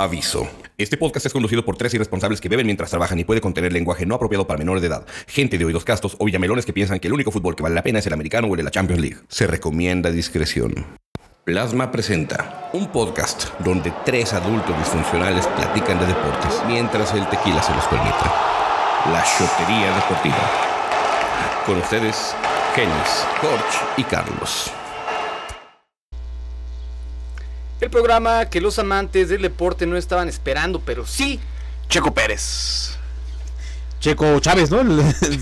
Aviso. 0.00 0.48
Este 0.78 0.96
podcast 0.96 1.26
es 1.26 1.32
conducido 1.34 1.62
por 1.62 1.76
tres 1.76 1.92
irresponsables 1.92 2.40
que 2.40 2.48
beben 2.48 2.64
mientras 2.64 2.88
trabajan 2.88 3.18
y 3.18 3.24
puede 3.24 3.42
contener 3.42 3.70
lenguaje 3.70 4.06
no 4.06 4.14
apropiado 4.14 4.46
para 4.46 4.56
menores 4.56 4.80
de 4.80 4.88
edad, 4.88 5.04
gente 5.26 5.58
de 5.58 5.66
oídos 5.66 5.84
castos 5.84 6.16
o 6.18 6.24
villamelones 6.24 6.64
que 6.64 6.72
piensan 6.72 6.98
que 7.00 7.08
el 7.08 7.12
único 7.12 7.30
fútbol 7.30 7.54
que 7.54 7.62
vale 7.62 7.74
la 7.74 7.82
pena 7.82 7.98
es 7.98 8.06
el 8.06 8.14
americano 8.14 8.48
o 8.48 8.54
el 8.54 8.56
de 8.56 8.62
la 8.62 8.70
Champions 8.70 9.02
League. 9.02 9.18
Se 9.28 9.46
recomienda 9.46 10.10
discreción. 10.10 10.86
Plasma 11.44 11.92
presenta 11.92 12.70
un 12.72 12.86
podcast 12.86 13.50
donde 13.58 13.92
tres 14.06 14.32
adultos 14.32 14.74
disfuncionales 14.78 15.46
platican 15.48 16.00
de 16.00 16.06
deportes 16.06 16.62
mientras 16.66 17.12
el 17.12 17.28
tequila 17.28 17.62
se 17.62 17.74
los 17.74 17.84
permite. 17.84 18.24
La 19.12 19.22
Chotería 19.36 19.94
Deportiva. 19.96 20.50
Con 21.66 21.76
ustedes, 21.76 22.34
Genis, 22.74 23.26
Jorge 23.42 23.78
y 23.98 24.04
Carlos. 24.04 24.72
El 27.80 27.88
programa 27.90 28.46
que 28.50 28.60
los 28.60 28.78
amantes 28.78 29.28
del 29.30 29.42
deporte 29.42 29.86
no 29.86 29.96
estaban 29.96 30.28
esperando, 30.28 30.80
pero 30.80 31.06
sí, 31.06 31.40
Checo 31.88 32.12
Pérez. 32.12 32.96
Checo 34.00 34.38
Chávez, 34.40 34.70
¿no? 34.70 34.82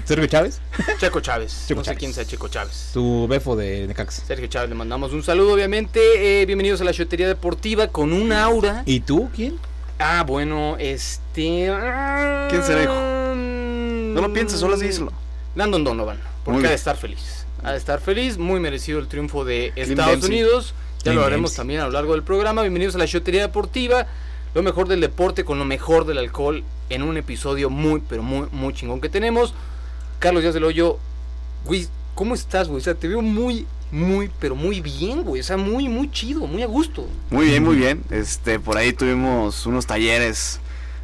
Sergio 0.04 0.26
Chávez. 0.26 0.60
Checo 0.98 1.20
Chávez. 1.20 1.64
Checo 1.68 1.80
no 1.80 1.84
sé 1.84 1.94
quién 1.96 2.12
sea 2.12 2.24
Checo 2.24 2.48
Chávez. 2.48 2.90
Tu 2.92 3.26
befo 3.28 3.54
de 3.56 3.86
Necaxa. 3.86 4.24
Sergio 4.26 4.46
Chávez, 4.48 4.68
le 4.68 4.74
mandamos 4.76 5.12
un 5.12 5.22
saludo, 5.22 5.54
obviamente. 5.54 6.42
Eh, 6.42 6.46
bienvenidos 6.46 6.80
a 6.80 6.84
la 6.84 6.92
Chotería 6.92 7.26
Deportiva 7.28 7.88
con 7.88 8.12
un 8.12 8.32
aura. 8.32 8.82
¿Y 8.86 9.00
tú 9.00 9.30
quién? 9.34 9.56
Ah, 9.98 10.24
bueno, 10.26 10.76
este. 10.78 11.72
¿Quién 12.50 12.62
será, 12.64 12.82
hijo? 12.84 12.94
Mm, 13.34 14.14
No 14.14 14.20
lo 14.22 14.32
pienses, 14.32 14.58
solo 14.60 14.76
díselo. 14.76 15.12
Landon 15.56 15.82
Donovan, 15.84 16.20
porque 16.44 16.66
ha 16.66 16.70
de 16.70 16.76
estar 16.76 16.96
feliz. 16.96 17.46
Ha 17.64 17.72
de 17.72 17.78
estar 17.78 18.00
feliz, 18.00 18.38
muy 18.38 18.60
merecido 18.60 19.00
el 19.00 19.08
triunfo 19.08 19.44
de 19.44 19.72
Estados 19.74 20.12
Dempsey. 20.20 20.30
Unidos. 20.30 20.74
Ya 21.08 21.14
lo 21.14 21.24
haremos 21.24 21.54
también 21.54 21.80
a 21.80 21.86
lo 21.86 21.92
largo 21.92 22.12
del 22.12 22.22
programa. 22.22 22.60
Bienvenidos 22.60 22.94
a 22.94 22.98
la 22.98 23.06
Chotería 23.06 23.40
Deportiva. 23.40 24.06
Lo 24.54 24.62
mejor 24.62 24.88
del 24.88 25.00
deporte 25.00 25.42
con 25.42 25.58
lo 25.58 25.64
mejor 25.64 26.04
del 26.04 26.18
alcohol 26.18 26.62
en 26.90 27.02
un 27.02 27.16
episodio 27.16 27.70
muy, 27.70 28.02
pero 28.06 28.22
muy, 28.22 28.46
muy 28.52 28.74
chingón 28.74 29.00
que 29.00 29.08
tenemos. 29.08 29.54
Carlos 30.18 30.42
Díaz 30.42 30.52
del 30.52 30.64
Hoyo, 30.64 30.98
güey, 31.64 31.86
¿cómo 32.14 32.34
estás, 32.34 32.68
güey? 32.68 32.80
O 32.80 32.84
sea, 32.84 32.94
te 32.94 33.08
veo 33.08 33.22
muy, 33.22 33.66
muy, 33.90 34.30
pero 34.38 34.54
muy 34.54 34.82
bien, 34.82 35.22
güey. 35.22 35.40
O 35.40 35.44
sea, 35.44 35.56
muy, 35.56 35.88
muy 35.88 36.10
chido, 36.10 36.46
muy 36.46 36.62
a 36.62 36.66
gusto. 36.66 37.06
Muy 37.30 37.46
bien, 37.46 37.64
muy 37.64 37.76
bien. 37.76 38.02
Este, 38.10 38.60
por 38.60 38.76
ahí 38.76 38.92
tuvimos 38.92 39.64
unos 39.64 39.86
talleres 39.86 40.60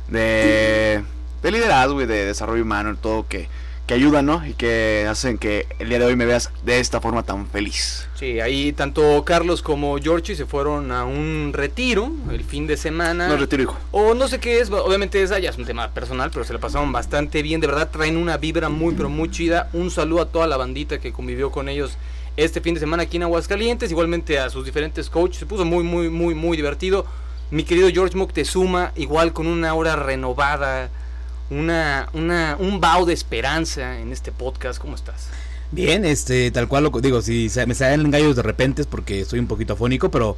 de, 0.09 1.03
de 1.43 1.51
liderazgo 1.51 2.03
y 2.03 2.07
de 2.07 2.27
desarrollo 2.27 2.63
humano 2.63 2.93
y 2.93 2.97
todo 2.97 3.27
que, 3.27 3.49
que 3.87 3.95
ayudan, 3.95 4.25
¿no? 4.27 4.47
Y 4.47 4.55
que 4.55 5.07
hacen 5.09 5.37
que 5.37 5.67
el 5.79 5.89
día 5.89 5.99
de 5.99 6.07
hoy 6.07 6.17
me 6.17 6.25
veas 6.25 6.51
de 6.65 6.81
esta 6.81 7.01
forma 7.01 7.23
tan 7.23 7.47
feliz. 7.47 8.09
Sí, 8.15 8.41
ahí 8.41 8.73
tanto 8.73 9.23
Carlos 9.25 9.61
como 9.61 9.99
Georgie 9.99 10.35
se 10.35 10.47
fueron 10.47 10.91
a 10.91 11.05
un 11.05 11.53
retiro 11.53 12.11
el 12.31 12.45
fin 12.45 12.67
de 12.67 12.77
semana. 12.77 13.29
No 13.29 13.37
retiro, 13.37 13.63
hijo. 13.63 13.77
O 13.91 14.15
no 14.15 14.29
sé 14.29 14.41
qué 14.41 14.61
es, 14.61 14.71
obviamente 14.71 15.23
esa 15.23 15.39
ya 15.39 15.51
es 15.51 15.59
un 15.59 15.67
tema 15.67 15.91
personal, 15.91 16.31
pero 16.33 16.45
se 16.45 16.55
la 16.55 16.61
pasaron 16.61 16.93
bastante 16.93 17.43
bien. 17.43 17.61
De 17.61 17.67
verdad 17.67 17.91
traen 17.91 18.17
una 18.17 18.39
vibra 18.39 18.71
muy, 18.71 18.95
pero 18.95 19.11
muy 19.11 19.31
chida. 19.31 19.69
Un 19.75 19.91
saludo 19.91 20.23
a 20.23 20.29
toda 20.29 20.47
la 20.47 20.57
bandita 20.57 20.99
que 20.99 21.13
convivió 21.13 21.51
con 21.51 21.69
ellos 21.69 21.99
este 22.37 22.61
fin 22.61 22.75
de 22.75 22.81
semana 22.81 23.03
aquí 23.03 23.19
en 23.19 23.25
Aguascalientes. 23.25 23.91
Igualmente 23.91 24.39
a 24.39 24.49
sus 24.49 24.65
diferentes 24.65 25.11
coaches. 25.11 25.39
Se 25.39 25.47
puso 25.47 25.67
muy, 25.67 25.85
muy, 25.85 26.09
muy, 26.09 26.35
muy 26.35 26.57
divertido. 26.57 27.05
Mi 27.51 27.65
querido 27.65 27.91
George 27.91 28.17
Moctezuma, 28.17 28.93
igual 28.97 29.35
con 29.35 29.47
una 29.47 29.69
aura 29.69 29.97
renovada. 29.97 30.89
Una, 31.51 32.09
una, 32.15 32.57
un 32.59 32.81
bao 32.81 33.05
de 33.05 33.13
esperanza 33.13 33.99
en 34.01 34.13
este 34.13 34.33
podcast. 34.33 34.81
¿Cómo 34.81 34.95
estás? 34.97 35.29
Bien, 35.71 36.05
este, 36.05 36.51
tal 36.51 36.69
cual 36.69 36.85
lo 36.85 36.91
digo, 37.01 37.21
si 37.23 37.49
se- 37.49 37.67
me 37.67 37.75
salen 37.75 38.11
gallos 38.11 38.37
de 38.37 38.43
repente 38.43 38.83
es 38.83 38.87
porque 38.89 39.21
estoy 39.21 39.39
un 39.41 39.47
poquito 39.47 39.73
afónico, 39.75 40.11
pero 40.11 40.37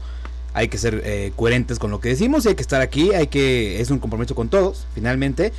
hay 0.54 0.68
que 0.68 0.78
ser 0.78 1.02
eh, 1.04 1.32
coherentes 1.36 1.78
con 1.78 1.90
lo 1.90 2.00
que 2.00 2.08
decimos 2.08 2.44
y 2.44 2.48
hay 2.48 2.54
que 2.54 2.62
estar 2.62 2.80
aquí, 2.80 3.12
hay 3.12 3.26
que, 3.26 3.80
es 3.80 3.90
un 3.90 3.98
compromiso 3.98 4.34
con 4.34 4.48
todos, 4.48 4.86
finalmente. 4.94 5.52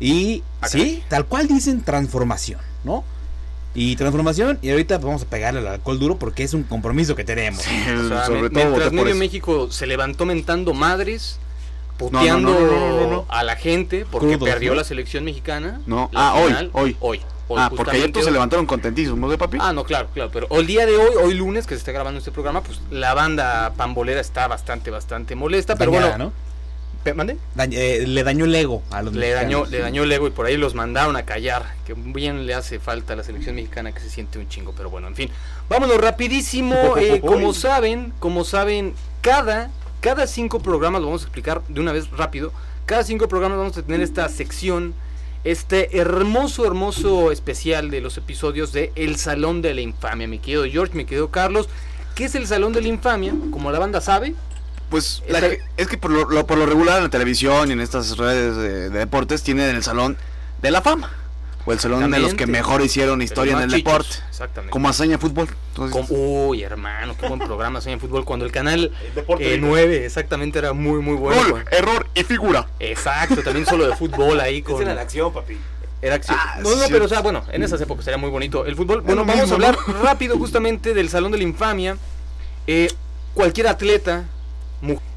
Y 0.00 0.42
Ah, 0.60 0.68
sí, 0.68 1.02
tal 1.08 1.26
cual 1.26 1.46
dicen 1.48 1.82
transformación, 1.82 2.60
¿no? 2.84 3.04
Y 3.74 3.94
transformación, 3.96 4.58
y 4.62 4.70
ahorita 4.70 4.98
vamos 4.98 5.22
a 5.22 5.26
pegarle 5.26 5.60
al 5.60 5.68
alcohol 5.68 5.98
duro 6.00 6.18
porque 6.18 6.42
es 6.42 6.52
un 6.54 6.64
compromiso 6.64 7.14
que 7.14 7.22
tenemos. 7.24 7.60
O 7.64 8.08
sea, 8.08 8.26
Sobre 8.26 8.42
me- 8.42 8.50
todo 8.50 8.64
mientras 8.66 8.92
medio. 8.92 9.14
México 9.14 9.70
se 9.70 9.86
levantó 9.86 10.26
mentando 10.26 10.74
madres, 10.74 11.38
puteando 12.00 12.52
no, 12.52 12.60
no, 12.60 13.00
no, 13.00 13.10
no. 13.10 13.26
a 13.28 13.44
la 13.44 13.56
gente 13.56 14.06
porque 14.10 14.36
Crudos, 14.36 14.48
perdió 14.48 14.70
¿no? 14.70 14.76
la 14.76 14.84
selección 14.84 15.24
mexicana. 15.24 15.80
No. 15.86 16.10
Ah, 16.14 16.34
hoy, 16.36 16.48
final. 16.48 16.70
hoy. 16.72 16.96
Hoy. 17.00 17.20
hoy, 17.48 17.60
ah, 17.60 17.70
porque 17.74 17.96
ayer 17.96 18.10
todos 18.10 18.26
se 18.26 18.32
levantaron 18.32 18.66
contentísimos, 18.66 19.30
¿de 19.30 19.38
papi? 19.38 19.58
Ah, 19.60 19.72
no, 19.72 19.84
claro, 19.84 20.08
claro. 20.14 20.30
Pero 20.32 20.48
el 20.50 20.66
día 20.66 20.86
de 20.86 20.96
hoy, 20.96 21.14
hoy 21.22 21.34
lunes, 21.34 21.66
que 21.66 21.74
se 21.74 21.78
está 21.78 21.92
grabando 21.92 22.18
este 22.18 22.32
programa, 22.32 22.62
pues 22.62 22.80
la 22.90 23.14
banda 23.14 23.74
pambolera 23.76 24.20
está 24.20 24.48
bastante, 24.48 24.90
bastante 24.90 25.34
molesta. 25.34 25.76
Pero 25.76 25.90
bueno, 25.90 26.16
¿no? 26.18 26.32
¿mande? 27.14 27.38
Dañ- 27.56 27.72
eh, 27.72 28.04
le 28.06 28.22
dañó 28.24 28.44
el 28.44 28.54
ego 28.54 28.82
a 28.90 29.02
los 29.02 29.14
Le 29.14 29.30
dañó, 29.30 29.64
le 29.64 29.78
dañó 29.78 30.02
el 30.02 30.12
ego 30.12 30.26
y 30.26 30.30
por 30.30 30.46
ahí 30.46 30.56
los 30.56 30.74
mandaron 30.74 31.16
a 31.16 31.24
callar. 31.24 31.74
Que 31.86 31.94
bien 31.94 32.46
le 32.46 32.54
hace 32.54 32.78
falta 32.78 33.14
a 33.14 33.16
la 33.16 33.24
selección 33.24 33.54
mexicana 33.56 33.92
que 33.92 34.00
se 34.00 34.10
siente 34.10 34.38
un 34.38 34.48
chingo. 34.48 34.72
Pero 34.76 34.90
bueno, 34.90 35.08
en 35.08 35.14
fin. 35.14 35.30
Vámonos 35.68 35.98
rapidísimo. 35.98 36.74
eh, 36.98 37.20
como 37.20 37.52
saben, 37.52 38.12
como 38.18 38.44
saben, 38.44 38.94
cada, 39.22 39.70
cada 40.00 40.26
cinco 40.26 40.60
programas, 40.60 41.00
lo 41.00 41.06
vamos 41.08 41.22
a 41.22 41.24
explicar 41.24 41.62
de 41.68 41.80
una 41.80 41.92
vez 41.92 42.10
rápido. 42.10 42.52
Cada 42.86 43.04
cinco 43.04 43.28
programas 43.28 43.58
vamos 43.58 43.76
a 43.76 43.82
tener 43.82 44.00
esta 44.00 44.28
sección, 44.28 44.94
este 45.44 45.98
hermoso, 45.98 46.66
hermoso 46.66 47.30
especial 47.32 47.90
de 47.90 48.00
los 48.00 48.16
episodios 48.16 48.72
de 48.72 48.92
El 48.96 49.16
Salón 49.16 49.62
de 49.62 49.74
la 49.74 49.80
Infamia. 49.80 50.26
Mi 50.28 50.38
querido 50.38 50.64
George, 50.64 50.94
mi 50.94 51.04
querido 51.04 51.30
Carlos. 51.30 51.68
¿Qué 52.14 52.24
es 52.24 52.34
el 52.34 52.46
Salón 52.46 52.72
de 52.72 52.82
la 52.82 52.88
Infamia? 52.88 53.32
Como 53.52 53.70
la 53.70 53.78
banda 53.78 54.00
sabe, 54.00 54.34
Pues 54.90 55.22
la 55.28 55.38
es 55.76 55.86
que 55.86 55.96
por 55.96 56.10
lo, 56.10 56.28
lo- 56.28 56.46
por 56.46 56.58
lo 56.58 56.66
regular 56.66 56.96
en 56.98 57.04
la 57.04 57.10
televisión 57.10 57.68
y 57.68 57.72
en 57.72 57.80
estas 57.80 58.16
redes 58.18 58.56
de, 58.56 58.90
de 58.90 58.98
deportes 58.98 59.42
tienen 59.42 59.74
el 59.76 59.82
salón 59.84 60.16
de 60.60 60.70
la 60.72 60.82
fama. 60.82 61.10
O 61.66 61.72
el 61.72 61.78
salón 61.78 62.10
de 62.10 62.18
los 62.18 62.34
que 62.34 62.46
mejor 62.46 62.82
hicieron 62.82 63.20
historia 63.22 63.52
en 63.52 63.60
el 63.60 63.70
chichos, 63.70 63.84
deporte. 63.84 64.16
Exactamente. 64.28 64.70
Como 64.70 64.88
hazaña 64.88 65.18
fútbol. 65.18 65.48
Entonces, 65.68 66.06
Como- 66.08 66.48
uy, 66.48 66.62
hermano, 66.62 67.16
qué 67.18 67.28
buen 67.28 67.38
programa 67.40 67.78
hacía 67.78 67.92
en 67.92 68.00
fútbol. 68.00 68.24
Cuando 68.24 68.46
el 68.46 68.52
canal 68.52 68.92
9 69.58 70.06
exactamente 70.06 70.58
era 70.58 70.72
muy, 70.72 71.00
muy 71.00 71.16
bueno. 71.16 71.50
gol, 71.50 71.64
error 71.70 72.06
y 72.14 72.24
figura. 72.24 72.66
Exacto, 72.80 73.42
también 73.42 73.66
solo 73.66 73.86
de 73.86 73.94
fútbol 73.96 74.40
ahí 74.40 74.62
con. 74.62 74.86
acción, 74.88 75.32
papi. 75.32 75.58
Era 76.02 76.14
acción. 76.14 76.38
Ah, 76.40 76.60
no, 76.62 76.70
no, 76.70 76.84
sí. 76.84 76.88
pero 76.90 77.04
o 77.04 77.08
sea, 77.08 77.20
bueno, 77.20 77.44
en 77.52 77.62
esas 77.62 77.80
épocas 77.80 78.06
era 78.06 78.16
muy 78.16 78.30
bonito 78.30 78.64
el 78.64 78.74
fútbol. 78.74 79.02
Bueno, 79.02 79.24
vamos 79.24 79.42
mismo, 79.42 79.52
a 79.52 79.54
hablar 79.54 79.76
¿no? 79.86 80.02
rápido 80.02 80.38
justamente 80.38 80.94
del 80.94 81.10
Salón 81.10 81.30
de 81.30 81.38
la 81.38 81.44
Infamia. 81.44 81.98
Eh, 82.66 82.90
cualquier 83.34 83.66
atleta, 83.66 84.24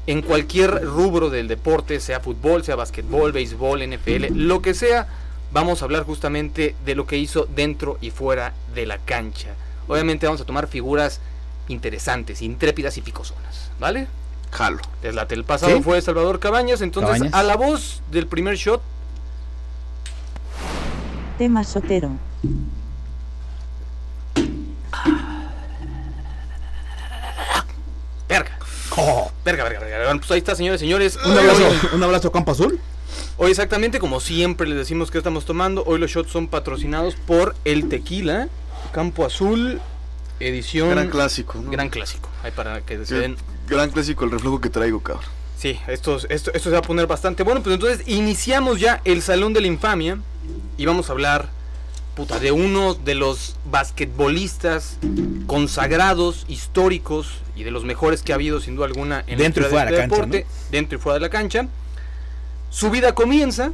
en 0.06 0.22
cualquier 0.22 0.84
rubro 0.84 1.30
del 1.30 1.48
deporte, 1.48 2.00
sea 2.00 2.20
fútbol, 2.20 2.64
sea 2.64 2.76
básquetbol, 2.76 3.32
béisbol, 3.32 3.82
NFL, 3.82 4.34
lo 4.34 4.60
que 4.60 4.74
sea, 4.74 5.08
vamos 5.54 5.80
a 5.80 5.86
hablar 5.86 6.02
justamente 6.04 6.74
de 6.84 6.94
lo 6.94 7.06
que 7.06 7.16
hizo 7.16 7.46
dentro 7.46 7.96
y 8.02 8.10
fuera 8.10 8.52
de 8.74 8.84
la 8.84 8.98
cancha. 8.98 9.54
Obviamente 9.88 10.26
vamos 10.26 10.42
a 10.42 10.44
tomar 10.44 10.66
figuras 10.66 11.20
interesantes, 11.68 12.42
intrépidas 12.42 12.98
y 12.98 13.00
picosonas, 13.00 13.70
¿vale? 13.80 14.06
Jalo. 14.50 14.80
Desde 15.00 15.34
el 15.34 15.44
pasado 15.44 15.76
Sí. 15.76 15.82
fue 15.82 16.02
Salvador 16.02 16.38
Cabañas, 16.40 16.80
entonces 16.82 17.12
Cabañas. 17.14 17.32
a 17.34 17.42
la 17.42 17.56
voz 17.56 18.02
del 18.10 18.26
primer 18.26 18.56
shot, 18.56 18.82
Tema 21.38 21.64
Sotero. 21.64 22.10
verga. 28.28 28.50
Oh, 28.96 29.30
Verga, 29.44 29.64
verga, 29.64 29.80
verga. 29.80 30.04
Bueno, 30.04 30.20
Pues 30.20 30.30
ahí 30.30 30.38
está, 30.38 30.54
señores, 30.54 30.80
señores. 30.80 31.18
un 31.24 31.32
abrazo, 31.36 31.70
un 31.94 32.02
abrazo 32.02 32.32
Campo 32.32 32.52
Azul. 32.52 32.80
Hoy 33.36 33.50
exactamente 33.50 33.98
como 33.98 34.20
siempre 34.20 34.68
les 34.68 34.78
decimos 34.78 35.10
que 35.10 35.18
estamos 35.18 35.44
tomando, 35.44 35.82
hoy 35.86 35.98
los 35.98 36.10
shots 36.10 36.30
son 36.30 36.46
patrocinados 36.46 37.16
por 37.16 37.56
el 37.64 37.88
tequila 37.88 38.48
Campo 38.92 39.26
Azul 39.26 39.80
edición 40.38 40.90
Gran 40.90 41.10
clásico. 41.10 41.58
¿no? 41.58 41.70
gran 41.70 41.88
clásico. 41.88 42.28
Ahí 42.42 42.52
para 42.52 42.80
que 42.82 42.98
se 42.98 43.06
Sí, 43.06 43.14
den 43.14 43.36
Gran 43.68 43.90
clásico 43.90 44.24
el 44.24 44.30
reflejo 44.30 44.60
que 44.60 44.68
traigo, 44.70 45.00
cabrón. 45.00 45.24
Sí, 45.58 45.78
esto, 45.88 46.16
esto, 46.28 46.52
esto 46.52 46.58
se 46.58 46.70
va 46.70 46.78
a 46.78 46.82
poner 46.82 47.06
bastante 47.06 47.42
bueno. 47.42 47.62
Pues 47.62 47.74
entonces 47.74 48.06
iniciamos 48.06 48.78
ya 48.78 49.00
el 49.04 49.22
Salón 49.22 49.52
de 49.52 49.62
la 49.62 49.66
Infamia 49.66 50.18
y 50.76 50.84
vamos 50.84 51.08
a 51.08 51.12
hablar 51.12 51.48
puta, 52.14 52.38
de 52.38 52.52
uno 52.52 52.94
de 52.94 53.14
los 53.14 53.56
basquetbolistas 53.70 54.98
consagrados, 55.46 56.44
históricos 56.48 57.38
y 57.56 57.62
de 57.64 57.70
los 57.70 57.84
mejores 57.84 58.22
que 58.22 58.32
ha 58.32 58.34
habido 58.34 58.60
sin 58.60 58.76
duda 58.76 58.86
alguna 58.86 59.24
en 59.26 59.38
Dentro 59.38 59.62
y 59.62 59.64
la 59.64 59.70
fuera 59.70 59.84
historia 59.90 60.02
de 60.02 60.08
la 60.08 60.08
cancha, 60.08 60.26
deporte, 60.26 60.46
dentro 60.70 60.98
y 60.98 61.00
fuera 61.00 61.14
de 61.14 61.20
la 61.20 61.30
cancha. 61.30 61.68
Su 62.74 62.90
vida 62.90 63.14
comienza 63.14 63.70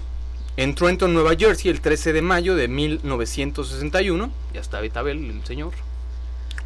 en 0.59 0.75
Trenton, 0.75 1.15
Nueva 1.15 1.35
Jersey, 1.35 1.71
el 1.71 1.81
13 1.81 2.13
de 2.13 2.21
mayo 2.21 2.55
de 2.55 2.69
1961. 2.69 4.31
Ya 4.53 4.61
está 4.61 4.79
Betabel, 4.83 5.25
el 5.25 5.47
señor. 5.47 5.73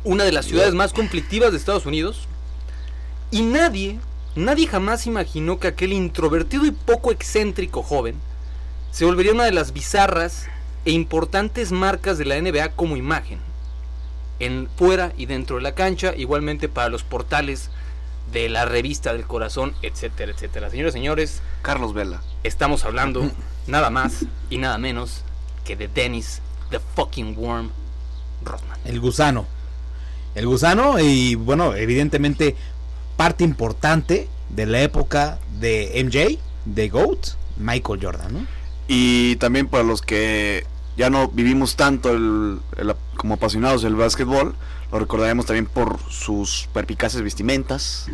Una 0.02 0.24
de 0.24 0.32
las 0.32 0.46
ciudades 0.46 0.74
más 0.74 0.92
conflictivas 0.92 1.52
de 1.52 1.58
Estados 1.58 1.86
Unidos. 1.86 2.26
Y 3.30 3.42
nadie, 3.42 4.00
nadie 4.34 4.66
jamás 4.66 5.06
imaginó 5.06 5.60
que 5.60 5.68
aquel 5.68 5.92
introvertido 5.92 6.66
y 6.66 6.72
poco 6.72 7.12
excéntrico 7.12 7.84
joven 7.84 8.16
se 8.90 9.04
volvería 9.04 9.32
una 9.32 9.44
de 9.44 9.52
las 9.52 9.72
bizarras 9.72 10.48
e 10.84 10.90
importantes 10.90 11.70
marcas 11.70 12.18
de 12.18 12.24
la 12.24 12.40
NBA 12.40 12.70
como 12.70 12.96
imagen. 12.96 13.38
En 14.40 14.68
fuera 14.76 15.12
y 15.16 15.26
dentro 15.26 15.54
de 15.54 15.62
la 15.62 15.76
cancha, 15.76 16.12
igualmente 16.16 16.68
para 16.68 16.88
los 16.88 17.04
portales 17.04 17.70
de 18.32 18.48
la 18.48 18.64
revista 18.64 19.12
del 19.12 19.24
corazón, 19.26 19.74
etcétera, 19.82 20.32
etcétera. 20.32 20.70
Señores, 20.70 20.92
señores, 20.92 21.42
Carlos 21.62 21.94
Vela. 21.94 22.20
estamos 22.42 22.84
hablando 22.84 23.30
nada 23.66 23.90
más 23.90 24.24
y 24.50 24.58
nada 24.58 24.76
menos 24.78 25.22
que 25.64 25.76
de 25.76 25.88
Dennis, 25.88 26.40
the 26.70 26.80
fucking 26.96 27.36
worm, 27.38 27.70
Rodman. 28.44 28.78
El 28.84 29.00
gusano. 29.00 29.46
El 30.34 30.46
gusano 30.46 30.98
y 30.98 31.36
bueno, 31.36 31.74
evidentemente 31.74 32.56
parte 33.16 33.44
importante 33.44 34.28
de 34.48 34.66
la 34.66 34.82
época 34.82 35.38
de 35.60 36.02
MJ, 36.04 36.38
de 36.64 36.88
GOAT, 36.88 37.28
Michael 37.56 38.00
Jordan, 38.02 38.32
¿no? 38.34 38.46
Y 38.88 39.36
también 39.36 39.68
para 39.68 39.84
los 39.84 40.02
que 40.02 40.66
ya 40.96 41.08
no 41.08 41.28
vivimos 41.28 41.76
tanto 41.76 42.10
el, 42.10 42.58
el- 42.76 42.94
como 43.16 43.34
apasionados 43.34 43.82
del 43.82 43.94
básquetbol, 43.94 44.54
lo 44.94 45.00
recordaremos 45.00 45.46
también 45.46 45.66
por 45.66 45.98
sus 46.08 46.68
perpicaces 46.72 47.20
vestimentas, 47.22 48.06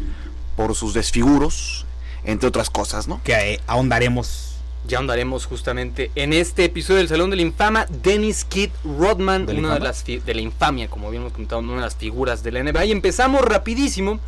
por 0.56 0.74
sus 0.74 0.94
desfiguros, 0.94 1.84
entre 2.24 2.48
otras 2.48 2.70
cosas, 2.70 3.06
¿no? 3.06 3.20
Que 3.22 3.32
eh, 3.54 3.60
ahondaremos. 3.66 4.46
Ya 4.88 4.98
andaremos 4.98 5.44
justamente 5.44 6.10
en 6.14 6.32
este 6.32 6.64
episodio 6.64 6.98
del 6.98 7.08
Salón 7.08 7.28
de 7.28 7.36
la 7.36 7.42
Infama, 7.42 7.84
Dennis 8.02 8.44
Kid 8.46 8.70
Rodman, 8.82 9.44
¿De 9.44 9.52
la 9.52 9.58
una 9.58 9.74
de 9.74 9.80
las 9.80 10.02
fi- 10.02 10.20
de 10.20 10.34
la 10.34 10.40
infamia, 10.40 10.88
como 10.88 11.10
bien 11.10 11.20
hemos 11.22 11.34
comentado, 11.34 11.60
una 11.60 11.74
de 11.74 11.80
las 11.82 11.96
figuras 11.96 12.42
de 12.42 12.50
la 12.52 12.60
NBA. 12.62 12.86
Y 12.86 12.92
empezamos 12.92 13.42
rapidísimo, 13.42 14.18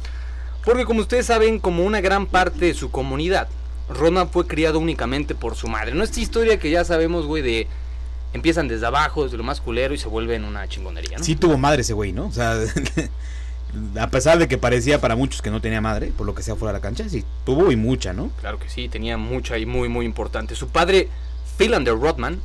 porque 0.62 0.84
como 0.84 1.00
ustedes 1.00 1.24
saben, 1.26 1.58
como 1.58 1.84
una 1.84 2.02
gran 2.02 2.26
parte 2.26 2.66
de 2.66 2.74
su 2.74 2.90
comunidad, 2.90 3.48
Rodman 3.88 4.28
fue 4.28 4.46
criado 4.46 4.78
únicamente 4.78 5.34
por 5.34 5.56
su 5.56 5.68
madre. 5.68 5.94
No 5.94 6.04
esta 6.04 6.20
historia 6.20 6.58
que 6.60 6.70
ya 6.70 6.84
sabemos, 6.84 7.24
güey, 7.24 7.42
de 7.42 7.66
empiezan 8.32 8.68
desde 8.68 8.86
abajo, 8.86 9.24
desde 9.24 9.36
lo 9.36 9.44
más 9.44 9.60
culero 9.60 9.94
y 9.94 9.98
se 9.98 10.08
vuelven 10.08 10.44
una 10.44 10.68
chingonería, 10.68 11.18
¿no? 11.18 11.24
Sí 11.24 11.36
tuvo 11.36 11.58
madre 11.58 11.82
ese 11.82 11.92
güey, 11.92 12.12
¿no? 12.12 12.26
O 12.26 12.32
sea, 12.32 12.58
a 14.00 14.06
pesar 14.08 14.38
de 14.38 14.48
que 14.48 14.58
parecía 14.58 15.00
para 15.00 15.16
muchos 15.16 15.42
que 15.42 15.50
no 15.50 15.60
tenía 15.60 15.80
madre, 15.80 16.12
por 16.16 16.26
lo 16.26 16.34
que 16.34 16.42
sea 16.42 16.56
fuera 16.56 16.72
de 16.72 16.78
la 16.78 16.82
cancha, 16.82 17.08
sí 17.08 17.24
tuvo 17.44 17.72
y 17.72 17.76
mucha, 17.76 18.12
¿no? 18.12 18.30
Claro 18.40 18.58
que 18.58 18.68
sí, 18.68 18.88
tenía 18.88 19.16
mucha 19.16 19.58
y 19.58 19.66
muy, 19.66 19.88
muy 19.88 20.06
importante. 20.06 20.54
Su 20.54 20.68
padre, 20.68 21.08
Philander 21.58 21.98
Rodman, 21.98 22.40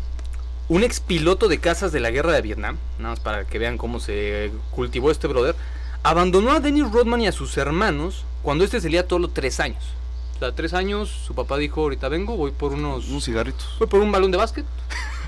un 0.69 0.83
ex 0.83 0.99
piloto 0.99 1.47
de 1.47 1.59
cazas 1.59 1.91
de 1.91 1.99
la 1.99 2.11
guerra 2.11 2.33
de 2.33 2.41
Vietnam, 2.41 2.77
nada 2.97 3.11
más 3.11 3.19
para 3.19 3.45
que 3.45 3.59
vean 3.59 3.77
cómo 3.77 3.99
se 3.99 4.51
cultivó 4.71 5.11
este 5.11 5.27
brother, 5.27 5.55
abandonó 6.03 6.51
a 6.51 6.59
Dennis 6.59 6.91
Rodman 6.91 7.21
y 7.21 7.27
a 7.27 7.31
sus 7.31 7.57
hermanos 7.57 8.23
cuando 8.43 8.63
este 8.63 8.81
salía 8.81 9.07
todos 9.07 9.33
tres 9.33 9.59
años. 9.59 9.83
O 10.37 10.39
sea, 10.39 10.51
tres 10.53 10.73
años, 10.73 11.09
su 11.25 11.33
papá 11.33 11.57
dijo, 11.57 11.81
ahorita 11.81 12.09
vengo, 12.09 12.37
voy 12.37 12.51
por 12.51 12.71
unos... 12.73 13.07
Unos 13.09 13.25
cigarritos. 13.25 13.67
Voy 13.79 13.87
por 13.87 13.99
un 14.01 14.11
balón 14.11 14.31
de 14.31 14.37
básquet. 14.37 14.65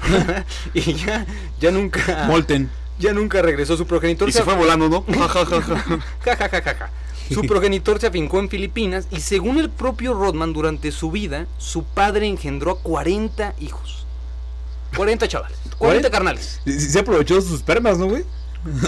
y 0.73 0.93
ya, 0.93 1.25
ya 1.59 1.71
nunca... 1.71 2.25
Molten. 2.27 2.69
Ya 2.99 3.13
nunca 3.13 3.41
regresó 3.41 3.75
su 3.77 3.87
progenitor. 3.87 4.27
Y 4.29 4.31
se 4.31 4.43
fue 4.43 4.55
volando, 4.55 4.87
¿no? 4.89 5.03
Ja, 5.17 5.27
ja, 5.27 5.45
ja, 5.45 5.61
ja. 5.61 5.75
Ja, 6.25 6.35
ja, 6.35 6.49
ja, 6.49 6.61
ja, 6.61 6.75
ja. 6.75 6.89
Su 7.33 7.41
progenitor 7.43 7.99
se 7.99 8.07
afincó 8.07 8.39
en 8.39 8.49
Filipinas 8.49 9.07
y 9.11 9.19
según 9.21 9.57
el 9.59 9.69
propio 9.69 10.13
Rodman, 10.15 10.51
durante 10.51 10.91
su 10.91 11.11
vida, 11.11 11.45
su 11.59 11.83
padre 11.83 12.27
engendró 12.27 12.71
a 12.71 12.79
40 12.79 13.53
hijos. 13.59 14.05
40 14.95 15.27
chavales. 15.27 15.57
40 15.77 16.09
carnales. 16.09 16.59
Se 16.65 16.99
aprovechó 16.99 17.35
de 17.35 17.41
sus 17.43 17.53
espermas, 17.53 17.97
¿no, 17.99 18.07
güey? 18.07 18.23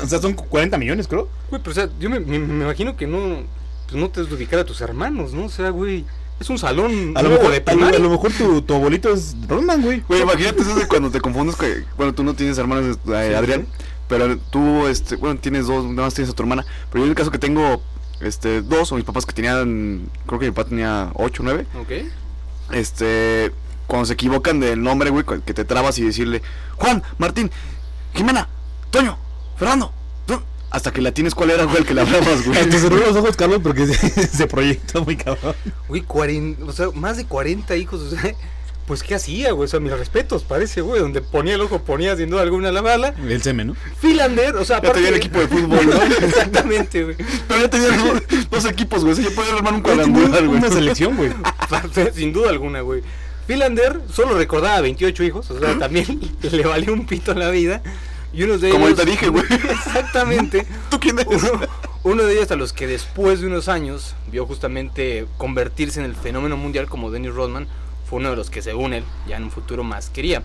O 0.03 0.07
sea, 0.07 0.19
son 0.19 0.33
40 0.33 0.77
millones, 0.77 1.07
creo. 1.07 1.29
Güey, 1.49 1.61
pero 1.61 1.71
o 1.71 1.75
sea, 1.75 1.89
yo 1.99 2.09
me, 2.09 2.19
me- 2.19 2.39
me 2.39 2.63
imagino 2.65 2.97
que 2.97 3.05
no, 3.07 3.43
pues 3.91 4.01
no 4.01 4.09
te 4.09 4.21
has 4.21 4.29
de 4.29 4.35
ubicar 4.35 4.59
a 4.59 4.63
tus 4.65 4.79
hermanos, 4.81 5.33
¿no? 5.33 5.45
O 5.45 5.49
sea, 5.49 5.69
güey, 5.69 6.05
es 6.39 6.49
un 6.49 6.57
salón 6.57 7.13
A 7.15 7.21
lo 7.21 7.29
mejor, 7.29 7.51
de 7.51 7.57
a 7.57 7.59
lo, 7.59 7.65
primaria. 7.65 7.99
a 7.99 8.01
lo 8.01 8.09
mejor 8.09 8.31
tu, 8.31 8.61
tu 8.61 8.73
abuelito 8.73 9.13
es 9.13 9.35
Rodman, 9.47 9.81
güey. 9.81 9.99
Güey, 10.07 10.21
imagínate 10.21 10.61
eso 10.61 10.75
de 10.75 10.87
cuando 10.87 11.11
te 11.11 11.19
confundes 11.19 11.55
que, 11.55 11.83
bueno, 11.97 12.13
tú 12.13 12.23
no 12.23 12.33
tienes 12.33 12.57
hermanos, 12.57 12.97
eh, 13.09 13.35
Adrián, 13.37 13.67
pero 14.07 14.37
tú, 14.37 14.87
este, 14.87 15.17
bueno, 15.17 15.39
tienes 15.39 15.67
dos, 15.67 15.83
nada 15.85 16.03
más 16.07 16.13
tienes 16.13 16.31
a 16.31 16.35
tu 16.35 16.41
hermana, 16.43 16.65
pero 16.89 16.99
yo 16.99 17.05
en 17.05 17.09
el 17.11 17.15
caso 17.15 17.31
que 17.31 17.37
tengo, 17.37 17.81
este, 18.21 18.61
dos, 18.61 18.91
o 18.91 18.95
mis 18.95 19.03
papás 19.03 19.25
que 19.25 19.33
tenían, 19.33 20.09
creo 20.25 20.39
que 20.39 20.45
mi 20.45 20.51
papá 20.51 20.69
tenía 20.69 21.11
ocho, 21.15 21.43
nueve, 21.43 21.65
Ok. 21.79 21.91
este, 22.71 23.51
cuando 23.87 24.05
se 24.05 24.13
equivocan 24.13 24.59
del 24.59 24.81
nombre, 24.81 25.09
güey, 25.09 25.25
que 25.45 25.53
te 25.53 25.65
trabas 25.65 25.97
y 25.99 26.03
decirle, 26.03 26.41
Juan, 26.77 27.03
Martín, 27.17 27.51
Jimena, 28.13 28.47
Toño, 28.89 29.17
Fernando, 29.57 29.87
tú", 29.87 29.91
hasta 30.71 30.91
que 30.91 31.01
la 31.01 31.11
tienes 31.11 31.35
cuál 31.35 31.51
era, 31.51 31.65
güey, 31.65 31.79
el 31.79 31.85
que 31.85 31.93
le 31.93 32.01
hablabas, 32.01 32.45
güey. 32.45 32.69
Te 32.69 32.79
cerró 32.79 32.97
los 32.97 33.15
ojos, 33.15 33.35
Carlos, 33.35 33.59
porque 33.61 33.85
se, 33.93 34.27
se 34.27 34.47
proyectó 34.47 35.03
muy 35.03 35.17
cabrón. 35.17 35.53
Güey, 35.87 36.01
40, 36.01 36.65
o 36.65 36.71
sea, 36.71 36.87
más 36.93 37.17
de 37.17 37.25
40 37.25 37.75
hijos, 37.75 38.01
o 38.01 38.09
sea, 38.09 38.33
pues 38.87 39.03
¿qué 39.03 39.15
hacía, 39.15 39.51
güey? 39.51 39.65
O 39.65 39.67
sea, 39.67 39.79
mis 39.79 39.91
respetos, 39.91 40.43
parece, 40.43 40.81
güey, 40.81 41.01
donde 41.01 41.21
ponía 41.21 41.55
el 41.55 41.61
ojo, 41.61 41.79
ponía 41.79 42.15
sin 42.15 42.29
duda 42.29 42.41
alguna 42.41 42.71
la 42.71 42.81
bala. 42.81 43.13
El 43.27 43.41
semen, 43.41 43.67
¿no? 43.67 43.75
Philander, 44.01 44.55
o 44.55 44.65
sea, 44.65 44.81
Ya 44.81 44.93
tenía 44.93 45.09
el 45.09 45.15
equipo 45.15 45.39
de 45.39 45.47
fútbol, 45.47 45.85
¿no? 45.87 46.01
Exactamente, 46.25 47.03
güey. 47.03 47.15
Pero 47.47 47.61
ya 47.61 47.69
tenía 47.69 47.89
dos, 47.89 48.21
dos 48.49 48.65
equipos, 48.65 49.01
güey, 49.01 49.13
o 49.13 49.15
sea, 49.15 49.25
yo 49.25 49.35
podía 49.35 49.53
armar 49.53 49.73
un 49.73 49.81
cuadrangular, 49.81 50.45
güey. 50.45 50.57
Una 50.57 50.69
selección, 50.69 51.17
güey. 51.17 51.31
Sin 52.13 52.33
duda 52.33 52.49
alguna, 52.49 52.81
güey. 52.81 53.01
Philander 53.45 53.99
solo 54.13 54.37
recordaba 54.37 54.79
28 54.81 55.23
hijos, 55.23 55.51
o 55.51 55.59
sea, 55.59 55.77
también 55.77 56.19
le 56.51 56.63
valió 56.63 56.93
un 56.93 57.05
pito 57.05 57.33
la 57.33 57.49
vida. 57.49 57.81
Y 58.33 58.43
unos 58.43 58.61
de 58.61 58.69
Como 58.69 58.87
ellos. 58.87 58.99
ahorita 58.99 59.11
dije, 59.11 59.27
güey. 59.29 59.43
Exactamente. 59.69 60.65
¿Tú 60.89 60.99
quién 60.99 61.19
eres? 61.19 61.43
Uno, 61.43 61.61
uno 62.03 62.23
de 62.23 62.33
ellos 62.33 62.51
a 62.51 62.55
los 62.55 62.71
que 62.73 62.87
después 62.87 63.41
de 63.41 63.47
unos 63.47 63.67
años 63.67 64.15
vio 64.31 64.45
justamente 64.45 65.25
convertirse 65.37 65.99
en 65.99 66.05
el 66.05 66.15
fenómeno 66.15 66.55
mundial 66.57 66.87
como 66.87 67.11
Dennis 67.11 67.33
Rodman, 67.33 67.67
fue 68.09 68.19
uno 68.19 68.29
de 68.31 68.35
los 68.35 68.49
que 68.49 68.61
según 68.61 68.93
él 68.93 69.03
ya 69.27 69.37
en 69.37 69.43
un 69.43 69.51
futuro 69.51 69.83
más 69.83 70.09
quería. 70.09 70.43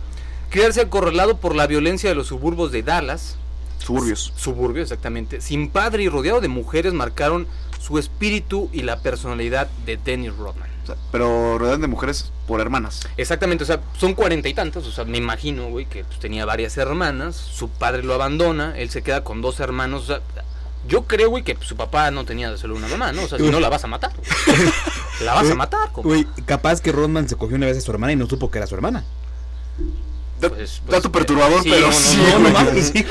Criarse 0.50 0.80
acorralado 0.80 1.38
por 1.38 1.54
la 1.54 1.66
violencia 1.66 2.08
de 2.08 2.14
los 2.16 2.28
suburbios 2.28 2.72
de 2.72 2.82
Dallas, 2.82 3.36
Suburbios. 3.78 4.32
suburbio 4.36 4.82
exactamente, 4.82 5.40
sin 5.40 5.68
padre 5.68 6.02
y 6.04 6.08
rodeado 6.08 6.40
de 6.40 6.48
mujeres 6.48 6.92
marcaron 6.92 7.46
su 7.80 7.98
espíritu 7.98 8.68
y 8.72 8.82
la 8.82 9.00
personalidad 9.00 9.68
de 9.84 9.96
Dennis 9.96 10.34
Rodman. 10.36 10.68
O 10.86 10.94
sea, 10.94 10.96
pero 11.10 11.58
rodean 11.58 11.80
de 11.80 11.88
mujeres 11.88 12.30
por 12.46 12.60
hermanas. 12.60 13.08
Exactamente, 13.16 13.64
o 13.64 13.66
sea, 13.66 13.80
son 13.98 14.14
cuarenta 14.14 14.48
y 14.48 14.54
tantos, 14.54 14.86
o 14.86 14.92
sea, 14.92 15.04
me 15.04 15.18
imagino, 15.18 15.68
güey, 15.68 15.86
que 15.86 16.04
pues, 16.04 16.18
tenía 16.20 16.44
varias 16.44 16.76
hermanas, 16.76 17.34
su 17.34 17.68
padre 17.68 18.02
lo 18.04 18.14
abandona, 18.14 18.78
él 18.78 18.88
se 18.90 19.02
queda 19.02 19.24
con 19.24 19.42
dos 19.42 19.58
hermanos, 19.60 20.04
o 20.04 20.06
sea, 20.06 20.20
yo 20.86 21.02
creo, 21.06 21.30
güey, 21.30 21.42
que 21.42 21.56
pues, 21.56 21.66
su 21.66 21.74
papá 21.76 22.10
no 22.12 22.24
tenía 22.24 22.56
solo 22.56 22.76
una 22.76 22.86
mamá, 22.86 23.10
¿no? 23.10 23.24
O 23.24 23.28
sea, 23.28 23.38
si 23.38 23.50
no 23.50 23.58
la 23.58 23.68
vas 23.68 23.82
a 23.82 23.88
matar. 23.88 24.12
güey. 24.16 24.68
la 25.24 25.34
vas 25.34 25.50
a 25.50 25.54
matar, 25.56 25.90
compa. 25.92 26.08
Güey, 26.08 26.26
capaz 26.44 26.80
que 26.80 26.92
Rodman 26.92 27.28
se 27.28 27.34
cogió 27.34 27.56
una 27.56 27.66
vez 27.66 27.78
a 27.78 27.80
su 27.80 27.90
hermana 27.90 28.12
y 28.12 28.16
no 28.16 28.26
supo 28.28 28.50
que 28.50 28.58
era 28.58 28.68
su 28.68 28.76
hermana. 28.76 29.04
Da- 30.40 30.48
Pues, 30.50 30.80
pues, 30.84 30.90
dato 30.96 31.10
perturbador, 31.10 31.62
sí, 31.62 31.70
pero 31.70 31.86
no, 31.88 31.92
sí, 31.92 32.16
no, 32.16 32.38
güey. 32.40 32.42
no 32.42 32.50
mames, 32.50 32.86
sí. 32.94 33.04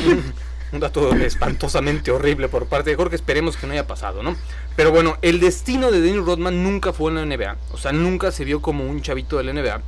Un 0.72 0.80
dato 0.80 1.14
espantosamente 1.16 2.12
horrible 2.12 2.48
por 2.50 2.66
parte 2.68 2.90
de 2.92 2.96
Jorge, 2.96 3.16
esperemos 3.16 3.56
que 3.58 3.66
no 3.68 3.74
haya 3.74 3.88
pasado, 3.88 4.24
¿no? 4.24 4.36
Pero 4.76 4.92
bueno, 4.92 5.18
el 5.22 5.40
destino 5.40 5.90
de 5.92 6.02
Dennis 6.02 6.26
Rodman 6.26 6.64
nunca 6.64 6.92
fue 6.92 7.12
en 7.12 7.16
la 7.16 7.26
NBA, 7.38 7.56
o 7.72 7.78
sea, 7.78 7.94
nunca 7.94 8.32
se 8.32 8.44
vio 8.44 8.62
como 8.62 8.86
un 8.86 9.02
chavito 9.02 9.38
de 9.38 9.44
la 9.46 9.54
NBA, 9.54 9.82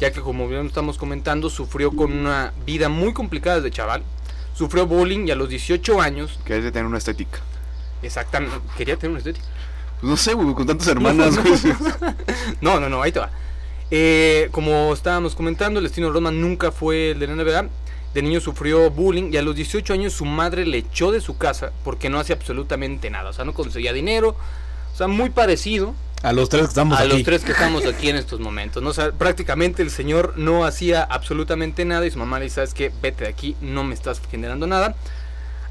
ya 0.00 0.12
que 0.12 0.20
como 0.20 0.46
bien 0.48 0.66
estamos 0.66 0.98
comentando, 0.98 1.48
sufrió 1.48 1.90
con 1.92 2.12
una 2.12 2.52
vida 2.66 2.88
muy 2.90 3.14
complicada 3.14 3.56
desde 3.56 3.70
chaval, 3.70 4.02
sufrió 4.54 4.86
bullying 4.86 5.26
y 5.26 5.30
a 5.30 5.34
los 5.34 5.48
18 5.48 6.00
años, 6.00 6.38
Que 6.44 6.58
es 6.58 6.64
de 6.64 6.72
tener 6.72 6.86
una 6.86 6.98
estética. 6.98 7.38
exactamente, 8.02 8.56
quería 8.76 8.96
tener 8.96 9.12
una 9.12 9.18
estética. 9.18 9.46
No 10.02 10.16
sé, 10.18 10.34
güey, 10.34 10.52
con 10.54 10.66
tantas 10.66 10.88
hermanas. 10.88 11.34
No, 12.60 12.78
no, 12.80 12.88
no, 12.90 13.00
ahí 13.00 13.12
te 13.12 13.20
va. 13.20 13.30
Eh, 13.90 14.48
como 14.50 14.92
estábamos 14.92 15.34
comentando, 15.34 15.78
el 15.78 15.84
destino 15.84 16.08
de 16.08 16.12
Rodman 16.12 16.38
nunca 16.40 16.70
fue 16.72 17.12
el 17.12 17.18
de 17.18 17.26
la 17.26 17.34
NBA. 17.36 17.68
De 18.14 18.22
niño 18.22 18.40
sufrió 18.40 18.90
bullying 18.90 19.32
y 19.32 19.36
a 19.36 19.42
los 19.42 19.56
18 19.56 19.92
años 19.92 20.12
su 20.12 20.24
madre 20.24 20.64
le 20.64 20.78
echó 20.78 21.10
de 21.10 21.20
su 21.20 21.36
casa 21.36 21.72
porque 21.82 22.08
no 22.08 22.20
hacía 22.20 22.36
absolutamente 22.36 23.10
nada. 23.10 23.30
O 23.30 23.32
sea, 23.32 23.44
no 23.44 23.52
conseguía 23.54 23.92
dinero. 23.92 24.36
O 24.92 24.96
sea, 24.96 25.08
muy 25.08 25.30
parecido 25.30 25.94
A 26.22 26.32
los 26.32 26.48
tres 26.48 26.62
que 26.62 26.68
estamos 26.68 26.96
a 26.98 27.02
aquí. 27.02 27.12
los 27.12 27.22
tres 27.24 27.42
que 27.42 27.50
estamos 27.52 27.84
aquí 27.84 28.08
en 28.08 28.16
estos 28.16 28.38
momentos. 28.38 28.82
¿no? 28.82 28.90
O 28.90 28.94
sea, 28.94 29.10
prácticamente 29.10 29.82
el 29.82 29.90
señor 29.90 30.34
no 30.36 30.64
hacía 30.64 31.02
absolutamente 31.02 31.84
nada 31.84 32.06
y 32.06 32.12
su 32.12 32.18
mamá 32.20 32.38
le 32.38 32.44
dice, 32.44 32.54
¿sabes 32.56 32.72
qué? 32.72 32.92
Vete 33.02 33.24
de 33.24 33.30
aquí, 33.30 33.56
no 33.60 33.82
me 33.82 33.94
estás 33.94 34.22
generando 34.30 34.66
nada. 34.68 34.94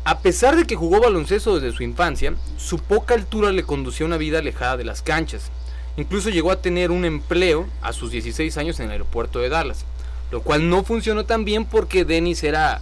A 0.04 0.20
pesar 0.20 0.58
de 0.58 0.66
que 0.66 0.76
jugó 0.76 1.00
baloncesto 1.00 1.58
desde 1.58 1.76
su 1.76 1.84
infancia, 1.84 2.34
su 2.58 2.78
poca 2.78 3.14
altura 3.14 3.54
le 3.54 3.64
conducía 3.64 4.04
a 4.04 4.08
una 4.08 4.18
vida 4.18 4.40
alejada 4.40 4.76
de 4.76 4.84
las 4.84 5.02
canchas. 5.02 5.50
Incluso 5.96 6.30
llegó 6.30 6.52
a 6.52 6.62
tener 6.62 6.92
un 6.92 7.06
empleo 7.06 7.68
a 7.82 7.94
sus 7.94 8.12
16 8.12 8.58
años 8.58 8.80
en 8.80 8.88
el 8.88 8.92
aeropuerto 8.92 9.40
de 9.40 9.48
Dallas, 9.48 9.86
lo 10.34 10.42
cual 10.42 10.68
no 10.70 10.84
funcionó 10.84 11.24
tan 11.26 11.46
bien 11.46 11.64
porque 11.66 12.04
Dennis 12.06 12.44
era 12.44 12.82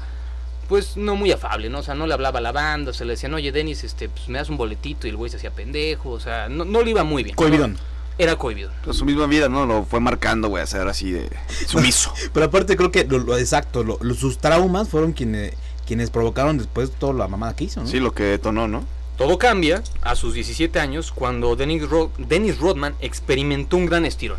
pues 0.69 0.95
no 0.95 1.15
muy 1.17 1.31
afable, 1.33 1.69
¿no? 1.69 1.79
O 1.79 1.83
sea, 1.83 1.95
no 1.95 2.07
le 2.07 2.13
hablaba 2.13 2.39
a 2.39 2.41
la 2.41 2.53
banda, 2.53 2.93
se 2.93 3.03
le 3.03 3.11
decían, 3.11 3.33
oye 3.33 3.51
Dennis, 3.51 3.83
este, 3.83 4.07
pues 4.07 4.29
me 4.29 4.37
das 4.39 4.49
un 4.49 4.55
boletito 4.55 5.05
y 5.05 5.09
el 5.09 5.17
güey 5.17 5.29
se 5.29 5.35
hacía 5.35 5.51
pendejo, 5.51 6.11
o 6.11 6.19
sea, 6.21 6.47
no, 6.47 6.63
no 6.63 6.81
le 6.81 6.91
iba 6.91 7.03
muy 7.03 7.23
bien. 7.23 7.35
¿no? 7.35 7.37
Cohibidón. 7.37 7.77
Era 8.17 8.35
cohibido. 8.37 8.71
Pero 8.81 8.93
su 8.93 9.03
misma 9.03 9.25
vida, 9.25 9.49
¿no? 9.49 9.65
Lo 9.65 9.83
fue 9.83 9.99
marcando, 9.99 10.47
güey, 10.47 10.63
a 10.63 10.65
ser 10.67 10.87
así 10.87 11.11
de 11.11 11.29
sumiso. 11.67 12.13
Pero 12.33 12.45
aparte 12.45 12.77
creo 12.77 12.91
que 12.91 13.03
lo, 13.03 13.17
lo 13.19 13.37
exacto, 13.37 13.83
lo- 13.83 13.97
lo- 14.01 14.13
sus 14.13 14.37
traumas 14.37 14.87
fueron 14.89 15.11
quienes, 15.11 15.53
quienes 15.87 16.09
provocaron 16.09 16.57
después 16.57 16.91
toda 16.91 17.13
la 17.13 17.27
mamada 17.27 17.55
que 17.55 17.65
hizo, 17.65 17.81
¿no? 17.81 17.87
Sí, 17.87 17.99
lo 17.99 18.13
que 18.13 18.23
detonó, 18.23 18.67
¿no? 18.69 18.85
Todo 19.17 19.37
cambia 19.37 19.83
a 20.01 20.15
sus 20.15 20.33
17 20.35 20.79
años 20.79 21.11
cuando 21.11 21.55
Dennis, 21.57 21.89
Ro- 21.89 22.11
Dennis 22.17 22.59
Rodman 22.59 22.95
experimentó 23.01 23.75
un 23.77 23.87
gran 23.87 24.05
estirón. 24.05 24.37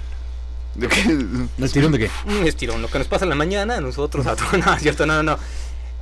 De 0.75 0.89
que 0.89 1.01
¿El 1.03 1.73
tirón 1.73 1.93
de 1.93 1.99
qué? 1.99 2.11
Un 2.27 2.47
estirón, 2.47 2.81
lo 2.81 2.89
que 2.89 2.99
nos 2.99 3.07
pasa 3.07 3.25
en 3.25 3.31
la 3.31 3.35
mañana, 3.35 3.77
a 3.79 3.81
nosotros, 3.81 4.27
a 4.27 4.37
todos, 4.37 4.53
no, 4.55 4.79
cierto, 4.79 5.07
no, 5.07 5.23
no, 5.23 5.23
no. 5.23 5.39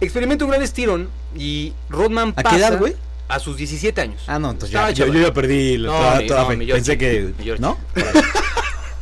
Experimenta 0.01 0.45
un 0.45 0.51
gran 0.51 0.63
estirón 0.63 1.09
y 1.37 1.75
Rodman 1.89 2.31
¿A 2.37 2.43
pasa... 2.43 2.57
qué 2.57 2.63
edad, 2.63 2.79
güey? 2.79 2.95
a 3.31 3.39
sus 3.39 3.57
17 3.57 4.01
años. 4.01 4.23
Ah, 4.27 4.39
no, 4.39 4.51
entonces 4.51 4.73
ya, 4.73 4.91
yo, 4.91 5.07
ya 5.07 5.33
perdí 5.33 5.79
No, 5.79 5.93
toda, 6.27 6.43
no, 6.43 6.57
mi. 6.57 6.67
Pensé 6.67 6.99
que. 6.99 7.33
Mi. 7.39 7.45
¿No? 7.59 7.79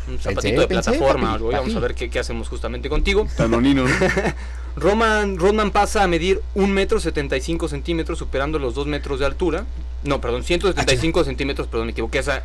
Un 0.09 0.19
zapatito 0.19 0.43
Pensé, 0.43 0.61
de 0.61 0.67
pensé, 0.67 0.91
plataforma 0.91 1.33
papi, 1.33 1.45
o 1.45 1.51
y 1.51 1.55
Vamos 1.55 1.77
a 1.77 1.81
ver 1.81 1.95
qué, 1.95 2.09
qué 2.09 2.19
hacemos 2.19 2.49
justamente 2.49 2.89
contigo. 2.89 3.27
Tanonino, 3.37 3.87
¿no? 3.87 3.95
Roman, 4.77 5.37
Rodman 5.39 5.71
pasa 5.71 6.03
a 6.03 6.07
medir 6.07 6.41
1 6.55 6.67
metro 6.67 7.01
75 7.01 7.69
centímetros, 7.69 8.19
superando 8.19 8.59
los 8.59 8.75
2 8.75 8.87
metros 8.87 9.21
de 9.21 9.27
altura. 9.27 9.65
No, 10.05 10.21
perdón, 10.21 10.45
175 10.45 11.25
centímetros, 11.25 11.69
perdón, 11.69 11.87
me 11.87 11.93
equivoqué. 11.93 12.21
Esa, 12.21 12.39
eh, 12.39 12.43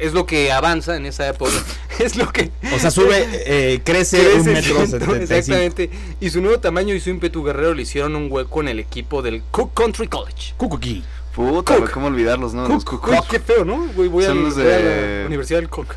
es 0.00 0.12
lo 0.12 0.26
que 0.26 0.50
avanza 0.52 0.96
en 0.96 1.06
esa 1.06 1.28
época. 1.28 1.52
es 1.98 2.16
lo 2.16 2.30
que. 2.32 2.50
O 2.74 2.78
sea, 2.78 2.90
sube, 2.90 3.26
eh, 3.46 3.80
crece, 3.84 4.18
un 4.36 4.44
crece 4.44 4.50
metro 4.52 4.86
ciento- 4.86 4.86
setenta 4.86 5.14
y 5.14 5.26
cinco. 5.26 5.34
Exactamente. 5.34 5.90
Y 6.20 6.30
su 6.30 6.40
nuevo 6.40 6.58
tamaño 6.60 6.94
y 6.94 7.00
su 7.00 7.10
ímpetu 7.10 7.42
guerrero 7.44 7.74
le 7.74 7.82
hicieron 7.82 8.16
un 8.16 8.28
hueco 8.30 8.60
en 8.60 8.68
el 8.68 8.78
equipo 8.78 9.22
del 9.22 9.42
Cook 9.50 9.74
Country 9.74 10.08
College. 10.08 10.54
Kukuki. 10.56 11.04
Puta, 11.34 11.76
Cook. 11.76 11.90
¿cómo 11.90 12.08
olvidarlos, 12.08 12.52
no? 12.54 12.66
Los 12.68 12.84
Cook, 12.84 13.00
Cook. 13.02 13.14
Cook, 13.16 13.26
qué 13.28 13.38
feo, 13.40 13.64
¿no? 13.64 13.86
Güey, 13.94 14.08
voy, 14.08 14.24
Son 14.24 14.38
al- 14.38 14.44
los 14.44 14.54
voy 14.54 14.64
a 14.64 14.66
de- 14.78 15.20
la 15.22 15.26
Universidad 15.26 15.60
del 15.60 15.68
Cook. 15.68 15.94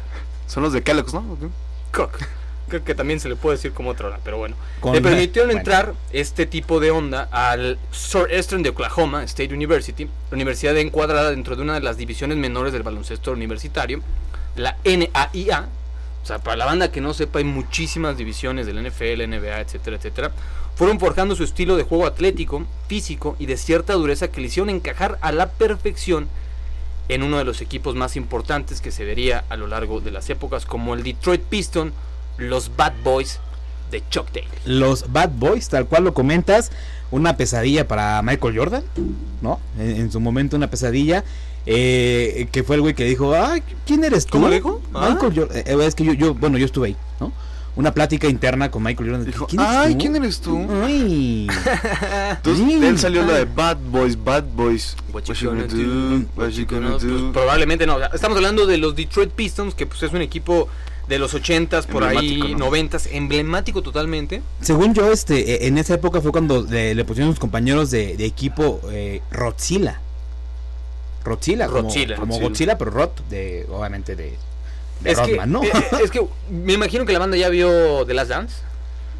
Son 0.48 0.62
los 0.62 0.74
de 0.74 0.84
Kellogg's, 0.84 1.14
¿no? 1.14 1.24
Cook. 1.92 2.12
Creo 2.68 2.84
que 2.84 2.96
también 2.96 3.20
se 3.20 3.30
le 3.30 3.36
puede 3.36 3.58
decir 3.58 3.74
como 3.74 3.90
otra 3.90 4.08
hora, 4.08 4.20
pero 4.24 4.38
bueno. 4.38 4.56
Con- 4.80 4.94
le 4.94 5.02
permitieron 5.02 5.50
bueno. 5.50 5.60
entrar 5.60 5.94
este 6.12 6.46
tipo 6.46 6.80
de 6.80 6.92
onda 6.92 7.28
al 7.32 7.78
Southeastern 7.92 8.64
de 8.64 8.70
Oklahoma 8.70 9.24
State 9.24 9.54
University, 9.54 10.06
la 10.06 10.36
universidad 10.36 10.78
encuadrada 10.78 11.32
dentro 11.32 11.56
de 11.56 11.62
una 11.62 11.74
de 11.76 11.82
las 11.82 11.98
divisiones 11.98 12.38
menores 12.38 12.74
del 12.74 12.84
baloncesto 12.84 13.32
universitario, 13.32 14.02
la 14.56 14.78
NAIA. 14.86 15.68
O 16.24 16.26
sea, 16.26 16.40
para 16.40 16.56
la 16.56 16.66
banda 16.66 16.92
que 16.92 17.02
no 17.02 17.14
sepa, 17.14 17.40
hay 17.40 17.46
muchísimas 17.46 18.18
divisiones 18.18 18.66
del 18.66 18.82
NFL, 18.82 19.28
NBA, 19.28 19.60
etcétera, 19.60 19.98
etcétera. 19.98 20.32
Fueron 20.76 21.00
forjando 21.00 21.36
su 21.36 21.44
estilo 21.44 21.76
de 21.76 21.84
juego 21.84 22.08
atlético, 22.08 22.66
físico 22.88 23.36
y 23.40 23.46
de 23.46 23.58
cierta 23.58 23.94
dureza 23.94 24.30
que 24.30 24.40
le 24.42 24.48
hicieron 24.48 24.70
encajar 24.70 25.20
a 25.22 25.32
la 25.32 25.52
perfección 25.52 26.28
en 27.10 27.24
uno 27.24 27.38
de 27.38 27.44
los 27.44 27.62
equipos 27.62 27.96
más 27.96 28.16
importantes 28.16 28.82
que 28.82 28.92
se 28.92 29.06
vería 29.06 29.44
a 29.50 29.58
lo 29.58 29.68
largo 29.68 30.00
de 30.00 30.12
las 30.12 30.30
épocas, 30.30 30.66
como 30.66 30.94
el 30.94 31.04
Detroit 31.04 31.42
Piston, 31.42 31.94
los 32.38 32.76
Bad 32.76 32.94
Boys 33.04 33.40
de 33.92 34.04
Chuck. 34.10 34.28
Los 34.66 35.12
Bad 35.12 35.30
Boys, 35.36 35.70
tal 35.70 35.86
cual 35.86 36.04
lo 36.06 36.14
comentas, 36.14 36.72
una 37.12 37.38
pesadilla 37.38 37.88
para 37.88 38.22
Michael 38.24 38.58
Jordan, 38.58 38.84
¿no? 39.42 39.60
En, 39.78 39.92
en 39.98 40.12
su 40.12 40.20
momento 40.20 40.56
una 40.58 40.70
pesadilla. 40.70 41.24
eh, 41.66 42.48
que 42.52 42.64
fue 42.64 42.76
el 42.76 42.82
güey 42.82 42.94
que 42.94 43.06
dijo, 43.06 43.34
ay, 43.36 43.62
¿quién 43.86 44.04
eres 44.04 44.26
tú? 44.26 44.32
¿Cómo 44.34 44.50
le 44.50 44.56
dijo? 44.56 44.82
Michael 44.92 45.34
Jordan. 45.36 45.58
eh, 45.66 45.78
es 45.86 45.96
que 45.96 46.04
yo, 46.04 46.14
yo, 46.14 46.34
bueno, 46.34 46.58
yo 46.58 46.66
estuve 46.66 46.88
ahí, 46.90 46.98
¿no? 47.20 47.32
Una 47.76 47.92
plática 47.94 48.28
interna 48.28 48.70
con 48.70 48.84
Michael 48.84 49.10
Jordan. 49.10 49.26
Dijo, 49.26 49.48
¿quién 49.48 49.62
eres 49.62 49.74
ay, 49.76 49.94
tú? 49.94 49.98
¿quién 50.00 50.16
eres 50.16 50.40
tú? 50.42 50.68
Ay. 50.84 51.48
Entonces, 52.32 52.66
Sí. 52.68 52.86
él 52.86 53.00
salió 53.00 53.26
la 53.26 53.34
de 53.34 53.46
Bad 53.46 53.78
Boys, 53.92 54.22
Bad 54.24 54.44
Boys. 54.56 54.96
What 55.12 55.24
you 55.24 55.34
you 55.34 55.50
gonna 55.50 55.64
gonna 55.68 55.74
do? 55.84 56.20
do? 56.20 56.26
What 56.36 56.50
you 56.50 56.66
gonna 56.68 56.90
Pues, 56.92 57.04
do? 57.04 57.32
probablemente 57.32 57.86
no. 57.88 57.98
Estamos 58.14 58.38
hablando 58.38 58.66
de 58.68 58.78
los 58.78 58.96
Detroit 58.96 59.32
Pistons, 59.32 59.74
que 59.74 59.86
pues 59.88 60.04
es 60.04 60.12
un 60.14 60.22
equipo 60.22 60.68
de 61.08 61.20
los 61.20 61.34
80s, 61.36 61.86
por 61.86 62.04
ahí 62.04 62.56
¿no? 62.58 62.70
90s, 62.72 63.10
emblemático 63.12 63.82
totalmente. 63.82 64.42
Según 64.62 64.94
yo, 64.94 65.12
este, 65.12 65.54
eh, 65.56 65.68
en 65.68 65.78
esa 65.78 65.96
época 65.96 66.22
fue 66.22 66.32
cuando 66.32 66.64
le, 66.64 66.96
le 66.96 67.06
pusieron 67.06 67.32
sus 67.34 67.40
compañeros 67.40 67.92
de, 67.92 68.16
de 68.16 68.26
equipo 68.26 68.80
eh, 68.92 69.22
Rotzilla. 69.32 70.00
Rotzilla, 71.24 71.68
como, 71.68 71.82
Rotzilla. 71.84 72.16
como 72.16 72.34
Rotzilla. 72.34 72.50
Godzilla, 72.50 72.78
pero 72.78 72.92
Rot, 72.92 73.28
de, 73.30 73.66
obviamente 73.70 74.16
de, 74.16 74.34
de 75.02 75.12
Es 75.12 75.20
que, 75.20 75.32
Rodman, 75.32 75.52
¿no? 75.52 75.64
eh, 75.64 75.72
es 76.04 76.12
que 76.12 76.26
me 76.52 76.74
imagino 76.74 77.06
que 77.06 77.14
la 77.14 77.20
banda 77.20 77.38
ya 77.38 77.50
vio 77.50 78.06
The 78.06 78.14
Last 78.14 78.30
Dance. 78.30 78.56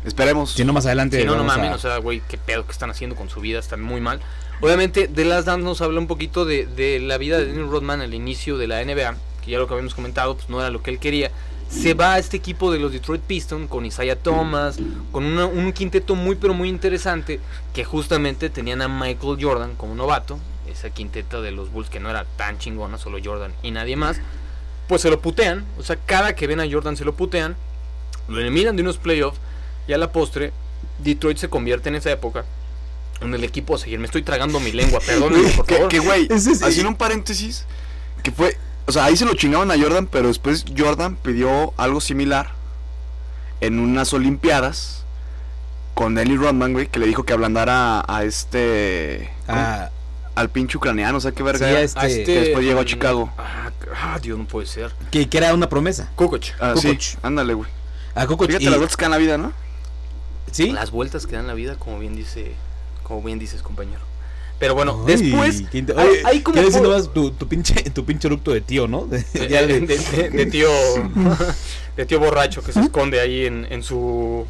Esperemos. 0.06 0.52
si 0.52 0.66
no, 0.66 0.74
más 0.74 0.86
adelante. 0.86 1.20
Si 1.22 1.26
no, 1.26 1.36
no 1.38 1.46
mames, 1.46 1.72
a- 1.72 1.76
o 1.76 1.80
sea, 1.80 1.98
güey, 1.98 2.22
qué 2.28 2.38
pedo 2.38 2.66
que 2.66 2.74
están 2.74 2.90
haciendo 2.90 3.16
con 3.16 3.30
su 3.30 3.40
vida, 3.40 3.60
están 3.60 3.82
muy 3.82 4.02
mal. 4.02 4.20
Obviamente, 4.62 5.08
The 5.08 5.26
Last 5.26 5.48
Dance 5.48 5.64
nos 5.64 5.82
habla 5.82 6.00
un 6.00 6.08
poquito 6.08 6.46
de, 6.46 6.66
de 6.66 7.00
la 7.00 7.18
vida 7.18 7.38
de 7.38 7.46
Dennis 7.48 7.68
Rodman 7.70 8.02
al 8.02 8.14
inicio 8.14 8.58
de 8.58 8.68
la 8.68 8.84
NBA, 8.84 9.16
que 9.44 9.52
ya 9.52 9.60
lo 9.60 9.68
que 9.68 9.74
habíamos 9.74 9.96
comentado, 9.96 10.36
pues 10.36 10.50
no 10.50 10.60
era 10.60 10.70
lo 10.72 10.82
que 10.84 10.92
él 10.92 11.00
quería. 11.00 11.32
Se 11.74 11.94
va 11.96 12.14
a 12.14 12.20
este 12.20 12.38
equipo 12.38 12.72
de 12.72 12.80
los 12.80 12.92
Detroit 12.92 13.22
Pistons 13.22 13.70
con 13.70 13.86
Isaiah 13.86 14.16
Thomas, 14.16 14.78
con 15.12 15.26
una- 15.26 15.46
un 15.48 15.74
quinteto 15.74 16.16
muy 16.16 16.36
pero 16.36 16.54
muy 16.54 16.70
interesante, 16.70 17.40
que 17.74 17.84
justamente 17.84 18.50
tenían 18.50 18.82
a 18.82 18.88
Michael 18.88 19.38
Jordan 19.42 19.76
como 19.76 19.96
novato, 19.96 20.40
esa 20.72 20.90
quinteta 20.92 21.42
de 21.42 21.52
los 21.52 21.72
Bulls 21.72 21.90
que 21.90 22.00
no 22.00 22.10
era 22.10 22.26
tan 22.38 22.58
chingona, 22.58 22.98
solo 22.98 23.18
Jordan 23.24 23.52
y 23.64 23.72
nadie 23.72 23.96
más. 23.96 24.18
Pues 24.88 25.02
se 25.02 25.10
lo 25.10 25.20
putean, 25.20 25.66
o 25.78 25.84
sea, 25.84 25.98
cada 25.98 26.36
que 26.36 26.48
ven 26.48 26.60
a 26.60 26.70
Jordan 26.72 26.96
se 26.96 27.06
lo 27.06 27.16
putean, 27.16 27.56
lo 28.28 28.40
eliminan 28.40 28.76
de 28.76 28.82
unos 28.84 28.98
playoffs 28.98 29.40
y 29.88 29.94
a 29.94 29.98
la 29.98 30.12
postre 30.12 30.54
Detroit 31.04 31.38
se 31.38 31.50
convierte 31.50 31.90
en 31.90 31.96
esa 31.96 32.12
época 32.12 32.46
en 33.20 33.34
el 33.34 33.44
equipo 33.44 33.76
a 33.76 33.78
seguir. 33.78 34.00
Me 34.00 34.06
estoy 34.06 34.22
tragando 34.24 34.60
mi 34.60 34.72
lengua, 34.72 35.00
perdónenme, 35.06 35.50
por 35.50 35.66
Que, 35.68 35.76
favor. 35.76 35.90
que, 35.90 36.00
güey, 36.00 36.28
haciendo 36.32 36.90
un 36.90 36.96
paréntesis, 36.96 37.66
que 38.22 38.32
fue, 38.32 38.58
o 38.86 38.92
sea, 38.92 39.06
ahí 39.06 39.16
se 39.18 39.26
lo 39.26 39.34
chingaban 39.36 39.72
a 39.72 39.78
Jordan, 39.78 40.08
pero 40.08 40.28
después 40.28 40.66
Jordan 40.78 41.16
pidió 41.16 41.74
algo 41.78 42.02
similar 42.02 42.52
en 43.62 43.80
unas 43.80 44.14
olimpiadas 44.14 45.04
con 45.94 46.16
Dennis 46.16 46.40
Rodman, 46.40 46.74
güey, 46.74 46.88
que 46.88 47.00
le 47.00 47.06
dijo 47.08 47.24
que 47.24 47.34
ablandara 47.34 48.04
a 48.08 48.24
este, 48.24 49.30
Ah, 49.48 49.90
al 50.36 50.50
pinche 50.50 50.78
ucraniano, 50.78 51.18
o 51.18 51.22
sea, 51.22 51.32
qué 51.32 51.44
verga 51.44 51.68
Sí, 51.68 51.72
era. 51.72 51.80
a 51.80 51.84
este- 51.84 52.00
A 52.00 52.08
este- 52.08 52.24
que 52.26 52.40
después 52.40 52.66
llegó 52.66 52.80
a 52.80 52.86
Chicago. 52.86 53.32
Ah, 53.38 53.70
ah, 54.02 54.20
Dios, 54.22 54.38
no 54.40 54.46
puede 54.46 54.66
ser. 54.68 54.92
que, 55.12 55.30
que 55.30 55.38
era 55.38 55.54
una 55.54 55.70
promesa. 55.70 56.10
Kukoc. 56.16 56.44
Ah, 56.60 56.74
sí, 56.76 56.98
ándale, 57.22 57.54
güey. 57.54 57.70
A 58.16 58.26
Kukoc 58.26 58.48
Fíjate 58.48 58.64
y- 58.64 58.68
las 58.68 58.78
vueltas 58.78 58.98
que 58.98 59.04
dan 59.06 59.12
la 59.12 59.18
vida, 59.18 59.38
¿no? 59.38 59.54
¿Sí? 60.52 60.72
Las 60.72 60.92
vueltas 60.92 61.26
que 61.28 61.36
dan 61.36 61.48
la 61.48 61.54
vida, 61.54 61.76
como 61.78 62.00
bien 62.00 62.16
dice, 62.16 62.54
como 63.04 63.22
bien 63.22 63.40
dices, 63.40 63.62
compañero. 63.62 64.02
Pero 64.64 64.76
bueno, 64.76 65.04
Ay, 65.06 65.16
después 65.18 65.64
qué 65.70 65.80
inte- 65.80 65.94
hay, 65.98 66.08
hay 66.24 66.40
como 66.40 66.54
quiero 66.54 66.70
decir 66.70 66.82
por- 66.82 66.90
nomás 66.90 67.14
tu, 67.14 67.32
tu 67.32 67.50
pinche 67.50 67.76
tu 67.90 68.06
pinche 68.06 68.30
eructo 68.30 68.52
de 68.54 68.62
tío, 68.62 68.88
¿no? 68.88 69.08
De 69.08 69.22
tío 70.50 70.70
de 71.98 72.06
tío 72.06 72.20
borracho 72.20 72.64
que 72.64 72.72
se 72.72 72.80
esconde 72.80 73.20
ahí 73.20 73.46
en, 73.46 73.68
en 73.70 73.84
su 73.84 74.46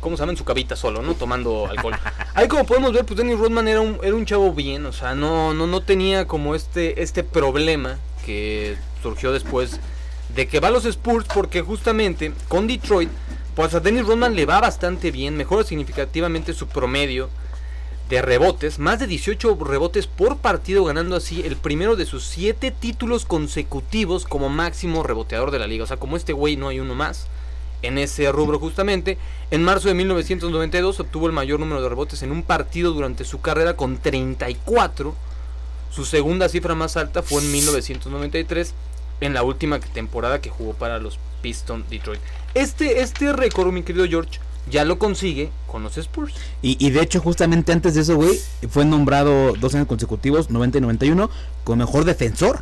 ¿cómo 0.00 0.16
se 0.18 0.20
llama? 0.20 0.32
en 0.32 0.36
su 0.36 0.44
cabita 0.44 0.76
solo, 0.76 1.00
¿no? 1.00 1.14
Tomando 1.14 1.66
alcohol. 1.66 1.94
Ahí 2.34 2.46
como 2.46 2.66
podemos 2.66 2.92
ver, 2.92 3.06
pues 3.06 3.16
Dennis 3.16 3.38
Rodman 3.38 3.66
era 3.68 3.80
un, 3.80 3.98
era 4.02 4.14
un 4.14 4.26
chavo 4.26 4.52
bien, 4.52 4.84
o 4.84 4.92
sea, 4.92 5.14
no, 5.14 5.54
no, 5.54 5.66
no 5.66 5.80
tenía 5.80 6.26
como 6.26 6.54
este, 6.54 7.02
este 7.02 7.24
problema 7.24 7.96
que 8.26 8.76
surgió 9.02 9.32
después 9.32 9.80
de 10.36 10.46
que 10.46 10.60
va 10.60 10.68
a 10.68 10.70
los 10.70 10.84
Spurs 10.84 11.24
porque 11.32 11.62
justamente 11.62 12.32
con 12.48 12.66
Detroit, 12.66 13.08
pues 13.56 13.72
a 13.74 13.80
Dennis 13.80 14.04
Rodman 14.06 14.36
le 14.36 14.44
va 14.44 14.60
bastante 14.60 15.10
bien, 15.10 15.36
mejora 15.38 15.64
significativamente 15.64 16.52
su 16.52 16.66
promedio 16.68 17.30
de 18.08 18.22
rebotes, 18.22 18.78
más 18.78 18.98
de 18.98 19.06
18 19.06 19.58
rebotes 19.60 20.06
por 20.06 20.38
partido, 20.38 20.84
ganando 20.84 21.16
así 21.16 21.42
el 21.42 21.56
primero 21.56 21.94
de 21.96 22.06
sus 22.06 22.24
7 22.24 22.70
títulos 22.70 23.26
consecutivos 23.26 24.24
como 24.24 24.48
máximo 24.48 25.02
reboteador 25.02 25.50
de 25.50 25.58
la 25.58 25.66
liga. 25.66 25.84
O 25.84 25.86
sea, 25.86 25.98
como 25.98 26.16
este 26.16 26.32
güey 26.32 26.56
no 26.56 26.68
hay 26.68 26.80
uno 26.80 26.94
más 26.94 27.26
en 27.82 27.98
ese 27.98 28.30
rubro 28.32 28.58
justamente. 28.58 29.18
En 29.50 29.62
marzo 29.62 29.88
de 29.88 29.94
1992 29.94 31.00
obtuvo 31.00 31.26
el 31.26 31.32
mayor 31.32 31.60
número 31.60 31.82
de 31.82 31.88
rebotes 31.88 32.22
en 32.22 32.32
un 32.32 32.42
partido 32.42 32.92
durante 32.92 33.24
su 33.24 33.40
carrera 33.40 33.76
con 33.76 33.98
34. 33.98 35.14
Su 35.90 36.04
segunda 36.04 36.48
cifra 36.48 36.74
más 36.74 36.96
alta 36.96 37.22
fue 37.22 37.42
en 37.42 37.52
1993, 37.52 38.74
en 39.20 39.34
la 39.34 39.42
última 39.42 39.80
temporada 39.80 40.40
que 40.40 40.50
jugó 40.50 40.74
para 40.74 40.98
los 40.98 41.18
Pistons 41.42 41.88
Detroit. 41.88 42.20
Este, 42.54 43.00
este 43.00 43.32
récord, 43.32 43.72
mi 43.72 43.82
querido 43.82 44.06
George, 44.06 44.38
ya 44.68 44.84
lo 44.84 44.98
consigue 44.98 45.50
con 45.66 45.82
los 45.82 45.96
Spurs. 45.96 46.34
Y, 46.62 46.84
y 46.84 46.90
de 46.90 47.02
hecho, 47.02 47.20
justamente 47.20 47.72
antes 47.72 47.94
de 47.94 48.02
eso, 48.02 48.16
güey, 48.16 48.38
fue 48.70 48.84
nombrado 48.84 49.54
dos 49.54 49.74
años 49.74 49.86
consecutivos, 49.86 50.50
90 50.50 50.78
y 50.78 50.80
91, 50.80 51.30
como 51.64 51.76
mejor 51.76 52.04
defensor 52.04 52.60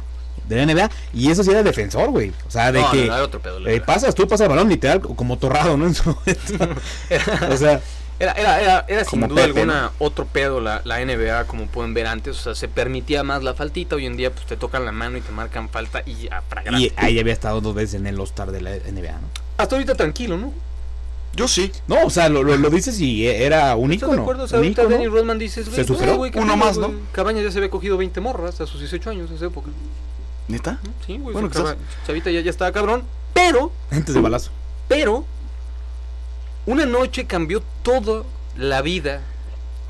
de 0.48 0.56
la 0.56 0.72
NBA. 0.72 0.90
Y 1.14 1.30
eso 1.30 1.42
sí 1.42 1.50
era 1.50 1.62
defensor, 1.62 2.10
güey. 2.10 2.32
O 2.46 2.50
sea, 2.50 2.72
de 2.72 2.80
No, 2.80 2.90
que 2.90 3.06
no, 3.06 3.14
era 3.14 3.22
otro 3.22 3.40
pedo, 3.40 3.66
eh, 3.66 3.80
pasas, 3.80 4.14
tú 4.14 4.26
pasas 4.26 4.42
el 4.42 4.48
balón 4.48 4.68
literal 4.68 5.00
como 5.00 5.38
torrado, 5.38 5.76
¿no? 5.76 5.86
En 5.86 5.94
su 5.94 6.08
momento. 6.08 6.78
o 7.50 7.56
sea, 7.56 7.80
Era, 8.18 8.32
era, 8.32 8.60
era, 8.62 8.84
era 8.88 9.04
sin 9.04 9.20
duda 9.20 9.44
Pepe, 9.44 9.60
alguna 9.60 9.90
otro 9.98 10.24
pedo 10.24 10.60
la, 10.60 10.80
la 10.84 11.04
NBA, 11.04 11.44
como 11.44 11.66
pueden 11.66 11.92
ver 11.92 12.06
antes. 12.06 12.38
O 12.38 12.42
sea, 12.42 12.54
se 12.54 12.68
permitía 12.68 13.22
más 13.22 13.42
la 13.42 13.54
faltita. 13.54 13.96
Hoy 13.96 14.06
en 14.06 14.16
día, 14.16 14.32
pues 14.32 14.46
te 14.46 14.56
tocan 14.56 14.84
la 14.84 14.92
mano 14.92 15.18
y 15.18 15.20
te 15.20 15.32
marcan 15.32 15.68
falta 15.68 16.02
y 16.06 16.28
a 16.28 16.40
fragrante. 16.42 16.80
y 16.80 16.92
ahí 16.96 17.18
había 17.18 17.34
estado 17.34 17.60
dos 17.60 17.74
veces 17.74 18.00
en 18.00 18.06
el 18.06 18.18
All-Star 18.18 18.52
de 18.52 18.62
la 18.62 18.70
NBA, 18.70 19.12
¿no? 19.12 19.28
Hasta 19.58 19.76
ahorita 19.76 19.94
tranquilo, 19.94 20.38
¿no? 20.38 20.52
Yo 21.36 21.46
sí. 21.48 21.70
No, 21.86 22.04
o 22.04 22.10
sea, 22.10 22.28
lo, 22.28 22.42
lo, 22.42 22.56
lo 22.56 22.70
dices 22.70 22.98
y 23.00 23.26
era 23.26 23.76
un 23.76 23.92
¿Estás 23.92 24.08
de 24.08 24.14
ícono. 24.14 24.22
acuerdo? 24.22 24.44
O 24.44 24.48
sea, 24.48 24.56
ahorita 24.58 24.82
ícono. 24.82 24.96
Dennis 24.96 25.12
Rodman 25.12 25.38
dices, 25.38 25.66
güey, 25.66 25.76
Se 25.76 25.84
superó. 25.84 26.16
pues, 26.16 26.32
güey, 26.32 26.44
Uno 26.44 26.56
más, 26.56 26.78
güey. 26.78 26.90
¿no? 26.92 26.98
Cabañas 27.12 27.44
ya 27.44 27.50
se 27.52 27.58
había 27.58 27.70
cogido 27.70 27.96
20 27.98 28.20
morras 28.20 28.60
a 28.60 28.66
sus 28.66 28.80
18 28.80 29.10
años 29.10 29.30
en 29.30 29.36
esa 29.36 29.46
época. 29.46 29.68
¿Neta? 30.48 30.78
Sí, 31.06 31.18
güey. 31.18 31.32
Bueno, 31.34 31.50
Chavita 32.06 32.30
ya, 32.30 32.40
ya 32.40 32.50
estaba 32.50 32.72
cabrón. 32.72 33.02
Pero, 33.34 33.70
Antes 33.90 34.14
del 34.14 34.22
balazo. 34.22 34.50
pero, 34.88 35.24
una 36.64 36.86
noche 36.86 37.26
cambió 37.26 37.62
toda 37.82 38.22
la 38.56 38.80
vida, 38.82 39.20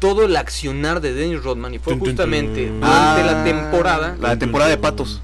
todo 0.00 0.24
el 0.24 0.36
accionar 0.36 1.00
de 1.00 1.14
Dennis 1.14 1.42
Rodman 1.42 1.74
y 1.74 1.78
fue 1.78 1.94
Tun, 1.94 2.06
justamente 2.06 2.66
tun. 2.66 2.80
durante 2.80 3.24
la 3.24 3.40
Ah, 3.40 3.44
temporada. 3.44 4.16
La 4.20 4.36
temporada 4.38 4.70
de 4.70 4.78
patos. 4.78 5.22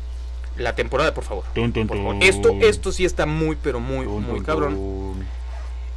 La 0.56 0.74
temporada, 0.74 1.12
por 1.14 1.24
favor. 1.24 1.44
Por 1.54 1.88
favor. 1.88 2.16
Esto, 2.20 2.50
esto 2.60 2.92
sí 2.92 3.04
está 3.04 3.26
muy, 3.26 3.56
pero 3.60 3.80
muy, 3.80 4.06
muy 4.06 4.40
cabrón. 4.42 5.14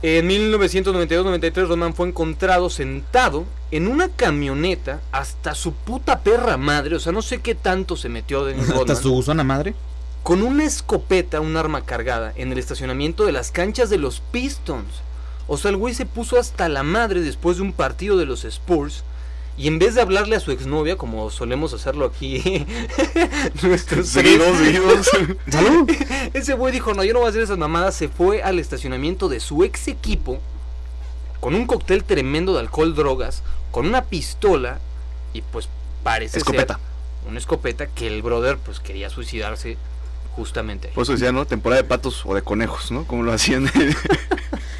En 0.01 0.29
1992-93 0.29 1.67
Rodman 1.67 1.93
fue 1.95 2.07
encontrado 2.07 2.69
sentado 2.69 3.45
en 3.71 3.87
una 3.87 4.09
camioneta 4.09 4.99
hasta 5.11 5.55
su 5.55 5.73
puta 5.73 6.19
perra 6.19 6.57
madre, 6.57 6.95
o 6.95 6.99
sea, 6.99 7.11
no 7.11 7.21
sé 7.21 7.39
qué 7.39 7.55
tanto 7.55 7.97
se 7.97 8.09
metió 8.09 8.45
Dennis 8.45 8.69
Hasta 8.75 8.95
su 8.95 9.21
zona 9.23 9.43
madre. 9.43 9.73
con 10.21 10.43
una 10.43 10.63
escopeta, 10.65 11.41
un 11.41 11.57
arma 11.57 11.85
cargada, 11.85 12.33
en 12.35 12.51
el 12.51 12.57
estacionamiento 12.59 13.25
de 13.25 13.31
las 13.31 13.51
canchas 13.51 13.89
de 13.89 13.97
los 13.97 14.21
Pistons. 14.31 15.01
O 15.47 15.57
sea, 15.57 15.71
el 15.71 15.77
güey 15.77 15.93
se 15.93 16.05
puso 16.05 16.39
hasta 16.39 16.69
la 16.69 16.83
madre 16.83 17.21
después 17.21 17.57
de 17.57 17.63
un 17.63 17.73
partido 17.73 18.17
de 18.17 18.25
los 18.25 18.45
Spurs. 18.45 19.03
Y 19.57 19.67
en 19.67 19.79
vez 19.79 19.95
de 19.95 20.01
hablarle 20.01 20.35
a 20.35 20.39
su 20.41 20.51
exnovia, 20.51 20.97
como 20.97 21.29
solemos 21.29 21.73
hacerlo 21.73 22.05
aquí, 22.05 22.65
nuestros 23.63 24.09
seguidos. 24.09 24.57
¡Salud! 25.49 25.89
ese 26.33 26.53
güey 26.55 26.73
dijo, 26.73 26.93
no, 26.93 27.03
yo 27.03 27.13
no 27.13 27.19
voy 27.19 27.27
a 27.27 27.29
hacer 27.29 27.41
esas 27.41 27.57
mamadas. 27.57 27.95
Se 27.95 28.09
fue 28.09 28.43
al 28.43 28.59
estacionamiento 28.59 29.29
de 29.29 29.39
su 29.39 29.63
ex 29.63 29.87
equipo 29.87 30.39
con 31.39 31.55
un 31.55 31.67
cóctel 31.67 32.03
tremendo 32.03 32.53
de 32.53 32.59
alcohol, 32.59 32.95
drogas, 32.95 33.43
con 33.71 33.85
una 33.85 34.03
pistola 34.03 34.79
y 35.33 35.41
pues 35.41 35.69
parece 36.03 36.39
Escopeta. 36.39 36.75
ser 36.75 37.29
una 37.29 37.39
escopeta 37.39 37.87
que 37.87 38.07
el 38.07 38.21
brother 38.21 38.57
pues 38.57 38.79
quería 38.79 39.09
suicidarse 39.09 39.77
justamente 40.35 40.89
ahí. 40.89 40.93
Por 40.93 41.03
eso 41.03 41.13
decía, 41.13 41.31
¿no? 41.31 41.45
Temporada 41.45 41.81
de 41.81 41.87
patos 41.87 42.23
o 42.25 42.35
de 42.35 42.41
conejos, 42.41 42.91
¿no? 42.91 43.05
Como 43.05 43.23
lo 43.23 43.31
hacían 43.31 43.69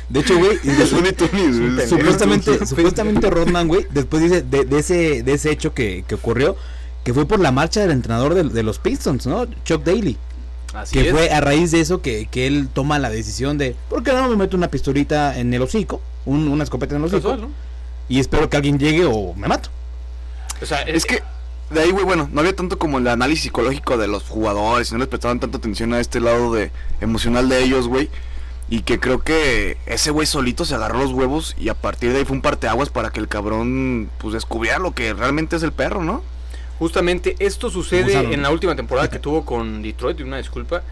De 0.09 0.19
hecho, 0.19 0.37
güey, 0.37 0.57
supuestamente, 1.87 2.65
supuestamente 2.65 3.29
Rodman, 3.29 3.67
güey, 3.67 3.87
después 3.91 4.21
dice 4.23 4.41
de, 4.43 4.65
de 4.65 4.79
ese, 4.79 5.23
de 5.23 5.33
ese 5.33 5.51
hecho 5.51 5.73
que, 5.73 6.03
que 6.07 6.15
ocurrió, 6.15 6.55
que 7.03 7.13
fue 7.13 7.25
por 7.27 7.39
la 7.39 7.51
marcha 7.51 7.81
del 7.81 7.91
entrenador 7.91 8.33
de, 8.35 8.43
de 8.43 8.63
los 8.63 8.79
Pistons, 8.79 9.25
¿no? 9.27 9.45
Chuck 9.63 9.83
Daly. 9.83 10.17
Así 10.73 10.93
que 10.99 11.07
es. 11.07 11.11
fue 11.13 11.29
a 11.31 11.39
raíz 11.41 11.71
de 11.71 11.79
eso 11.79 12.01
que, 12.01 12.27
que 12.29 12.47
él 12.47 12.67
toma 12.73 12.99
la 12.99 13.09
decisión 13.09 13.57
de, 13.57 13.75
¿por 13.89 14.03
qué 14.03 14.11
no 14.13 14.27
me 14.29 14.35
meto 14.35 14.57
una 14.57 14.67
pistolita 14.69 15.37
en 15.39 15.53
el 15.53 15.61
hocico? 15.61 16.01
Un- 16.25 16.47
una 16.49 16.63
escopeta 16.63 16.95
en 16.95 17.01
el 17.01 17.05
hocico. 17.07 17.21
Casual, 17.29 17.41
¿no? 17.41 17.49
Y 18.09 18.19
espero 18.19 18.49
que 18.49 18.57
alguien 18.57 18.77
llegue 18.77 19.05
o 19.05 19.33
me 19.35 19.47
mato. 19.47 19.69
O 20.61 20.65
sea, 20.65 20.81
Es 20.81 21.05
que 21.05 21.23
de 21.71 21.79
ahí, 21.81 21.89
güey, 21.91 22.05
bueno, 22.05 22.29
no 22.31 22.41
había 22.41 22.55
tanto 22.55 22.77
como 22.77 22.97
el 22.99 23.07
análisis 23.07 23.45
psicológico 23.45 23.97
de 23.97 24.07
los 24.07 24.23
jugadores, 24.23 24.91
no 24.91 24.99
les 24.99 25.07
prestaban 25.07 25.39
tanta 25.39 25.57
atención 25.57 25.93
a 25.93 25.99
este 25.99 26.19
lado 26.19 26.53
de 26.53 26.71
emocional 27.01 27.49
de 27.49 27.63
ellos, 27.63 27.87
güey. 27.87 28.09
Y 28.67 28.81
que 28.81 28.99
creo 28.99 29.21
que 29.21 29.77
ese 29.85 30.09
güey 30.09 30.25
solito 30.25 30.65
se 30.65 30.73
agarró 30.73 30.99
los 30.99 31.11
huevos 31.11 31.55
y 31.59 31.69
a 31.69 31.75
partir 31.75 32.11
de 32.11 32.19
ahí 32.19 32.25
fue 32.25 32.35
un 32.35 32.41
parteaguas 32.41 32.89
para 32.89 33.11
que 33.11 33.19
el 33.19 33.27
cabrón 33.27 34.09
pues 34.17 34.33
descubriera 34.33 34.79
lo 34.79 34.93
que 34.93 35.13
realmente 35.13 35.55
es 35.55 35.63
el 35.63 35.71
perro, 35.71 36.03
¿no? 36.03 36.23
Justamente 36.79 37.35
esto 37.39 37.69
sucede 37.69 38.33
en 38.33 38.41
la 38.41 38.49
última 38.49 38.75
temporada 38.75 39.09
que 39.09 39.19
tuvo 39.19 39.45
con 39.45 39.81
Detroit, 39.81 40.19
una 40.21 40.37
disculpa. 40.37 40.83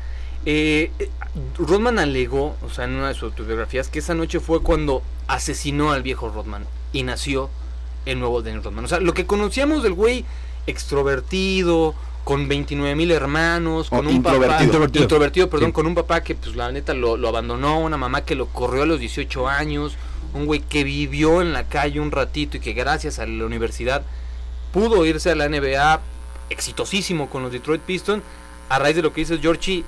Eh, 0.46 0.92
eh, 1.00 1.10
Rodman 1.58 2.00
alegó, 2.00 2.56
o 2.62 2.70
sea, 2.70 2.86
en 2.86 2.92
una 2.92 3.10
de 3.10 3.14
sus 3.14 3.24
autobiografías, 3.24 3.90
que 3.90 4.00
esa 4.00 4.14
noche 4.14 4.40
fue 4.40 4.62
cuando 4.62 5.02
asesinó 5.28 5.92
al 5.92 6.04
viejo 6.04 6.30
Rodman 6.30 6.66
y 6.92 7.04
nació 7.04 7.50
el 8.06 8.20
nuevo 8.20 8.42
Dennis 8.42 8.64
Rodman. 8.64 8.86
O 8.86 8.88
sea, 8.88 9.00
lo 9.00 9.14
que 9.14 9.26
conocíamos 9.26 9.84
del 9.84 9.94
güey 9.94 10.26
extrovertido, 10.68 11.96
con 12.24 12.48
29 12.48 12.96
mil 12.96 13.12
hermanos, 13.12 13.90
con 13.90 14.06
O 14.08 14.10
un 14.10 14.24
papá 14.24 14.64
introvertido. 14.64 15.50
Perdón, 15.50 15.70
Sí. 15.70 15.74
con 15.74 15.88
un 15.88 15.96
papá 15.96 16.22
que 16.24 16.36
pues 16.36 16.56
la 16.56 16.72
neta 16.72 16.94
lo, 16.94 17.18
lo 17.18 17.28
abandonó, 17.28 17.80
una 17.80 17.98
mamá 17.98 18.22
que 18.24 18.36
lo 18.36 18.48
corrió 18.48 18.84
a 18.84 18.86
los 18.86 19.00
18 19.00 19.48
años, 19.48 19.94
un 20.34 20.46
güey 20.46 20.62
que 20.62 20.84
vivió 20.84 21.42
en 21.42 21.52
la 21.54 21.66
calle 21.68 22.00
un 22.00 22.12
ratito 22.12 22.58
y 22.58 22.60
que 22.60 22.74
gracias 22.74 23.20
a 23.20 23.26
la 23.26 23.46
universidad 23.46 24.04
pudo 24.72 25.06
irse 25.06 25.32
a 25.32 25.36
la 25.36 25.48
NBA 25.50 26.00
exitosísimo 26.50 27.30
con 27.30 27.44
los 27.44 27.52
Detroit 27.52 27.82
Pistons. 27.82 28.24
A 28.70 28.80
raíz 28.80 28.96
de 28.96 29.02
lo 29.02 29.12
que 29.14 29.22
dices, 29.22 29.40
Georgie, 29.42 29.84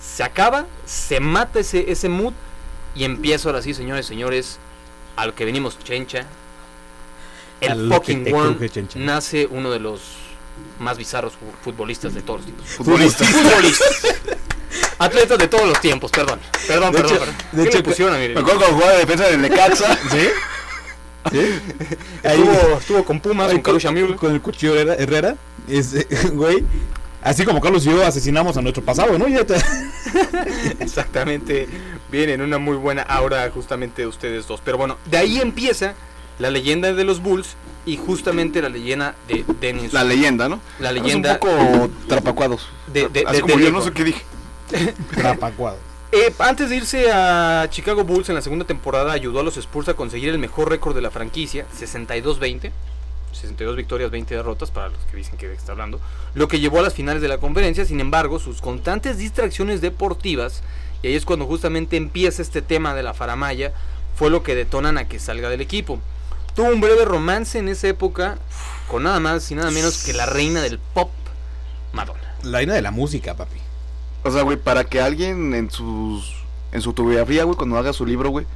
se 0.00 0.22
acaba, 0.22 0.66
se 0.86 1.20
mata 1.20 1.60
ese, 1.60 1.90
ese 1.90 2.08
mood 2.08 2.32
y 2.96 3.04
empieza 3.04 3.48
ahora 3.48 3.62
sí, 3.62 3.74
señores, 3.74 4.06
señores, 4.06 4.58
a 5.16 5.26
lo 5.26 5.34
que 5.34 5.44
venimos, 5.44 5.78
chencha. 5.84 6.26
El 7.60 7.88
fucking 7.92 8.24
chencha. 8.70 8.98
nace 8.98 9.46
uno 9.50 9.70
de 9.70 9.78
los 9.80 10.00
más 10.78 10.96
bizarros 10.98 11.32
fu- 11.34 11.52
futbolistas 11.62 12.14
de 12.14 12.22
todos 12.22 12.40
los 12.40 12.46
tiempos. 12.46 12.66
Futbolistas. 12.68 13.28
Futbolistas. 13.28 14.04
Atletas 14.98 15.38
de 15.38 15.48
todos 15.48 15.68
los 15.68 15.80
tiempos, 15.80 16.10
perdón. 16.10 16.40
Perdón, 16.66 16.92
De 16.92 16.98
perdón. 16.98 17.16
hecho- 17.16 17.24
perdón. 17.24 17.36
de 17.52 17.62
¿Qué 17.62 17.68
hecho, 17.68 17.78
le 17.78 17.84
pusieron 17.84 18.14
a 18.14 18.18
mi 18.18 18.28
Me 18.28 18.40
acuerdo 18.40 18.58
cuando 18.60 18.74
jugaba 18.76 18.92
de 18.92 18.98
defensa 19.00 19.24
del 19.26 19.40
Necaxa. 19.42 19.98
¿Sí? 20.10 20.28
¿Sí? 21.32 21.60
Estuvo, 22.22 22.78
estuvo 22.78 23.04
con 23.04 23.20
Pumas, 23.20 23.50
con 23.52 23.62
Kalusha 23.62 23.90
Müller. 23.90 24.16
con 24.16 24.32
el 24.32 24.40
cuchillo 24.42 24.74
Herrera, 24.74 24.94
Herrera, 24.96 25.36
eh, 25.68 25.82
güey, 26.32 26.64
así 27.22 27.44
como 27.44 27.60
Carlos 27.60 27.86
y 27.86 27.90
yo 27.90 28.04
asesinamos 28.04 28.56
a 28.56 28.62
nuestro 28.62 28.84
pasado, 28.84 29.18
¿no? 29.18 29.26
Ya 29.28 29.44
te- 29.44 29.54
Exactamente, 30.80 31.66
viene 32.10 32.34
en 32.34 32.42
una 32.42 32.58
muy 32.58 32.76
buena 32.76 33.02
aura 33.02 33.50
justamente 33.50 34.02
de 34.02 34.08
ustedes 34.08 34.46
dos. 34.46 34.60
Pero 34.64 34.76
bueno, 34.78 34.98
de 35.06 35.16
ahí 35.18 35.40
empieza 35.40 35.94
la 36.38 36.50
leyenda 36.50 36.92
de 36.92 37.04
los 37.04 37.22
Bulls 37.22 37.56
y 37.86 37.96
justamente 37.96 38.60
la 38.62 38.68
leyenda 38.68 39.14
de 39.28 39.44
Dennis. 39.60 39.92
La 39.92 40.04
leyenda, 40.04 40.48
¿no? 40.48 40.60
La 40.78 40.92
leyenda 40.92 41.32
Es 41.32 41.42
un 41.42 41.48
poco 41.48 41.90
trapacuados. 42.08 42.68
de, 42.92 43.08
de, 43.08 43.24
Así 43.26 43.36
de- 43.36 43.40
como 43.42 43.56
de 43.56 43.62
yo 43.64 43.70
no 43.72 43.82
sé 43.82 43.92
qué 43.92 44.04
dije. 44.04 44.22
Trapacuado. 45.14 45.76
Eh, 46.12 46.32
antes 46.38 46.70
de 46.70 46.76
irse 46.76 47.10
a 47.12 47.66
Chicago 47.70 48.04
Bulls 48.04 48.28
en 48.28 48.36
la 48.36 48.40
segunda 48.42 48.64
temporada, 48.64 49.12
ayudó 49.12 49.40
a 49.40 49.42
los 49.42 49.56
Spurs 49.56 49.88
a 49.88 49.94
conseguir 49.94 50.28
el 50.28 50.38
mejor 50.38 50.70
récord 50.70 50.94
de 50.94 51.00
la 51.02 51.10
franquicia, 51.10 51.66
62-20. 51.78 52.70
62 53.32 53.74
victorias, 53.76 54.12
20 54.12 54.32
derrotas, 54.36 54.70
para 54.70 54.88
los 54.90 54.98
que 55.10 55.16
dicen 55.16 55.36
que 55.36 55.52
está 55.52 55.72
hablando. 55.72 56.00
Lo 56.36 56.46
que 56.46 56.60
llevó 56.60 56.78
a 56.78 56.82
las 56.82 56.94
finales 56.94 57.20
de 57.20 57.26
la 57.26 57.38
conferencia, 57.38 57.84
sin 57.84 57.98
embargo, 57.98 58.38
sus 58.38 58.60
constantes 58.60 59.18
distracciones 59.18 59.80
deportivas, 59.80 60.62
y 61.02 61.08
ahí 61.08 61.14
es 61.16 61.24
cuando 61.24 61.46
justamente 61.46 61.96
empieza 61.96 62.42
este 62.42 62.62
tema 62.62 62.94
de 62.94 63.02
la 63.02 63.12
faramaya, 63.12 63.72
fue 64.14 64.30
lo 64.30 64.44
que 64.44 64.54
detonan 64.54 64.98
a 64.98 65.08
que 65.08 65.18
salga 65.18 65.48
del 65.48 65.60
equipo. 65.60 65.98
Tuvo 66.54 66.68
un 66.68 66.80
breve 66.80 67.04
romance 67.04 67.58
en 67.58 67.68
esa 67.68 67.88
época 67.88 68.38
con 68.88 69.02
nada 69.02 69.18
más 69.20 69.50
y 69.50 69.54
nada 69.54 69.70
menos 69.70 70.04
que 70.04 70.12
la 70.12 70.26
reina 70.26 70.62
del 70.62 70.78
pop, 70.78 71.10
Madonna. 71.92 72.34
La 72.42 72.58
reina 72.58 72.74
de 72.74 72.82
la 72.82 72.90
música, 72.90 73.34
papi. 73.34 73.58
O 74.22 74.30
sea, 74.30 74.42
güey, 74.42 74.56
para 74.56 74.84
que 74.84 75.00
alguien 75.00 75.54
en 75.54 75.70
sus 75.70 76.44
en 76.72 76.80
su 76.80 76.90
autobiografía, 76.90 77.44
güey, 77.44 77.56
cuando 77.56 77.78
haga 77.78 77.92
su 77.92 78.04
libro, 78.04 78.30
güey, 78.30 78.46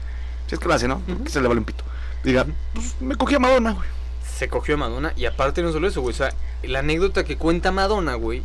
si 0.47 0.55
es 0.55 0.61
que 0.61 0.69
lo 0.69 0.75
hace, 0.75 0.89
¿no? 0.89 1.01
Que 1.25 1.31
se 1.31 1.41
le 1.41 1.49
vale 1.49 1.61
un 1.61 1.65
pito. 1.65 1.85
Diga, 2.25 2.47
pues 2.75 2.97
me 3.01 3.15
cogí 3.15 3.37
a 3.37 3.39
Madonna, 3.39 3.73
güey. 3.73 3.89
se 4.37 4.49
cogió 4.49 4.75
a 4.75 4.79
Madonna 4.79 5.13
y 5.17 5.27
aparte 5.27 5.63
no 5.63 5.73
solo 5.73 5.87
eso, 5.89 6.01
güey, 6.01 6.15
o 6.15 6.17
sea, 6.17 6.33
la 6.63 6.81
anécdota 6.81 7.25
que 7.25 7.37
cuenta 7.37 7.71
Madonna, 7.71 8.15
güey, 8.15 8.43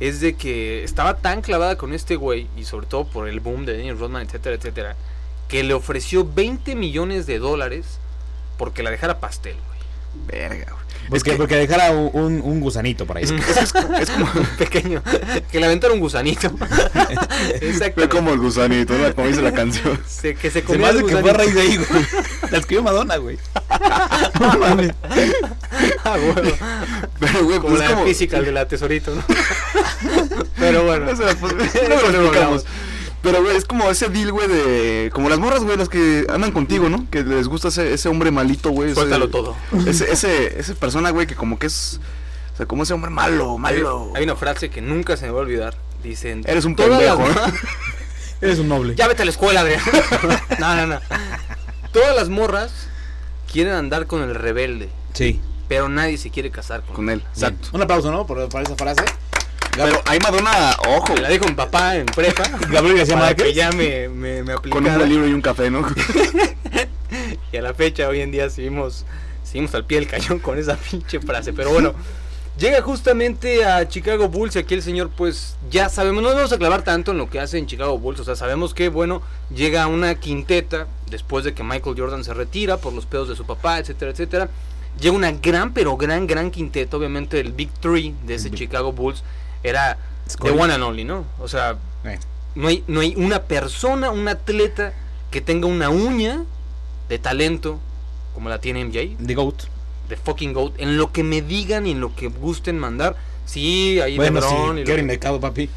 es 0.00 0.20
de 0.20 0.36
que 0.36 0.84
estaba 0.84 1.18
tan 1.18 1.42
clavada 1.42 1.76
con 1.76 1.92
este 1.92 2.16
güey 2.16 2.48
y 2.56 2.64
sobre 2.64 2.86
todo 2.86 3.04
por 3.04 3.28
el 3.28 3.40
boom 3.40 3.66
de 3.66 3.76
Dennis 3.76 3.98
Rodman, 3.98 4.22
etcétera, 4.22 4.56
etcétera, 4.56 4.96
que 5.48 5.62
le 5.62 5.74
ofreció 5.74 6.26
20 6.26 6.74
millones 6.74 7.26
de 7.26 7.38
dólares 7.38 7.98
porque 8.56 8.82
la 8.82 8.90
dejara 8.90 9.20
pastel, 9.20 9.54
güey. 9.66 10.26
Verga, 10.26 10.70
güey. 10.72 10.84
Porque, 11.10 11.32
que- 11.32 11.36
porque 11.36 11.56
dejara 11.56 11.90
un, 11.90 12.40
un- 12.40 12.60
gusanito 12.60 13.04
por 13.04 13.18
ahí. 13.18 13.24
Es 14.00 14.08
como, 14.10 14.24
Un 14.34 14.46
pequeño, 14.56 15.02
que 15.52 15.60
le 15.60 15.66
aventara 15.66 15.92
un 15.92 16.00
gusanito. 16.00 16.48
fue 16.56 16.66
Exactamente. 17.60 18.08
como 18.08 18.32
el 18.32 18.38
gusanito, 18.38 18.94
¿no? 18.96 19.14
Como 19.14 19.26
dice 19.28 19.42
la 19.42 19.52
canción. 19.52 20.00
Se- 20.06 20.34
que 20.34 20.50
se 20.50 20.62
Se 20.62 20.78
me 20.78 20.86
hace 20.86 21.00
el 21.00 21.06
que 21.06 21.16
fue 21.18 21.30
a 21.30 21.34
raíz 21.34 21.54
de 21.54 21.60
ahí, 21.60 21.76
güey. 21.76 22.06
La 22.50 22.56
escribió 22.58 22.82
Madonna, 22.82 23.16
güey. 23.16 23.36
No 24.40 24.58
mames. 24.58 24.92
Ah, 26.04 26.16
güey. 26.16 26.54
Pero, 27.20 27.44
güey, 27.44 27.58
Como 27.58 27.68
pues 27.70 27.80
la 27.80 27.86
es 27.86 27.92
como... 27.92 28.04
física 28.06 28.40
de 28.40 28.52
la 28.52 28.66
tesorito, 28.66 29.14
¿no? 29.14 29.22
Pero 30.58 30.84
bueno. 30.84 31.10
O 31.10 31.16
sea, 31.16 31.34
pues, 31.36 31.52
Eso 31.74 31.82
no 31.82 31.88
lo 31.88 31.94
explicamos. 31.96 32.26
hablamos. 32.36 32.64
Pero, 33.24 33.42
güey, 33.42 33.56
es 33.56 33.64
como 33.64 33.90
ese 33.90 34.08
deal, 34.10 34.30
güey, 34.30 34.46
de... 34.46 35.10
Como 35.12 35.28
las 35.28 35.38
morras, 35.40 35.64
güey, 35.64 35.76
las 35.76 35.88
que 35.88 36.24
andan 36.28 36.52
contigo, 36.52 36.88
¿no? 36.88 37.08
Que 37.10 37.24
les 37.24 37.48
gusta 37.48 37.68
ese, 37.68 37.92
ese 37.94 38.08
hombre 38.08 38.30
malito, 38.30 38.70
güey. 38.70 38.90
ese- 38.90 39.00
Suéltalo 39.00 39.28
todo. 39.30 39.56
Ese, 39.86 40.12
ese, 40.12 40.60
esa 40.60 40.74
persona, 40.74 41.10
güey, 41.10 41.26
que 41.26 41.34
como 41.34 41.58
que 41.58 41.66
es... 41.66 41.98
O 42.52 42.56
sea, 42.56 42.66
como 42.66 42.84
ese 42.84 42.92
hombre 42.94 43.10
malo, 43.10 43.58
malo. 43.58 44.12
hay 44.14 44.22
una 44.22 44.36
frase 44.36 44.70
que 44.70 44.80
nunca 44.80 45.16
se 45.16 45.24
me 45.26 45.32
va 45.32 45.38
a 45.38 45.42
olvidar. 45.42 45.74
Dicen. 46.04 46.44
Eres 46.46 46.64
un 46.66 46.76
"Todas 46.76 47.02
las- 47.02 47.16
pendejo, 47.16 47.40
¿eh? 47.48 47.52
Eres 48.42 48.58
un 48.60 48.68
noble. 48.68 48.94
Ya 48.94 49.08
vete 49.08 49.22
a 49.22 49.24
la 49.24 49.30
escuela, 49.32 49.60
Adrián. 49.62 49.80
no, 50.60 50.76
no, 50.76 50.86
no. 50.86 51.00
Todas 51.92 52.14
las 52.14 52.28
morras 52.28 52.72
quieren 53.50 53.72
andar 53.72 54.06
con 54.06 54.20
el 54.22 54.34
rebelde, 54.34 54.90
Sí. 55.14 55.40
pero 55.66 55.88
nadie 55.88 56.18
se 56.18 56.30
quiere 56.30 56.50
casar 56.50 56.82
con, 56.82 56.94
Con 56.94 57.08
él, 57.10 57.22
exacto. 57.32 57.68
Un 57.72 57.80
aplauso, 57.82 58.10
¿no? 58.12 58.26
Por, 58.26 58.48
por 58.50 58.62
esa 58.62 58.76
frase. 58.76 59.02
Pero 59.76 60.02
ahí 60.06 60.18
Madonna, 60.20 60.76
ojo, 60.88 61.14
Me 61.14 61.20
la 61.20 61.28
dijo 61.28 61.46
mi 61.46 61.54
papá 61.54 61.96
en 61.96 62.06
prepa. 62.06 62.44
Gabriel 62.70 62.98
García 62.98 63.16
Márquez. 63.16 63.46
que 63.46 63.54
ya 63.54 63.72
me, 63.72 64.08
me, 64.08 64.42
me 64.42 64.54
con 64.54 64.86
un 64.86 65.08
libro 65.08 65.26
y 65.26 65.32
un 65.32 65.42
café, 65.42 65.70
¿no? 65.70 65.86
Y 67.52 67.56
a 67.56 67.62
la 67.62 67.74
fecha, 67.74 68.08
hoy 68.08 68.20
en 68.20 68.32
día, 68.32 68.50
seguimos, 68.50 69.04
seguimos 69.44 69.74
al 69.74 69.84
pie 69.84 70.00
del 70.00 70.08
cañón 70.08 70.40
con 70.40 70.58
esa 70.58 70.76
pinche 70.76 71.20
frase. 71.20 71.52
Pero 71.52 71.70
bueno, 71.70 71.94
llega 72.58 72.82
justamente 72.82 73.64
a 73.64 73.86
Chicago 73.88 74.28
Bulls 74.28 74.56
y 74.56 74.58
aquí 74.58 74.74
el 74.74 74.82
señor, 74.82 75.10
pues 75.16 75.56
ya 75.70 75.88
sabemos, 75.88 76.22
no 76.22 76.30
nos 76.30 76.36
vamos 76.36 76.52
a 76.52 76.58
clavar 76.58 76.82
tanto 76.82 77.12
en 77.12 77.18
lo 77.18 77.30
que 77.30 77.38
hace 77.38 77.58
en 77.58 77.66
Chicago 77.66 77.98
Bulls. 77.98 78.20
O 78.20 78.24
sea, 78.24 78.34
sabemos 78.34 78.74
que, 78.74 78.88
bueno, 78.88 79.22
llega 79.54 79.86
una 79.86 80.16
quinteta 80.16 80.88
después 81.08 81.44
de 81.44 81.54
que 81.54 81.62
Michael 81.62 81.94
Jordan 81.96 82.24
se 82.24 82.34
retira 82.34 82.78
por 82.78 82.92
los 82.92 83.06
pedos 83.06 83.28
de 83.28 83.36
su 83.36 83.46
papá, 83.46 83.78
etcétera, 83.78 84.10
etcétera. 84.10 84.48
Llega 85.00 85.14
una 85.14 85.30
gran, 85.32 85.72
pero 85.72 85.96
gran, 85.96 86.26
gran 86.26 86.50
quinteta. 86.50 86.96
Obviamente, 86.96 87.38
el 87.38 87.52
Big 87.52 87.70
Three 87.80 88.14
de 88.26 88.34
ese 88.34 88.50
Chicago 88.50 88.92
Bulls 88.92 89.22
era 89.64 89.98
the 90.40 90.50
one 90.52 90.72
and 90.72 90.82
only, 90.84 91.02
¿no? 91.04 91.24
O 91.40 91.48
sea, 91.48 91.76
Eh. 92.04 92.18
no 92.54 92.68
hay, 92.68 92.84
no 92.86 93.00
hay 93.00 93.14
una 93.16 93.42
persona, 93.42 94.10
un 94.12 94.28
atleta 94.28 94.92
que 95.32 95.40
tenga 95.40 95.66
una 95.66 95.90
uña 95.90 96.44
de 97.08 97.18
talento 97.18 97.80
como 98.34 98.48
la 98.48 98.60
tiene 98.60 98.80
MJ, 98.84 99.16
The 99.24 99.34
GOAT. 99.34 99.64
de 100.08 100.16
fucking 100.16 100.52
GOAT, 100.52 100.74
en 100.78 100.96
lo 100.98 101.10
que 101.12 101.24
me 101.24 101.40
digan 101.42 101.86
y 101.86 101.92
en 101.92 102.00
lo 102.00 102.14
que 102.14 102.28
gusten 102.28 102.78
mandar. 102.78 103.16
Sí, 103.46 104.00
ahí 104.00 104.16
Bueno, 104.16 104.40
LeBron 104.40 104.76
sí, 104.76 104.80
y 104.82 104.84
lo- 104.84 104.90
Gary 104.90 105.02
Mercado, 105.02 105.40
papi. 105.40 105.68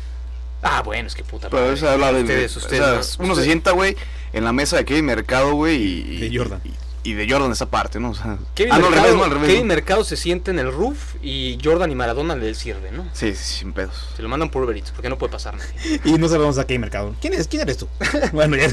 Ah, 0.62 0.82
bueno, 0.84 1.08
es 1.08 1.16
que 1.16 1.24
puta 1.24 1.50
Pero 1.50 1.72
eso 1.72 1.88
habla 1.90 2.12
de. 2.12 2.22
Ustedes, 2.22 2.56
o 2.56 2.60
ustedes, 2.60 3.06
sea, 3.06 3.18
no, 3.20 3.26
uno 3.26 3.36
se 3.36 3.44
sienta, 3.44 3.72
güey, 3.72 3.96
en 4.34 4.44
la 4.44 4.52
mesa 4.54 4.76
de 4.78 4.86
Kevin 4.86 5.06
Mercado, 5.06 5.54
güey, 5.54 5.76
y, 5.82 6.16
y- 6.26 6.30
De 6.30 6.38
Jordan. 6.38 6.62
Y, 6.66 6.70
y 7.04 7.14
de 7.14 7.30
Jordan 7.30 7.52
esa 7.52 7.70
parte, 7.70 8.00
¿no? 8.00 8.10
O 8.10 8.16
sea, 8.16 8.38
Kevin, 8.56 8.74
ah, 8.74 8.80
no, 8.80 8.88
al 8.88 8.92
Mercado, 8.92 9.06
revés, 9.06 9.18
no, 9.18 9.24
al 9.24 9.32
revés. 9.32 9.48
Kevin 9.48 9.68
¿no? 9.68 9.74
Mercado 9.74 10.04
se 10.04 10.18
siente 10.18 10.52
en 10.52 10.60
el 10.60 10.72
roof 10.74 11.16
y 11.22 11.58
Jordan 11.64 11.92
y 11.92 11.96
Maradona 11.96 12.36
le 12.36 12.54
sirven, 12.54 12.98
¿no? 12.98 13.06
Sí, 13.14 13.34
sí, 13.34 13.60
sin 13.60 13.74
pedos. 13.74 14.10
Se 14.16 14.22
lo 14.22 14.30
mandan 14.30 14.50
por 14.50 14.64
Uber 14.64 14.76
Eats, 14.76 14.92
porque 14.92 15.10
no 15.10 15.18
puede 15.18 15.32
pasar 15.32 15.56
nadie. 15.56 16.02
Y 16.04 16.14
no 16.18 16.28
sabemos 16.28 16.58
a 16.58 16.68
qué 16.68 16.78
mercado. 16.80 17.16
¿Quién 17.22 17.34
es? 17.34 17.48
¿Quién 17.48 17.62
eres 17.62 17.78
tú? 17.78 17.88
bueno, 18.34 18.58
ya. 18.58 18.70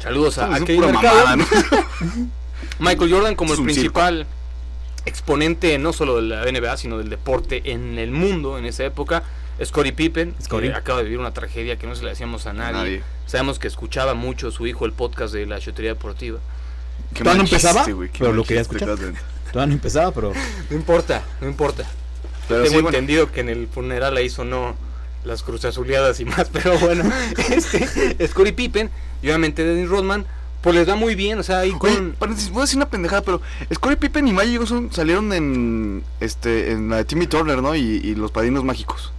Saludos 0.00 0.38
a, 0.38 0.54
a 0.54 0.60
Kevin 0.60 0.82
pura 0.82 0.92
Mercado. 0.92 1.24
mamada, 1.26 1.36
¿no? 1.36 1.46
Michael 2.78 3.12
Jordan 3.12 3.34
como 3.34 3.54
el 3.54 3.62
principal 3.62 4.26
exponente 5.06 5.78
no 5.78 5.92
solo 5.92 6.16
de 6.16 6.22
la 6.22 6.44
NBA, 6.44 6.76
sino 6.76 6.98
del 6.98 7.08
deporte 7.08 7.72
en 7.72 7.98
el 7.98 8.10
mundo 8.10 8.58
en 8.58 8.66
esa 8.66 8.84
época. 8.84 9.22
Scottie 9.64 9.92
Pippen, 9.92 10.36
Scottie. 10.40 10.70
que 10.70 10.76
acaba 10.76 10.98
de 10.98 11.04
vivir 11.04 11.18
una 11.18 11.32
tragedia 11.32 11.76
que 11.76 11.86
no 11.88 11.96
se 11.96 12.04
le 12.04 12.10
decíamos 12.10 12.46
a 12.46 12.52
nadie. 12.52 12.72
Nadie. 12.74 13.02
Sabemos 13.26 13.58
que 13.58 13.66
escuchaba 13.66 14.14
mucho 14.14 14.52
su 14.52 14.66
hijo 14.68 14.86
el 14.86 14.92
podcast 14.92 15.34
de 15.34 15.46
la 15.46 15.58
chutería 15.58 15.94
deportiva. 15.94 16.38
Qué 17.14 17.24
Todavía 17.24 17.42
no 17.42 17.48
empezaba, 17.48 17.84
qué 17.84 18.10
pero 18.18 18.32
lo 18.32 18.44
quería 18.44 18.62
escuchar. 18.62 18.88
Todavía 18.96 19.66
no 19.66 19.72
empezaba, 19.72 20.12
pero. 20.12 20.32
No 20.70 20.76
importa, 20.76 21.22
no 21.40 21.48
importa. 21.48 21.84
Pero 22.48 22.62
Tengo 22.62 22.76
sí, 22.76 22.82
bueno, 22.82 22.88
entendido 22.88 23.30
que 23.30 23.40
en 23.40 23.48
el 23.48 23.68
funeral 23.68 24.16
ahí 24.16 24.30
sonó 24.30 24.74
las 25.24 25.42
cruzazuleadas 25.42 26.20
y 26.20 26.24
más, 26.24 26.48
pero 26.52 26.78
bueno, 26.78 27.04
este, 27.50 28.26
Scottie 28.26 28.52
Pippen 28.52 28.90
y 29.22 29.26
obviamente 29.26 29.64
Dennis 29.64 29.88
Rodman, 29.88 30.24
pues 30.62 30.74
les 30.74 30.88
va 30.88 30.96
muy 30.96 31.14
bien, 31.14 31.38
o 31.38 31.42
sea, 31.42 31.60
ahí 31.60 31.72
con... 31.72 32.14
paréntesis, 32.18 32.50
voy 32.50 32.60
a 32.60 32.64
decir 32.64 32.78
una 32.78 32.88
pendejada, 32.88 33.22
pero 33.22 33.40
Scottie 33.72 33.96
Pippen 33.96 34.26
y 34.26 34.32
Magic 34.32 34.58
Johnson 34.58 34.90
salieron 34.92 35.32
en 35.32 36.02
este 36.20 36.72
en 36.72 36.88
la 36.88 36.96
de 36.96 37.04
Timmy 37.04 37.26
Turner, 37.26 37.62
¿no? 37.62 37.74
Y, 37.76 37.80
y 37.80 38.14
los 38.14 38.30
Padrinos 38.30 38.64
Mágicos. 38.64 39.12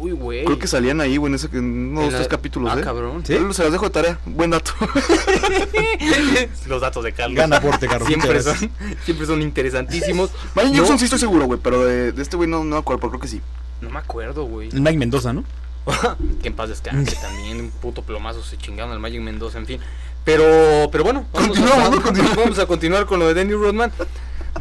Uy, 0.00 0.12
güey. 0.12 0.44
Creo 0.44 0.58
que 0.58 0.66
salían 0.66 1.00
ahí, 1.00 1.16
güey, 1.16 1.30
en, 1.30 1.34
ese, 1.36 1.48
en 1.52 1.64
uno, 1.90 2.02
En 2.02 2.10
la- 2.12 2.18
tres 2.18 2.28
capítulos, 2.28 2.72
Ah, 2.74 2.78
¿eh? 2.78 2.82
cabrón. 2.82 3.24
¿Sí? 3.26 3.34
Se 3.52 3.62
los 3.62 3.72
dejo 3.72 3.84
de 3.86 3.90
tarea. 3.90 4.18
Buen 4.26 4.50
dato. 4.50 4.72
Los 6.66 6.80
datos 6.80 7.04
de 7.04 7.12
Carlos. 7.12 7.36
Gana 7.36 7.56
aporte, 7.56 7.86
Carlos. 7.88 8.08
Siempre 8.08 8.42
son, 8.42 8.56
siempre 9.04 9.26
son 9.26 9.42
interesantísimos. 9.42 10.30
Magic 10.54 10.72
No, 10.72 10.78
Johnson 10.78 10.98
sí 10.98 11.04
estoy 11.04 11.18
seguro, 11.20 11.46
güey, 11.46 11.60
pero 11.62 11.84
de, 11.84 12.12
de 12.12 12.22
este 12.22 12.36
güey 12.36 12.48
no, 12.48 12.58
no 12.64 12.76
me 12.76 12.78
acuerdo, 12.78 13.00
pero 13.00 13.10
creo 13.10 13.20
que 13.20 13.28
sí. 13.28 13.40
No 13.80 13.90
me 13.90 13.98
acuerdo, 13.98 14.44
güey. 14.44 14.68
gracias. 14.68 14.82
Mike 14.82 14.98
Mendoza, 14.98 15.32
¿no? 15.32 15.44
que 16.42 16.48
en 16.48 16.54
paz 16.54 16.68
descanse 16.68 17.16
también. 17.20 17.60
Un 17.60 17.70
puto 17.70 18.02
plomazo 18.02 18.42
se 18.42 18.56
chingaron 18.56 18.92
al 18.92 19.00
Magic 19.00 19.20
Mendoza, 19.20 19.58
en 19.58 19.66
fin. 19.66 19.80
Pero, 20.24 20.88
pero 20.92 21.02
bueno, 21.04 21.26
vamos, 21.32 21.48
Continuamos, 21.58 21.98
a, 22.06 22.40
vamos 22.40 22.58
a 22.60 22.66
continuar 22.66 23.06
con 23.06 23.18
lo 23.18 23.26
de 23.28 23.34
Danny 23.34 23.52
Rodman. 23.54 23.90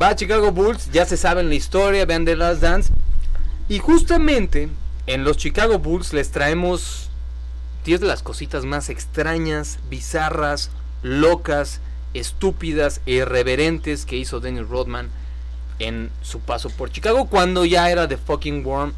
Va 0.02 0.10
a 0.10 0.16
Chicago 0.16 0.52
Bulls, 0.52 0.90
ya 0.92 1.06
se 1.06 1.18
saben 1.18 1.50
la 1.50 1.56
historia, 1.56 2.06
vean 2.06 2.26
The 2.26 2.36
Last 2.36 2.62
Dance. 2.62 2.92
Y 3.70 3.78
justamente 3.80 4.70
en 5.08 5.24
los 5.24 5.38
Chicago 5.38 5.80
Bulls 5.80 6.14
les 6.14 6.32
traemos 6.32 7.10
10 7.86 8.02
de 8.02 8.08
las 8.08 8.24
cositas 8.24 8.66
más 8.66 8.90
extrañas, 8.90 9.80
bizarras, 9.90 10.70
locas, 11.02 11.82
estúpidas 12.14 13.02
e 13.06 13.14
irreverentes 13.14 14.06
que 14.06 14.18
hizo 14.18 14.40
Dennis 14.40 14.68
Rodman 14.68 15.10
en 15.80 16.12
su 16.22 16.40
paso 16.40 16.70
por 16.70 16.92
Chicago 16.92 17.26
cuando 17.26 17.66
ya 17.66 17.90
era 17.90 18.08
The 18.08 18.18
Fucking 18.18 18.64
Worm, 18.64 18.94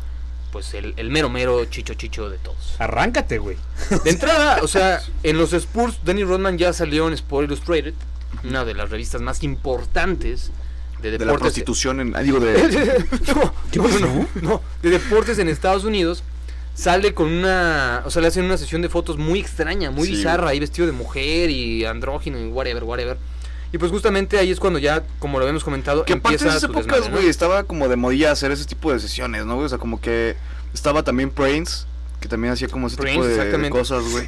pues 0.52 0.74
el, 0.74 0.94
el 0.98 1.10
mero 1.10 1.30
mero 1.30 1.64
chicho 1.66 1.94
chicho 1.94 2.30
de 2.30 2.38
todos. 2.38 2.76
Arráncate, 2.80 3.38
güey. 3.38 3.58
De 4.04 4.10
entrada, 4.10 4.60
o 4.62 4.68
sea, 4.68 5.02
en 5.24 5.38
los 5.38 5.54
Spurs, 5.54 6.00
Dennis 6.04 6.28
Rodman 6.28 6.58
ya 6.58 6.74
salió 6.74 7.08
en 7.08 7.14
Sport 7.14 7.48
Illustrated, 7.48 7.94
una 8.44 8.66
de 8.66 8.74
las 8.74 8.90
revistas 8.90 9.22
más 9.22 9.44
importantes 9.44 10.52
de 11.12 11.12
De 11.12 11.26
la 11.26 11.26
deportes. 11.34 11.42
prostitución 11.42 12.00
en. 12.00 12.16
Ah, 12.16 12.22
digo, 12.22 12.40
de. 12.40 12.54
no, 13.36 13.54
¿Qué 13.72 13.78
no, 13.80 13.84
pasó? 13.84 14.00
no, 14.00 14.28
no, 14.42 14.62
de 14.82 14.90
deportes 14.90 15.38
en 15.40 15.50
Estados 15.50 15.84
Unidos. 15.84 16.24
Sale 16.76 17.14
con 17.14 17.32
una, 17.32 18.02
o 18.04 18.10
sea, 18.10 18.22
le 18.24 18.30
hacen 18.30 18.46
una 18.46 18.58
sesión 18.58 18.82
de 18.82 18.90
fotos 18.90 19.20
muy 19.20 19.40
extraña, 19.40 19.92
muy 19.92 20.08
Sí, 20.08 20.16
bizarra, 20.16 20.44
güey. 20.46 20.54
ahí 20.54 20.60
vestido 20.60 20.88
de 20.88 20.92
mujer 20.94 21.52
y 21.52 21.86
andrógino 21.86 22.40
y 22.40 22.48
whatever, 22.48 22.84
whatever. 22.84 23.18
Y 23.72 23.78
pues 23.78 23.92
justamente 23.92 24.40
ahí 24.40 24.50
es 24.50 24.60
cuando 24.60 24.80
ya, 24.80 25.04
como 25.20 25.38
lo 25.38 25.46
habíamos 25.46 25.64
comentado, 25.64 26.04
Que 26.04 26.14
aparte 26.14 26.30
en 26.30 26.42
empieza 26.42 26.50
esas 26.58 26.62
su 26.62 26.66
épocas, 26.72 26.86
desmadre, 26.88 27.10
¿no? 27.12 27.16
güey, 27.18 27.28
estaba 27.30 27.64
como 27.66 27.88
de 27.90 27.96
modilla 27.96 28.32
hacer 28.32 28.52
ese 28.52 28.66
tipo 28.66 28.92
de 28.92 29.00
sesiones, 29.00 29.46
¿no, 29.46 29.54
güey? 29.56 29.66
O 29.68 29.70
sea, 29.70 29.78
como 29.78 30.02
que 30.02 30.36
estaba 30.74 31.04
también 31.04 31.30
Prince, 31.30 31.86
que 32.24 32.30
también 32.30 32.54
hacía 32.54 32.68
como 32.70 32.88
ese 32.88 32.96
Prince, 32.98 33.14
tipo 33.14 33.24
de- 33.26 33.30
de, 33.34 33.36
exactamente. 33.36 33.78
cosas, 33.78 34.04
güey. 34.12 34.26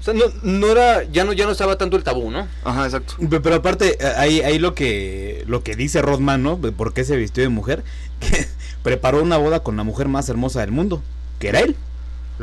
O 0.00 0.02
sea, 0.04 0.14
no, 0.14 0.24
no 0.42 0.66
era, 0.68 1.02
ya 1.04 1.24
no, 1.24 1.32
ya 1.32 1.46
no 1.46 1.52
estaba 1.52 1.76
tanto 1.78 1.96
el 1.96 2.04
tabú, 2.04 2.30
¿no? 2.30 2.46
Ajá, 2.62 2.84
exacto. 2.84 3.14
Pero, 3.18 3.42
pero 3.42 3.54
aparte, 3.56 3.96
eh, 3.98 4.12
ahí, 4.18 4.40
ahí 4.42 4.58
lo 4.58 4.74
que 4.74 5.44
lo 5.48 5.62
que 5.64 5.74
dice 5.74 6.02
Rodman, 6.02 6.42
¿no? 6.42 6.56
De 6.56 6.70
¿Por 6.70 6.92
qué 6.92 7.04
se 7.04 7.16
vistió 7.16 7.42
de 7.42 7.48
mujer? 7.48 7.82
Que 8.20 8.46
preparó 8.82 9.22
una 9.22 9.36
boda 9.38 9.60
con 9.60 9.76
la 9.76 9.82
mujer 9.84 10.08
más 10.08 10.28
hermosa 10.28 10.60
del 10.60 10.70
mundo, 10.72 11.02
que 11.40 11.48
era 11.48 11.60
él. 11.60 11.74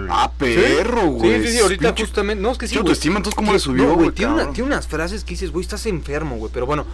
Ah, 0.10 0.32
perro, 0.38 1.08
güey. 1.12 1.42
Sí, 1.42 1.48
sí, 1.48 1.54
sí, 1.54 1.60
ahorita 1.60 1.96
Pinche- 1.96 2.02
justamente. 2.06 2.42
No, 2.44 2.52
es 2.52 2.58
que 2.58 2.68
sí. 2.68 2.74
¿Qué 2.74 2.80
güey. 2.80 2.90
autoestima? 2.90 3.18
Entonces, 3.18 3.36
¿cómo 3.36 3.50
Sí, 3.50 3.54
le 3.54 3.60
subió, 3.60 3.84
no, 3.88 3.96
güey, 3.96 4.12
tiene, 4.12 4.32
una- 4.34 4.42
cabrón? 4.42 4.54
tiene 4.56 4.68
unas 4.68 4.88
frases 4.88 5.24
que 5.24 5.30
dices, 5.36 5.52
güey, 5.52 5.64
estás 5.64 5.86
enfermo, 5.86 6.36
güey. 6.38 6.52
Pero 6.54 6.66
bueno, 6.66 6.86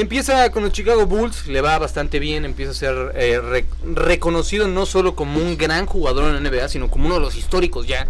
empieza 0.00 0.50
con 0.50 0.62
los 0.64 0.72
Chicago 0.72 1.06
Bulls, 1.06 1.46
le 1.46 1.60
va 1.60 1.78
bastante 1.78 2.18
bien, 2.18 2.44
empieza 2.44 2.72
a 2.72 2.74
ser 2.74 3.12
eh, 3.14 3.40
re- 3.40 3.66
reconocido 3.94 4.68
no 4.68 4.86
solo 4.86 5.14
como 5.14 5.38
un 5.40 5.56
gran 5.56 5.86
jugador 5.86 6.24
en 6.34 6.42
la 6.42 6.50
NBA, 6.50 6.68
sino 6.68 6.90
como 6.90 7.06
uno 7.06 7.14
de 7.16 7.20
los 7.20 7.36
históricos 7.36 7.86
ya, 7.86 8.06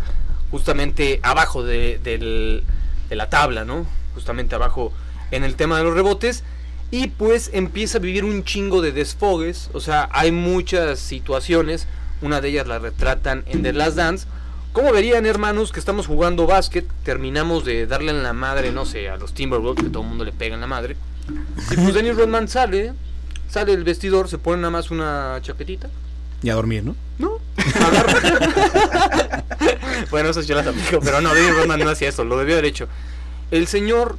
justamente 0.51 1.21
abajo 1.23 1.63
de 1.63 2.63
la 3.11 3.31
tabla, 3.31 3.65
¿no? 3.65 3.87
Justamente 4.15 4.55
abajo 4.55 4.93
en 5.31 5.45
el 5.45 5.55
tema 5.57 5.79
de 5.79 5.85
los 5.85 5.95
rebotes. 5.95 6.43
Y 6.91 7.09
pues 7.09 7.51
empieza 7.53 7.99
a 7.99 8.01
vivir 8.01 8.25
un 8.25 8.45
chingo 8.45 8.81
de 8.81 8.93
desfogues. 8.93 9.69
O 9.75 9.81
sea, 9.81 10.09
hay 10.11 10.33
muchas 10.33 10.99
situaciones. 10.99 11.87
Una 12.23 12.41
de 12.41 12.49
ellas 12.49 12.67
la 12.67 12.79
retratan 12.79 13.45
en 13.47 13.63
The 13.63 13.75
Last 13.75 13.97
Dance. 13.97 14.27
Como 14.73 14.91
verían, 14.93 15.27
hermanos, 15.27 15.71
que 15.71 15.81
estamos 15.81 16.07
jugando 16.07 16.47
básquet, 16.47 16.87
terminamos 17.05 17.65
de 17.67 17.87
darle 17.87 18.11
en 18.11 18.23
la 18.23 18.33
madre, 18.33 18.73
no 18.73 18.87
sé, 18.87 19.09
a 19.11 19.17
los 19.17 19.35
Timberwolves, 19.35 19.85
que 19.85 19.91
todo 19.91 20.03
el 20.03 20.09
mundo 20.09 20.25
le 20.25 20.33
pega 20.33 20.55
en 20.55 20.61
la 20.63 20.67
madre. 20.67 20.97
Y 21.71 21.75
pues 21.75 21.95
Dennis 21.95 22.17
Rodman 22.17 22.49
sale, 22.49 22.93
sale 23.49 23.73
del 23.73 23.85
vestidor, 23.85 24.29
se 24.29 24.39
pone 24.39 24.59
nada 24.59 24.71
más 24.71 24.91
una 24.91 25.39
chaquetita. 25.43 25.89
Y 26.43 26.51
a 26.51 26.55
dormir, 26.55 26.85
¿no? 26.85 26.95
No, 27.19 27.39
bueno, 30.11 30.31
eso 30.31 30.41
yo 30.43 30.55
las 30.55 30.69
aplico, 30.69 31.01
pero 31.03 31.21
no, 31.21 31.35
Dennis 31.35 31.57
Rodman 31.57 31.81
no 31.81 31.91
hacía 31.91 32.09
eso, 32.09 32.25
lo 32.25 32.39
debió 32.39 32.55
haber 32.55 32.67
hecho. 32.67 32.87
El 33.51 33.67
señor, 33.67 34.17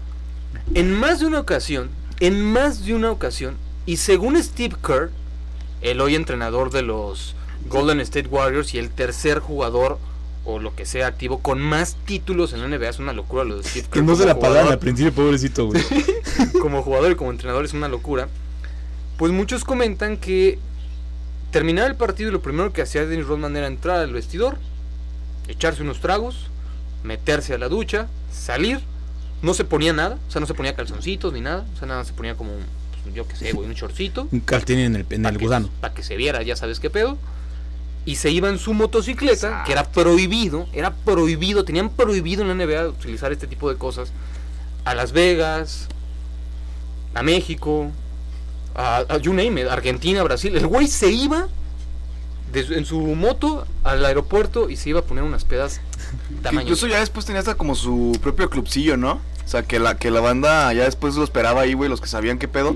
en 0.73 0.93
más 0.93 1.21
de 1.21 1.27
una 1.27 1.39
ocasión, 1.39 1.89
en 2.19 2.43
más 2.43 2.85
de 2.85 2.93
una 2.93 3.11
ocasión, 3.11 3.55
y 3.85 3.95
según 3.97 4.41
Steve 4.43 4.75
Kerr, 4.85 5.11
el 5.81 6.01
hoy 6.01 6.15
entrenador 6.15 6.71
de 6.71 6.81
los 6.81 7.35
Golden 7.67 8.01
State 8.01 8.27
Warriors 8.27 8.73
y 8.73 8.79
el 8.79 8.89
tercer 8.89 9.39
jugador 9.39 9.97
o 10.53 10.59
lo 10.59 10.75
que 10.75 10.85
sea 10.85 11.07
activo 11.07 11.39
con 11.39 11.59
más 11.61 11.95
títulos 12.05 12.53
en 12.53 12.61
la 12.61 12.67
NBA, 12.67 12.89
es 12.89 12.99
una 12.99 13.13
locura 13.13 13.43
lo 13.43 13.57
de 13.57 13.63
Steve 13.63 13.87
Kerr. 13.91 13.93
Que 13.93 14.01
no 14.01 14.15
se 14.15 14.25
la 14.25 14.33
jugador 14.33 14.71
al 14.71 14.79
principio, 14.79 15.13
pobrecito, 15.13 15.67
güey. 15.67 15.83
como 16.61 16.81
jugador 16.81 17.11
y 17.11 17.15
como 17.15 17.31
entrenador 17.31 17.65
es 17.65 17.73
una 17.73 17.87
locura. 17.87 18.27
Pues 19.17 19.31
muchos 19.31 19.63
comentan 19.63 20.17
que 20.17 20.59
terminar 21.51 21.87
el 21.87 21.95
partido 21.95 22.29
y 22.29 22.33
lo 22.33 22.41
primero 22.41 22.73
que 22.73 22.81
hacía 22.81 23.05
Dennis 23.05 23.25
Rodman 23.25 23.55
era 23.55 23.67
entrar 23.67 23.99
al 23.99 24.13
vestidor, 24.13 24.57
echarse 25.47 25.81
unos 25.81 25.99
tragos, 25.99 26.47
meterse 27.03 27.53
a 27.53 27.57
la 27.57 27.69
ducha, 27.69 28.07
salir, 28.31 28.79
no 29.41 29.53
se 29.53 29.65
ponía 29.65 29.93
nada, 29.93 30.17
o 30.27 30.31
sea, 30.31 30.41
no 30.41 30.47
se 30.47 30.53
ponía 30.53 30.75
calzoncitos 30.75 31.33
ni 31.33 31.41
nada, 31.41 31.65
o 31.73 31.77
sea, 31.77 31.87
nada 31.87 32.03
se 32.05 32.13
ponía 32.13 32.35
como, 32.35 32.53
un, 32.53 32.63
pues, 33.03 33.15
yo 33.15 33.27
qué 33.27 33.35
sé, 33.35 33.51
güey, 33.53 33.67
un 33.67 33.73
shortcito. 33.73 34.27
Un 34.31 34.41
cartín 34.41 34.79
en 34.79 34.95
el, 34.95 35.05
en 35.09 35.25
el 35.25 35.37
gusano. 35.37 35.69
Para 35.81 35.93
que 35.93 36.03
se 36.03 36.15
viera, 36.17 36.41
ya 36.43 36.55
sabes 36.55 36.79
qué 36.79 36.89
pedo. 36.89 37.17
Y 38.05 38.15
se 38.15 38.31
iba 38.31 38.49
en 38.49 38.57
su 38.57 38.73
motocicleta, 38.73 39.63
que 39.65 39.71
era 39.71 39.83
prohibido, 39.83 40.67
era 40.73 40.93
prohibido, 40.93 41.63
tenían 41.63 41.89
prohibido 41.89 42.41
en 42.41 42.47
la 42.47 42.65
NBA 42.65 42.87
utilizar 42.89 43.31
este 43.31 43.45
tipo 43.45 43.69
de 43.69 43.77
cosas. 43.77 44.11
A 44.85 44.95
Las 44.95 45.11
Vegas, 45.11 45.87
a 47.13 47.21
México, 47.21 47.91
a, 48.75 49.03
a 49.07 49.17
you 49.17 49.33
name 49.33 49.61
it, 49.61 49.67
Argentina, 49.67 50.23
Brasil. 50.23 50.55
El 50.55 50.65
güey 50.67 50.87
se 50.87 51.11
iba 51.11 51.47
de 52.51 52.61
en 52.61 52.85
su 52.85 52.99
moto 52.99 53.65
al 53.83 54.03
aeropuerto 54.03 54.69
y 54.69 54.75
se 54.75 54.89
iba 54.89 55.01
a 55.01 55.03
poner 55.03 55.23
unas 55.23 55.45
pedas 55.45 55.81
tamaño. 56.41 56.63
incluso 56.63 56.87
ya 56.87 56.99
después 56.99 57.25
tenía 57.25 57.39
hasta 57.39 57.55
como 57.55 57.75
su 57.75 58.17
propio 58.21 58.49
clubcillo, 58.49 58.97
¿no? 58.97 59.19
O 59.49 59.51
sea, 59.51 59.63
que 59.63 59.79
la, 59.79 59.97
que 59.97 60.11
la 60.11 60.21
banda 60.21 60.71
ya 60.73 60.83
después 60.83 61.15
lo 61.15 61.23
esperaba 61.23 61.61
ahí, 61.61 61.73
güey, 61.73 61.89
los 61.89 62.01
que 62.01 62.07
sabían 62.07 62.37
qué 62.37 62.47
pedo. 62.47 62.75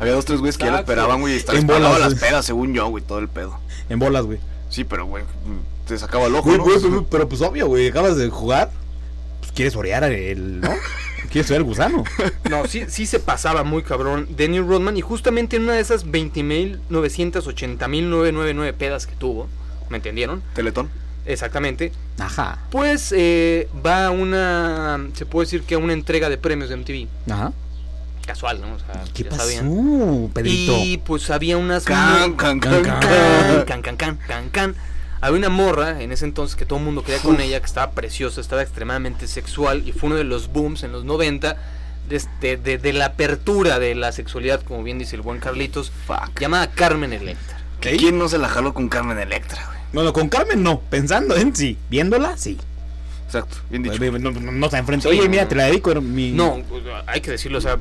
Había 0.00 0.12
dos, 0.12 0.24
tres 0.24 0.40
güeyes 0.40 0.58
que 0.58 0.64
ya 0.64 0.72
lo 0.72 0.78
esperaban, 0.78 1.20
güey, 1.20 1.36
y 1.36 1.40
pagaba 1.40 1.90
bolas, 1.90 2.00
las 2.00 2.16
pedas, 2.16 2.44
según 2.44 2.74
yo, 2.74 2.88
güey, 2.88 3.04
todo 3.04 3.20
el 3.20 3.28
pedo. 3.28 3.56
En 3.88 4.00
bolas, 4.00 4.24
güey. 4.24 4.40
Sí, 4.70 4.82
pero, 4.82 5.06
güey, 5.06 5.22
te 5.86 5.96
sacaba 5.96 6.26
el 6.26 6.34
ojo, 6.34 6.48
Güey, 6.48 6.58
¿no? 6.58 6.64
güey, 6.64 6.80
güey, 6.80 7.06
pero 7.08 7.28
pues 7.28 7.40
obvio, 7.42 7.68
güey. 7.68 7.86
Acabas 7.86 8.16
de 8.16 8.28
jugar. 8.28 8.72
Pues 9.38 9.52
quieres 9.52 9.76
orear 9.76 10.02
el. 10.02 10.60
¿No? 10.60 10.70
Quieres 11.30 11.48
orear 11.48 11.60
el 11.60 11.66
gusano. 11.68 12.02
No, 12.50 12.66
sí, 12.66 12.86
sí 12.88 13.06
se 13.06 13.20
pasaba 13.20 13.62
muy 13.62 13.84
cabrón 13.84 14.26
Dennis 14.36 14.66
Rodman 14.66 14.96
y 14.96 15.02
justamente 15.02 15.58
en 15.58 15.62
una 15.62 15.74
de 15.74 15.80
esas 15.80 16.06
20.980.999 16.06 18.74
pedas 18.74 19.06
que 19.06 19.14
tuvo, 19.14 19.46
¿me 19.88 19.98
entendieron? 19.98 20.42
Teletón. 20.54 20.90
Exactamente, 21.32 21.92
Ajá. 22.18 22.58
pues 22.70 23.12
eh, 23.16 23.68
va 23.84 24.06
a 24.06 24.10
una, 24.10 25.08
se 25.14 25.26
puede 25.26 25.46
decir 25.46 25.62
que 25.62 25.74
a 25.74 25.78
una 25.78 25.92
entrega 25.92 26.28
de 26.28 26.38
premios 26.38 26.68
de 26.70 26.76
MTV. 26.76 27.32
Ajá. 27.32 27.52
Casual, 28.26 28.60
¿no? 28.60 28.74
O 28.74 28.78
sea, 28.78 29.02
¿Qué 29.14 29.24
ya 29.24 29.30
pasó, 29.30 29.42
sabían. 29.42 30.30
Pedrito? 30.32 30.76
Y 30.78 30.98
pues 30.98 31.30
había 31.30 31.56
unas... 31.56 31.84
Can, 31.84 32.34
can, 32.34 32.60
can, 32.60 32.82
can, 32.82 33.00
can. 33.00 33.64
can, 33.66 33.82
can, 33.82 33.96
can, 33.96 34.18
can, 34.26 34.48
can. 34.50 34.74
Había 35.22 35.38
una 35.38 35.48
morra 35.48 36.00
en 36.00 36.12
ese 36.12 36.24
entonces 36.24 36.56
que 36.56 36.64
todo 36.64 36.78
el 36.78 36.84
mundo 36.84 37.02
quería 37.02 37.20
con 37.20 37.40
ella, 37.40 37.58
que 37.60 37.66
estaba 37.66 37.90
preciosa, 37.92 38.40
estaba 38.40 38.62
extremadamente 38.62 39.26
sexual 39.26 39.82
y 39.86 39.92
fue 39.92 40.08
uno 40.08 40.16
de 40.16 40.24
los 40.24 40.48
booms 40.52 40.82
en 40.82 40.92
los 40.92 41.04
90 41.04 41.56
de, 42.08 42.16
este- 42.16 42.56
de- 42.56 42.78
de 42.78 42.92
la 42.92 43.06
apertura 43.06 43.78
de 43.78 43.94
la 43.94 44.12
sexualidad, 44.12 44.62
como 44.62 44.82
bien 44.82 44.98
dice 44.98 45.16
el 45.16 45.22
buen 45.22 45.38
Carlitos, 45.40 45.92
Fuck. 46.06 46.38
llamada 46.40 46.70
Carmen 46.70 47.12
Electra. 47.12 47.58
¿Qué? 47.80 47.96
¿Quién 47.96 48.18
no 48.18 48.28
se 48.28 48.38
la 48.38 48.48
jaló 48.48 48.72
con 48.74 48.88
Carmen 48.88 49.18
Electra, 49.18 49.64
güey? 49.66 49.79
Bueno, 49.92 50.12
con 50.12 50.28
Carmen 50.28 50.62
no, 50.62 50.80
pensando 50.80 51.36
en 51.36 51.54
sí, 51.54 51.76
viéndola, 51.88 52.36
sí. 52.36 52.58
Exacto, 53.26 53.56
bien 53.70 53.82
dicho. 53.82 53.98
No, 54.18 54.30
no, 54.30 54.40
no, 54.40 54.52
no 54.52 54.66
está 54.66 54.78
enfrente. 54.78 55.04
Sí, 55.04 55.08
Oye, 55.16 55.24
no. 55.24 55.30
mira, 55.30 55.48
te 55.48 55.54
la 55.54 55.64
dedico. 55.64 55.94
mi... 56.00 56.32
No, 56.32 56.62
hay 57.06 57.20
que 57.20 57.30
decirlo, 57.30 57.58
o 57.58 57.60
sea, 57.60 57.76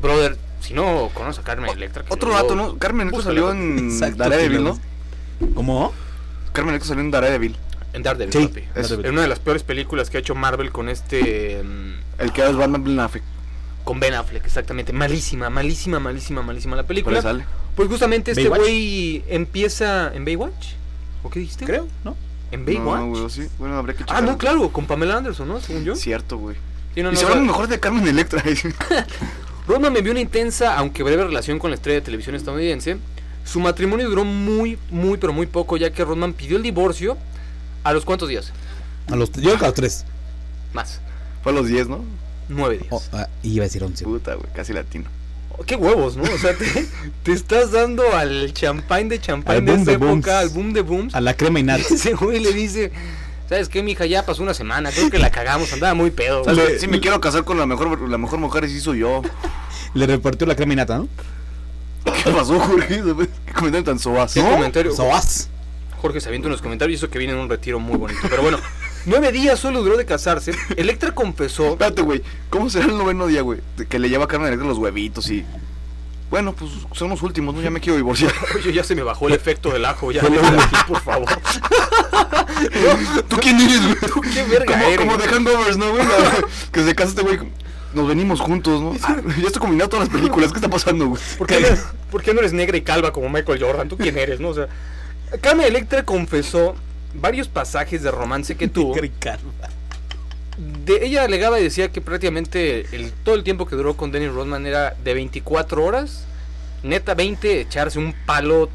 brother, 0.00 0.36
si 0.60 0.74
no 0.74 1.10
conoces 1.14 1.40
a 1.40 1.44
Carmen 1.44 1.70
Electra... 1.70 2.02
que 2.04 2.12
Otro 2.12 2.32
dato, 2.32 2.54
¿no? 2.54 2.76
Carmen 2.76 3.08
Electra 3.08 3.24
salió 3.24 3.50
en 3.50 3.98
Daredevil, 4.16 4.64
¿no? 4.64 4.78
¿Cómo? 5.54 5.92
Carmen 6.52 6.74
Electra 6.74 6.88
salió 6.88 7.02
en 7.02 7.10
Daredevil. 7.10 7.56
En 7.92 8.02
Daredevil, 8.02 8.32
Sí, 8.32 8.46
papi. 8.46 9.06
En 9.06 9.12
una 9.12 9.22
de 9.22 9.28
las 9.28 9.38
peores 9.38 9.62
películas 9.62 10.10
que 10.10 10.18
ha 10.18 10.20
hecho 10.20 10.34
Marvel 10.34 10.70
con 10.70 10.88
este... 10.88 11.62
mm, 11.64 12.20
El 12.22 12.32
que 12.32 12.46
es 12.46 12.54
Batman 12.54 12.84
Ben 12.84 13.00
Affleck. 13.00 13.24
Con 13.84 13.98
Ben 14.00 14.14
Affleck, 14.14 14.44
exactamente. 14.44 14.92
Malísima, 14.92 15.48
malísima, 15.50 15.98
malísima, 15.98 16.42
malísima 16.42 16.76
la 16.76 16.82
¿Cuál 16.82 16.86
película. 16.88 17.22
sale? 17.22 17.44
Pues 17.74 17.88
justamente 17.88 18.32
este 18.32 18.48
güey 18.48 19.24
empieza 19.28 20.12
en 20.14 20.24
Baywatch. 20.26 20.74
¿O 21.22 21.30
qué 21.30 21.40
dijiste? 21.40 21.64
Creo, 21.64 21.86
¿no? 22.04 22.16
¿En 22.50 22.60
No, 22.60 22.66
Baywatch? 22.66 23.18
güey, 23.18 23.30
sí. 23.30 23.48
Bueno, 23.58 23.76
habría 23.76 23.96
que 23.96 24.04
ah, 24.08 24.20
no, 24.20 24.38
claro, 24.38 24.72
con 24.72 24.86
Pamela 24.86 25.16
Anderson, 25.16 25.48
¿no? 25.48 25.60
Según 25.60 25.84
yo. 25.84 25.94
Cierto, 25.94 26.38
güey. 26.38 26.56
Sí, 26.94 27.02
no, 27.02 27.10
y 27.10 27.14
no, 27.14 27.20
se 27.20 27.26
sea, 27.26 27.34
mejor 27.36 27.68
de 27.68 27.78
Carmen 27.78 28.06
Electra. 28.06 28.42
Rodman 29.68 29.92
me 29.92 30.00
vio 30.00 30.10
una 30.10 30.20
intensa, 30.20 30.76
aunque 30.76 31.02
breve 31.02 31.24
relación 31.24 31.58
con 31.58 31.70
la 31.70 31.76
estrella 31.76 32.00
de 32.00 32.04
televisión 32.04 32.34
estadounidense. 32.34 32.98
Su 33.44 33.60
matrimonio 33.60 34.08
duró 34.08 34.24
muy, 34.24 34.78
muy, 34.90 35.16
pero 35.18 35.32
muy 35.32 35.46
poco, 35.46 35.76
ya 35.76 35.92
que 35.92 36.04
Rodman 36.04 36.32
pidió 36.32 36.56
el 36.56 36.62
divorcio 36.62 37.16
a 37.84 37.92
los 37.92 38.04
cuántos 38.04 38.28
días? 38.28 38.52
A 39.08 39.16
los, 39.16 39.30
yo 39.32 39.42
creo 39.42 39.58
que 39.58 39.64
a 39.64 39.68
los 39.68 39.74
tres. 39.74 40.04
Más. 40.72 41.00
Fue 41.42 41.52
a 41.52 41.54
los 41.54 41.66
10, 41.66 41.88
¿no? 41.88 42.04
Nueve 42.48 42.78
días. 42.78 42.88
Oh, 42.90 43.02
ah, 43.12 43.28
iba 43.42 43.62
a 43.62 43.66
decir 43.66 43.82
once. 43.84 44.04
Puta, 44.04 44.34
güey, 44.34 44.52
casi 44.52 44.72
latino. 44.72 45.08
Qué 45.66 45.76
huevos, 45.76 46.16
¿no? 46.16 46.24
O 46.24 46.38
sea, 46.38 46.54
te, 46.56 46.64
te 47.22 47.32
estás 47.32 47.70
dando 47.72 48.12
al 48.14 48.52
champán 48.52 49.08
de 49.08 49.20
champán 49.20 49.56
Al 49.56 49.64
de 49.64 49.72
boom 49.72 49.82
esa 49.82 49.90
de 49.90 49.96
época, 49.96 50.10
booms. 50.10 50.28
al 50.28 50.48
boom 50.48 50.72
de 50.72 50.80
booms. 50.82 51.14
A 51.14 51.20
la 51.20 51.34
crema 51.34 51.60
y 51.60 51.62
nada. 51.62 51.78
Ese 51.90 52.14
güey 52.14 52.40
le 52.40 52.52
dice, 52.52 52.90
¿sabes 53.48 53.68
qué, 53.68 53.82
mija? 53.82 54.06
Ya 54.06 54.24
pasó 54.24 54.42
una 54.42 54.54
semana, 54.54 54.90
creo 54.90 55.10
que 55.10 55.18
la 55.18 55.30
cagamos, 55.32 55.72
andaba 55.72 55.94
muy 55.94 56.10
pedo. 56.10 56.40
O 56.42 56.44
sea, 56.44 56.54
güey". 56.54 56.78
si 56.78 56.88
me 56.88 57.00
quiero 57.00 57.20
casar 57.20 57.44
con 57.44 57.58
la 57.58 57.66
mejor, 57.66 58.08
la 58.08 58.18
mejor 58.18 58.38
mujer, 58.38 58.64
y 58.64 58.68
sí 58.68 58.80
soy 58.80 59.00
yo. 59.00 59.22
Le 59.94 60.06
repartió 60.06 60.46
la 60.46 60.54
crema 60.56 60.72
y 60.72 60.76
nata, 60.76 60.98
¿no? 60.98 61.08
¿Qué 62.24 62.30
pasó, 62.30 62.58
Jorge? 62.58 63.02
¿Qué 63.46 63.52
comentario 63.52 63.84
tan 63.84 63.98
soaz? 63.98 64.34
¿Qué 64.34 64.40
comentario? 64.42 64.94
Soas. 64.94 65.48
Jorge 66.00 66.20
se 66.20 66.28
avienta 66.28 66.48
unos 66.48 66.62
comentarios 66.62 66.94
y 66.94 67.04
eso 67.04 67.10
que 67.10 67.18
viene 67.18 67.34
en 67.34 67.40
un 67.40 67.48
retiro 67.50 67.78
muy 67.78 67.98
bonito. 67.98 68.20
Pero 68.30 68.40
bueno, 68.40 68.58
nueve 69.06 69.32
días 69.32 69.58
solo 69.58 69.82
duró 69.82 69.96
de 69.96 70.04
casarse. 70.04 70.52
Electra 70.76 71.12
confesó. 71.12 71.72
Espérate, 71.72 72.02
güey. 72.02 72.22
¿Cómo 72.48 72.70
será 72.70 72.86
el 72.86 72.98
noveno 72.98 73.26
día, 73.26 73.42
güey? 73.42 73.60
Que 73.88 73.98
le 73.98 74.08
lleva 74.08 74.24
a 74.24 74.28
Carmen 74.28 74.48
Electra 74.48 74.68
los 74.68 74.78
huevitos 74.78 75.30
y. 75.30 75.44
Bueno, 76.30 76.52
pues 76.52 76.70
son 76.92 77.10
los 77.10 77.22
últimos, 77.22 77.54
¿no? 77.54 77.60
Ya 77.60 77.70
me 77.70 77.80
quiero 77.80 77.96
divorciar. 77.96 78.32
Oye, 78.54 78.72
ya 78.72 78.84
se 78.84 78.94
me 78.94 79.02
bajó 79.02 79.26
el 79.26 79.34
efecto 79.34 79.70
del 79.70 79.84
ajo, 79.84 80.12
ya 80.12 80.22
aquí, 80.22 80.76
por 80.86 81.00
favor. 81.00 81.28
¿Tú 83.28 83.36
quién 83.38 83.60
eres, 83.60 83.82
güey? 83.82 83.96
¿Tú 84.12 84.20
qué 84.20 84.44
verga 84.44 84.66
como, 84.66 84.84
eres? 84.84 84.98
como 84.98 85.16
de 85.16 85.24
Hangovers, 85.24 85.76
¿no, 85.76 85.90
güey? 85.90 86.04
Que 86.72 86.84
se 86.84 86.94
casa 86.94 87.10
este 87.10 87.22
güey. 87.22 87.38
Nos 87.92 88.06
venimos 88.06 88.40
juntos, 88.40 88.80
¿no? 88.80 88.94
Ah, 89.02 89.16
ya 89.40 89.48
estoy 89.48 89.60
combinando 89.60 89.88
todas 89.88 90.08
las 90.08 90.16
películas. 90.16 90.52
¿Qué 90.52 90.58
está 90.58 90.70
pasando, 90.70 91.08
güey? 91.08 91.20
¿Por 91.36 91.48
qué, 91.48 91.60
no, 91.60 91.66
por 92.12 92.22
qué 92.22 92.32
no 92.32 92.38
eres 92.38 92.52
negra 92.52 92.76
y 92.76 92.82
calva 92.82 93.12
como 93.12 93.28
Michael 93.28 93.60
Jordan? 93.60 93.88
¿Tú 93.88 93.96
quién 93.96 94.16
eres, 94.16 94.38
no? 94.38 94.50
O 94.50 94.54
sea, 94.54 94.68
Carmen 95.40 95.66
Electra 95.66 96.04
confesó 96.04 96.76
varios 97.14 97.48
pasajes 97.48 98.02
de 98.02 98.10
romance 98.10 98.56
que 98.56 98.68
tuvo. 98.74 98.94
De, 100.84 101.06
ella 101.06 101.24
alegaba 101.24 101.58
y 101.58 101.62
decía 101.62 101.90
que 101.90 102.00
prácticamente 102.00 102.86
el, 102.94 103.12
todo 103.24 103.34
el 103.34 103.44
tiempo 103.44 103.66
que 103.66 103.76
duró 103.76 103.96
con 103.96 104.12
Dennis 104.12 104.30
Rodman 104.32 104.66
era 104.66 104.94
de 105.02 105.14
24 105.14 105.82
horas, 105.84 106.24
neta 106.82 107.14
20, 107.14 107.60
echarse 107.62 107.98
un 107.98 108.14
palo 108.26 108.68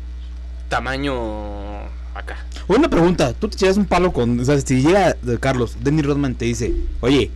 tamaño 0.67 1.81
acá. 2.15 2.43
Una 2.67 2.89
pregunta, 2.89 3.33
tú 3.33 3.47
te 3.49 3.55
echas 3.57 3.77
un 3.77 3.85
palo 3.85 4.11
con, 4.11 4.39
o 4.39 4.45
sea, 4.45 4.59
si 4.59 4.81
llega 4.81 5.11
eh, 5.11 5.37
Carlos, 5.39 5.77
Denny 5.81 6.01
Rodman 6.01 6.33
te 6.33 6.45
dice, 6.45 6.73
oye, 7.01 7.29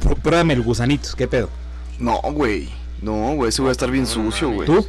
pr- 0.00 0.16
pruébame 0.20 0.54
el 0.54 0.62
gusanito, 0.62 1.08
¿qué 1.16 1.26
pedo? 1.26 1.50
No, 1.98 2.20
güey. 2.32 2.68
No, 3.02 3.34
güey. 3.34 3.48
Ese 3.48 3.62
va 3.62 3.70
a 3.70 3.72
estar 3.72 3.90
bien 3.90 4.04
No, 4.04 4.10
sucio, 4.10 4.48
no 4.48 4.54
güey. 4.54 4.66
¿Tú? 4.66 4.86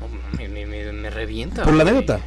No, 0.00 0.36
me, 0.38 0.48
me- 0.48 0.66
me- 0.66 0.92
me 0.92 1.10
revienta. 1.10 1.62
Por 1.64 1.72
la 1.74 1.82
anécdota. 1.82 2.20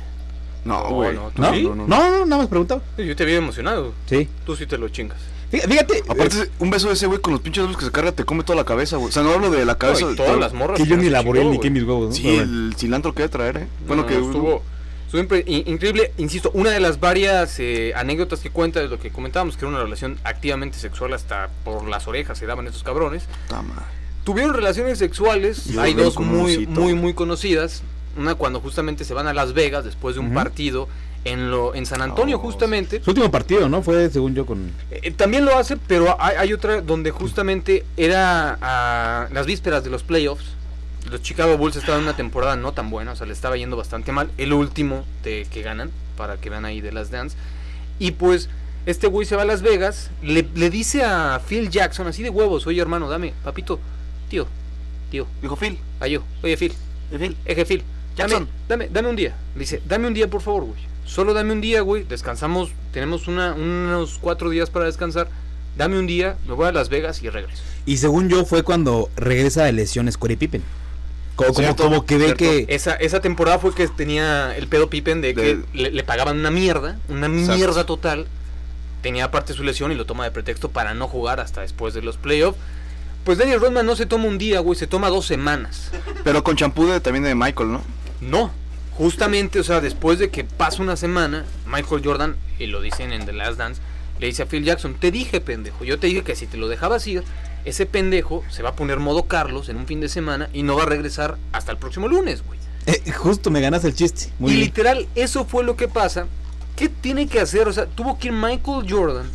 No, 0.65 0.84
No, 0.84 0.89
güey. 0.95 1.15
no, 1.15 1.32
¿tú 1.32 1.41
¿No? 1.41 1.54
sí? 1.54 1.63
No, 1.63 1.76
no, 1.76 2.26
nada 2.26 2.38
más 2.38 2.48
preguntaba. 2.48 2.82
Yo 2.98 3.15
te 3.15 3.26
vi 3.26 3.34
emocionado. 3.36 3.93
Sí. 4.08 4.28
Tú 4.45 4.56
sí 4.56 4.65
te 4.65 4.78
lo 4.78 4.89
chingas. 4.89 5.17
Fí- 5.52 5.62
Fíjate, 5.67 6.04
Aparte, 6.08 6.50
un 6.60 6.69
beso 6.69 6.88
de 6.89 6.93
ese 6.93 7.08
güey 7.08 7.19
con 7.19 7.34
los 7.34 7.41
pinches 7.41 7.63
dedos 7.63 7.78
que 7.78 7.86
se 7.86 7.91
carga 7.91 8.12
te 8.12 8.24
come 8.24 8.43
toda 8.43 8.56
la 8.58 8.65
cabeza, 8.65 8.98
güey. 8.98 9.10
O 9.10 9.12
sea, 9.12 9.24
no 9.24 9.32
hablo 9.32 9.50
de 9.50 9.65
la 9.65 9.78
cabeza. 9.78 10.06
No, 10.06 10.12
y 10.12 10.15
todas 10.15 10.38
las 10.38 10.54
morras. 10.54 10.78
que 10.78 10.86
yo 10.86 10.95
ni 10.98 11.10
chingó, 11.10 11.34
ni 11.52 11.60
que 11.60 11.69
mis 11.72 11.84
huevos, 11.84 12.10
¿no? 12.10 12.15
Sí, 12.15 12.24
Pero 12.24 12.43
el 12.43 12.76
cilantro 12.78 13.13
que 13.15 13.24
debe 13.24 13.32
traer, 13.32 13.58
¿eh? 13.58 13.67
No, 13.82 13.88
Bueno, 13.88 14.02
no, 14.04 14.08
que 14.08 14.13
estuvo, 14.15 14.62
estuvo 15.08 15.22
increíble. 15.65 16.12
Insisto, 16.17 16.52
una 16.54 16.69
de 16.69 16.80
las 16.80 17.00
varias 17.00 17.60
eh, 17.60 17.93
anécdotas 17.95 18.41
que 18.41 18.52
cuenta 18.52 18.80
es 18.84 18.91
lo 18.91 19.00
que 19.00 19.10
comentábamos, 19.10 19.58
que 19.58 19.65
era 19.65 19.69
una 19.69 19.82
relación 19.84 20.19
activamente 20.24 20.78
sexual 20.78 21.13
hasta 21.13 21.50
por 21.63 21.88
las 21.88 22.08
orejas 22.08 22.38
se 22.38 22.45
daban 22.45 22.67
estos 22.67 22.84
cabrones. 22.84 23.24
Madre. 23.50 23.65
Tuvieron 24.24 24.54
relaciones 24.54 25.00
sexuales, 25.00 25.65
Yo 25.65 25.82
hay 25.82 25.95
dos 25.95 26.19
muy, 26.19 26.67
muy, 26.67 26.93
muy 26.93 27.13
conocidas. 27.15 27.82
Una 28.19 28.36
cuando 28.36 28.60
justamente 28.60 29.05
se 29.05 29.13
van 29.13 29.27
a 29.27 29.34
Las 29.34 29.53
Vegas 29.53 29.86
después 29.86 30.15
de 30.15 30.21
un 30.21 30.34
partido 30.34 30.88
en, 31.23 31.51
lo, 31.51 31.73
en 31.73 31.86
San 31.86 32.01
Antonio 32.01 32.38
Oh, 32.38 32.39
justamente. 32.39 33.01
Su 33.01 33.12
último 33.12 33.32
partido, 33.32 33.69
¿no? 33.69 33.82
Fue, 33.82 34.10
según 34.10 34.36
yo, 34.36 34.45
con... 34.45 34.71
Eh, 34.91 35.12
también 35.12 35.45
lo 35.45 35.58
hace, 35.58 35.77
pero 35.77 36.17
hay, 36.21 36.36
hay 36.36 36.53
otra 36.53 36.82
donde 36.82 37.12
justamente 37.12 37.86
era 37.97 38.58
a 38.62 39.29
las 39.32 39.45
vísperas 39.45 39.84
de 39.84 39.89
los 39.89 40.03
playoffs. 40.03 40.43
Los 41.10 41.21
Chicago 41.21 41.58
Bulls 41.58 41.77
estaban 41.77 42.01
en 42.01 42.08
una 42.08 42.15
temporada 42.17 42.58
no 42.58 42.73
tan 42.73 42.89
buena, 42.89 43.13
o 43.13 43.15
sea, 43.15 43.25
le 43.25 43.32
estaba 43.34 43.55
yendo 43.55 43.77
bastante 43.77 44.12
mal. 44.12 44.29
El 44.38 44.51
último 44.53 45.05
de 45.23 45.47
que 45.49 45.62
ganan, 45.62 45.91
para 46.17 46.38
que 46.38 46.49
vean 46.49 46.65
ahí 46.65 46.82
de 46.82 46.91
las 46.91 47.10
Dance. 47.10 47.38
Y 47.99 48.12
pues, 48.12 48.49
este 48.86 49.08
güey 49.08 49.25
se 49.25 49.36
va 49.38 49.43
a 49.43 49.45
Las 49.45 49.62
Vegas, 49.62 50.12
le, 50.21 50.45
le 50.55 50.69
dice 50.69 51.03
a 51.03 51.39
Phil 51.47 51.69
Jackson, 51.69 52.08
así 52.08 52.21
de 52.21 52.29
huevos, 52.29 52.67
oye 52.67 52.82
hermano, 52.82 53.10
dame, 53.10 53.34
papito, 53.43 53.79
tío, 54.29 54.45
tío, 55.10 55.25
Dijo 55.41 55.55
Phil. 55.55 55.77
a 55.99 56.08
yo, 56.08 56.21
oye 56.43 56.58
Phil, 56.58 56.73
Phil. 57.17 57.36
eje 57.45 57.65
Phil, 57.65 57.84
dame, 58.27 58.45
dame, 58.67 58.89
dame 58.91 59.10
un 59.10 59.15
día. 59.15 59.36
Le 59.55 59.60
dice, 59.62 59.82
dame 59.88 60.08
un 60.08 60.13
día 60.13 60.29
por 60.29 60.41
favor, 60.41 60.63
güey. 60.65 60.79
Solo 61.05 61.34
dame 61.34 61.53
un 61.53 61.62
día, 61.62 61.82
güey. 61.82 62.03
Descansamos, 62.03 62.69
tenemos 62.93 63.27
una, 63.27 63.53
unos 63.53 64.17
cuatro 64.19 64.49
días 64.49 64.69
para 64.69 64.86
descansar. 64.86 65.27
Dame 65.77 65.97
un 65.97 66.08
día, 66.08 66.36
me 66.47 66.53
voy 66.53 66.67
a 66.67 66.71
Las 66.71 66.89
Vegas 66.89 67.23
y 67.23 67.29
regreso. 67.29 67.63
Y 67.86 67.97
según 67.97 68.29
yo, 68.29 68.45
fue 68.45 68.63
cuando 68.63 69.10
regresa 69.15 69.63
de 69.63 69.71
lesión 69.71 70.12
Scottie 70.12 70.38
Pippen. 70.38 70.62
Como, 71.36 71.53
como, 71.53 71.60
Cierto, 71.65 71.84
como 71.84 72.05
que 72.05 72.17
ve 72.17 72.25
cierto. 72.25 72.38
que... 72.38 72.65
Esa, 72.67 72.95
esa 72.95 73.21
temporada 73.21 73.60
fue 73.60 73.73
que 73.73 73.88
tenía 73.88 74.55
el 74.58 74.67
pedo 74.67 74.89
Pippen 74.89 75.21
de 75.21 75.34
que 75.34 75.41
De- 75.55 75.63
le, 75.73 75.91
le 75.91 76.03
pagaban 76.03 76.38
una 76.38 76.51
mierda, 76.51 76.97
una 77.08 77.27
Exacto. 77.27 77.55
mierda 77.55 77.86
total. 77.86 78.27
Tenía 79.01 79.23
aparte 79.25 79.53
su 79.53 79.63
lesión 79.63 79.93
y 79.93 79.95
lo 79.95 80.05
toma 80.05 80.25
de 80.25 80.32
pretexto 80.32 80.69
para 80.69 80.93
no 80.93 81.08
jugar 81.08 81.39
hasta 81.39 81.62
después 81.62 81.93
de 81.93 82.01
los 82.01 82.17
playoffs. 82.17 82.60
Pues 83.23 83.38
Daniel 83.38 83.62
Rodman 83.62 83.86
no 83.86 83.95
se 83.95 84.05
toma 84.05 84.25
un 84.25 84.38
día, 84.38 84.60
güey, 84.60 84.77
se 84.77 84.88
toma 84.88 85.08
dos 85.10 85.25
semanas. 85.25 85.91
Pero 86.25 86.43
con 86.43 86.58
champú 86.58 86.86
de, 86.88 86.99
también 86.99 87.23
de 87.23 87.36
Michael, 87.36 87.71
¿no? 87.71 87.82
No, 88.21 88.51
justamente, 88.97 89.60
o 89.60 89.63
sea, 89.63 89.82
después 89.82 90.19
de 90.19 90.29
que 90.29 90.43
pasa 90.43 90.82
una 90.82 90.95
semana, 90.95 91.45
Michael 91.65 92.01
Jordan, 92.03 92.36
y 92.58 92.67
lo 92.67 92.82
dicen 92.82 93.13
en 93.13 93.25
The 93.25 93.34
Last 93.34 93.58
Dance, 93.58 93.82
le 94.19 94.27
dice 94.27 94.43
a 94.43 94.45
Phil 94.45 94.63
Jackson, 94.65 94.95
te 94.95 95.12
dije 95.12 95.39
pendejo, 95.39 95.86
yo 95.86 95.97
te 95.99 96.08
dije 96.08 96.23
que 96.23 96.36
si 96.36 96.45
te 96.45 96.58
lo 96.58 96.67
dejabas 96.67 97.08
ir, 97.08 97.23
ese 97.65 97.86
pendejo 97.86 98.43
se 98.49 98.63
va 98.63 98.69
a 98.69 98.75
poner 98.75 98.99
modo 98.99 99.23
Carlos 99.23 99.69
en 99.69 99.77
un 99.77 99.88
fin 99.88 100.01
de 100.01 100.10
semana 100.10 100.49
y 100.53 100.63
no 100.63 100.75
va 100.75 100.84
a 100.84 100.88
regresar 100.88 101.38
hasta 101.53 101.71
el 101.71 101.77
próximo 101.77 102.08
lunes, 102.08 102.43
güey. 102.45 102.60
Eh, 102.86 103.12
justo 103.12 103.51
me 103.51 103.62
ganas 103.62 103.84
el 103.86 103.93
chiste. 103.93 104.32
Muy 104.39 104.51
y 104.51 104.55
bien. 104.55 104.65
literal, 104.65 105.08
eso 105.15 105.45
fue 105.45 105.63
lo 105.63 105.75
que 105.75 105.88
pasa. 105.88 106.27
¿Qué 106.75 106.89
tiene 106.89 107.27
que 107.27 107.39
hacer? 107.39 107.67
O 107.67 107.73
sea, 107.73 107.86
tuvo 107.86 108.17
que 108.17 108.27
ir 108.27 108.34
Michael 108.34 108.86
Jordan 108.89 109.29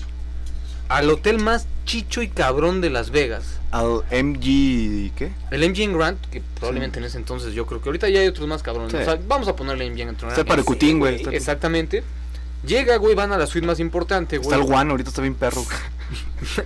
al 0.89 1.11
hotel 1.11 1.39
más 1.39 1.67
chicho 1.85 2.23
y 2.23 2.29
cabrón 2.29 2.81
de 2.81 2.91
Las 2.91 3.11
Vegas. 3.11 3.45
Al 3.71 4.03
MG. 4.11 5.13
¿Qué? 5.17 5.33
El 5.51 5.69
MGM 5.71 5.97
Grant, 5.97 6.21
que 6.31 6.43
probablemente 6.59 6.99
en 6.99 7.05
ese 7.07 7.19
entonces 7.19 7.53
yo 7.55 7.67
creo 7.67 7.81
que 7.83 7.89
ahorita 7.89 8.09
ya 8.09 8.21
hay 8.21 8.29
otros 8.29 8.47
más 8.49 8.63
cabrones. 8.63 8.93
Sí. 8.93 8.99
O 8.99 9.05
sea, 9.05 9.19
vamos 9.27 9.49
a 9.49 9.57
ponerle 9.57 9.87
MGM 9.91 10.17
Grant. 10.17 10.23
Está 10.31 10.45
para 10.45 10.61
el 10.61 10.65
Cutín, 10.65 10.99
güey, 10.99 11.17
está- 11.17 11.31
Exactamente. 11.33 12.03
Llega, 12.67 12.97
güey, 12.97 13.15
van 13.15 13.31
a 13.33 13.37
la 13.37 13.47
suite 13.47 13.67
más 13.67 13.79
importante, 13.81 14.39
güey. 14.39 14.51
Está 14.51 14.65
el 14.65 14.73
One, 14.73 14.91
ahorita 14.91 15.11
está 15.11 15.23
bien 15.23 15.35
perro. 15.35 15.65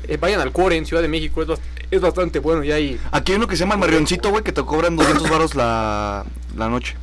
Eh, 0.08 0.16
vayan 0.16 0.40
al 0.40 0.50
Core 0.52 0.76
en 0.76 0.84
Ciudad 0.84 1.00
de 1.00 1.08
México, 1.08 1.40
es, 1.40 1.48
bast- 1.48 1.60
es 1.92 2.00
bastante 2.00 2.40
bueno. 2.40 2.64
Y 2.64 2.72
ahí. 2.72 2.98
Aquí 3.12 3.32
hay 3.32 3.36
uno 3.36 3.46
que 3.46 3.54
se 3.56 3.60
llama 3.60 3.74
el 3.74 3.80
Marrioncito, 3.80 4.30
güey, 4.30 4.42
que 4.42 4.50
te 4.52 4.62
cobran 4.64 4.96
200 4.96 5.30
baros 5.30 5.54
la, 5.54 6.24
la 6.56 6.68
noche. 6.68 6.96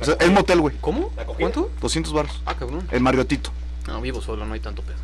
O 0.00 0.04
sea, 0.04 0.14
es 0.18 0.30
motel, 0.32 0.60
güey. 0.62 0.74
¿Cómo? 0.80 1.10
¿Cuánto? 1.38 1.70
200 1.82 2.12
baros. 2.14 2.40
Ah, 2.46 2.54
cabrón. 2.56 2.88
El 2.90 3.00
Marriotito. 3.02 3.50
No, 3.86 4.00
vivo 4.00 4.22
solo, 4.22 4.46
no 4.46 4.54
hay 4.54 4.60
tanto 4.60 4.82
pedo. 4.82 4.96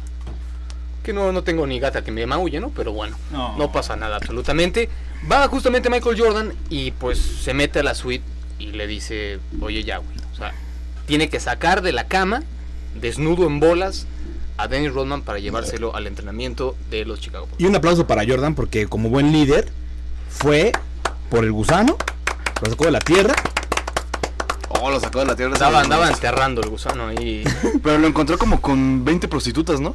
Que 1.02 1.12
no, 1.12 1.32
no 1.32 1.42
tengo 1.42 1.66
ni 1.66 1.80
gata 1.80 2.02
que 2.04 2.12
me 2.12 2.24
maulle, 2.26 2.60
¿no? 2.60 2.70
Pero 2.70 2.92
bueno, 2.92 3.16
No. 3.32 3.56
no. 3.56 3.72
pasa 3.72 3.96
nada 3.96 4.16
absolutamente. 4.16 4.88
Va 5.30 5.46
justamente 5.48 5.90
Michael 5.90 6.20
Jordan 6.20 6.52
y 6.70 6.92
pues 6.92 7.18
se 7.18 7.54
mete 7.54 7.80
a 7.80 7.82
la 7.82 7.94
suite 7.94 8.24
y 8.58 8.66
le 8.72 8.86
dice, 8.86 9.40
oye 9.60 9.82
ya, 9.84 9.98
güey. 9.98 10.16
O 10.32 10.36
sea, 10.36 10.52
tiene 11.06 11.28
que 11.28 11.40
sacar 11.40 11.82
de 11.82 11.92
la 11.92 12.06
cama, 12.06 12.42
desnudo 13.00 13.46
en 13.46 13.58
bolas, 13.60 14.06
a 14.58 14.68
Dennis 14.68 14.92
Rodman 14.92 15.22
para 15.22 15.38
llevárselo 15.40 15.96
al 15.96 16.06
entrenamiento 16.06 16.76
de 16.90 17.04
los 17.04 17.20
Chicago 17.20 17.46
Bulls. 17.46 17.60
Y 17.60 17.66
un 17.66 17.74
aplauso 17.74 18.06
para 18.06 18.24
Jordan 18.26 18.54
porque 18.54 18.86
como 18.86 19.08
buen 19.08 19.32
líder 19.32 19.68
fue 20.28 20.72
por 21.30 21.44
el 21.44 21.50
gusano, 21.52 21.96
lo 22.62 22.70
sacó 22.70 22.84
de 22.84 22.90
la 22.92 23.00
tierra. 23.00 23.34
Oh, 24.68 24.90
lo 24.90 25.00
sacó 25.00 25.20
de 25.20 25.26
la 25.26 25.36
tierra. 25.36 25.52
Andaba, 25.54 25.80
andaba 25.80 26.08
enterrando 26.08 26.60
el 26.62 26.70
gusano 26.70 27.08
ahí. 27.08 27.44
Pero 27.82 27.98
lo 27.98 28.06
encontró 28.06 28.38
como 28.38 28.60
con 28.60 29.04
20 29.04 29.28
prostitutas, 29.28 29.80
¿no? 29.80 29.94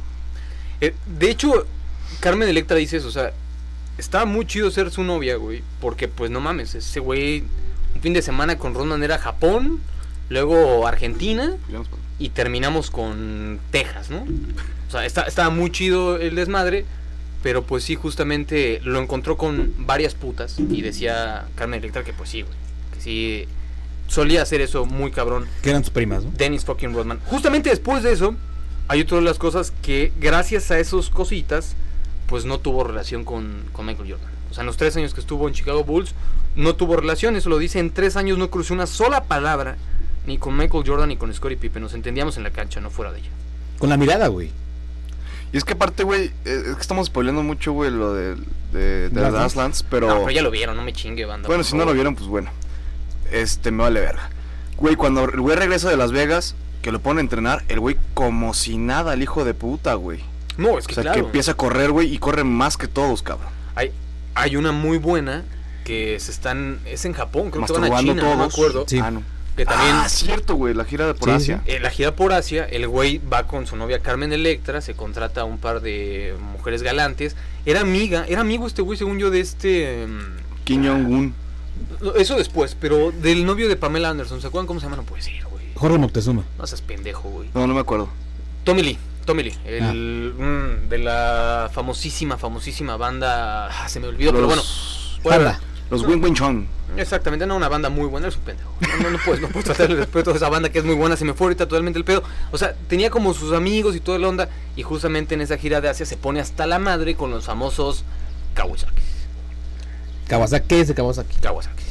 Eh, 0.80 0.94
de 1.18 1.30
hecho, 1.30 1.66
Carmen 2.20 2.48
Electra 2.48 2.76
dice 2.76 2.98
eso, 2.98 3.08
o 3.08 3.12
sea, 3.12 3.32
estaba 3.98 4.24
muy 4.24 4.46
chido 4.46 4.70
ser 4.70 4.90
su 4.90 5.02
novia, 5.04 5.36
güey, 5.36 5.62
porque 5.80 6.08
pues 6.08 6.30
no 6.30 6.40
mames, 6.40 6.74
ese 6.74 7.00
güey, 7.00 7.42
un 7.94 8.00
fin 8.00 8.12
de 8.12 8.22
semana 8.22 8.58
con 8.58 8.74
Rodman 8.74 9.02
era 9.02 9.18
Japón, 9.18 9.80
luego 10.28 10.86
Argentina 10.86 11.56
y 12.18 12.28
terminamos 12.30 12.90
con 12.90 13.58
Texas, 13.70 14.10
¿no? 14.10 14.24
O 14.88 14.90
sea, 14.90 15.04
está- 15.04 15.22
estaba 15.22 15.50
muy 15.50 15.70
chido 15.70 16.16
el 16.16 16.34
desmadre, 16.36 16.84
pero 17.42 17.62
pues 17.64 17.84
sí, 17.84 17.94
justamente 17.94 18.80
lo 18.84 19.00
encontró 19.00 19.36
con 19.36 19.72
varias 19.78 20.14
putas 20.14 20.56
y 20.58 20.82
decía 20.82 21.46
Carmen 21.56 21.80
Electra 21.80 22.04
que 22.04 22.12
pues 22.12 22.30
sí, 22.30 22.42
güey, 22.42 22.54
que 22.94 23.00
sí, 23.00 23.44
solía 24.06 24.42
hacer 24.42 24.60
eso 24.60 24.86
muy 24.86 25.10
cabrón. 25.10 25.46
Que 25.62 25.70
eran 25.70 25.82
sus 25.84 25.92
primas, 25.92 26.24
¿no? 26.24 26.30
Dennis 26.36 26.64
fucking 26.64 26.94
Rodman. 26.94 27.20
Justamente 27.26 27.70
después 27.70 28.02
de 28.02 28.12
eso, 28.12 28.34
hay 28.88 29.02
otra 29.02 29.18
de 29.18 29.24
las 29.24 29.38
cosas 29.38 29.72
que 29.82 30.12
gracias 30.18 30.70
a 30.70 30.78
esos 30.78 31.10
cositas, 31.10 31.76
pues 32.26 32.44
no 32.44 32.58
tuvo 32.58 32.84
relación 32.84 33.24
con, 33.24 33.64
con 33.72 33.86
Michael 33.86 34.10
Jordan. 34.12 34.30
O 34.50 34.54
sea, 34.54 34.62
en 34.62 34.66
los 34.66 34.76
tres 34.76 34.96
años 34.96 35.14
que 35.14 35.20
estuvo 35.20 35.46
en 35.46 35.54
Chicago 35.54 35.84
Bulls, 35.84 36.14
no 36.56 36.74
tuvo 36.74 36.96
relación. 36.96 37.36
Eso 37.36 37.50
lo 37.50 37.58
dice, 37.58 37.78
en 37.78 37.90
tres 37.90 38.16
años 38.16 38.38
no 38.38 38.50
cruzó 38.50 38.74
una 38.74 38.86
sola 38.86 39.24
palabra 39.24 39.76
ni 40.26 40.38
con 40.38 40.56
Michael 40.56 40.84
Jordan 40.86 41.08
ni 41.10 41.16
con 41.16 41.32
Scottie 41.32 41.56
Pippen. 41.56 41.82
Nos 41.82 41.94
entendíamos 41.94 42.36
en 42.36 42.42
la 42.42 42.50
cancha, 42.50 42.80
no 42.80 42.90
fuera 42.90 43.12
de 43.12 43.20
ella. 43.20 43.30
Con 43.78 43.90
la 43.90 43.96
mirada, 43.96 44.28
güey. 44.28 44.50
Y 45.52 45.56
es 45.56 45.64
que 45.64 45.74
aparte, 45.74 46.02
güey, 46.02 46.26
eh, 46.44 46.62
es 46.66 46.74
que 46.74 46.80
estamos 46.80 47.06
spoileando 47.06 47.42
mucho, 47.42 47.72
güey, 47.72 47.90
lo 47.90 48.12
de, 48.12 48.36
de, 48.72 49.08
de. 49.08 49.30
Grasslands, 49.30 49.82
pero... 49.82 50.08
No, 50.08 50.18
pero 50.20 50.30
ya 50.30 50.42
lo 50.42 50.50
vieron, 50.50 50.76
no 50.76 50.82
me 50.82 50.92
chingue, 50.92 51.24
banda. 51.24 51.46
Bueno, 51.46 51.64
si 51.64 51.74
no 51.76 51.86
lo 51.86 51.94
vieron, 51.94 52.14
pues 52.14 52.26
bueno. 52.26 52.50
Este, 53.30 53.70
me 53.70 53.82
vale 53.82 54.00
verga. 54.00 54.30
Güey, 54.76 54.96
cuando 54.96 55.24
el 55.24 55.40
güey 55.40 55.56
regresa 55.56 55.88
de 55.88 55.96
Las 55.96 56.12
Vegas, 56.12 56.54
que 56.82 56.92
lo 56.92 57.00
pone 57.00 57.20
a 57.20 57.22
entrenar, 57.22 57.64
el 57.68 57.80
güey 57.80 57.96
como 58.14 58.54
si 58.54 58.78
nada, 58.78 59.14
el 59.14 59.22
hijo 59.22 59.44
de 59.44 59.54
puta, 59.54 59.94
güey. 59.94 60.20
No, 60.56 60.78
es 60.78 60.84
O 60.84 60.88
que 60.88 60.94
sea, 60.94 61.02
claro. 61.04 61.14
que 61.20 61.26
empieza 61.26 61.52
a 61.52 61.54
correr, 61.54 61.90
güey, 61.90 62.12
y 62.12 62.18
corre 62.18 62.44
más 62.44 62.76
que 62.76 62.88
todos, 62.88 63.22
cabrón. 63.22 63.48
Hay, 63.74 63.92
hay 64.34 64.56
una 64.56 64.72
muy 64.72 64.98
buena 64.98 65.44
que 65.84 66.18
se 66.20 66.30
están. 66.30 66.80
Es 66.84 67.04
en 67.04 67.12
Japón, 67.12 67.50
creo 67.50 67.64
que 67.64 67.72
van 67.72 67.92
a 67.92 67.98
China, 68.00 68.22
no 68.22 68.36
me 68.36 68.44
acuerdo. 68.44 68.84
Sí. 68.86 68.98
Ah, 68.98 69.10
no. 69.10 69.22
Que 69.56 69.64
también. 69.64 69.96
Ah, 69.96 70.08
cierto, 70.08 70.54
güey, 70.54 70.72
la 70.74 70.84
gira 70.84 71.06
de 71.06 71.14
por 71.14 71.28
Sí, 71.30 71.34
Asia. 71.34 71.62
En 71.66 71.82
la 71.82 71.90
gira 71.90 72.14
por 72.14 72.32
Asia, 72.32 72.64
el 72.64 72.86
güey 72.86 73.18
va 73.18 73.46
con 73.48 73.66
su 73.66 73.74
novia 73.76 73.98
Carmen 74.00 74.32
Electra, 74.32 74.80
se 74.80 74.94
contrata 74.94 75.40
a 75.40 75.44
un 75.44 75.58
par 75.58 75.80
de 75.80 76.34
mujeres 76.52 76.82
galantes. 76.82 77.34
Era 77.66 77.80
amiga, 77.80 78.24
era 78.28 78.40
amigo 78.42 78.66
este 78.68 78.82
güey, 78.82 78.96
según 78.98 79.18
yo, 79.18 79.30
de 79.30 79.40
este. 79.40 80.06
mm, 80.06 80.64
Kim 80.64 80.86
Jong-un. 80.86 81.34
Eso 82.16 82.36
después, 82.36 82.76
pero 82.78 83.10
del 83.12 83.44
novio 83.46 83.68
de 83.68 83.76
Pamela 83.76 84.10
Anderson. 84.10 84.40
¿Se 84.40 84.46
acuerdan 84.46 84.66
cómo 84.66 84.78
se 84.80 84.86
llama? 84.86 84.96
No 84.96 85.02
puede 85.04 85.22
ser. 85.22 85.44
Jorge 85.78 85.98
Moctezuma. 85.98 86.42
No 86.58 86.66
seas 86.66 86.82
pendejo, 86.82 87.28
güey. 87.28 87.50
No, 87.54 87.66
no 87.66 87.74
me 87.74 87.80
acuerdo. 87.80 88.08
Tommy 88.64 88.82
Lee, 88.82 88.98
Tommy 89.24 89.44
Lee, 89.44 89.54
el, 89.64 90.34
mm, 90.36 90.88
de 90.88 90.98
la 90.98 91.70
famosísima, 91.72 92.36
famosísima 92.36 92.96
banda. 92.96 93.68
ah, 93.68 93.88
se 93.88 94.00
me 94.00 94.08
olvidó, 94.08 94.32
pero 94.32 94.46
bueno. 94.46 94.62
Los 95.90 96.02
Wing 96.02 96.22
Wing 96.22 96.34
Chong. 96.34 96.66
Exactamente, 96.96 97.46
no, 97.46 97.56
una 97.56 97.68
banda 97.68 97.90
muy 97.90 98.06
buena, 98.06 98.28
es 98.28 98.36
un 98.36 98.42
pendejo. 98.42 98.74
No, 98.80 99.04
no, 99.04 99.10
no 99.10 99.18
puedes, 99.24 99.40
no 99.40 99.48
puedes 99.48 99.66
tratarle 99.66 99.96
respeto 99.96 100.32
a 100.32 100.34
esa 100.34 100.48
banda 100.48 100.68
que 100.70 100.80
es 100.80 100.84
muy 100.84 100.96
buena, 100.96 101.16
se 101.16 101.24
me 101.24 101.32
fue 101.32 101.46
ahorita 101.46 101.66
totalmente 101.68 101.98
el 101.98 102.04
pedo. 102.04 102.22
O 102.50 102.58
sea, 102.58 102.74
tenía 102.88 103.08
como 103.08 103.32
sus 103.32 103.52
amigos 103.52 103.94
y 103.94 104.00
toda 104.00 104.18
la 104.18 104.28
onda, 104.28 104.48
y 104.74 104.82
justamente 104.82 105.34
en 105.34 105.42
esa 105.42 105.56
gira 105.56 105.80
de 105.80 105.88
Asia 105.88 106.04
se 106.04 106.16
pone 106.16 106.40
hasta 106.40 106.66
la 106.66 106.78
madre 106.78 107.14
con 107.14 107.30
los 107.30 107.44
famosos 107.44 108.04
Kawasaki. 108.54 109.02
Kawasaki, 110.26 110.66
¿qué 110.66 110.80
es 110.80 110.88
el 110.88 110.94
Kawasaki? 110.96 111.38
Kawasaki. 111.38 111.84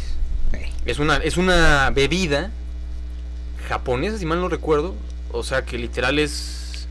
Ey. 0.54 0.74
Es 0.86 1.00
una, 1.00 1.18
es 1.18 1.38
una 1.38 1.90
bebida 1.92 2.52
japonesa, 3.68 4.18
si 4.18 4.26
mal 4.26 4.40
no 4.40 4.50
recuerdo. 4.50 4.96
O 5.32 5.44
sea 5.44 5.64
que 5.66 5.78
literal 5.78 6.20
es. 6.20 6.88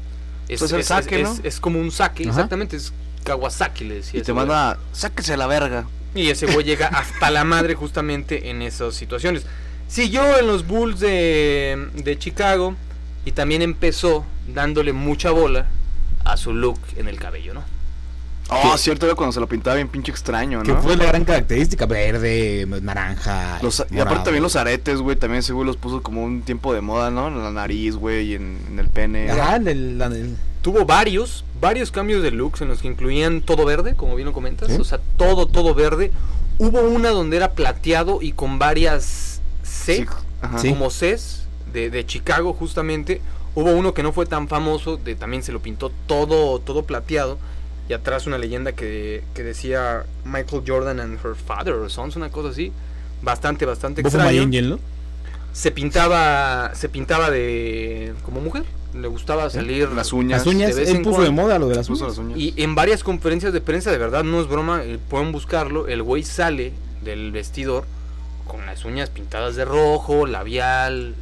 Es, 0.48 0.60
Pues 0.60 0.70
el 0.72 0.80
es- 0.80 0.90
es- 0.90 1.22
¿no? 1.22 1.32
es- 1.32 1.40
es 1.42 1.60
como 1.60 1.80
un 1.80 1.90
saque, 1.90 2.22
Ajá. 2.24 2.30
exactamente, 2.30 2.76
es 2.76 2.92
Kawasaki, 3.24 3.84
le 3.84 3.94
decía. 3.96 4.20
Y 4.20 4.22
te 4.22 4.30
güey. 4.32 4.46
manda, 4.46 4.78
sáquese 4.92 5.32
a 5.32 5.36
la 5.36 5.46
verga. 5.48 5.86
Y 6.14 6.30
ese 6.30 6.46
güey 6.46 6.64
llega 6.64 6.86
hasta 6.92 7.30
la 7.30 7.44
madre 7.44 7.74
justamente 7.74 8.48
en 8.50 8.62
esas 8.62 8.94
situaciones. 8.94 9.44
Siguió 9.88 10.38
en 10.38 10.46
los 10.46 10.66
Bulls 10.66 11.00
de, 11.00 11.88
de 11.94 12.18
Chicago 12.18 12.74
y 13.24 13.32
también 13.32 13.62
empezó 13.62 14.24
dándole 14.52 14.92
mucha 14.92 15.30
bola 15.30 15.66
a 16.24 16.36
su 16.36 16.52
look 16.54 16.78
en 16.96 17.08
el 17.08 17.18
cabello, 17.18 17.54
¿no? 17.54 17.64
Oh, 18.48 18.76
cierto, 18.78 19.14
cuando 19.16 19.32
se 19.32 19.40
lo 19.40 19.48
pintaba 19.48 19.76
bien 19.76 19.88
pinche 19.88 20.12
extraño, 20.12 20.62
Que 20.62 20.72
¿no? 20.72 20.80
fue 20.82 20.96
la 20.96 21.06
gran 21.06 21.24
característica, 21.24 21.86
verde, 21.86 22.66
naranja. 22.82 23.58
Los- 23.62 23.84
y 23.90 23.98
aparte 23.98 24.24
también 24.24 24.42
los 24.42 24.54
aretes, 24.56 25.00
güey, 25.00 25.16
también 25.16 25.40
ese 25.40 25.52
güey 25.52 25.66
los 25.66 25.76
puso 25.76 26.02
como 26.02 26.22
un 26.24 26.42
tiempo 26.42 26.72
de 26.72 26.80
moda, 26.80 27.10
¿no? 27.10 27.28
En 27.28 27.42
la 27.42 27.50
nariz, 27.50 27.96
güey, 27.96 28.26
y 28.30 28.34
en, 28.34 28.58
en 28.70 28.78
el 28.78 28.88
pene. 28.88 29.30
Ajá, 29.30 29.56
el- 29.56 29.98
la- 29.98 30.06
el- 30.06 30.36
Tuvo 30.62 30.84
varios, 30.84 31.44
varios 31.60 31.90
cambios 31.92 32.22
de 32.22 32.32
looks 32.32 32.60
en 32.60 32.68
los 32.68 32.80
que 32.82 32.88
incluían 32.88 33.40
todo 33.40 33.64
verde, 33.64 33.94
como 33.94 34.16
bien 34.16 34.26
lo 34.26 34.32
comentas. 34.32 34.68
Sí. 34.68 34.76
O 34.80 34.84
sea, 34.84 35.00
todo, 35.16 35.46
todo 35.46 35.74
verde. 35.74 36.10
Hubo 36.58 36.80
una 36.80 37.10
donde 37.10 37.36
era 37.36 37.52
plateado 37.52 38.20
y 38.20 38.32
con 38.32 38.58
varias 38.58 39.40
C, 39.62 39.96
Sí, 39.98 40.06
ajá. 40.40 40.58
Sí. 40.58 40.70
como 40.70 40.88
Cs 40.90 41.46
de, 41.72 41.90
de 41.90 42.04
Chicago 42.06 42.52
justamente. 42.52 43.20
Hubo 43.54 43.70
uno 43.70 43.94
que 43.94 44.02
no 44.02 44.12
fue 44.12 44.26
tan 44.26 44.48
famoso, 44.48 44.96
de, 44.96 45.14
también 45.14 45.42
se 45.42 45.52
lo 45.52 45.60
pintó 45.60 45.90
todo, 46.06 46.58
todo 46.58 46.82
plateado. 46.84 47.38
Y 47.88 47.92
atrás 47.92 48.26
una 48.26 48.38
leyenda 48.38 48.72
que, 48.72 49.22
que 49.34 49.42
decía 49.42 50.04
Michael 50.24 50.62
Jordan 50.66 51.00
and 51.00 51.18
her 51.24 51.34
father 51.34 51.74
or 51.74 51.90
sons, 51.90 52.16
una 52.16 52.30
cosa 52.30 52.48
así. 52.50 52.72
Bastante, 53.22 53.64
bastante 53.64 54.00
extraño. 54.00 54.42
Angel, 54.42 54.70
¿no? 54.70 54.80
Se 55.52 55.70
pintaba, 55.70 56.74
se 56.74 56.88
pintaba 56.88 57.30
de 57.30 58.12
como 58.24 58.40
mujer. 58.40 58.64
Le 58.94 59.08
gustaba 59.08 59.50
salir 59.50 59.88
Las 59.90 60.12
uñas. 60.12 60.40
Las 60.40 60.46
uñas, 60.46 60.74
de 60.74 60.80
vez 60.80 60.90
él 60.90 60.96
en 60.96 61.02
puso 61.02 61.16
cuando. 61.16 61.30
de 61.30 61.42
moda 61.42 61.58
lo 61.58 61.68
de 61.68 61.76
las 61.76 61.88
uñas. 61.88 62.02
las 62.02 62.18
uñas. 62.18 62.38
Y 62.38 62.54
en 62.56 62.74
varias 62.74 63.04
conferencias 63.04 63.52
de 63.52 63.60
prensa, 63.60 63.90
de 63.90 63.98
verdad, 63.98 64.24
no 64.24 64.40
es 64.40 64.48
broma, 64.48 64.82
eh, 64.82 64.98
pueden 65.08 65.32
buscarlo. 65.32 65.86
El 65.86 66.02
güey 66.02 66.22
sale 66.22 66.72
del 67.04 67.30
vestidor 67.30 67.84
con 68.46 68.64
las 68.66 68.84
uñas 68.84 69.10
pintadas 69.10 69.56
de 69.56 69.64
rojo, 69.64 70.26
labial, 70.26 71.14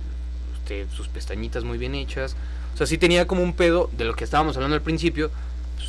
este, 0.58 0.86
sus 0.94 1.08
pestañitas 1.08 1.64
muy 1.64 1.78
bien 1.78 1.94
hechas. 1.94 2.36
O 2.74 2.76
sea, 2.76 2.86
sí 2.86 2.98
tenía 2.98 3.26
como 3.26 3.42
un 3.42 3.52
pedo 3.52 3.90
de 3.96 4.04
lo 4.04 4.14
que 4.14 4.24
estábamos 4.24 4.56
hablando 4.56 4.74
al 4.74 4.82
principio. 4.82 5.30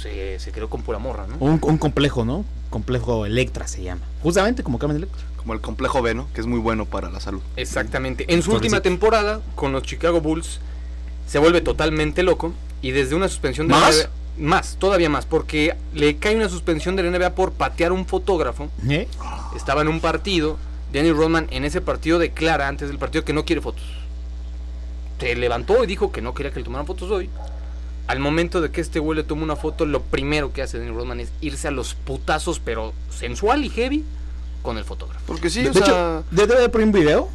Se, 0.06 0.40
se 0.40 0.52
creó 0.52 0.70
con 0.70 0.84
pura 0.84 1.00
morra, 1.00 1.26
¿no? 1.28 1.38
Un, 1.40 1.60
un 1.62 1.78
complejo, 1.78 2.26
¿no? 2.26 2.46
Complejo 2.70 3.26
Electra 3.26 3.68
se 3.68 3.82
llama. 3.82 4.02
Justamente 4.22 4.62
como 4.62 4.78
Carmen 4.78 4.98
Electra. 4.98 5.22
Como 5.38 5.54
el 5.54 5.62
complejo 5.62 6.02
B, 6.02 6.14
¿no? 6.14 6.28
Que 6.34 6.42
es 6.42 6.48
muy 6.48 6.60
bueno 6.60 6.86
para 6.86 7.10
la 7.10 7.20
salud. 7.20 7.42
Exactamente. 7.56 8.26
En 8.32 8.44
su 8.44 8.52
última 8.52 8.82
temporada 8.82 9.42
con 9.56 9.72
los 9.72 9.84
Chicago 9.84 10.22
Bulls 10.22 10.60
se 11.28 11.40
vuelve 11.40 11.62
totalmente 11.62 12.22
loco 12.22 12.54
y 12.82 12.92
desde 12.92 13.16
una 13.16 13.28
suspensión 13.28 13.68
de 13.68 13.74
la 13.74 13.80
¿Más? 13.80 13.98
NBA 13.98 14.10
más, 14.38 14.76
todavía 14.78 15.10
más, 15.10 15.26
porque 15.26 15.76
le 15.94 16.18
cae 16.18 16.36
una 16.36 16.50
suspensión 16.50 16.98
de 16.98 17.04
la 17.04 17.18
NBA 17.18 17.36
por 17.36 17.54
patear 17.54 17.92
a 17.92 17.94
un 17.94 18.06
fotógrafo. 18.06 18.68
¿Eh? 18.88 19.08
Estaba 19.56 19.82
en 19.82 19.88
un 19.88 20.02
partido, 20.02 20.58
Danny 20.94 21.14
Rodman 21.14 21.48
en 21.52 21.64
ese 21.64 21.80
partido 21.80 22.20
declara 22.20 22.68
antes 22.68 22.90
del 22.90 23.00
partido 23.00 23.24
que 23.24 23.32
no 23.32 23.46
quiere 23.46 23.62
fotos. 23.62 23.86
Se 25.22 25.34
levantó 25.36 25.84
y 25.84 25.88
dijo 25.88 26.12
que 26.12 26.22
no 26.22 26.34
quería 26.34 26.52
que 26.52 26.60
le 26.60 26.66
tomaran 26.66 26.86
fotos 26.86 27.10
hoy. 27.10 27.30
Al 28.08 28.20
momento 28.20 28.62
de 28.62 28.70
que 28.72 28.82
este 28.82 29.00
güey 29.00 29.18
le 29.18 29.24
toma 29.24 29.44
una 29.44 29.56
foto, 29.56 29.86
lo 29.86 30.02
primero 30.02 30.54
que 30.54 30.62
hace 30.62 30.78
Danny 30.78 30.92
Rodman 30.92 31.20
es 31.20 31.32
irse 31.42 31.68
a 31.68 31.72
los 31.72 31.96
putazos, 31.96 32.60
pero 32.60 32.94
sensual 33.10 33.66
y 33.66 33.70
heavy, 33.70 34.04
con 34.62 34.78
el 34.78 34.84
fotógrafo. 34.84 35.22
Porque 35.26 35.50
sí, 35.50 35.64
de 35.64 35.70
o 35.70 35.74
de 35.74 35.80
sea... 35.80 35.88
hecho, 35.88 36.24
debe 36.32 36.64
haber 36.64 36.84
un 36.84 36.92
video. 36.92 37.30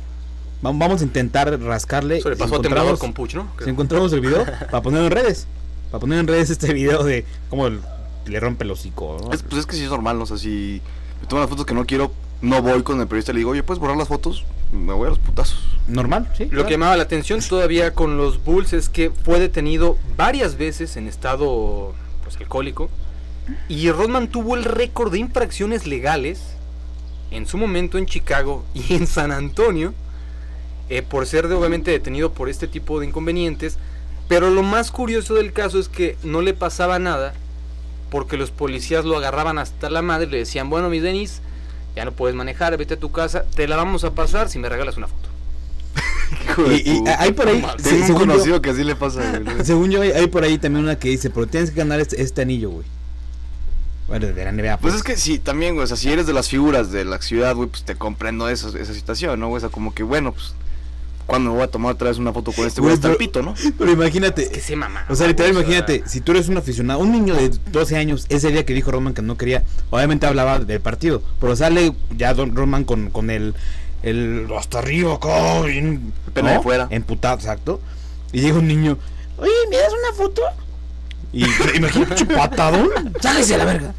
Vam- 0.62 0.78
Vamos 0.78 1.00
a 1.00 1.04
intentar 1.04 1.58
rascarle. 1.60 2.18
Eso 2.18 2.28
le 2.28 2.36
si 2.36 2.42
pasó 2.42 2.56
a 2.56 2.62
Temblador 2.62 2.94
encontramos- 2.94 2.98
con 3.00 3.12
Puch, 3.14 3.34
¿no? 3.34 3.48
Si 3.64 3.70
encontramos 3.70 4.12
el 4.12 4.20
video, 4.20 4.44
para 4.70 4.82
ponerlo 4.82 5.06
en 5.06 5.12
redes. 5.12 5.46
Para 5.90 6.00
poner 6.00 6.18
en 6.20 6.26
redes 6.28 6.50
este 6.50 6.72
video 6.72 7.02
de 7.02 7.24
cómo 7.48 7.68
le 7.68 8.40
rompe 8.40 8.62
el 8.64 8.70
hocico. 8.70 9.16
¿no? 9.24 9.32
Es, 9.32 9.42
pues 9.42 9.60
es 9.60 9.66
que 9.66 9.74
sí 9.74 9.82
es 9.84 9.90
normal, 9.90 10.18
¿no? 10.18 10.24
O 10.24 10.26
sea, 10.26 10.38
si 10.38 10.80
me 11.20 11.26
toman 11.26 11.42
las 11.42 11.50
fotos 11.50 11.66
que 11.66 11.74
no 11.74 11.84
quiero, 11.84 12.12
no 12.42 12.62
voy 12.62 12.82
con 12.82 13.00
el 13.00 13.06
periodista 13.06 13.32
y 13.32 13.34
le 13.34 13.38
digo, 13.40 13.50
oye, 13.50 13.62
¿puedes 13.62 13.80
borrar 13.80 13.96
las 13.96 14.08
fotos? 14.08 14.44
Me 14.72 14.92
voy 14.92 15.06
a 15.06 15.10
los 15.10 15.18
putazos. 15.18 15.58
Normal, 15.88 16.30
sí. 16.36 16.44
Lo 16.44 16.50
claro. 16.50 16.66
que 16.66 16.72
llamaba 16.74 16.96
la 16.96 17.02
atención 17.02 17.40
todavía 17.40 17.92
con 17.94 18.16
los 18.16 18.42
Bulls 18.44 18.72
es 18.72 18.88
que 18.88 19.10
fue 19.10 19.40
detenido 19.40 19.96
varias 20.16 20.56
veces 20.56 20.96
en 20.96 21.08
estado 21.08 21.92
pues, 22.22 22.36
alcohólico 22.36 22.88
y 23.68 23.90
Rodman 23.90 24.28
tuvo 24.28 24.54
el 24.56 24.64
récord 24.64 25.10
de 25.10 25.18
infracciones 25.18 25.86
legales 25.86 26.40
en 27.32 27.46
su 27.46 27.58
momento 27.58 27.98
en 27.98 28.06
Chicago 28.06 28.64
y 28.74 28.94
en 28.94 29.06
San 29.08 29.32
Antonio 29.32 29.92
eh, 30.88 31.02
por 31.02 31.26
ser 31.26 31.48
de- 31.48 31.54
obviamente 31.56 31.90
detenido 31.90 32.32
por 32.32 32.48
este 32.48 32.68
tipo 32.68 33.00
de 33.00 33.06
inconvenientes 33.06 33.76
Pero 34.28 34.50
lo 34.50 34.62
más 34.62 34.92
curioso 34.92 35.34
del 35.34 35.52
caso 35.52 35.80
es 35.80 35.88
que 35.88 36.16
no 36.22 36.40
le 36.42 36.54
pasaba 36.54 37.00
nada 37.00 37.34
porque 38.10 38.36
los 38.36 38.52
policías 38.52 39.04
lo 39.04 39.16
agarraban 39.16 39.58
hasta 39.58 39.90
la 39.90 40.02
madre 40.02 40.26
y 40.26 40.30
le 40.30 40.38
decían, 40.38 40.70
bueno, 40.70 40.88
mi 40.88 41.00
Denis, 41.00 41.40
ya 41.96 42.04
no 42.04 42.12
puedes 42.12 42.34
manejar, 42.36 42.76
vete 42.76 42.94
a 42.94 42.98
tu 42.98 43.10
casa, 43.12 43.44
te 43.54 43.66
la 43.68 43.76
vamos 43.76 44.04
a 44.04 44.14
pasar 44.14 44.48
si 44.48 44.58
me 44.58 44.68
regalas 44.68 44.96
una 44.96 45.06
foto. 45.08 45.28
Y, 46.70 46.90
y 46.90 47.02
hay 47.18 47.32
por 47.32 47.48
ahí. 47.48 47.64
Tengo 47.82 48.00
un 48.00 48.06
según 48.06 48.08
yo- 48.08 48.14
conocido 48.32 48.62
que 48.62 48.70
así 48.70 48.84
le 48.84 48.94
pasa, 48.96 49.38
güey. 49.40 49.64
según 49.64 49.90
yo, 49.90 50.02
hay, 50.02 50.10
hay 50.12 50.26
por 50.26 50.44
ahí 50.44 50.58
también 50.58 50.84
una 50.84 50.98
que 50.98 51.08
dice, 51.08 51.30
pero 51.30 51.46
tienes 51.46 51.70
que 51.70 51.76
ganar 51.78 52.00
este, 52.00 52.20
este 52.22 52.42
anillo, 52.42 52.70
güey. 52.70 52.86
Bueno, 54.08 54.26
de 54.26 54.44
la 54.44 54.52
NBA. 54.52 54.78
Pues 54.78 54.94
es 54.94 55.02
que 55.02 55.16
sí, 55.16 55.38
también, 55.38 55.74
güey, 55.74 55.84
o 55.84 55.86
sea, 55.86 55.96
si 55.96 56.10
eres 56.10 56.26
de 56.26 56.32
las 56.32 56.48
figuras 56.48 56.90
de 56.90 57.04
la 57.04 57.20
ciudad, 57.22 57.54
güey, 57.54 57.68
pues 57.68 57.84
te 57.84 57.94
comprendo 57.94 58.48
esa, 58.48 58.68
esa 58.78 58.92
situación, 58.94 59.38
¿no? 59.38 59.48
güey? 59.48 59.58
O 59.58 59.60
sea, 59.60 59.68
como 59.68 59.94
que, 59.94 60.02
bueno, 60.02 60.32
pues, 60.32 60.52
¿cuándo 61.30 61.50
me 61.50 61.56
voy 61.58 61.64
a 61.64 61.68
tomar 61.70 61.92
otra 61.92 62.08
vez 62.08 62.18
una 62.18 62.32
foto 62.32 62.50
con 62.50 62.66
este 62.66 62.80
güey 62.80 62.92
hasta 62.92 63.08
el 63.08 63.16
pito, 63.16 63.40
no? 63.40 63.54
Pero 63.78 63.92
imagínate, 63.92 64.50
Que 64.50 64.60
se 64.60 64.74
mamá. 64.74 65.06
O 65.08 65.14
sea, 65.14 65.28
literal, 65.28 65.52
imagínate, 65.52 66.02
si 66.04 66.20
tú 66.20 66.32
eres 66.32 66.48
un 66.48 66.56
aficionado, 66.58 66.98
un 66.98 67.12
niño 67.12 67.36
de 67.36 67.50
12 67.70 67.96
años, 67.96 68.26
ese 68.28 68.50
día 68.50 68.66
que 68.66 68.74
dijo 68.74 68.90
Roman 68.90 69.14
que 69.14 69.22
no 69.22 69.36
quería, 69.38 69.62
obviamente 69.90 70.26
hablaba 70.26 70.58
del 70.58 70.80
partido, 70.80 71.22
pero 71.40 71.54
sale 71.54 71.92
ya 72.16 72.34
Don 72.34 72.56
Roman 72.56 72.82
con, 72.82 73.10
con 73.10 73.30
el, 73.30 73.54
el 74.02 74.48
hasta 74.58 74.80
arriba 74.80 75.14
acá, 75.14 75.62
bien, 75.62 76.12
Pena 76.34 76.52
de 76.54 76.60
fuera. 76.60 76.88
emputado, 76.90 77.36
exacto, 77.36 77.80
y 78.32 78.40
llega 78.40 78.58
un 78.58 78.66
niño, 78.66 78.98
oye, 79.38 79.52
¿me 79.70 79.76
das 79.76 79.92
una 79.92 80.16
foto? 80.16 80.42
Y 81.32 81.44
imagínate, 81.76 82.16
chupatadón, 82.16 82.88
sáquese 83.20 83.54
a 83.54 83.58
la 83.58 83.64
verga. 83.66 83.94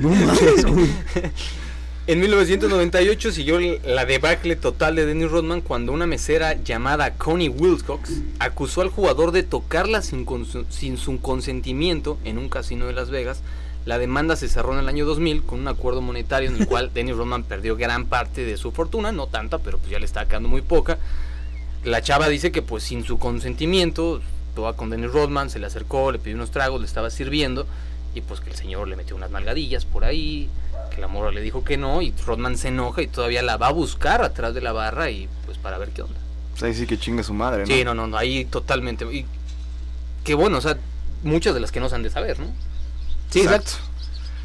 No 0.00 0.08
mames, 0.10 0.64
güey. 0.64 0.88
En 2.08 2.20
1998 2.20 3.32
siguió 3.32 3.60
la 3.60 4.06
debacle 4.06 4.56
total 4.56 4.96
de 4.96 5.04
Dennis 5.04 5.30
Rodman 5.30 5.60
cuando 5.60 5.92
una 5.92 6.06
mesera 6.06 6.54
llamada 6.54 7.12
Connie 7.16 7.50
Wilcox 7.50 8.22
acusó 8.38 8.80
al 8.80 8.88
jugador 8.88 9.30
de 9.30 9.42
tocarla 9.42 10.00
sin, 10.00 10.24
su 10.96 11.20
consentimiento 11.20 12.16
en 12.24 12.38
un 12.38 12.48
casino 12.48 12.86
de 12.86 12.94
Las 12.94 13.10
Vegas. 13.10 13.42
La 13.84 13.98
demanda 13.98 14.36
se 14.36 14.48
cerró 14.48 14.72
en 14.72 14.78
el 14.78 14.88
año 14.88 15.04
2000 15.04 15.42
con 15.42 15.60
un 15.60 15.68
acuerdo 15.68 16.00
monetario 16.00 16.48
en 16.48 16.56
el 16.56 16.66
cual 16.66 16.90
Dennis 16.94 17.14
Rodman 17.14 17.44
perdió 17.44 17.76
gran 17.76 18.06
parte 18.06 18.46
de 18.46 18.56
su 18.56 18.72
fortuna, 18.72 19.12
no 19.12 19.26
tanta, 19.26 19.58
pero 19.58 19.76
pues 19.76 19.90
ya 19.90 19.98
le 19.98 20.06
estaba 20.06 20.26
quedando 20.26 20.48
muy 20.48 20.62
poca. 20.62 20.96
La 21.84 22.00
chava 22.00 22.30
dice 22.30 22.50
que 22.50 22.62
pues 22.62 22.84
sin 22.84 23.04
su 23.04 23.18
consentimiento, 23.18 24.22
toda 24.54 24.72
con 24.72 24.88
Dennis 24.88 25.12
Rodman, 25.12 25.50
se 25.50 25.58
le 25.58 25.66
acercó, 25.66 26.10
le 26.10 26.18
pidió 26.18 26.36
unos 26.36 26.52
tragos, 26.52 26.80
le 26.80 26.86
estaba 26.86 27.10
sirviendo 27.10 27.66
y 28.14 28.22
pues 28.22 28.40
que 28.40 28.48
el 28.48 28.56
señor 28.56 28.88
le 28.88 28.96
metió 28.96 29.14
unas 29.14 29.30
nalgadillas 29.30 29.84
por 29.84 30.04
ahí, 30.04 30.48
que 30.98 31.02
la 31.02 31.08
morra 31.08 31.30
le 31.30 31.40
dijo 31.40 31.62
que 31.62 31.76
no 31.76 32.02
y 32.02 32.12
Rodman 32.26 32.58
se 32.58 32.68
enoja 32.68 33.02
y 33.02 33.06
todavía 33.06 33.40
la 33.42 33.56
va 33.56 33.68
a 33.68 33.72
buscar 33.72 34.20
atrás 34.22 34.52
de 34.52 34.60
la 34.60 34.72
barra 34.72 35.10
y 35.10 35.28
pues 35.46 35.56
para 35.56 35.78
ver 35.78 35.90
qué 35.90 36.02
onda. 36.02 36.18
Pues 36.50 36.62
ahí 36.64 36.74
sí 36.74 36.86
que 36.86 36.98
chingue 36.98 37.22
su 37.22 37.32
madre, 37.34 37.60
¿no? 37.60 37.66
Sí, 37.66 37.84
no, 37.84 37.94
no, 37.94 38.08
no, 38.08 38.16
ahí 38.16 38.44
totalmente. 38.44 39.04
Y 39.04 39.24
que 40.24 40.34
bueno, 40.34 40.58
o 40.58 40.60
sea, 40.60 40.76
muchas 41.22 41.54
de 41.54 41.60
las 41.60 41.70
que 41.70 41.78
no 41.78 41.88
se 41.88 41.94
han 41.94 42.02
de 42.02 42.10
saber, 42.10 42.40
¿no? 42.40 42.46
Sí, 43.30 43.40
exacto. 43.42 43.72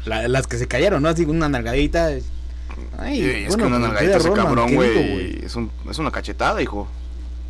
La- 0.04 0.28
las 0.28 0.46
que 0.46 0.56
se 0.58 0.68
cayeron, 0.68 1.02
¿no? 1.02 1.08
Así 1.08 1.24
una 1.24 1.48
nalgadita. 1.48 2.10
Ay, 2.98 3.16
Sí, 3.20 3.30
es 3.30 3.48
bueno, 3.48 3.64
que 3.64 3.66
una 3.68 3.78
pues, 3.78 3.88
nalgadita 3.88 4.16
ese 4.16 4.28
Roman, 4.28 4.44
cabrón, 4.46 4.66
¿qué 4.66 4.72
digo, 4.72 5.12
güey, 5.14 5.44
es, 5.44 5.56
un- 5.56 5.70
es 5.90 5.98
una 5.98 6.10
cachetada, 6.12 6.62
hijo. 6.62 6.86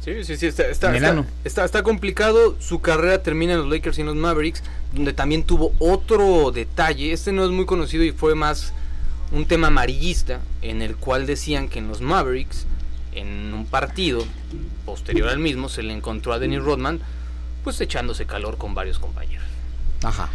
Sí, 0.05 0.23
sí, 0.25 0.37
sí, 0.37 0.47
está, 0.47 0.65
está, 0.69 0.95
está, 0.95 1.25
está- 1.45 1.65
está 1.65 1.83
complicado. 1.83 2.57
Su 2.61 2.81
carrera 2.81 3.23
termina 3.23 3.53
en 3.55 3.61
los 3.61 3.69
Lakers 3.71 3.97
y 3.99 4.01
en 4.03 4.07
los 4.09 4.17
Mavericks, 4.17 4.63
donde 4.93 5.13
también 5.15 5.45
tuvo 5.45 5.73
otro 5.79 6.51
detalle. 6.53 7.13
Este 7.13 7.33
no 7.33 7.45
es 7.45 7.51
muy 7.51 7.65
conocido 7.67 8.05
y 8.05 8.13
fue 8.13 8.35
más 8.35 8.73
un 9.35 9.47
tema 9.47 9.66
amarillista, 9.66 10.41
en 10.62 10.80
el 10.80 10.97
cual 10.97 11.26
decían 11.26 11.68
que 11.68 11.80
en 11.80 11.89
los 11.89 12.01
Mavericks, 12.01 12.66
en 13.12 13.53
un 13.53 13.66
partido 13.66 14.24
posterior 14.87 15.28
al 15.28 15.39
mismo, 15.39 15.68
se 15.68 15.82
le 15.82 15.93
encontró 15.93 16.32
a 16.32 16.39
Dennis 16.39 16.62
Rodman, 16.62 17.01
pues 17.64 17.80
echándose 17.80 18.26
calor 18.26 18.57
con 18.57 18.74
varios 18.74 18.99
compañeros. 18.99 19.45
Ajá. 20.03 20.28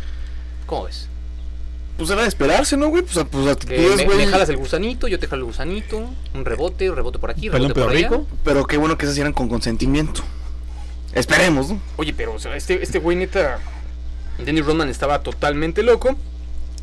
¿Cómo 0.65 0.83
ves? 0.83 1.07
Pues 1.97 2.09
era 2.09 2.21
de 2.21 2.27
esperarse, 2.27 2.77
¿no, 2.77 2.89
güey? 2.89 3.03
Pues, 3.03 3.25
pues 3.29 3.47
actitudes, 3.47 3.97
me, 3.97 4.05
güey. 4.05 4.17
me 4.17 4.27
jalas 4.27 4.49
el 4.49 4.57
gusanito, 4.57 5.07
yo 5.07 5.17
te 5.19 5.27
jalo 5.27 5.41
el 5.41 5.47
gusanito, 5.47 6.09
un 6.33 6.45
rebote, 6.45 6.89
un 6.89 6.95
rebote 6.95 7.19
por 7.19 7.31
aquí, 7.31 7.49
Pelón 7.49 7.69
rebote 7.69 7.81
por 7.81 7.89
pero 7.89 7.97
allá. 7.97 8.09
rico. 8.09 8.27
Pero 8.43 8.67
qué 8.67 8.77
bueno 8.77 8.97
que 8.97 9.05
se 9.05 9.13
hicieran 9.13 9.33
con 9.33 9.49
consentimiento. 9.49 10.23
Esperemos, 11.13 11.69
¿no? 11.69 11.79
Oye, 11.97 12.13
pero 12.13 12.33
o 12.33 12.39
sea, 12.39 12.55
este, 12.55 12.83
este 12.83 12.99
güey 12.99 13.17
neta, 13.17 13.59
Dennis 14.43 14.65
Rodman 14.65 14.89
estaba 14.89 15.23
totalmente 15.23 15.83
loco. 15.83 16.15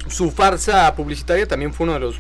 Su 0.09 0.31
farsa 0.31 0.95
publicitaria 0.95 1.47
también 1.47 1.73
fue 1.75 1.85
una 1.85 1.95
de 1.99 2.07
las 2.07 2.15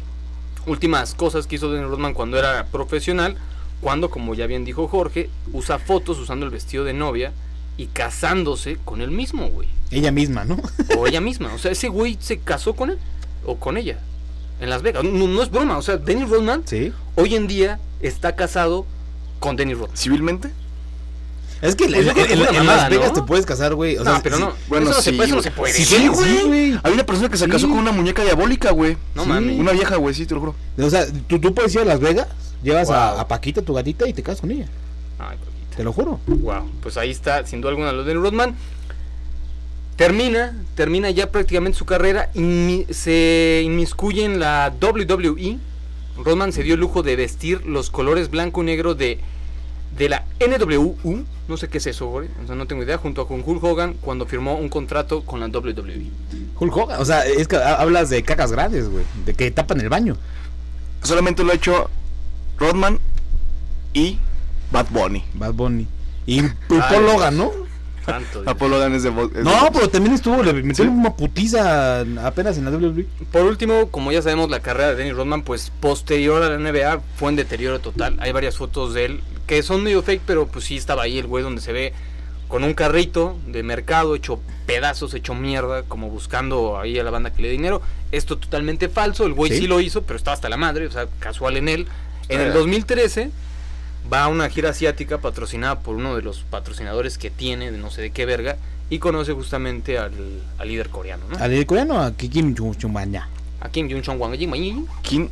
últimas 0.67 1.15
cosas 1.15 1.47
que 1.47 1.57
hizo 1.57 1.71
Dennis 1.71 1.89
Rodman 1.89 2.15
cuando 2.15 2.39
era 2.39 2.67
profesional. 2.67 3.37
Cuando, 3.81 4.11
como 4.11 4.35
ya 4.35 4.47
bien 4.47 4.65
dijo 4.65 4.89
Jorge, 4.89 5.29
usa 5.53 5.79
fotos 5.79 6.19
usando 6.19 6.47
el 6.47 6.51
vestido 6.53 6.85
de 6.85 6.95
novia 6.95 7.33
y 7.77 7.87
casándose 7.87 8.79
con 8.85 9.01
él 9.03 9.11
mismo, 9.11 9.49
güey. 9.49 9.69
Ella 9.91 10.11
misma, 10.11 10.45
¿no? 10.45 10.57
O 10.99 11.07
ella 11.07 11.21
misma. 11.21 11.53
O 11.55 11.59
sea, 11.59 11.71
ese 11.71 11.89
güey 11.89 12.17
se 12.21 12.39
casó 12.39 12.75
con 12.75 12.91
él 12.91 12.99
o 13.45 13.57
con 13.57 13.77
ella 13.77 13.99
en 14.61 14.71
Las 14.71 14.83
Vegas. 14.83 15.05
No, 15.05 15.29
no 15.29 15.43
es 15.43 15.51
broma. 15.51 15.77
O 15.79 15.83
sea, 15.83 15.99
Dennis 15.99 16.29
Rodman 16.31 16.63
Sí. 16.65 16.93
hoy 17.17 17.35
en 17.35 17.47
día 17.47 17.79
está 18.01 18.35
casado 18.35 18.87
con 19.41 19.57
Dennis 19.57 19.79
Rodman. 19.79 19.97
Civilmente. 19.97 20.51
Es 21.63 21.75
que 21.75 21.85
en, 21.85 21.93
Pues 21.93 22.31
en- 22.31 22.67
Las 22.67 22.91
Vegas 22.91 23.09
¿no? 23.09 23.13
te 23.15 23.23
puedes 23.23 23.47
casar, 23.47 23.75
güey. 23.75 23.97
O 23.97 24.05
no, 24.05 24.11
sea, 24.13 24.23
pero 24.23 24.39
no. 24.39 24.53
bueno, 24.69 24.87
eso 24.91 24.97
no, 24.99 25.03
se, 25.03 25.13
puede, 25.15 25.27
eso 25.29 25.37
no 25.37 25.43
se 25.43 25.49
güey. 25.51 25.59
puede. 25.59 25.73
Sí, 25.75 25.85
Sí, 25.85 25.97
sí, 25.97 26.09
güey. 26.47 26.79
Hay 26.83 26.93
una 26.93 27.07
persona 27.07 27.29
que 27.31 27.37
se 27.39 27.49
casó 27.49 27.69
con 27.69 27.79
una 27.79 27.93
muñeca 27.93 28.23
diabólica, 28.25 28.71
güey. 28.73 28.97
No 29.15 29.23
Sí. 29.23 29.29
mames. 29.29 29.59
Una 29.59 29.73
vieja, 29.73 29.97
güey, 29.97 30.15
sí, 30.15 30.27
te 30.27 30.35
lo 30.35 30.41
juro. 30.41 30.55
O 30.79 30.91
sea, 30.91 31.07
tú, 31.27 31.39
tú 31.39 31.55
puedes 31.55 31.75
ir 31.75 31.81
a 31.81 31.85
Las 31.87 32.01
Vegas, 32.01 32.27
llevas 32.63 32.91
a, 32.91 33.13
Wow. 33.13 33.21
a 33.21 33.29
Paquita, 33.29 33.63
tu 33.63 33.73
gatita, 33.75 34.07
y 34.07 34.13
te 34.13 34.23
casas 34.23 34.41
con 34.43 34.51
ella. 34.51 34.67
Ay, 35.19 35.37
Paquita. 35.39 35.77
Te 35.79 35.85
lo 35.85 35.93
juro. 35.93 36.21
Wow, 36.27 36.71
pues 36.83 36.97
ahí 36.99 37.11
está, 37.11 37.47
sin 37.47 37.61
duda 37.63 37.71
alguna, 37.71 37.93
lo 37.93 38.05
de 38.05 38.15
Rodman. 38.15 38.55
Termina, 39.97 40.55
termina 40.75 41.09
ya 41.11 41.31
prácticamente 41.33 41.79
su 41.79 41.87
carrera 41.87 42.31
y 42.35 42.85
se 42.91 43.63
inmiscuye 43.65 44.25
en 44.25 44.39
la 44.39 44.75
WWE. 44.79 45.57
Rodman 46.23 46.53
se 46.53 46.63
dio 46.63 46.75
el 46.75 46.81
lujo 46.81 47.03
de 47.03 47.17
vestir 47.17 47.65
los 47.67 47.89
colores 47.91 48.31
blanco 48.31 48.63
y 48.63 48.67
negro 48.67 48.95
de, 48.95 49.21
de 49.97 50.09
la 50.09 50.25
NWU. 50.41 51.25
No 51.49 51.57
sé 51.57 51.69
qué 51.69 51.79
es 51.79 51.87
eso, 51.87 52.07
güey. 52.07 52.29
O 52.43 52.47
sea, 52.47 52.57
no 52.57 52.67
tengo 52.67 52.83
idea. 52.83 52.99
Junto 52.99 53.23
a 53.23 53.29
con 53.29 53.43
Hulk 53.45 53.63
Hogan 53.63 53.95
cuando 54.01 54.27
firmó 54.27 54.57
un 54.57 54.69
contrato 54.69 55.23
con 55.25 55.41
la 55.41 55.47
WWE. 55.47 56.07
Hulk 56.59 56.77
Hogan. 56.77 57.01
O 57.01 57.05
sea, 57.05 57.25
es 57.25 57.47
que 57.49 57.57
ha- 57.57 57.77
hablas 57.81 58.11
de 58.11 58.23
cacas 58.23 58.51
grandes, 58.53 58.89
güey. 58.89 59.05
De 59.25 59.35
que 59.35 59.51
tapan 59.51 59.81
el 59.81 59.89
baño. 59.89 60.17
Solamente 61.03 61.45
lo 61.45 61.53
ha 61.53 61.55
hecho 61.55 61.89
Rodman 62.59 62.99
y 63.95 64.19
Bad 64.73 64.87
Bunny. 64.91 65.23
Bad 65.35 65.53
Bunny. 65.55 65.87
Y 66.27 66.43
Paul 66.69 67.07
Logan, 67.07 67.37
¿no? 67.37 67.51
Dios. 67.53 67.67
Apolo 68.47 68.77
Logan 68.77 68.95
es 68.95 69.03
de 69.03 69.11
voz. 69.11 69.31
es 69.31 69.39
de 69.39 69.43
No, 69.45 69.51
voz. 69.63 69.71
pero 69.73 69.89
también 69.89 70.15
estuvo, 70.15 70.41
le 70.43 70.53
metieron 70.53 70.95
Sí. 70.95 71.01
una 71.01 71.15
putiza 71.17 72.01
apenas 72.25 72.57
en 72.57 72.65
la. 72.65 72.71
WWE. 72.71 73.05
Por 73.33 73.43
último, 73.43 73.89
como 73.91 74.13
ya 74.13 74.23
sabemos, 74.23 74.49
la 74.49 74.61
carrera 74.61 74.91
de 74.91 74.95
Dennis 74.97 75.15
Rodman, 75.17 75.43
pues 75.43 75.73
posterior 75.81 76.43
a 76.43 76.51
la 76.51 76.57
NBA, 76.59 77.01
fue 77.17 77.31
en 77.31 77.37
deterioro 77.37 77.81
total. 77.81 78.17
Hay 78.21 78.31
varias 78.33 78.57
fotos 78.57 78.95
de 78.95 79.07
él 79.07 79.21
que 79.47 79.63
son 79.63 79.83
medio 79.83 80.03
fake, 80.03 80.23
pero 80.27 80.47
pues 80.47 80.65
sí 80.65 80.77
estaba 80.77 81.05
ahí 81.05 81.19
el 81.19 81.27
güey 81.27 81.43
donde 81.45 81.61
se 81.61 81.73
ve 81.73 81.93
con 82.49 82.65
un 82.65 82.75
carrito 82.75 83.37
de 83.47 83.63
mercado 83.63 84.15
hecho 84.15 84.41
pedazos, 84.67 85.15
hecho 85.15 85.35
mierda, 85.35 85.83
como 85.83 86.09
buscando 86.11 86.79
ahí 86.79 86.99
a 86.99 87.05
la 87.05 87.11
banda 87.11 87.33
que 87.33 87.43
le 87.43 87.49
dé 87.49 87.53
dinero. 87.53 87.83
Esto 88.13 88.39
totalmente 88.39 88.89
falso, 88.89 89.27
el 89.27 89.33
güey 89.33 89.51
Sí. 89.51 89.59
sí, 89.59 89.67
lo 89.67 89.81
hizo, 89.81 90.03
pero 90.03 90.17
estaba 90.17 90.35
hasta 90.35 90.49
la 90.49 90.57
madre, 90.57 90.87
o 90.87 90.91
sea, 90.91 91.07
casual 91.19 91.57
en 91.57 91.69
él. 91.69 91.87
En 92.29 92.41
el 92.41 92.53
2013 92.53 93.31
va 94.13 94.25
a 94.25 94.29
una 94.29 94.49
gira 94.49 94.71
asiática 94.71 95.19
patrocinada 95.19 95.81
por 95.81 95.97
uno 95.97 96.15
de 96.15 96.23
los 96.23 96.41
patrocinadores 96.51 97.19
que 97.19 97.31
tiene, 97.31 97.73
de 97.73 97.79
no 97.79 97.91
sé 97.91 98.03
de 98.03 98.11
qué 98.11 98.27
verga, 98.27 98.57
y 98.91 98.99
conoce 98.99 99.33
justamente 99.33 99.99
al, 99.99 100.13
al 100.59 100.69
líder 100.69 100.91
coreano, 100.91 101.25
¿no? 101.29 101.39
Al 101.39 101.51
de 101.51 101.67
coreano, 101.67 102.01
a 102.01 102.13
Kim 102.17 102.55
Chumbaña. 102.55 103.29
A 103.61 103.69
Kim 103.69 103.89
Jong-un 103.91 104.87
Kim 105.03 105.29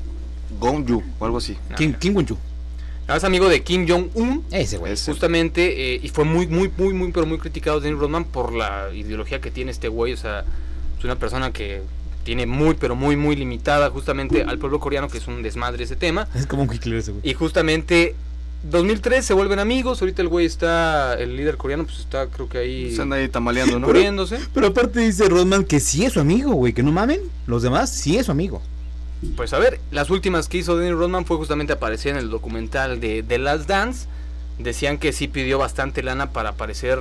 Gong-yu 0.58 1.02
o 1.18 1.24
algo 1.24 1.38
así. 1.38 1.56
No, 1.70 1.76
Kim. 1.76 1.94
Kim 1.94 2.14
Won-chu. 2.14 2.36
Es 3.08 3.24
amigo 3.24 3.48
de 3.48 3.62
Kim 3.62 3.86
Jong-un, 3.86 4.44
Ese, 4.50 4.78
güey. 4.78 4.94
Justamente, 4.96 5.94
eh, 5.94 6.00
y 6.02 6.08
fue 6.08 6.24
muy, 6.24 6.46
muy, 6.46 6.70
muy, 6.76 6.94
muy, 6.94 7.12
pero 7.12 7.26
muy 7.26 7.38
criticado 7.38 7.80
Dennis 7.80 7.98
Rodman 7.98 8.24
por 8.24 8.52
la 8.52 8.88
ideología 8.94 9.40
que 9.40 9.50
tiene 9.50 9.70
este 9.70 9.88
güey. 9.88 10.14
O 10.14 10.16
sea, 10.16 10.44
es 10.98 11.04
una 11.04 11.16
persona 11.16 11.52
que 11.52 11.82
tiene 12.24 12.46
muy, 12.46 12.74
pero 12.74 12.96
muy, 12.96 13.16
muy 13.16 13.36
limitada 13.36 13.90
justamente 13.90 14.42
al 14.42 14.58
pueblo 14.58 14.80
coreano, 14.80 15.08
que 15.08 15.18
es 15.18 15.26
un 15.26 15.42
desmadre 15.42 15.84
ese 15.84 15.96
tema. 15.96 16.28
Es 16.34 16.46
como 16.46 16.62
un 16.62 16.72
Hitler 16.72 16.98
ese, 16.98 17.12
güey. 17.12 17.28
Y 17.28 17.34
justamente 17.34 18.14
2003 18.70 19.24
se 19.24 19.34
vuelven 19.34 19.58
amigos. 19.58 20.00
Ahorita 20.00 20.22
el 20.22 20.28
güey 20.28 20.46
está, 20.46 21.14
el 21.14 21.36
líder 21.36 21.58
coreano, 21.58 21.84
pues 21.84 21.98
está, 21.98 22.26
creo 22.28 22.48
que 22.48 22.58
ahí 22.58 22.96
Se 22.96 23.02
anda 23.02 23.16
ahí 23.16 23.28
tamaleando, 23.28 23.78
¿no? 23.78 23.86
muriéndose. 23.86 24.38
Pero 24.54 24.68
aparte 24.68 25.00
dice 25.00 25.28
Rodman 25.28 25.64
que 25.64 25.78
sí 25.78 26.04
es 26.04 26.14
su 26.14 26.20
amigo, 26.20 26.52
güey. 26.54 26.72
Que 26.72 26.82
no 26.82 26.90
mamen. 26.90 27.20
Los 27.46 27.62
demás 27.62 27.90
sí 27.90 28.16
es 28.16 28.26
su 28.26 28.32
amigo. 28.32 28.62
Pues 29.36 29.52
a 29.52 29.58
ver, 29.58 29.80
las 29.90 30.10
últimas 30.10 30.48
que 30.48 30.58
hizo 30.58 30.76
Dennis 30.76 30.96
Rodman 30.96 31.24
fue 31.24 31.36
justamente 31.36 31.72
aparecer 31.72 32.12
en 32.12 32.18
el 32.18 32.30
documental 32.30 33.00
de 33.00 33.22
The 33.22 33.38
Last 33.38 33.68
Dance. 33.68 34.06
Decían 34.58 34.98
que 34.98 35.12
sí 35.12 35.26
pidió 35.26 35.58
bastante 35.58 36.02
lana 36.02 36.30
para 36.30 36.50
aparecer 36.50 36.98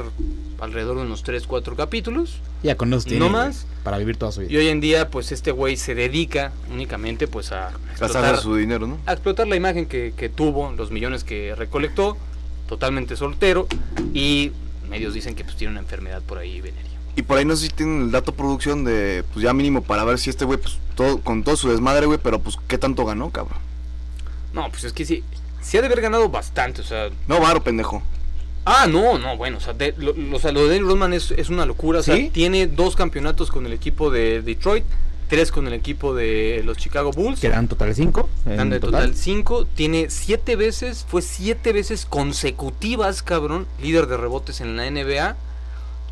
alrededor 0.59 0.97
de 0.97 1.03
unos 1.03 1.23
3, 1.23 1.45
4 1.45 1.75
capítulos. 1.75 2.39
Ya 2.63 2.75
con 2.75 2.89
tiene, 3.03 3.19
¿No 3.19 3.29
más? 3.29 3.67
Para 3.83 3.97
vivir 3.97 4.17
toda 4.17 4.31
su 4.31 4.41
Y 4.41 4.47
vida. 4.47 4.59
hoy 4.59 4.67
en 4.69 4.79
día, 4.79 5.09
pues 5.09 5.31
este 5.31 5.51
güey 5.51 5.75
se 5.75 5.93
dedica 5.93 6.51
únicamente 6.71 7.27
pues 7.27 7.51
a 7.51 7.71
explotar, 7.91 8.37
su 8.37 8.55
dinero, 8.55 8.87
¿no? 8.87 8.97
a 9.05 9.13
explotar 9.13 9.47
la 9.47 9.55
imagen 9.55 9.85
que, 9.85 10.13
que 10.15 10.29
tuvo, 10.29 10.71
los 10.71 10.89
millones 10.89 11.23
que 11.23 11.53
recolectó, 11.55 12.17
totalmente 12.67 13.15
soltero. 13.17 13.67
Y 14.13 14.51
medios 14.89 15.13
dicen 15.13 15.35
que 15.35 15.43
pues 15.43 15.57
tiene 15.57 15.71
una 15.71 15.81
enfermedad 15.81 16.21
por 16.21 16.37
ahí 16.37 16.61
venérea. 16.61 16.92
Y 17.15 17.21
por 17.21 17.37
ahí 17.37 17.45
no 17.45 17.55
sé 17.55 17.67
si 17.67 17.69
tienen 17.69 18.01
el 18.03 18.11
dato 18.11 18.33
producción 18.33 18.83
de, 18.83 19.23
pues 19.33 19.43
ya 19.43 19.53
mínimo 19.53 19.83
para 19.83 20.03
ver 20.03 20.17
si 20.17 20.29
este 20.29 20.45
güey, 20.45 20.59
pues 20.59 20.77
todo, 20.95 21.19
con 21.19 21.43
todo 21.43 21.55
su 21.55 21.69
desmadre, 21.69 22.05
güey, 22.07 22.19
pero 22.21 22.39
pues 22.39 22.57
qué 22.67 22.77
tanto 22.77 23.05
ganó, 23.05 23.29
cabrón. 23.29 23.59
No, 24.53 24.69
pues 24.69 24.83
es 24.83 24.93
que 24.93 25.05
sí, 25.05 25.23
sí 25.61 25.77
ha 25.77 25.81
de 25.81 25.87
haber 25.87 26.01
ganado 26.01 26.29
bastante, 26.29 26.81
o 26.81 26.83
sea... 26.83 27.09
No, 27.27 27.39
varo, 27.39 27.63
pendejo. 27.63 28.01
Ah, 28.65 28.87
no, 28.89 29.17
no, 29.19 29.35
bueno, 29.37 29.57
o 29.57 29.59
sea, 29.59 29.73
de, 29.73 29.93
lo, 29.97 30.13
lo- 30.13 30.37
o 30.37 30.39
sea, 30.39 30.51
lo 30.51 30.63
de 30.63 30.69
Dennis 30.69 30.87
Rodman 30.87 31.13
es, 31.13 31.31
es 31.31 31.49
una 31.49 31.65
locura, 31.65 31.99
o 31.99 32.03
sea, 32.03 32.15
¿Sí? 32.15 32.29
tiene 32.33 32.65
dos 32.67 32.95
campeonatos 32.95 33.51
con 33.51 33.65
el 33.65 33.73
equipo 33.73 34.09
de 34.09 34.41
Detroit, 34.41 34.85
tres 35.27 35.51
con 35.51 35.67
el 35.67 35.73
equipo 35.73 36.15
de 36.15 36.61
los 36.65 36.77
Chicago 36.77 37.11
Bulls. 37.11 37.39
Que 37.41 37.47
eran 37.47 37.67
total 37.67 37.93
5. 37.93 38.29
Están 38.49 38.69
de 38.69 38.79
total 38.79 39.15
5. 39.15 39.65
Tiene 39.75 40.07
siete 40.09 40.55
veces, 40.55 41.05
fue 41.07 41.21
siete 41.21 41.73
veces 41.73 42.05
consecutivas, 42.05 43.21
cabrón, 43.23 43.67
líder 43.81 44.07
de 44.07 44.17
rebotes 44.17 44.61
en 44.61 44.77
la 44.77 44.89
NBA. 44.89 45.35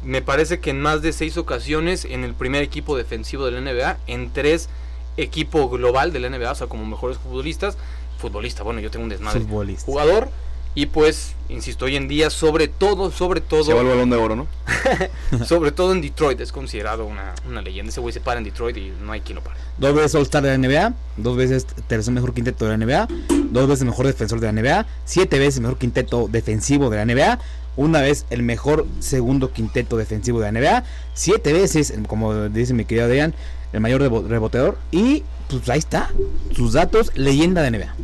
Me 0.04 0.22
parece 0.22 0.60
que 0.60 0.72
en 0.72 0.82
más 0.82 1.02
de 1.02 1.14
seis 1.14 1.38
ocasiones 1.38 2.06
en 2.06 2.24
el 2.24 2.34
primer 2.34 2.64
equipo 2.64 2.98
defensivo 2.98 3.46
de 3.46 3.52
la 3.52 3.62
NBA, 3.62 3.98
en 4.08 4.32
tres 4.34 4.70
equipo 5.18 5.70
global 5.70 6.14
de 6.14 6.20
la 6.20 6.30
NBA, 6.30 6.52
o 6.52 6.56
sea, 6.56 6.68
como 6.68 6.86
mejores 6.86 7.18
futbolistas. 7.18 7.78
Futbolista, 8.18 8.64
bueno, 8.64 8.80
yo 8.80 8.92
tengo 8.92 9.04
un 9.04 9.10
desmadre. 9.10 9.42
Futbolista. 9.42 9.86
Jugador. 9.86 10.30
Y 10.74 10.86
pues, 10.86 11.34
insisto, 11.50 11.84
hoy 11.84 11.98
en 11.98 12.08
día, 12.08 12.30
sobre 12.30 12.70
todo, 12.70 13.12
sobre 13.12 13.42
todo, 13.42 13.64
Se 13.66 13.74
va 13.74 13.82
el 13.82 13.88
balón 13.88 14.10
de 14.10 14.16
oro, 14.16 14.38
¿no? 14.38 14.48
sobre 15.46 15.74
todo 15.74 15.92
en 15.92 16.00
Detroit, 16.00 16.40
es 16.40 16.54
considerado 16.54 17.06
una, 17.06 17.34
una 17.46 17.62
leyenda. 17.62 17.90
Ese 17.90 18.00
güey 18.00 18.14
se 18.14 18.22
para 18.22 18.38
en 18.38 18.46
Detroit 18.46 18.78
y 18.78 18.94
no 19.02 19.12
hay 19.12 19.20
quien 19.20 19.36
lo 19.36 19.44
pare. 19.44 19.60
Dos 19.78 19.94
veces 19.94 20.16
All-Star 20.16 20.44
de 20.44 20.58
la 20.58 20.58
NBA, 20.58 20.94
dos 21.18 21.36
veces 21.36 21.68
tercer 21.88 22.14
mejor 22.14 22.34
quinteto 22.34 22.66
de 22.66 22.78
la 22.78 22.86
NBA, 22.86 23.08
dos 23.50 23.68
veces 23.68 23.84
mejor 23.84 24.08
defensor 24.08 24.40
de 24.40 24.50
la 24.50 24.62
NBA, 24.62 24.86
siete 25.04 25.40
veces 25.40 25.60
mejor 25.60 25.78
quinteto 25.78 26.30
defensivo 26.30 26.90
de 26.90 26.98
la 26.98 27.06
NBA, 27.06 27.40
una 27.78 28.02
vez 28.02 28.26
el 28.30 28.44
mejor 28.44 28.86
segundo 29.00 29.52
quinteto 29.52 29.98
defensivo 29.98 30.40
de 30.40 30.52
la 30.52 30.60
NBA, 30.60 30.84
siete 31.14 31.54
veces, 31.54 31.94
como 32.08 32.50
dice 32.50 32.74
mi 32.74 32.86
querido 32.86 33.06
Adrián, 33.08 33.34
el 33.74 33.80
mayor 33.80 34.02
rebo- 34.02 34.28
reboteador 34.28 34.78
y 34.92 35.24
pues 35.50 35.70
ahí 35.70 35.80
está, 35.80 36.10
sus 36.56 36.74
datos, 36.74 37.12
leyenda 37.16 37.62
de 37.62 37.72
NBA. 37.72 37.96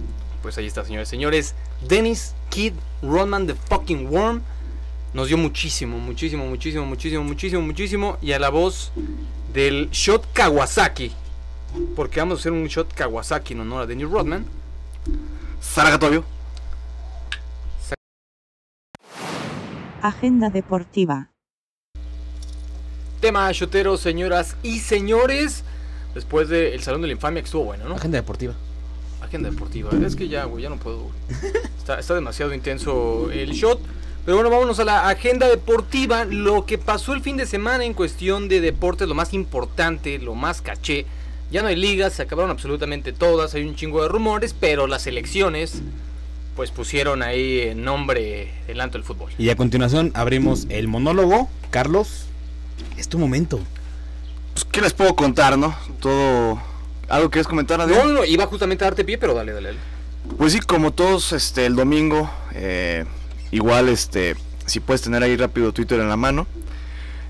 Pues 0.41 0.57
ahí 0.57 0.65
está, 0.67 0.85
señores. 0.85 1.09
Señores, 1.09 1.53
Dennis 1.87 2.33
Kid 2.49 2.73
Rodman, 3.01 3.47
the 3.47 3.55
fucking 3.69 4.07
worm, 4.07 4.41
nos 5.13 5.27
dio 5.27 5.37
muchísimo, 5.37 5.97
muchísimo, 5.97 6.45
muchísimo, 6.45 6.85
muchísimo, 6.85 7.23
muchísimo, 7.23 7.61
muchísimo. 7.61 8.17
Y 8.21 8.31
a 8.33 8.39
la 8.39 8.49
voz 8.49 8.91
del 9.53 9.89
shot 9.91 10.25
Kawasaki, 10.33 11.11
porque 11.95 12.19
vamos 12.19 12.37
a 12.37 12.41
hacer 12.41 12.51
un 12.51 12.67
shot 12.67 12.93
Kawasaki 12.93 13.53
en 13.53 13.61
honor 13.61 13.83
a 13.83 13.85
Dennis 13.85 14.09
Rodman. 14.09 14.45
Zaragatobio. 15.61 16.23
Agenda 20.01 20.49
deportiva. 20.49 21.31
Tema 23.19 23.51
shotero, 23.51 23.97
señoras 23.97 24.55
y 24.61 24.79
señores. 24.79 25.63
Después 26.13 26.49
del 26.49 26.81
Salón 26.83 27.01
de 27.01 27.07
la 27.07 27.13
Infamia, 27.13 27.41
que 27.41 27.45
estuvo 27.45 27.63
bueno, 27.63 27.89
¿no? 27.89 27.95
Agenda 27.95 28.17
deportiva. 28.17 28.53
Agenda 29.21 29.49
deportiva. 29.49 29.89
Es 30.05 30.15
que 30.15 30.27
ya, 30.27 30.45
güey, 30.45 30.63
ya 30.63 30.69
no 30.69 30.77
puedo. 30.77 31.09
Está, 31.77 31.99
está 31.99 32.13
demasiado 32.13 32.53
intenso 32.53 33.31
el 33.31 33.51
shot. 33.51 33.79
Pero 34.25 34.37
bueno, 34.37 34.49
vámonos 34.49 34.79
a 34.79 34.83
la 34.83 35.09
agenda 35.09 35.47
deportiva. 35.47 36.25
Lo 36.25 36.65
que 36.65 36.77
pasó 36.77 37.13
el 37.13 37.21
fin 37.21 37.37
de 37.37 37.45
semana 37.45 37.83
en 37.83 37.93
cuestión 37.93 38.49
de 38.49 38.61
deportes, 38.61 39.07
lo 39.07 39.15
más 39.15 39.33
importante, 39.33 40.19
lo 40.19 40.35
más 40.35 40.61
caché. 40.61 41.05
Ya 41.49 41.61
no 41.61 41.69
hay 41.69 41.75
ligas, 41.75 42.13
se 42.13 42.23
acabaron 42.23 42.51
absolutamente 42.51 43.13
todas, 43.13 43.55
hay 43.55 43.63
un 43.63 43.75
chingo 43.75 44.01
de 44.01 44.09
rumores, 44.09 44.53
pero 44.53 44.85
las 44.85 45.07
elecciones, 45.07 45.81
pues 46.57 46.71
pusieron 46.71 47.21
ahí 47.21 47.59
el 47.59 47.83
nombre 47.83 48.51
delante 48.65 48.97
del 48.97 49.05
fútbol. 49.05 49.31
Y 49.37 49.49
a 49.51 49.55
continuación 49.55 50.11
abrimos 50.15 50.65
el 50.69 50.87
monólogo. 50.87 51.49
Carlos, 51.69 52.25
es 52.97 53.07
tu 53.07 53.19
momento. 53.19 53.59
Pues, 54.53 54.65
¿qué 54.65 54.81
les 54.81 54.91
puedo 54.91 55.15
contar, 55.15 55.55
no? 55.55 55.75
Todo... 56.01 56.59
¿Algo 57.09 57.29
que 57.29 57.39
es 57.39 57.47
comentar, 57.47 57.79
Adrián? 57.79 57.99
No, 57.99 58.05
no, 58.07 58.13
no, 58.19 58.25
iba 58.25 58.47
justamente 58.47 58.83
a 58.83 58.87
darte 58.87 59.05
pie, 59.05 59.19
pero 59.19 59.35
dale, 59.35 59.53
dale. 59.53 59.67
dale. 59.67 59.79
Pues 60.35 60.51
sí, 60.51 60.59
como 60.59 60.91
todos, 60.91 61.31
este, 61.31 61.67
el 61.67 61.75
domingo, 61.75 62.27
eh, 62.55 63.05
igual, 63.51 63.87
este, 63.87 64.35
si 64.65 64.79
puedes 64.79 65.03
tener 65.03 65.21
ahí 65.21 65.37
rápido 65.37 65.71
Twitter 65.71 65.99
en 65.99 66.09
la 66.09 66.17
mano. 66.17 66.47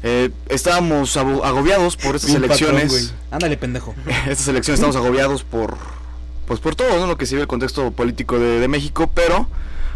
eh, 0.04 0.30
estábamos 0.48 1.18
agobiados 1.18 1.98
por 1.98 2.16
estas 2.16 2.34
elecciones. 2.34 3.14
Ándale, 3.30 3.58
pendejo. 3.58 3.94
estas 4.30 4.48
elecciones 4.48 4.80
estamos 4.80 4.96
agobiados 4.96 5.44
por, 5.44 5.78
pues 6.48 6.60
por 6.60 6.76
todo, 6.76 7.00
¿no? 7.00 7.06
Lo 7.08 7.18
que 7.18 7.26
se 7.26 7.36
vive 7.36 7.41
el 7.43 7.48
contexto 7.48 7.91
político 7.91 8.39
de, 8.39 8.60
de 8.60 8.68
México, 8.68 9.10
pero 9.14 9.48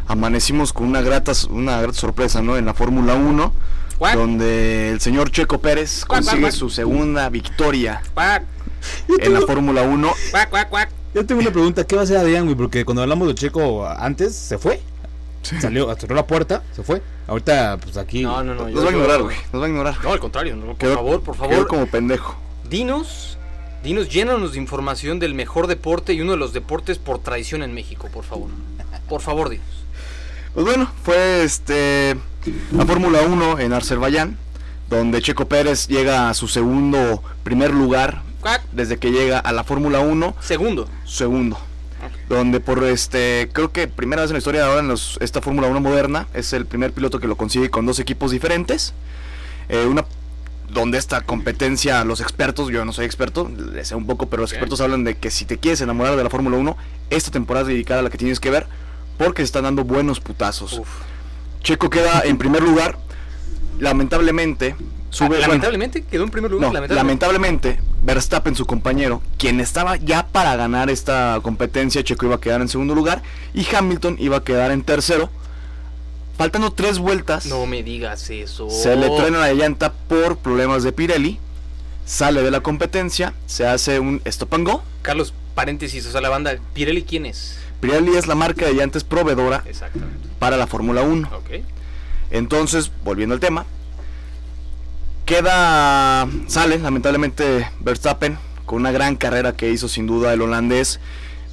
amanecimos 0.07 0.73
con 0.73 0.87
una 0.87 1.01
grata, 1.01 1.31
una 1.49 1.81
grata 1.81 1.97
sorpresa, 1.97 2.41
¿no? 2.41 2.57
En 2.57 2.65
la 2.65 2.73
Fórmula 2.73 3.15
1, 3.15 3.53
Cuac, 3.97 4.15
donde 4.15 4.89
el 4.91 4.99
señor 5.01 5.31
Checo 5.31 5.59
Pérez 5.59 6.05
Cuac, 6.05 6.21
consigue 6.21 6.41
cuac. 6.41 6.53
su 6.53 6.69
segunda 6.69 7.29
victoria 7.29 8.01
cuac, 8.13 8.43
en 9.19 9.33
la 9.33 9.41
Fórmula 9.41 9.83
1. 9.83 10.11
cuac, 10.31 10.49
cuac, 10.49 10.69
cuac. 10.69 10.89
Yo 11.13 11.25
tengo 11.25 11.41
una 11.41 11.51
pregunta, 11.51 11.85
¿qué 11.85 11.95
va 11.95 12.01
a 12.01 12.03
hacer 12.05 12.17
Adrián, 12.17 12.45
güey? 12.45 12.55
Porque 12.55 12.85
cuando 12.85 13.01
hablamos 13.01 13.27
de 13.27 13.35
Checo 13.35 13.87
antes, 13.87 14.35
se 14.35 14.57
fue. 14.57 14.81
Salió, 15.59 15.93
cerró 15.95 16.15
la 16.15 16.25
puerta, 16.27 16.61
se 16.75 16.83
fue. 16.83 17.01
Ahorita, 17.27 17.77
pues 17.81 17.97
aquí. 17.97 18.21
No, 18.23 18.43
no, 18.43 18.53
no. 18.55 18.69
Nos 18.69 18.85
va 18.85 18.89
a 18.89 18.91
ignorar, 18.91 19.21
güey. 19.23 19.35
Nos 19.51 19.61
va 19.61 19.65
a 19.65 19.69
ignorar. 19.69 19.95
No, 20.03 20.13
al 20.13 20.19
contrario, 20.19 20.55
no, 20.55 20.67
por 20.67 20.77
Quedó- 20.77 20.95
favor, 20.95 21.21
por 21.21 21.35
Quedó 21.35 21.49
favor. 21.49 21.67
como 21.67 21.85
pendejo. 21.87 22.35
Dinos, 22.69 23.37
dinos, 23.83 24.09
llénanos 24.09 24.53
de 24.53 24.59
información 24.59 25.19
del 25.19 25.33
mejor 25.33 25.67
deporte 25.67 26.13
y 26.13 26.21
uno 26.21 26.31
de 26.31 26.37
los 26.37 26.53
deportes 26.53 26.97
por 26.97 27.19
tradición 27.19 27.63
en 27.63 27.73
México, 27.73 28.09
por 28.13 28.23
favor. 28.23 28.49
Por 29.09 29.21
favor, 29.21 29.49
dinos. 29.49 29.65
Pues 30.53 30.65
bueno, 30.65 30.91
fue 31.03 31.43
este 31.43 32.15
la 32.71 32.85
Fórmula 32.85 33.21
1 33.21 33.59
en 33.59 33.73
Azerbaiyán, 33.73 34.37
donde 34.89 35.21
Checo 35.21 35.47
Pérez 35.47 35.87
llega 35.87 36.29
a 36.29 36.33
su 36.33 36.47
segundo 36.47 37.23
primer 37.43 37.71
lugar 37.71 38.21
desde 38.71 38.97
que 38.97 39.11
llega 39.11 39.39
a 39.39 39.51
la 39.53 39.63
Fórmula 39.63 39.99
1, 39.99 40.35
Segundo. 40.41 40.87
segundo. 41.05 41.57
Donde 42.27 42.59
por 42.59 42.83
este, 42.83 43.49
creo 43.53 43.71
que 43.71 43.87
primera 43.87 44.21
vez 44.23 44.31
en 44.31 44.33
la 44.33 44.39
historia 44.39 44.61
de 44.61 44.67
ahora 44.67 44.79
en 44.81 44.87
los- 44.87 45.17
esta 45.21 45.41
Fórmula 45.41 45.67
1 45.67 45.79
moderna, 45.81 46.27
es 46.33 46.51
el 46.53 46.65
primer 46.65 46.91
piloto 46.93 47.19
que 47.19 47.27
lo 47.27 47.35
consigue 47.37 47.69
con 47.69 47.85
dos 47.85 47.99
equipos 47.99 48.31
diferentes. 48.31 48.93
Eh, 49.69 49.85
una 49.85 50.03
donde 50.71 50.97
esta 50.97 51.21
competencia, 51.21 52.03
los 52.05 52.21
expertos, 52.21 52.69
yo 52.69 52.85
no 52.85 52.93
soy 52.93 53.05
experto, 53.05 53.49
le 53.49 53.83
sé 53.83 53.95
un 53.95 54.05
poco, 54.05 54.27
pero 54.27 54.41
los 54.41 54.51
expertos 54.51 54.81
hablan 54.81 55.03
de 55.03 55.17
que 55.17 55.29
si 55.29 55.45
te 55.45 55.57
quieres 55.57 55.81
enamorar 55.81 56.15
de 56.15 56.23
la 56.23 56.29
Fórmula 56.29 56.57
1, 56.57 56.77
esta 57.09 57.31
temporada 57.31 57.63
es 57.63 57.73
dedicada 57.73 57.99
a 57.99 58.03
la 58.03 58.09
que 58.09 58.17
tienes 58.17 58.39
que 58.39 58.49
ver, 58.49 58.67
porque 59.17 59.41
se 59.41 59.45
están 59.45 59.63
dando 59.63 59.83
buenos 59.83 60.19
putazos. 60.19 60.73
Uf. 60.79 60.87
Checo 61.61 61.89
queda 61.89 62.21
en 62.25 62.37
primer 62.37 62.63
lugar. 62.63 62.97
Lamentablemente, 63.79 64.75
sube. 65.09 65.25
Ah, 65.25 65.29
bueno, 65.29 65.41
lamentablemente 65.41 66.03
quedó 66.03 66.23
en 66.23 66.29
primer 66.29 66.51
lugar. 66.51 66.69
no, 66.69 66.73
lamentablemente. 66.73 67.25
lamentablemente, 67.25 67.91
Verstappen, 68.03 68.55
su 68.55 68.65
compañero, 68.65 69.21
quien 69.37 69.59
estaba 69.59 69.97
ya 69.97 70.27
para 70.27 70.55
ganar 70.55 70.89
esta 70.89 71.39
competencia, 71.43 72.03
Checo 72.03 72.25
iba 72.27 72.35
a 72.35 72.41
quedar 72.41 72.61
en 72.61 72.67
segundo 72.67 72.95
lugar 72.95 73.21
y 73.53 73.65
Hamilton 73.73 74.17
iba 74.19 74.37
a 74.37 74.43
quedar 74.43 74.71
en 74.71 74.83
tercero. 74.83 75.29
Faltando 76.37 76.71
tres 76.71 76.97
vueltas, 76.99 77.45
No 77.45 77.65
me 77.65 77.83
digas 77.83 78.29
eso. 78.29 78.69
se 78.69 78.95
le 78.95 79.09
truena 79.09 79.39
la 79.39 79.53
llanta 79.53 79.93
por 79.93 80.37
problemas 80.37 80.83
de 80.83 80.91
Pirelli. 80.91 81.39
Sale 82.05 82.41
de 82.41 82.51
la 82.51 82.61
competencia, 82.61 83.33
se 83.45 83.65
hace 83.67 83.99
un 83.99 84.21
stop 84.25 84.53
and 84.55 84.67
go. 84.67 84.83
Carlos, 85.01 85.33
paréntesis, 85.55 86.05
o 86.07 86.11
sea, 86.11 86.19
la 86.21 86.29
banda 86.29 86.57
Pirelli, 86.73 87.03
¿quién 87.03 87.25
es? 87.25 87.57
Pirelli 87.79 88.15
es 88.17 88.27
la 88.27 88.35
marca 88.35 88.65
de 88.65 88.73
llantas 88.73 89.03
proveedora 89.03 89.63
Exactamente. 89.65 90.27
para 90.39 90.57
la 90.57 90.67
Fórmula 90.67 91.03
1. 91.03 91.29
Ok. 91.33 91.63
Entonces, 92.31 92.91
volviendo 93.03 93.33
al 93.35 93.39
tema, 93.39 93.65
queda, 95.25 96.27
sale 96.47 96.79
lamentablemente 96.79 97.69
Verstappen 97.79 98.37
con 98.65 98.79
una 98.79 98.91
gran 98.91 99.15
carrera 99.15 99.53
que 99.55 99.69
hizo 99.71 99.87
sin 99.87 100.07
duda 100.07 100.33
el 100.33 100.41
holandés. 100.41 100.99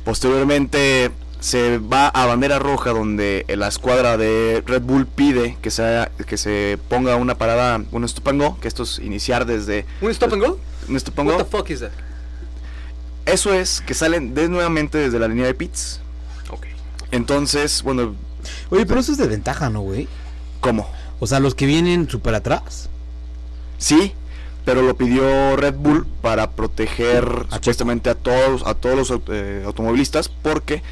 Posteriormente 0.05 1.11
se 1.41 1.79
va 1.79 2.09
a 2.09 2.27
bandera 2.27 2.59
roja 2.59 2.91
donde 2.91 3.45
la 3.49 3.69
escuadra 3.69 4.17
de 4.17 4.63
Red 4.67 4.83
Bull 4.83 5.07
pide 5.07 5.57
que 5.63 5.71
se, 5.71 6.09
que 6.27 6.37
se 6.37 6.79
ponga 6.89 7.17
una 7.17 7.37
parada, 7.39 7.81
un 7.93 8.05
stop 8.05 8.29
and 8.29 8.43
go, 8.43 8.59
que 8.61 8.69
esto 8.69 8.83
es 8.83 8.99
iniciar 8.99 9.47
desde 9.47 9.87
¿Un 10.01 10.11
stop 10.11 10.33
and 10.33 10.43
go? 10.45 10.59
un 10.89 10.97
stop 10.97 11.19
and 11.21 11.29
What 11.29 11.39
go. 11.39 11.45
the 11.45 11.51
fuck 11.51 11.71
is 11.71 11.81
that? 11.81 11.91
Eso 13.27 13.53
es 13.53 13.81
que 13.83 13.95
salen 13.95 14.35
de 14.35 14.49
nuevamente 14.49 14.99
desde 14.99 15.19
la 15.19 15.29
línea 15.29 15.45
de 15.47 15.55
pits. 15.55 16.01
Ok. 16.51 16.67
Entonces, 17.11 17.83
bueno, 17.83 18.15
Oye, 18.71 18.87
pero 18.87 19.01
eso 19.01 19.13
es 19.13 19.19
de 19.19 19.27
ventaja, 19.27 19.69
¿no, 19.69 19.81
güey? 19.81 20.09
¿cómo? 20.61 20.89
O 21.21 21.27
sea, 21.27 21.39
los 21.41 21.55
que 21.55 21.67
vienen 21.67 22.09
súper 22.09 22.35
atrás. 22.35 22.89
Sí, 23.77 24.13
pero 24.65 24.83
lo 24.83 24.97
pidió 24.97 25.57
Red 25.57 25.75
Bull 25.75 26.07
para 26.23 26.51
proteger 26.53 27.47
A 27.51 27.57
supuestamente 27.57 28.11
a 28.11 28.15
todos 28.15 28.67
a 28.67 28.75
todos 28.75 28.97
los 29.09 29.21
eh, 29.29 29.63
automovilistas 29.65 30.29
porque 30.29 30.83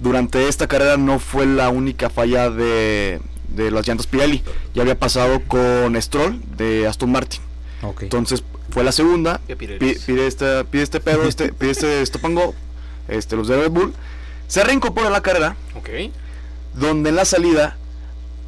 durante 0.00 0.48
esta 0.48 0.66
carrera 0.66 0.96
no 0.96 1.18
fue 1.18 1.46
la 1.46 1.68
única 1.70 2.10
falla 2.10 2.50
de, 2.50 3.20
de 3.48 3.70
las 3.70 3.86
llantas 3.86 4.06
Pirelli. 4.06 4.42
Ya 4.74 4.82
había 4.82 4.98
pasado 4.98 5.40
con 5.46 6.00
Stroll 6.00 6.40
de 6.56 6.86
Aston 6.86 7.10
Martin. 7.12 7.40
Entonces 8.00 8.42
fue 8.70 8.84
la 8.84 8.92
segunda. 8.92 9.40
¿Qué 9.46 9.56
pi- 9.56 9.66
Pirellis? 9.66 10.04
Pide 10.04 10.26
este, 10.26 10.64
pide 10.64 10.82
este 10.82 11.00
pedo, 11.00 11.24
este, 11.24 11.52
pide 11.52 11.70
este 11.70 12.02
stop 12.02 12.24
and 12.26 12.38
go, 12.38 12.54
este, 13.08 13.36
los 13.36 13.48
de 13.48 13.56
Red 13.56 13.70
Bull. 13.70 13.94
Se 14.46 14.64
reincorpora 14.64 15.08
a 15.08 15.10
la 15.10 15.20
carrera 15.20 15.56
Ok. 15.76 15.88
donde 16.74 17.10
en 17.10 17.16
la 17.16 17.24
salida 17.24 17.76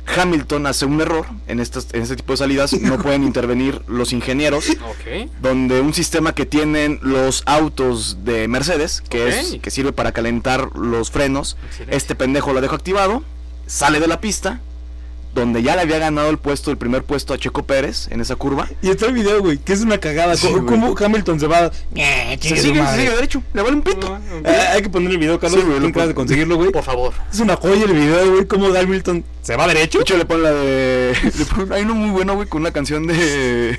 Hamilton 0.06 0.66
hace 0.66 0.86
un 0.86 1.00
error 1.00 1.26
en, 1.46 1.60
estas, 1.60 1.88
en 1.92 2.02
este 2.02 2.16
tipo 2.16 2.32
de 2.32 2.38
salidas, 2.38 2.72
no 2.72 2.98
pueden 3.02 3.24
intervenir 3.24 3.82
los 3.86 4.12
ingenieros, 4.12 4.64
donde 5.40 5.80
un 5.80 5.94
sistema 5.94 6.34
que 6.34 6.46
tienen 6.46 6.98
los 7.02 7.42
autos 7.46 8.24
de 8.24 8.48
Mercedes, 8.48 9.02
que, 9.08 9.28
es, 9.28 9.58
que 9.60 9.70
sirve 9.70 9.92
para 9.92 10.12
calentar 10.12 10.76
los 10.76 11.10
frenos, 11.10 11.56
Excelente. 11.66 11.96
este 11.96 12.14
pendejo 12.14 12.52
lo 12.52 12.60
dejo 12.60 12.74
activado, 12.74 13.22
sale 13.66 14.00
de 14.00 14.06
la 14.06 14.20
pista, 14.20 14.60
donde 15.34 15.62
ya 15.62 15.76
le 15.76 15.82
había 15.82 15.98
ganado 15.98 16.30
el 16.30 16.38
puesto, 16.38 16.70
el 16.70 16.76
primer 16.76 17.02
puesto 17.04 17.32
a 17.34 17.38
Checo 17.38 17.62
Pérez 17.64 18.08
en 18.10 18.20
esa 18.20 18.36
curva. 18.36 18.68
Y 18.82 18.90
está 18.90 19.06
el 19.06 19.12
video, 19.12 19.40
güey, 19.40 19.58
que 19.58 19.72
es 19.72 19.80
una 19.82 19.98
cagada. 19.98 20.36
Sí, 20.36 20.48
¿Cómo, 20.48 20.62
güey. 20.62 20.94
cómo 20.94 20.94
Hamilton 21.06 21.40
se 21.40 21.46
va? 21.46 21.70
Eh, 21.94 22.38
Se 22.40 22.48
sigue, 22.56 22.84
se 22.84 22.96
sigue 22.96 23.10
derecho, 23.10 23.42
le 23.54 23.62
vale 23.62 23.76
un 23.76 23.82
pito. 23.82 24.18
Eh, 24.44 24.50
hay 24.72 24.82
que 24.82 24.88
poner 24.90 25.10
el 25.10 25.18
video, 25.18 25.38
Carlos. 25.38 25.60
Sí, 25.60 25.66
güey, 25.66 25.78
¿Quién 25.78 25.82
lo 25.84 25.88
acabas 25.90 26.08
de 26.08 26.14
conseguirlo, 26.14 26.56
güey? 26.56 26.70
Por 26.70 26.82
favor. 26.82 27.12
Es 27.32 27.40
una 27.40 27.56
joya 27.56 27.84
el 27.84 27.92
video, 27.92 28.32
güey. 28.32 28.46
Cómo 28.46 28.66
Hamilton 28.74 29.24
se 29.42 29.56
va 29.56 29.66
derecho. 29.66 29.98
De 29.98 30.02
hecho, 30.02 30.16
le 30.16 30.24
ponen 30.24 30.42
la 30.42 30.52
de. 30.52 31.14
Le 31.38 31.44
ponen, 31.44 31.72
hay 31.72 31.82
uno 31.82 31.94
muy 31.94 32.10
bueno, 32.10 32.34
güey, 32.34 32.48
con 32.48 32.60
una 32.62 32.72
canción 32.72 33.06
de. 33.06 33.78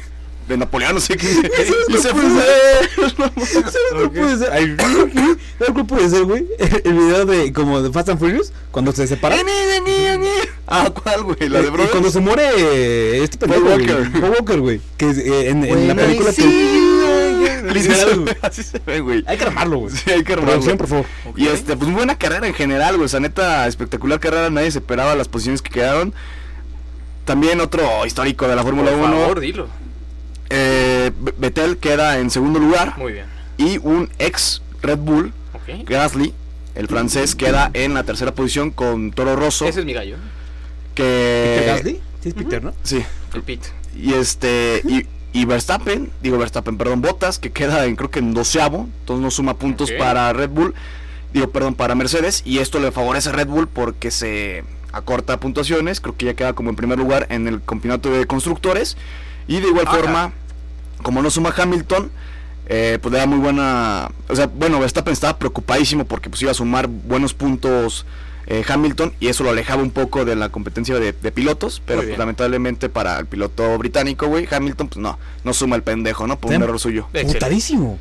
De 0.52 0.58
Napoleón, 0.58 0.96
no 0.96 1.00
sé 1.00 1.16
qué. 1.16 1.28
y 1.32 1.92
no 1.94 1.98
se 2.02 2.10
puede 2.10 2.30
fue. 2.30 2.44
¿Sabes 3.00 3.14
cuál 3.94 4.12
puede 4.12 4.38
ser? 4.38 4.50
Ay, 4.54 4.76
¿Sabes 4.78 5.74
cuál 5.74 5.86
puede 5.86 6.10
ser, 6.10 6.24
güey? 6.26 6.46
El 6.84 6.94
video 6.94 7.26
de 7.26 7.54
como 7.54 7.82
de 7.82 7.90
Fast 7.92 8.10
and 8.10 8.20
Furious 8.20 8.52
cuando 8.72 8.92
se 8.92 9.08
separan. 9.08 9.40
Ah, 10.68 10.90
¿cuál, 10.94 11.24
güey? 11.24 11.48
La 11.50 11.62
de 11.62 11.68
Eh, 11.68 11.72
Bro. 11.72 11.84
y 11.86 11.88
cuando 11.88 12.12
se 12.12 12.20
muere 12.20 13.24
este 13.24 13.38
Paul 13.38 13.62
pendejo, 13.64 13.76
güey, 13.78 13.88
Walker. 14.04 14.22
Paul 14.22 14.32
Walker, 14.38 14.60
güey. 14.60 14.82
Que 14.98 15.06
eh, 15.10 15.50
en, 15.50 15.64
en 15.64 15.88
la 15.88 15.96
película 15.96 16.32
see 16.32 16.44
que. 16.44 16.76
you. 16.76 17.72
Literal, 17.74 18.20
güey. 18.22 18.36
Así 18.42 18.64
se 18.64 18.80
ve, 18.86 19.00
güey. 19.00 19.24
Hay 19.28 19.38
que 19.38 19.44
armarlo, 19.46 19.78
güey. 19.80 19.96
Sí, 19.96 20.12
hay 20.12 20.24
que 20.24 20.34
armarlo. 20.34 20.52
Producción, 20.52 20.78
por 20.78 20.88
favor. 20.88 21.06
Ok. 21.30 21.38
Y 21.38 21.48
este, 21.48 21.78
pues 21.78 21.92
buena 21.92 22.18
carrera 22.18 22.48
en 22.48 22.54
general, 22.54 22.96
güey. 22.96 23.06
O 23.06 23.10
sea, 23.10 23.20
neta, 23.22 23.68
espectacular 23.68 24.20
carrera. 24.20 24.50
Nadie 24.50 24.70
se 24.72 24.80
esperaba 24.80 25.16
las 25.16 25.28
posiciones 25.28 25.62
que 25.62 25.70
quedaron. 25.72 26.14
También 27.26 27.62
otro 27.62 28.06
histórico 28.06 28.48
de 28.48 28.56
la 28.56 28.64
Fórmula 28.64 28.92
Por 28.92 29.00
1. 29.00 29.08
favor, 29.20 29.40
dilo. 29.40 29.68
Eh, 30.52 31.12
B- 31.20 31.34
Vettel 31.38 31.78
queda 31.78 32.20
en 32.20 32.30
segundo 32.30 32.60
lugar. 32.60 32.98
Muy 32.98 33.14
bien. 33.14 33.26
Y 33.58 33.78
un 33.80 34.10
ex 34.20 34.62
Red 34.82 34.98
Bull. 35.00 35.34
Gasly, 35.86 36.34
el 36.76 36.88
francés, 36.88 37.34
queda 37.36 37.72
en 37.74 37.94
la 37.94 38.04
tercera 38.04 38.34
posición 38.34 38.72
con 38.72 39.12
Toro 39.12 39.36
Rosso. 39.38 39.66
Ese 39.66 39.80
es 39.82 39.86
mi 39.86 39.94
gallo. 39.94 40.18
que... 40.96 41.56
¿Peter 41.60 41.76
Gasly? 41.76 42.00
Sí, 42.22 42.30
es 42.30 42.36
Peter, 42.36 42.64
¿no? 42.64 42.74
Sí. 42.84 43.04
El 43.34 43.44
Pit. 43.44 43.62
Y 43.96 44.14
este. 44.14 44.82
Y, 44.86 45.06
y 45.34 45.46
Verstappen, 45.46 46.10
digo 46.22 46.38
Verstappen, 46.38 46.78
perdón, 46.78 47.02
Botas, 47.02 47.40
que 47.40 47.52
queda 47.52 47.86
en 47.86 47.96
creo 47.96 48.12
que 48.12 48.20
en 48.20 48.34
doceavo, 48.34 48.88
entonces 49.00 49.24
no 49.24 49.32
suma 49.32 49.54
puntos 49.56 49.92
para 49.94 50.34
Red 50.34 50.50
Bull, 50.50 50.74
digo, 51.34 51.50
perdón, 51.52 51.76
para 51.76 51.96
Mercedes, 51.96 52.42
y 52.46 52.58
esto 52.58 52.80
le 52.82 52.92
favorece 52.92 53.30
a 53.30 53.32
Red 53.32 53.48
Bull 53.48 53.70
porque 53.70 54.12
se 54.12 54.66
acorta 54.92 55.40
puntuaciones, 55.40 56.02
creo 56.02 56.18
que 56.18 56.26
ya 56.26 56.34
queda 56.34 56.52
como 56.52 56.70
en 56.70 56.76
primer 56.76 56.98
lugar 57.00 57.28
en 57.30 57.48
el 57.48 57.62
campeonato 57.64 58.12
de 58.12 58.26
constructores, 58.26 58.98
y 59.48 59.60
de 59.60 59.68
igual 59.68 59.88
Ajá. 59.88 59.98
forma, 59.98 60.34
como 61.04 61.22
no 61.22 61.30
suma 61.30 61.54
Hamilton, 61.56 62.12
eh, 62.68 63.00
pues 63.02 63.12
le 63.12 63.20
da 63.20 63.26
muy 63.26 63.40
buena, 63.40 64.10
o 64.30 64.36
sea, 64.36 64.48
bueno, 64.48 64.80
Verstappen 64.80 65.12
estaba 65.14 65.38
preocupadísimo 65.38 66.06
porque 66.06 66.30
pues 66.30 66.42
iba 66.42 66.52
a 66.52 66.54
sumar 66.54 66.88
buenos 66.88 67.34
puntos 67.34 68.06
eh, 68.48 68.64
Hamilton 68.68 69.14
y 69.20 69.28
eso 69.28 69.44
lo 69.44 69.50
alejaba 69.50 69.82
un 69.84 69.92
poco 69.92 70.26
de 70.26 70.36
la 70.36 70.50
competencia 70.50 70.96
de, 71.00 71.14
de 71.14 71.32
pilotos, 71.32 71.82
pero 71.86 72.02
pues, 72.02 72.18
lamentablemente 72.18 72.90
para 72.90 73.20
el 73.20 73.26
piloto 73.26 73.78
británico, 73.78 74.28
güey, 74.28 74.48
Hamilton, 74.50 74.88
pues 74.90 74.98
no, 74.98 75.18
no 75.44 75.54
suma 75.54 75.76
el 75.76 75.84
pendejo, 75.84 76.28
¿no? 76.28 76.40
Por 76.40 76.54
un 76.54 76.62
error 76.64 76.80
suyo. 76.80 77.06
Excelente. 77.14 77.34
Putadísimo. 77.40 78.00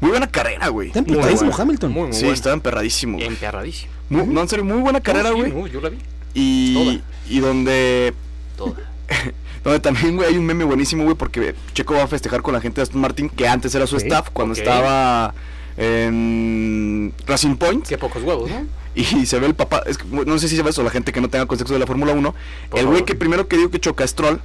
Muy 0.00 0.10
buena 0.10 0.26
carrera, 0.28 0.68
güey. 0.68 0.88
Está 0.88 1.02
Muy 1.02 1.10
emputadísimo. 1.12 1.52
Hamilton. 1.56 1.92
Muy, 1.92 2.02
muy 2.08 2.12
Sí, 2.12 2.26
estaba 2.26 2.54
emperradísimo. 2.54 3.18
güey. 3.18 3.28
Emperradísimo. 3.28 3.92
Muy- 4.08 4.26
no, 4.26 4.40
en 4.40 4.48
serio, 4.48 4.64
muy 4.64 4.78
buena 4.80 5.00
carrera, 5.00 5.30
No, 5.30 5.36
sí, 5.36 5.40
güey. 5.42 5.52
no, 5.52 5.66
yo 5.68 5.80
la 5.80 5.88
vi. 5.90 5.98
y, 6.34 6.74
Toda. 6.74 7.00
y 7.28 7.38
donde 7.40 8.14
Toda. 8.56 8.74
Donde 9.64 9.80
también, 9.80 10.16
güey, 10.16 10.28
hay 10.28 10.38
un 10.38 10.44
meme 10.44 10.64
buenísimo, 10.64 11.04
güey, 11.04 11.16
porque 11.16 11.54
Checo 11.72 11.94
va 11.94 12.04
a 12.04 12.08
festejar 12.08 12.42
con 12.42 12.52
la 12.54 12.60
gente 12.60 12.80
de 12.80 12.82
Aston 12.82 13.00
Martin, 13.00 13.28
que 13.28 13.46
antes 13.46 13.74
era 13.74 13.86
su 13.86 13.96
staff, 13.96 14.30
cuando 14.32 14.54
estaba 14.54 15.34
en 15.76 17.12
Racing 17.26 17.56
Point. 17.56 17.86
Qué 17.86 17.98
pocos 17.98 18.22
huevos, 18.22 18.50
¿no? 18.50 18.66
Y 18.94 19.24
se 19.24 19.38
ve 19.38 19.46
el 19.46 19.54
papá, 19.54 19.82
es 19.86 19.96
que, 19.96 20.04
no 20.04 20.38
sé 20.38 20.48
si 20.48 20.56
se 20.56 20.62
ve 20.62 20.70
eso, 20.70 20.82
la 20.82 20.90
gente 20.90 21.12
que 21.12 21.20
no 21.20 21.30
tenga 21.30 21.46
contexto 21.46 21.72
de 21.72 21.80
la 21.80 21.86
Fórmula 21.86 22.12
1. 22.12 22.34
Por 22.68 22.80
el 22.80 22.86
güey 22.86 23.04
que 23.04 23.14
primero 23.14 23.48
que 23.48 23.56
dijo 23.56 23.70
que 23.70 23.80
choca 23.80 24.04
es 24.04 24.10
Stroll, 24.10 24.40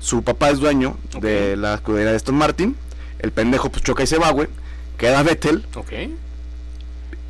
su 0.00 0.22
papá 0.22 0.50
es 0.50 0.58
dueño 0.58 0.96
de 1.20 1.56
la 1.56 1.74
escudería 1.74 2.10
de 2.10 2.16
Aston 2.16 2.34
Martin. 2.34 2.76
El 3.18 3.32
pendejo 3.32 3.70
pues 3.70 3.82
choca 3.82 4.02
y 4.02 4.06
se 4.06 4.18
va, 4.18 4.30
güey. 4.30 4.48
Queda 4.98 5.22
Vettel. 5.22 5.64
Ok. 5.74 5.92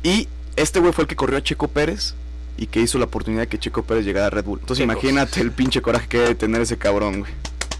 Y 0.03 0.27
este 0.55 0.79
güey 0.79 0.93
fue 0.93 1.03
el 1.03 1.07
que 1.07 1.15
corrió 1.15 1.37
a 1.37 1.43
Checo 1.43 1.67
Pérez 1.67 2.15
y 2.57 2.67
que 2.67 2.79
hizo 2.81 2.97
la 2.97 3.05
oportunidad 3.05 3.43
de 3.43 3.47
que 3.47 3.59
Checo 3.59 3.83
Pérez 3.83 4.03
llegara 4.05 4.27
a 4.27 4.29
Red 4.29 4.45
Bull. 4.45 4.59
Entonces 4.59 4.83
imagínate 4.83 5.41
el 5.41 5.51
pinche 5.51 5.81
coraje 5.81 6.07
que 6.07 6.17
debe 6.19 6.35
tener 6.35 6.61
ese 6.61 6.77
cabrón, 6.77 7.19
güey. 7.21 7.31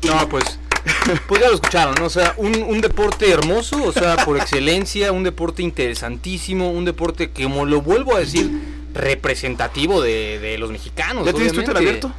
No, 0.06 0.28
pues. 0.30 0.60
Pues 1.28 1.42
ya 1.42 1.50
lo 1.50 1.56
escucharon, 1.56 1.96
¿no? 2.00 2.06
O 2.06 2.10
sea, 2.10 2.34
un, 2.38 2.56
un 2.64 2.80
deporte 2.80 3.30
hermoso, 3.30 3.84
o 3.84 3.92
sea, 3.92 4.16
por 4.24 4.38
excelencia, 4.42 5.12
un 5.12 5.24
deporte 5.24 5.62
interesantísimo, 5.62 6.72
un 6.72 6.86
deporte 6.86 7.30
que, 7.32 7.44
como 7.44 7.66
lo 7.66 7.82
vuelvo 7.82 8.16
a 8.16 8.20
decir, 8.20 8.50
representativo 8.94 10.02
de, 10.02 10.40
de 10.40 10.58
los 10.58 10.72
mexicanos. 10.72 11.26
¿Ya 11.26 11.34
tienes 11.34 11.52
Twitter 11.54 11.76
abierto? 11.76 12.12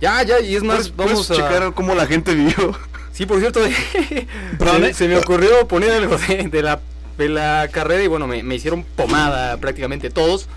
Ya, 0.00 0.22
ya, 0.24 0.40
y 0.40 0.56
es 0.56 0.62
más, 0.64 0.88
¿Puedes- 0.90 0.96
vamos 1.12 1.30
a. 1.30 1.34
checar 1.34 1.74
cómo 1.74 1.94
la 1.94 2.06
gente 2.06 2.34
vivió. 2.34 2.76
Sí, 3.12 3.26
por 3.26 3.38
cierto, 3.40 3.60
se, 3.64 4.94
se 4.94 5.08
me 5.08 5.16
ocurrió 5.16 5.66
poner 5.68 5.90
algo 5.92 6.16
de, 6.16 6.48
de 6.48 6.62
la, 6.62 6.80
de 7.18 7.28
la 7.28 7.68
carrera 7.70 8.02
y 8.02 8.06
bueno, 8.08 8.26
me, 8.26 8.42
me 8.42 8.54
hicieron 8.56 8.84
pomada 8.84 9.56
prácticamente 9.58 10.10
todos. 10.10 10.48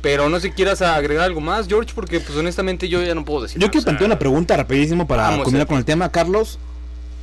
Pero 0.00 0.28
no 0.28 0.38
sé 0.38 0.48
si 0.48 0.54
quieras 0.54 0.80
agregar 0.82 1.24
algo 1.24 1.40
más, 1.40 1.66
George, 1.66 1.92
porque 1.94 2.20
pues 2.20 2.36
honestamente 2.38 2.88
yo 2.88 3.02
ya 3.02 3.14
no 3.14 3.24
puedo 3.24 3.42
decir. 3.42 3.56
Yo 3.56 3.66
nada, 3.66 3.72
quiero 3.72 3.84
plantear 3.84 4.06
una 4.08 4.18
pregunta 4.18 4.56
rapidísimo 4.56 5.06
para 5.08 5.24
Vamos, 5.24 5.44
combinar 5.44 5.66
con 5.66 5.76
el 5.78 5.84
tema, 5.84 6.08
Carlos. 6.10 6.58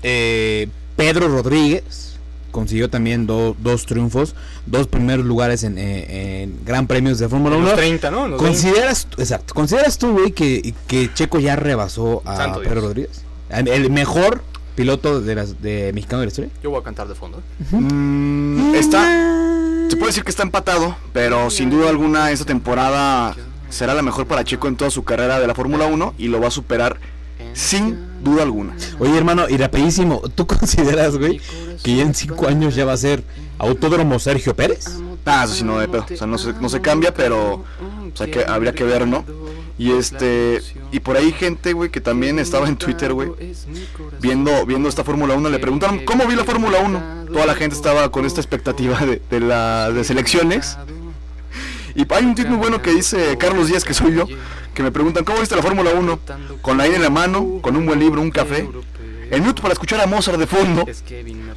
Eh, 0.03 0.67
Pedro 0.97 1.27
Rodríguez 1.29 2.17
consiguió 2.51 2.89
también 2.89 3.27
do- 3.27 3.55
dos 3.59 3.85
triunfos, 3.85 4.35
dos 4.65 4.87
primeros 4.87 5.25
lugares 5.25 5.63
en, 5.63 5.77
eh, 5.77 6.43
en 6.43 6.59
Gran 6.65 6.87
Premios 6.87 7.17
de 7.19 7.27
Fórmula 7.29 7.55
en 7.55 7.61
1. 7.61 7.69
los 7.71 7.77
30, 7.79 8.11
¿no? 8.11 8.25
En 8.25 8.31
los 8.31 8.41
20. 8.41 8.61
¿Consideras, 8.61 9.07
exacto, 9.17 9.53
¿consideras 9.53 9.97
tú, 9.97 10.11
güey, 10.13 10.31
que, 10.31 10.73
que 10.87 11.13
Checo 11.13 11.39
ya 11.39 11.55
rebasó 11.55 12.21
a 12.25 12.35
Santo 12.37 12.59
Pedro 12.61 12.75
Dios. 12.75 12.83
Rodríguez? 12.85 13.21
El 13.49 13.89
mejor 13.91 14.41
piloto 14.75 15.21
de, 15.21 15.35
las, 15.35 15.61
de 15.61 15.91
mexicano 15.93 16.21
de 16.21 16.25
la 16.27 16.29
historia. 16.29 16.51
Yo 16.63 16.69
voy 16.71 16.79
a 16.79 16.83
cantar 16.83 17.07
de 17.07 17.15
fondo. 17.15 17.39
¿eh? 17.39 17.75
Mm, 17.75 18.75
está. 18.75 19.44
Se 19.89 19.97
puede 19.97 20.07
decir 20.07 20.23
que 20.23 20.31
está 20.31 20.43
empatado, 20.43 20.95
pero 21.13 21.49
sin 21.49 21.69
duda 21.69 21.89
alguna 21.89 22.31
esta 22.31 22.45
temporada 22.45 23.35
será 23.69 23.93
la 23.93 24.01
mejor 24.01 24.25
para 24.25 24.43
Checo 24.43 24.67
en 24.67 24.75
toda 24.75 24.89
su 24.89 25.03
carrera 25.03 25.39
de 25.39 25.47
la 25.47 25.55
Fórmula 25.55 25.85
1 25.85 26.15
y 26.17 26.27
lo 26.27 26.41
va 26.41 26.47
a 26.47 26.51
superar 26.51 26.99
sin 27.53 27.97
duda 28.23 28.43
alguna. 28.43 28.75
Oye, 28.99 29.17
hermano, 29.17 29.47
y 29.49 29.57
rapidísimo, 29.57 30.21
¿tú 30.33 30.45
consideras, 30.47 31.17
güey, 31.17 31.39
que 31.83 31.95
ya 31.95 32.03
en 32.03 32.13
cinco 32.13 32.47
años 32.47 32.75
ya 32.75 32.85
va 32.85 32.93
a 32.93 32.97
ser 32.97 33.23
Autódromo 33.57 34.19
Sergio 34.19 34.55
Pérez? 34.55 34.85
Ah, 35.25 35.43
eso 35.45 35.55
sí 35.55 35.63
no 35.63 35.79
de 35.79 35.87
pedo. 35.87 36.05
O 36.11 36.15
sea, 36.15 36.27
no 36.27 36.37
se, 36.37 36.53
no 36.53 36.69
se 36.69 36.81
cambia, 36.81 37.13
pero 37.13 37.53
o 37.55 38.17
sea, 38.17 38.27
que 38.27 38.45
habría 38.45 38.73
que 38.73 38.83
ver, 38.83 39.07
¿no? 39.07 39.25
Y 39.77 39.91
este 39.91 40.61
y 40.91 40.99
por 40.99 41.17
ahí 41.17 41.31
gente, 41.31 41.73
güey, 41.73 41.89
que 41.89 41.99
también 41.99 42.39
estaba 42.39 42.67
en 42.67 42.77
Twitter, 42.77 43.11
güey, 43.11 43.31
viendo 44.21 44.65
viendo 44.65 44.87
esta 44.87 45.03
Fórmula 45.03 45.33
1, 45.33 45.49
le 45.49 45.59
preguntaron, 45.59 46.05
"¿Cómo 46.05 46.25
vi 46.27 46.35
la 46.35 46.45
Fórmula 46.45 46.79
1?" 46.79 47.24
Toda 47.35 47.47
la 47.47 47.55
gente 47.55 47.75
estaba 47.75 48.09
con 48.11 48.23
esta 48.23 48.39
expectativa 48.39 48.97
de, 48.97 49.21
de 49.29 49.39
las. 49.41 49.93
Y 51.93 52.05
hay 52.09 52.23
un 52.23 52.33
tweet 52.33 52.47
muy 52.47 52.55
bueno 52.55 52.81
que 52.81 52.91
dice 52.91 53.37
Carlos 53.37 53.67
Díaz, 53.67 53.83
que 53.83 53.93
soy 53.93 54.15
yo, 54.15 54.25
que 54.73 54.81
me 54.81 54.89
preguntan, 54.89 55.25
¿cómo 55.25 55.41
viste 55.41 55.53
la 55.53 55.61
Fórmula 55.61 55.91
1? 55.91 56.19
Con 56.61 56.77
la 56.77 56.87
ira 56.87 56.95
en 56.95 57.01
la 57.01 57.09
mano, 57.09 57.59
con 57.61 57.75
un 57.75 57.85
buen 57.85 57.99
libro, 57.99 58.21
un 58.21 58.31
café, 58.31 58.69
el 59.31 59.41
minuto 59.41 59.61
para 59.61 59.73
escuchar 59.73 59.99
a 59.99 60.07
Mozart 60.07 60.39
de 60.39 60.47
fondo, 60.47 60.85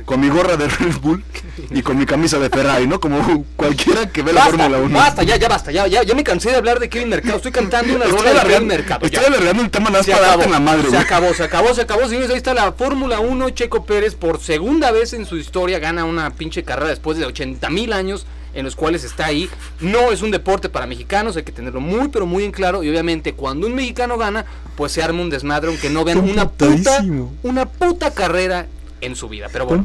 con 0.09 0.21
mi 0.21 0.31
gorra 0.31 0.57
de 0.57 0.67
Red 0.69 0.97
Bull 1.03 1.23
y 1.69 1.83
con 1.83 1.99
mi 1.99 2.07
camisa 2.07 2.39
de 2.39 2.49
Ferrari, 2.49 2.87
¿no? 2.87 2.99
Como 2.99 3.45
cualquiera 3.57 4.09
que 4.09 4.23
ve 4.23 4.33
la 4.33 4.47
Fórmula 4.47 4.79
1. 4.79 4.99
basta, 4.99 5.23
ya, 5.23 5.37
ya 5.37 5.49
basta, 5.49 5.71
ya, 5.71 5.87
ya, 5.87 6.03
ya 6.03 6.15
me 6.15 6.25
cansé 6.25 6.49
de 6.49 6.57
hablar 6.57 6.81
de 6.81 6.89
Kevin 6.89 7.11
Mercado. 7.11 7.37
Estoy 7.37 7.53
cantando 7.53 7.95
una 7.95 8.07
rola 8.07 8.33
de 8.33 8.41
Kevin 8.41 8.69
Mercado. 8.69 9.05
estoy 9.05 9.27
alargando 9.27 9.63
el 9.63 9.71
tema 9.71 9.91
nada 9.91 10.03
más 10.03 10.19
para 10.19 10.45
en 10.45 10.51
la 10.51 10.61
madre, 10.61 10.89
se 10.89 10.97
acabó, 10.97 11.35
se 11.35 11.43
acabó, 11.43 11.75
se 11.75 11.83
acabó, 11.83 12.09
señores. 12.09 12.31
Ahí 12.31 12.39
está 12.39 12.55
la 12.55 12.73
Fórmula 12.73 13.21
1. 13.21 13.51
Checo 13.51 13.85
Pérez 13.85 14.15
por 14.15 14.41
segunda 14.41 14.91
vez 14.93 15.13
en 15.13 15.27
su 15.27 15.37
historia 15.37 15.79
gana 15.79 16.07
una 16.07 16.31
pinche 16.31 16.63
carrera 16.63 16.89
después 16.89 17.19
de 17.19 17.27
80 17.27 17.69
mil 17.69 17.93
años 17.93 18.27
en 18.55 18.65
los 18.65 18.77
cuales 18.77 19.05
está 19.05 19.27
ahí. 19.27 19.51
No 19.81 20.11
es 20.11 20.23
un 20.23 20.31
deporte 20.31 20.71
para 20.71 20.87
mexicanos, 20.87 21.37
hay 21.37 21.43
que 21.43 21.53
tenerlo 21.53 21.81
muy, 21.81 22.09
pero 22.09 22.25
muy 22.25 22.45
en 22.45 22.53
claro. 22.53 22.83
Y 22.83 22.89
obviamente 22.89 23.35
cuando 23.35 23.67
un 23.67 23.75
mexicano 23.75 24.17
gana, 24.17 24.47
pues 24.75 24.93
se 24.93 25.03
arma 25.03 25.21
un 25.21 25.29
desmadre, 25.29 25.69
aunque 25.69 25.91
no 25.91 26.03
vean 26.03 26.19
una 26.21 26.49
puta, 26.49 27.05
una 27.43 27.67
puta 27.67 28.13
carrera 28.13 28.67
en 29.01 29.17
su 29.17 29.29
vida. 29.29 29.49
Pero 29.53 29.67
bueno, 29.67 29.85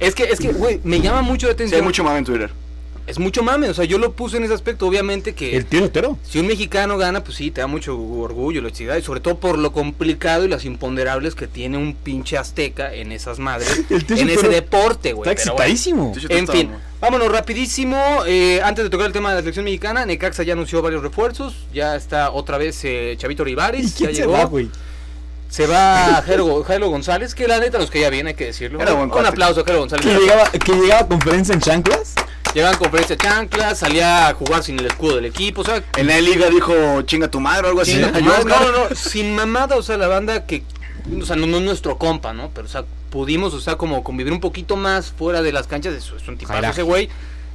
es 0.00 0.14
que, 0.14 0.24
es 0.24 0.38
que, 0.38 0.52
güey, 0.52 0.80
me 0.84 1.00
llama 1.00 1.22
mucho 1.22 1.46
la 1.46 1.52
Sí, 1.52 1.54
atención. 1.54 1.80
hay 1.80 1.84
mucho 1.86 2.04
mame 2.04 2.18
en 2.18 2.24
Twitter. 2.24 2.50
es 3.06 3.18
mucho 3.18 3.42
mame. 3.42 3.68
O 3.68 3.74
sea, 3.74 3.84
yo 3.84 3.98
lo 3.98 4.12
puse 4.12 4.36
en 4.36 4.44
ese 4.44 4.54
aspecto, 4.54 4.86
obviamente 4.86 5.34
que... 5.34 5.56
El 5.56 5.66
tío 5.66 5.84
Otero. 5.84 6.16
Si 6.22 6.38
un 6.38 6.46
mexicano 6.46 6.96
gana, 6.96 7.24
pues 7.24 7.36
sí, 7.36 7.50
te 7.50 7.60
da 7.60 7.66
mucho 7.66 7.98
orgullo, 7.98 8.62
la 8.62 8.68
y 8.68 9.02
sobre 9.02 9.20
todo 9.20 9.38
por 9.38 9.58
lo 9.58 9.72
complicado 9.72 10.44
y 10.44 10.48
las 10.48 10.64
imponderables 10.64 11.34
que 11.34 11.48
tiene 11.48 11.76
un 11.76 11.94
pinche 11.94 12.38
azteca 12.38 12.94
en 12.94 13.10
esas 13.10 13.38
madres, 13.40 13.82
en 13.90 14.28
ese 14.28 14.48
deporte, 14.48 15.12
güey. 15.12 15.28
Está 15.28 15.32
excitadísimo. 15.32 16.12
en 16.28 16.46
fin, 16.46 16.70
vámonos 17.00 17.32
rapidísimo. 17.32 17.98
Eh, 18.26 18.60
antes 18.62 18.84
de 18.84 18.90
tocar 18.90 19.06
el 19.06 19.12
tema 19.12 19.30
de 19.30 19.36
la 19.36 19.40
selección 19.40 19.64
mexicana, 19.64 20.06
Necaxa 20.06 20.44
ya 20.44 20.52
anunció 20.52 20.80
varios 20.82 21.02
refuerzos. 21.02 21.56
Ya 21.74 21.96
está 21.96 22.30
otra 22.30 22.58
vez 22.58 22.78
eh, 22.84 23.16
Chavito 23.18 23.42
Rivares. 23.42 23.96
ya 23.98 24.10
llegó. 24.10 24.32
Va? 24.32 24.50
Se 25.50 25.66
va 25.66 26.22
Jairo, 26.22 26.88
González, 26.88 27.34
que 27.34 27.48
la 27.48 27.58
neta 27.58 27.78
nos 27.78 27.90
caía 27.90 28.08
bien, 28.08 28.28
hay 28.28 28.34
que 28.34 28.46
decirlo. 28.46 28.78
un 28.78 29.26
aplauso 29.26 29.60
a 29.60 29.64
Jairo 29.64 29.80
González. 29.80 30.06
Que 30.06 30.14
llegaba, 30.14 30.50
que 30.50 30.72
llegaba 30.72 31.00
a 31.00 31.08
conferencia 31.08 31.54
en 31.54 31.60
chanclas. 31.60 32.14
Llegaba 32.54 32.76
a 32.76 32.78
conferencia 32.78 33.14
en 33.14 33.18
chanclas, 33.18 33.78
salía 33.78 34.28
a 34.28 34.34
jugar 34.34 34.62
sin 34.62 34.78
el 34.78 34.86
escudo 34.86 35.16
del 35.16 35.24
equipo. 35.24 35.62
O 35.62 35.64
sea, 35.64 35.82
en 35.96 36.06
la 36.06 36.20
liga 36.20 36.48
dijo 36.50 37.02
chinga 37.02 37.28
tu 37.28 37.40
madre 37.40 37.66
o 37.66 37.70
algo 37.70 37.80
así. 37.80 37.96
no, 37.96 38.44
no, 38.44 38.88
no, 38.88 38.94
sin 38.94 39.34
mamada, 39.34 39.76
o 39.76 39.82
sea, 39.82 39.96
la 39.96 40.06
banda 40.06 40.46
que, 40.46 40.62
o 41.20 41.26
sea, 41.26 41.34
no, 41.34 41.44
es 41.56 41.62
nuestro 41.62 41.98
compa, 41.98 42.32
¿no? 42.32 42.50
Pero, 42.54 42.66
o 42.66 42.70
sea, 42.70 42.84
pudimos, 43.10 43.52
o 43.52 43.60
sea, 43.60 43.74
como 43.74 44.04
convivir 44.04 44.32
un 44.32 44.40
poquito 44.40 44.76
más 44.76 45.10
fuera 45.10 45.42
de 45.42 45.50
las 45.50 45.66
canchas. 45.66 45.94
Es, 45.94 46.12
es 46.16 46.28
un 46.28 46.38
tipazo 46.38 46.64
ese 46.64 46.82
güey. 46.82 47.08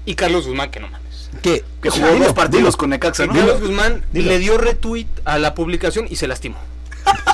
Y 0.05 0.15
Carlos 0.15 0.45
Guzmán, 0.45 0.69
que 0.69 0.81
no 0.81 0.89
mames. 0.89 1.29
Que, 1.41 1.63
que 1.81 1.89
jugó 1.89 2.07
dos 2.17 2.33
partidos 2.33 2.75
con 2.75 2.89
Necaxa, 2.89 3.25
¿no? 3.25 3.33
Carlos 3.33 3.61
Guzmán 3.61 4.03
le 4.11 4.37
dio 4.37 4.57
retweet 4.57 5.07
a 5.23 5.39
la 5.39 5.55
publicación 5.55 6.07
y 6.09 6.17
se 6.17 6.27
lastimó 6.27 6.57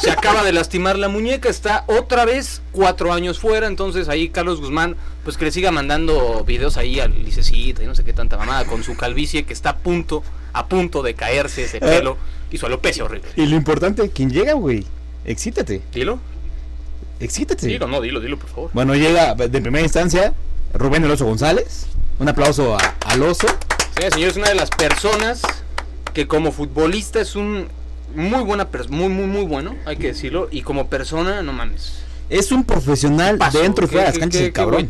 se 0.02 0.12
acaba 0.12 0.44
de 0.44 0.52
lastimar 0.52 0.98
la 0.98 1.08
muñeca, 1.08 1.50
está 1.50 1.84
otra 1.88 2.26
vez 2.26 2.62
cuatro 2.72 3.14
años 3.14 3.40
fuera, 3.40 3.68
entonces 3.68 4.10
ahí 4.10 4.30
Carlos 4.30 4.60
Guzmán, 4.60 4.96
pues 5.24 5.38
que 5.38 5.46
le 5.46 5.52
siga 5.52 5.72
mandando 5.72 6.44
videos 6.44 6.78
ahí 6.78 7.00
al 7.00 7.24
licecita 7.24 7.84
y 7.84 7.86
no 7.86 7.96
sé 7.96 8.04
qué 8.04 8.14
tanta 8.14 8.38
mamada, 8.38 8.66
con 8.66 8.84
su 8.84 8.98
calvicie 8.98 9.44
que 9.44 9.54
está 9.54 9.72
a 9.72 9.78
punto, 9.78 10.24
a 10.54 10.68
punto 10.68 11.04
de 11.04 11.14
caerse 11.14 11.66
ese 11.66 11.80
pelo 11.80 12.18
y 12.52 12.58
su 12.58 12.66
alopecia 12.66 13.04
horrible. 13.04 13.30
Y 13.36 13.46
lo 13.46 13.56
importante, 13.56 14.10
¿quién 14.10 14.32
llega, 14.32 14.54
güey? 14.54 14.86
Excítate. 15.26 15.82
Dilo. 15.94 16.20
Excítate. 17.20 17.68
Dilo, 17.68 17.88
no, 17.88 18.02
dilo, 18.02 18.20
dilo, 18.20 18.38
por 18.40 18.50
favor. 18.50 18.72
Bueno, 18.74 18.96
llega 18.96 19.36
de 19.36 19.62
primera 19.62 19.84
instancia 19.84 20.34
Rubén 20.74 21.04
El 21.04 21.12
Oso 21.12 21.26
González. 21.26 21.86
Un 22.20 22.30
aplauso 22.30 22.78
al 23.06 23.24
oso. 23.24 23.48
Sí, 24.00 24.08
señor, 24.12 24.30
es 24.30 24.38
una 24.38 24.50
de 24.50 24.56
las 24.56 24.70
personas 24.70 25.42
que 26.14 26.28
como 26.28 26.52
futbolista 26.52 27.22
es 27.22 27.36
un 27.36 27.68
muy 28.16 28.44
buena 28.44 28.70
persona, 28.70 28.98
muy, 28.98 29.10
muy, 29.10 29.28
muy 29.28 29.46
bueno, 29.46 29.76
hay 29.86 29.98
que 29.98 30.08
decirlo. 30.08 30.48
Y 30.52 30.62
como 30.62 30.88
persona, 30.88 31.42
no 31.42 31.54
mames. 31.54 32.02
Es 32.30 32.52
un 32.52 32.64
profesional 32.64 33.38
dentro 33.52 33.86
y 33.86 33.88
fuera 33.88 34.06
de 34.06 34.12
las 34.12 34.20
canchas, 34.20 34.50
cabrón. 34.54 34.88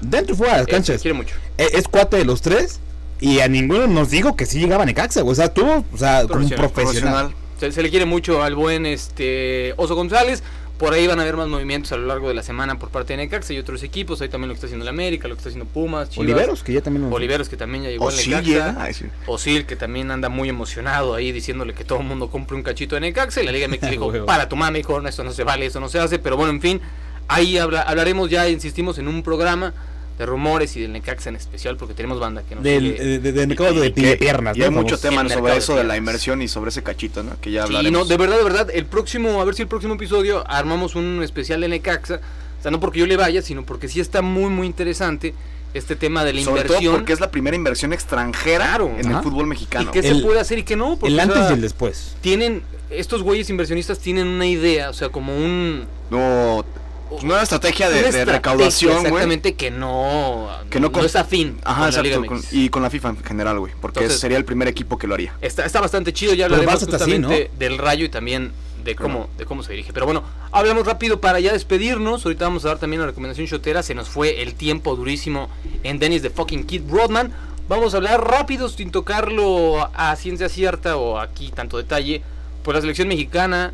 Dentro 0.00 0.34
y 0.34 0.36
fuera 0.36 0.54
de 0.54 0.58
las 0.58 0.66
canchas. 0.66 1.00
quiere 1.00 1.16
mucho. 1.16 1.34
E, 1.56 1.68
es, 1.74 1.86
cuate 1.86 2.16
de 2.16 2.24
los 2.24 2.42
tres. 2.42 2.80
Y 3.20 3.40
a 3.40 3.48
ninguno 3.48 3.86
nos 3.86 4.10
dijo 4.10 4.34
que 4.34 4.46
sí 4.46 4.58
llegaba 4.58 4.82
a 4.82 4.86
Necaxa, 4.86 5.22
O 5.22 5.34
sea, 5.34 5.52
tú, 5.52 5.84
o 5.92 5.98
sea, 5.98 6.26
como 6.26 6.44
un 6.44 6.50
profesional. 6.50 7.34
Se, 7.60 7.70
se, 7.70 7.82
le 7.82 7.90
quiere 7.90 8.06
mucho 8.06 8.42
al 8.42 8.54
buen 8.54 8.86
este 8.86 9.74
Oso 9.76 9.94
González. 9.94 10.42
Por 10.80 10.94
ahí 10.94 11.06
van 11.06 11.18
a 11.18 11.22
haber 11.22 11.36
más 11.36 11.46
movimientos 11.46 11.92
a 11.92 11.98
lo 11.98 12.06
largo 12.06 12.28
de 12.28 12.34
la 12.34 12.42
semana 12.42 12.78
por 12.78 12.88
parte 12.88 13.12
de 13.12 13.18
Necaxa 13.18 13.52
y 13.52 13.58
otros 13.58 13.82
equipos. 13.82 14.22
Ahí 14.22 14.30
también 14.30 14.48
lo 14.48 14.54
que 14.54 14.56
está 14.56 14.66
haciendo 14.66 14.82
el 14.84 14.88
América, 14.88 15.28
lo 15.28 15.34
que 15.34 15.40
está 15.40 15.50
haciendo 15.50 15.70
Pumas, 15.70 16.08
Chivas. 16.08 16.24
Oliveros, 16.24 16.64
que 16.64 16.72
ya 16.72 16.80
también 16.80 17.12
Oliveros, 17.12 17.50
que 17.50 17.58
también 17.58 17.84
ya 17.84 17.90
llegó 17.90 18.08
a 18.08 18.12
Necaxa. 18.12 19.10
Osil, 19.26 19.66
que 19.66 19.76
también 19.76 20.10
anda 20.10 20.30
muy 20.30 20.48
emocionado 20.48 21.14
ahí 21.14 21.32
diciéndole 21.32 21.74
que 21.74 21.84
todo 21.84 22.00
el 22.00 22.06
mundo 22.06 22.30
compre 22.30 22.56
un 22.56 22.62
cachito 22.62 22.94
de 22.94 23.02
Necaxa. 23.02 23.42
Y 23.42 23.44
la 23.44 23.52
Liga 23.52 23.68
MX 23.68 23.90
dijo, 23.90 24.24
para 24.24 24.48
tu 24.48 24.56
mami, 24.56 24.78
hijo, 24.78 25.06
esto 25.06 25.22
no 25.22 25.32
se 25.32 25.44
vale, 25.44 25.66
esto 25.66 25.80
no 25.80 25.90
se 25.90 25.98
hace. 25.98 26.18
Pero 26.18 26.38
bueno, 26.38 26.50
en 26.50 26.62
fin, 26.62 26.80
ahí 27.28 27.58
hablaremos 27.58 28.30
ya, 28.30 28.48
insistimos, 28.48 28.96
en 28.96 29.06
un 29.06 29.22
programa 29.22 29.74
de 30.20 30.26
rumores 30.26 30.76
y 30.76 30.82
del 30.82 30.92
Necaxa 30.92 31.30
en 31.30 31.36
especial, 31.36 31.78
porque 31.78 31.94
tenemos 31.94 32.20
banda 32.20 32.42
que 32.42 32.54
nos 32.54 32.62
del, 32.62 32.92
sigue, 32.92 33.18
de, 33.20 33.32
de, 33.32 33.46
de, 33.46 34.16
piernas. 34.18 34.54
Y 34.54 34.62
hay 34.62 34.68
mucho 34.68 34.98
tema 34.98 35.26
sobre 35.26 35.56
eso 35.56 35.74
de 35.74 35.82
la 35.82 35.96
inversión 35.96 36.42
y 36.42 36.48
sobre 36.48 36.68
ese 36.68 36.82
cachito, 36.82 37.22
¿no? 37.22 37.40
Que 37.40 37.50
ya 37.50 37.62
hablaremos. 37.62 38.02
no, 38.02 38.04
de 38.04 38.18
verdad, 38.18 38.36
de 38.36 38.44
verdad, 38.44 38.68
el 38.70 38.84
próximo, 38.84 39.40
a 39.40 39.44
ver 39.46 39.54
si 39.54 39.62
el 39.62 39.68
próximo 39.68 39.94
episodio 39.94 40.44
armamos 40.46 40.94
un 40.94 41.22
especial 41.22 41.62
de 41.62 41.68
Necaxa, 41.68 42.16
o 42.58 42.62
sea, 42.62 42.70
no 42.70 42.80
porque 42.80 42.98
yo 42.98 43.06
le 43.06 43.16
vaya, 43.16 43.40
sino 43.40 43.64
porque 43.64 43.88
sí 43.88 43.98
está 43.98 44.20
muy, 44.20 44.50
muy 44.50 44.66
interesante 44.66 45.32
este 45.72 45.96
tema 45.96 46.22
de 46.22 46.34
la 46.34 46.42
sobre 46.42 46.60
inversión. 46.60 46.82
Todo 46.84 46.98
porque 46.98 47.14
es 47.14 47.20
la 47.20 47.30
primera 47.30 47.56
inversión 47.56 47.94
extranjera 47.94 48.78
en 48.98 49.10
el 49.10 49.22
fútbol 49.22 49.46
mexicano. 49.46 49.88
¿Y 49.88 49.92
qué 49.92 50.02
se 50.02 50.16
puede 50.16 50.38
hacer 50.38 50.58
y 50.58 50.64
qué 50.64 50.76
no? 50.76 50.98
Porque, 50.98 51.14
el 51.14 51.18
antes 51.18 51.48
y 51.48 51.54
el 51.54 51.62
después. 51.62 52.16
Tienen, 52.20 52.62
estos 52.90 53.22
güeyes 53.22 53.48
inversionistas 53.48 53.98
tienen 54.00 54.26
una 54.26 54.46
idea, 54.46 54.90
o 54.90 54.92
sea, 54.92 55.08
como 55.08 55.34
un... 55.34 55.86
No, 56.10 56.62
pues 57.10 57.24
una 57.24 57.42
estrategia 57.42 57.90
de, 57.90 58.24
recaudación, 58.24 58.92
güey. 58.92 59.06
Exactamente, 59.06 59.54
que 59.54 59.70
no, 59.70 60.48
que 60.70 60.78
no, 60.78 60.90
es 61.04 61.16
afín. 61.16 61.58
Ajá, 61.64 61.86
exacto. 61.86 62.22
y 62.52 62.68
con 62.68 62.82
la 62.82 62.90
FIFA 62.90 63.08
en 63.10 63.24
general, 63.24 63.58
güey. 63.58 63.72
Porque 63.80 64.08
sería 64.08 64.38
el 64.38 64.44
primer 64.44 64.68
equipo 64.68 64.96
que 64.96 65.06
lo 65.08 65.14
haría. 65.14 65.34
Está, 65.40 65.66
está 65.66 65.80
bastante 65.80 66.12
chido, 66.12 66.34
ya 66.34 66.44
hablaremos 66.44 66.84
justamente 66.84 67.50
del 67.58 67.78
rayo 67.78 68.04
y 68.04 68.08
también 68.08 68.52
de 68.84 68.94
cómo, 68.94 69.28
de 69.36 69.44
cómo 69.44 69.62
se 69.62 69.72
dirige. 69.72 69.92
Pero 69.92 70.06
bueno, 70.06 70.22
hablamos 70.52 70.86
rápido 70.86 71.20
para 71.20 71.40
ya 71.40 71.52
despedirnos. 71.52 72.24
Ahorita 72.24 72.44
vamos 72.44 72.64
a 72.64 72.68
dar 72.68 72.78
también 72.78 73.00
la 73.00 73.06
recomendación 73.06 73.46
shotera. 73.46 73.82
Se 73.82 73.94
nos 73.94 74.08
fue 74.08 74.42
el 74.42 74.54
tiempo 74.54 74.94
durísimo 74.94 75.50
en 75.82 75.98
Dennis 75.98 76.22
de 76.22 76.30
fucking 76.30 76.64
Kid 76.64 76.82
Broadman. 76.82 77.32
Vamos 77.68 77.94
a 77.94 77.98
hablar 77.98 78.24
rápido 78.24 78.68
sin 78.68 78.90
tocarlo 78.90 79.90
a 79.94 80.14
ciencia 80.16 80.48
cierta 80.48 80.96
o 80.96 81.18
aquí 81.18 81.50
tanto 81.50 81.76
detalle. 81.76 82.22
Por 82.62 82.74
la 82.74 82.80
selección 82.80 83.08
mexicana 83.08 83.72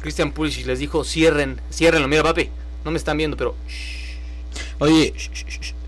Christian 0.00 0.32
Pulisic 0.32 0.66
les 0.66 0.78
dijo, 0.78 1.04
cierren, 1.04 1.60
ciérrenlo, 1.70 2.08
mira 2.08 2.22
papi, 2.22 2.48
no 2.84 2.90
me 2.90 2.98
están 2.98 3.16
viendo, 3.16 3.36
pero... 3.36 3.54
Oye, 4.78 5.14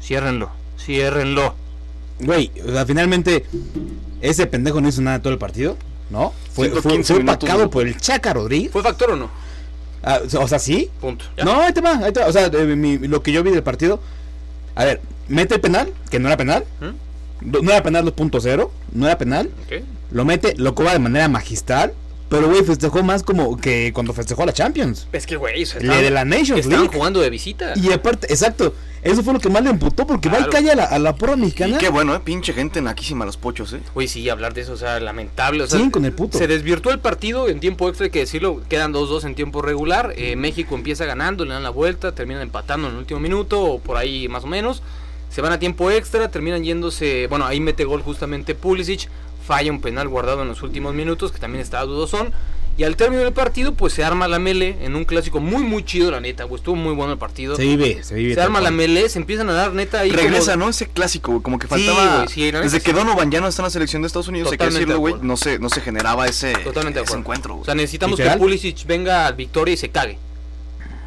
ciérrenlo, 0.02 0.50
ciérrenlo. 0.78 1.54
Güey, 2.20 2.50
o 2.66 2.72
sea, 2.72 2.84
finalmente 2.84 3.44
ese 4.20 4.46
pendejo 4.46 4.80
no 4.80 4.88
hizo 4.88 5.02
nada 5.02 5.20
todo 5.20 5.32
el 5.32 5.38
partido, 5.38 5.76
¿no? 6.10 6.32
Fue, 6.52 6.70
fue, 6.70 7.02
fue 7.04 7.68
por 7.70 7.86
el 7.86 8.00
Chaca 8.00 8.32
Rodríguez. 8.32 8.72
¿Fue 8.72 8.82
factor 8.82 9.12
o 9.12 9.16
no? 9.16 9.30
Ah, 10.02 10.20
o 10.40 10.48
sea, 10.48 10.58
sí. 10.58 10.90
Punto. 11.00 11.24
No, 11.44 11.60
ahí 11.60 11.72
te 11.72 11.80
va, 11.80 11.98
ahí 11.98 12.12
te 12.12 12.20
va. 12.20 12.26
O 12.26 12.32
sea, 12.32 12.46
eh, 12.46 12.98
lo 13.02 13.22
que 13.22 13.32
yo 13.32 13.42
vi 13.42 13.50
del 13.50 13.62
partido. 13.62 14.00
A 14.74 14.84
ver, 14.84 15.00
mete 15.28 15.54
el 15.56 15.60
penal, 15.60 15.92
que 16.10 16.18
no 16.18 16.28
era 16.28 16.36
penal. 16.36 16.64
¿Mm? 16.80 17.62
No 17.62 17.70
era 17.70 17.82
penal 17.82 18.04
2.0, 18.04 18.70
no 18.92 19.06
era 19.06 19.18
penal. 19.18 19.50
Lo 20.10 20.24
mete, 20.24 20.54
lo 20.56 20.74
cobra 20.74 20.92
de 20.92 20.98
manera 20.98 21.28
magistral. 21.28 21.94
Pero, 22.28 22.48
güey, 22.48 22.62
festejó 22.62 23.02
más 23.02 23.22
como 23.22 23.56
que 23.56 23.92
cuando 23.92 24.12
festejó 24.12 24.42
a 24.42 24.46
la 24.46 24.52
Champions. 24.52 25.08
Es 25.12 25.26
que, 25.26 25.36
güey, 25.36 25.64
le 25.80 26.02
de 26.02 26.10
la 26.10 26.24
Nations 26.24 26.60
Estaban 26.60 26.88
jugando 26.88 27.20
de 27.20 27.30
visita. 27.30 27.72
Y 27.76 27.90
aparte, 27.92 28.26
exacto. 28.30 28.74
Eso 29.02 29.22
fue 29.22 29.32
lo 29.32 29.38
que 29.38 29.48
más 29.48 29.62
le 29.62 29.70
emputó 29.70 30.06
porque 30.06 30.28
va 30.28 30.40
y 30.40 30.44
calla 30.44 30.72
a 30.72 30.76
la, 30.76 30.84
a 30.84 30.98
la 30.98 31.14
porra 31.14 31.36
mexicana. 31.36 31.76
Y 31.76 31.78
qué 31.78 31.88
bueno, 31.88 32.14
eh, 32.14 32.20
pinche 32.22 32.52
gente 32.52 32.82
naquísima 32.82 33.24
los 33.24 33.36
pochos, 33.36 33.72
eh. 33.72 33.80
Güey, 33.94 34.08
sí, 34.08 34.28
hablar 34.28 34.54
de 34.54 34.62
eso, 34.62 34.72
o 34.72 34.76
sea, 34.76 34.98
lamentable. 34.98 35.62
O 35.62 35.66
sea, 35.66 35.78
sí, 35.78 35.90
con 35.90 36.04
el 36.04 36.12
puto. 36.12 36.36
Se 36.36 36.46
desvirtuó 36.46 36.92
el 36.92 36.98
partido 36.98 37.48
en 37.48 37.60
tiempo 37.60 37.88
extra, 37.88 38.04
hay 38.04 38.10
que 38.10 38.20
decirlo. 38.20 38.60
Quedan 38.68 38.92
2-2 38.92 39.24
en 39.24 39.34
tiempo 39.34 39.62
regular. 39.62 40.14
Eh, 40.16 40.34
México 40.36 40.74
empieza 40.74 41.04
ganando, 41.04 41.44
le 41.44 41.54
dan 41.54 41.62
la 41.62 41.70
vuelta, 41.70 42.12
terminan 42.12 42.42
empatando 42.42 42.88
en 42.88 42.94
el 42.94 42.98
último 42.98 43.20
minuto, 43.20 43.62
o 43.62 43.78
por 43.78 43.96
ahí 43.96 44.28
más 44.28 44.44
o 44.44 44.48
menos. 44.48 44.82
Se 45.30 45.42
van 45.42 45.52
a 45.52 45.58
tiempo 45.58 45.90
extra, 45.90 46.30
terminan 46.30 46.64
yéndose. 46.64 47.26
Bueno, 47.28 47.46
ahí 47.46 47.60
mete 47.60 47.84
gol 47.84 48.02
justamente 48.02 48.54
Pulisic. 48.54 49.08
Falla 49.48 49.72
un 49.72 49.80
penal 49.80 50.08
guardado 50.08 50.42
en 50.42 50.48
los 50.48 50.62
últimos 50.62 50.92
minutos, 50.92 51.32
que 51.32 51.38
también 51.38 51.62
estaba 51.62 51.86
dudosón. 51.86 52.34
Y 52.76 52.84
al 52.84 52.96
término 52.96 53.22
del 53.22 53.32
partido, 53.32 53.72
pues 53.72 53.94
se 53.94 54.04
arma 54.04 54.28
la 54.28 54.38
mele 54.38 54.76
en 54.82 54.94
un 54.94 55.06
clásico 55.06 55.40
muy, 55.40 55.62
muy 55.62 55.86
chido, 55.86 56.10
la 56.10 56.20
neta, 56.20 56.44
güey. 56.44 56.60
Estuvo 56.60 56.76
muy 56.76 56.92
bueno 56.92 57.14
el 57.14 57.18
partido. 57.18 57.56
Se 57.56 57.62
vive, 57.62 58.04
se 58.04 58.14
vive. 58.14 58.34
Se 58.34 58.42
arma 58.42 58.60
la 58.60 58.70
mele, 58.70 59.08
se 59.08 59.18
empiezan 59.18 59.48
a 59.48 59.54
dar 59.54 59.72
neta 59.72 60.00
ahí. 60.00 60.10
Regresa, 60.10 60.56
¿no? 60.56 60.68
Ese 60.68 60.86
clásico, 60.88 61.42
como 61.42 61.58
que 61.58 61.66
faltaba. 61.66 62.26
Desde 62.26 62.82
que 62.82 62.92
Donovan 62.92 63.30
ya 63.30 63.40
no 63.40 63.48
está 63.48 63.62
en 63.62 63.64
la 63.64 63.70
selección 63.70 64.02
de 64.02 64.08
Estados 64.08 64.28
Unidos, 64.28 64.52
hay 64.52 64.58
que 64.58 64.66
decirlo, 64.66 64.98
güey. 64.98 65.14
No 65.22 65.38
se, 65.38 65.58
no 65.58 65.70
se 65.70 65.80
generaba 65.80 66.26
ese, 66.26 66.52
Totalmente 66.52 67.00
ese 67.00 67.16
encuentro, 67.16 67.56
O 67.56 67.64
sea, 67.64 67.74
necesitamos 67.74 68.20
que 68.20 68.28
Pulisic 68.32 68.86
venga 68.86 69.26
al 69.26 69.34
Victoria 69.34 69.72
y 69.72 69.78
se 69.78 69.88
cague. 69.88 70.18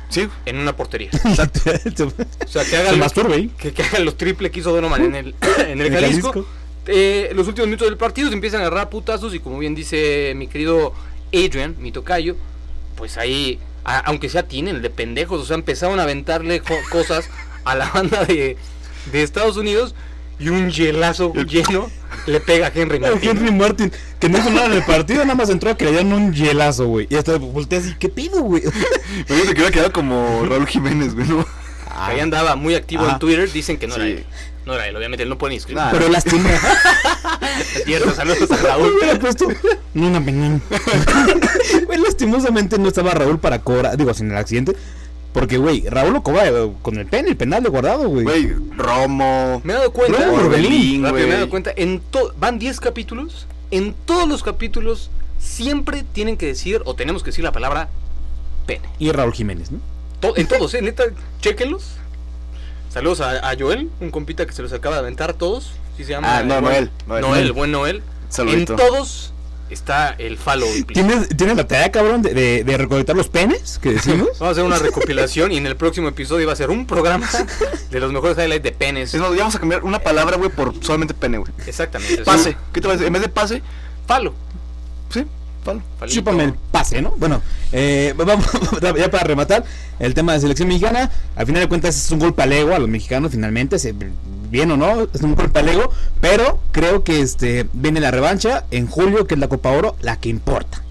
Sí. 0.10 0.28
En 0.48 0.58
una 0.58 0.76
portería. 0.76 1.12
o 1.24 1.36
sea, 1.36 1.48
que 1.48 2.76
haga, 2.76 2.92
los, 2.92 3.14
que, 3.58 3.72
que 3.72 3.84
haga 3.84 4.00
los 4.00 4.18
triple 4.18 4.50
que 4.50 4.60
hizo 4.62 4.74
Donovan 4.74 5.06
en 5.06 5.16
el, 5.16 5.36
en 5.60 5.80
el, 5.80 5.92
Jalisco. 5.94 6.46
Eh, 6.88 7.32
los 7.36 7.48
últimos 7.48 7.68
minutos 7.68 7.88
del 7.88 7.98
partido 7.98 8.30
se 8.30 8.34
empiezan 8.34 8.62
a 8.62 8.68
agarrar 8.68 8.90
putazos 8.90 9.36
y 9.36 9.40
como 9.40 9.60
bien 9.60 9.76
dice 9.76 10.34
mi 10.36 10.48
querido 10.48 10.94
Adrian, 11.34 11.76
mi 11.80 11.92
tocayo, 11.92 12.36
pues 12.96 13.18
ahí, 13.18 13.60
aunque 13.84 14.30
sea 14.30 14.48
tienen 14.48 14.82
de 14.82 14.90
pendejos, 14.90 15.42
o 15.42 15.46
sea, 15.46 15.56
empezaron 15.56 16.00
a 16.00 16.04
aventarle 16.04 16.62
cosas 16.92 17.30
a 17.64 17.76
la 17.76 17.90
banda 17.90 18.26
de, 18.26 18.58
de 19.12 19.24
Estados 19.24 19.58
Unidos 19.58 19.96
y 20.40 20.50
un 20.50 20.72
hielazo 20.72 21.34
lleno 21.34 21.90
le 22.26 22.40
pega 22.40 22.68
a 22.68 22.72
Henry 22.74 23.00
Martin. 23.02 23.30
Henry 23.30 23.52
Martin, 23.52 23.92
que 24.20 24.28
no 24.28 24.40
hizo 24.40 24.50
nada 24.50 24.66
en 24.66 24.74
el 24.74 24.84
partido, 24.84 25.22
nada 25.24 25.36
más 25.36 25.50
entró 25.50 25.70
a 25.70 25.78
que 25.78 25.88
un 25.88 26.34
hielazo, 26.34 26.88
güey. 26.88 27.08
Y 27.10 27.16
hasta 27.16 27.38
volteé 27.38 27.80
así, 27.80 27.96
¿qué 28.00 28.10
pido, 28.10 28.42
güey? 28.42 28.64
Me 29.30 29.36
dice 29.36 29.54
que 29.54 29.62
hubiera 29.62 29.72
quedado 29.72 29.92
como 29.92 30.44
Raúl 30.46 30.68
Jiménez, 30.68 31.14
güey, 31.14 31.28
¿no? 31.28 31.46
Ahí 31.96 32.20
andaba 32.20 32.56
muy 32.56 32.74
activo 32.74 33.08
en 33.08 33.20
Twitter, 33.20 33.52
dicen 33.52 33.78
que 33.78 33.86
no 33.88 33.96
era 33.96 34.08
él. 34.08 34.26
No 34.66 34.74
era 34.76 34.88
él, 34.88 34.96
obviamente 34.96 35.24
él 35.24 35.30
no 35.30 35.38
puede 35.38 35.52
ni 35.52 35.58
escribir. 35.58 35.84
Pero 35.92 36.08
lastimó. 36.10 36.48
es 37.60 37.84
cierto, 37.84 38.14
saludos 38.14 38.52
a 38.52 38.58
Raúl. 38.58 38.94
Hubiera 39.00 39.20
puesto 39.20 39.48
no 39.94 40.08
una 40.08 40.20
Güey, 41.86 42.00
lastimosamente 42.00 42.78
no 42.78 42.88
estaba 42.88 43.12
Raúl 43.12 43.40
para 43.40 43.60
cobrar, 43.60 43.98
digo, 43.98 44.14
sin 44.14 44.30
el 44.32 44.38
accidente. 44.38 44.76
Porque, 45.34 45.58
güey, 45.58 45.88
Raúl 45.88 46.14
lo 46.14 46.24
cobra 46.24 46.48
eh, 46.48 46.72
con 46.82 46.98
el 46.98 47.06
pen, 47.06 47.28
el 47.28 47.38
penal 47.38 47.64
de 47.64 47.70
guardado, 47.70 48.08
güey. 48.10 48.24
Güey, 48.24 48.54
Romo. 48.76 49.62
Me 49.64 49.74
he 49.74 49.76
dado 49.78 49.92
cuenta, 49.94 50.26
No, 50.26 50.34
Orbelín, 50.34 51.04
rápido, 51.04 51.28
me 51.28 51.34
he 51.34 51.38
dado 51.38 51.50
cuenta, 51.50 51.72
en 51.76 52.02
to- 52.12 52.34
van 52.38 52.60
10 52.60 52.80
capítulos, 52.82 53.48
en 53.72 53.96
todos 54.06 54.28
los 54.28 54.44
capítulos 54.44 55.10
siempre 55.40 56.04
tienen 56.14 56.36
que 56.38 56.48
decir, 56.48 56.82
o 56.86 56.96
tenemos 56.96 57.24
que 57.24 57.30
decir 57.32 57.44
la 57.46 57.54
palabra 57.54 57.88
pene. 58.68 58.82
Y 59.00 59.12
Raúl 59.12 59.34
Jiménez, 59.34 59.72
¿no? 59.72 59.80
To- 60.20 60.36
en 60.36 60.48
todos, 60.48 60.74
eh, 60.74 60.82
neta, 60.82 61.06
chéquenlos. 61.40 61.94
Saludos 62.94 63.22
a, 63.22 63.50
a 63.50 63.56
Joel, 63.58 63.90
un 64.00 64.12
compita 64.12 64.46
que 64.46 64.52
se 64.54 64.62
los 64.62 64.74
acaba 64.74 64.96
de 64.96 65.02
aventar 65.02 65.34
todos. 65.34 65.72
¿Sí 65.98 66.04
se 66.04 66.12
llama? 66.12 66.38
Ah, 66.40 66.44
no, 66.44 66.56
El 66.56 66.62
buen- 66.62 66.72
Noel, 66.74 66.90
Noel. 67.08 67.22
Noel, 67.22 67.44
el 67.46 67.52
buen 67.54 67.72
Noel. 67.72 68.04
Saludito. 68.30 68.74
En 68.74 68.78
todos 68.80 69.34
está 69.70 70.10
el 70.18 70.38
falo 70.38 70.66
implícito. 70.66 71.08
¿Tienes, 71.08 71.30
¿Tienes 71.30 71.56
la 71.56 71.66
tarea, 71.68 71.90
cabrón, 71.92 72.22
de, 72.22 72.34
de, 72.34 72.64
de 72.66 72.78
recolectar 72.78 73.16
los 73.16 73.30
penes 73.30 73.80
que 73.82 73.92
decimos? 73.94 74.28
Vamos 74.40 74.42
a 74.42 74.50
hacer 74.52 74.64
una 74.66 74.78
recopilación 74.80 75.52
y 75.54 75.58
en 75.58 75.66
el 75.68 75.78
próximo 75.78 76.10
episodio 76.10 76.48
va 76.48 76.54
a 76.54 76.56
ser 76.58 76.70
un 76.70 76.86
programa 76.86 77.30
de 77.90 78.00
los 78.00 78.12
mejores 78.12 78.38
highlights 78.38 78.64
de 78.64 78.72
penes. 78.74 79.12
Ya 79.14 79.20
vamos 79.22 79.56
a 79.56 79.60
cambiar 79.60 79.84
una 79.84 80.00
palabra, 80.00 80.36
güey, 80.38 80.50
por 80.50 80.74
solamente 80.84 81.14
pene, 81.14 81.38
güey. 81.38 81.52
Exactamente. 81.68 82.24
Pase. 82.24 82.58
¿Qué 82.74 82.82
te 82.82 82.88
parece? 82.88 83.08
En 83.08 83.14
vez 83.14 83.22
de 83.22 83.30
pase, 83.30 83.62
Falo. 84.08 84.34
sí, 85.10 85.26
Falito. 85.64 86.08
Chúpame 86.08 86.44
el 86.46 86.54
pase, 86.54 87.02
¿no? 87.02 87.12
Bueno, 87.18 87.42
eh, 87.72 88.14
vamos 88.18 88.46
ya 88.82 89.12
para 89.12 89.24
rematar 89.24 89.64
el 90.00 90.14
tema 90.14 90.34
de 90.34 90.40
selección 90.40 90.68
mexicana. 90.68 91.12
Al 91.36 91.46
final 91.46 91.62
de 91.62 91.68
cuentas 91.70 91.96
es 91.96 92.12
un 92.12 92.20
golpe 92.20 92.42
al 92.44 92.52
ego 92.54 92.74
a 92.74 92.80
los 92.80 92.90
mexicanos 92.90 93.32
finalmente, 93.32 93.78
se- 93.80 93.94
bien 94.50 94.70
o 94.72 94.78
no, 94.78 95.08
es 95.14 95.22
un 95.22 95.36
golpe 95.36 95.60
al 95.60 95.70
ego, 95.70 95.92
pero 96.20 96.60
creo 96.72 97.04
que 97.04 97.22
este 97.22 97.68
viene 97.74 98.00
la 98.02 98.12
revancha 98.12 98.66
en 98.72 98.88
julio, 98.88 99.26
que 99.28 99.36
es 99.36 99.40
la 99.40 99.48
Copa 99.48 99.70
Oro, 99.72 99.96
la 100.02 100.20
que 100.20 100.30
importa. 100.30 100.82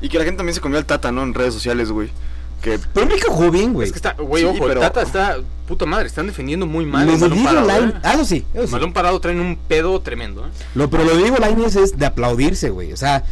Y 0.00 0.08
que 0.08 0.18
la 0.18 0.24
gente 0.24 0.38
también 0.38 0.54
se 0.54 0.60
comió 0.60 0.78
al 0.78 0.84
Tata, 0.84 1.10
¿no? 1.12 1.22
En 1.22 1.32
redes 1.34 1.54
sociales, 1.54 1.90
güey. 1.90 2.10
Que 2.60 2.78
Pero 2.94 3.06
México 3.06 3.32
jugó 3.32 3.50
bien, 3.50 3.72
güey. 3.72 3.86
Es 3.86 3.92
que 3.92 3.98
está, 3.98 4.12
güey, 4.12 4.42
Sí, 4.44 4.48
ojo, 4.48 4.66
pero- 4.68 4.80
el 4.80 4.86
Tata 4.86 5.02
está, 5.02 5.36
puta 5.66 5.84
madre, 5.86 6.06
están 6.06 6.26
defendiendo 6.28 6.64
muy 6.66 6.86
mal. 6.86 7.06
Los 7.06 7.14
el 7.16 7.20
de 7.22 7.26
balón 7.28 7.38
Diego 7.38 7.66
parado, 7.66 7.86
Lain- 7.86 7.90
¿eh? 7.96 8.00
ah, 8.04 8.12
eso 8.14 8.24
sí, 8.24 8.44
eso 8.54 8.78
sí. 8.78 8.86
parado 8.92 9.18
traen 9.20 9.40
un 9.40 9.56
pedo 9.56 10.00
tremendo, 10.00 10.46
¿eh? 10.46 10.50
Lo, 10.76 10.88
pero 10.90 11.02
lo 11.04 11.16
de 11.16 11.22
Diego 11.22 11.38
Lainez 11.38 11.74
es 11.74 11.98
de 11.98 12.06
aplaudirse, 12.06 12.70
güey. 12.70 12.92
O 12.92 12.96
sea, 12.96 13.24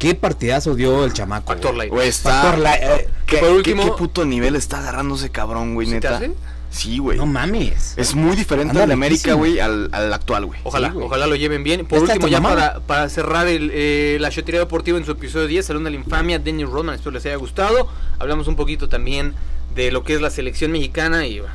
qué 0.00 0.16
partidazo 0.16 0.74
dio 0.74 1.04
el 1.04 1.12
chamaco. 1.12 1.52
Factor. 1.52 1.76
Light. 1.76 1.90
Güey, 1.92 2.08
está. 2.08 2.42
Factor 2.42 2.58
Lai- 2.58 2.78
eh, 2.82 3.08
¿Qué, 3.26 3.36
por 3.38 3.48
qué- 3.50 3.54
último- 3.54 3.84
qué 3.84 3.90
puto 3.92 4.24
nivel 4.24 4.56
está 4.56 4.78
agarrando 4.80 5.14
ese 5.14 5.30
cabrón, 5.30 5.74
güey, 5.74 5.86
¿Sí 5.86 5.92
te 5.92 5.96
neta? 5.98 6.16
hace? 6.16 6.32
Sí, 6.72 6.98
güey. 6.98 7.18
no 7.18 7.26
mames. 7.26 7.94
Es 7.96 8.14
muy 8.14 8.36
diferente 8.36 8.70
Anda 8.70 8.82
al 8.84 8.88
de 8.90 8.94
América, 8.94 9.34
güey, 9.34 9.58
al, 9.58 9.88
al 9.92 10.12
actual, 10.12 10.46
güey. 10.46 10.60
Ojalá, 10.62 10.92
Sí, 10.92 10.98
ojalá 11.00 11.26
lo 11.26 11.34
lleven 11.34 11.64
bien. 11.64 11.84
Por 11.84 11.98
último, 12.00 12.28
ya 12.28 12.40
para, 12.40 12.78
para 12.80 13.08
cerrar 13.08 13.48
el, 13.48 13.70
eh, 13.74 14.18
la 14.20 14.30
shotería 14.30 14.60
deportiva 14.60 14.96
en 14.96 15.04
su 15.04 15.10
episodio 15.10 15.48
10, 15.48 15.66
Salón 15.66 15.82
de 15.84 15.90
la 15.90 15.96
Infamia, 15.96 16.38
Denny 16.38 16.64
Rodman, 16.64 16.94
espero 16.94 17.10
les 17.10 17.26
haya 17.26 17.34
gustado. 17.36 17.88
Hablamos 18.20 18.46
un 18.46 18.54
poquito 18.54 18.88
también 18.88 19.34
de 19.74 19.90
lo 19.90 20.04
que 20.04 20.14
es 20.14 20.20
la 20.20 20.30
selección 20.30 20.70
mexicana 20.70 21.26
y 21.26 21.40
bueno, 21.40 21.54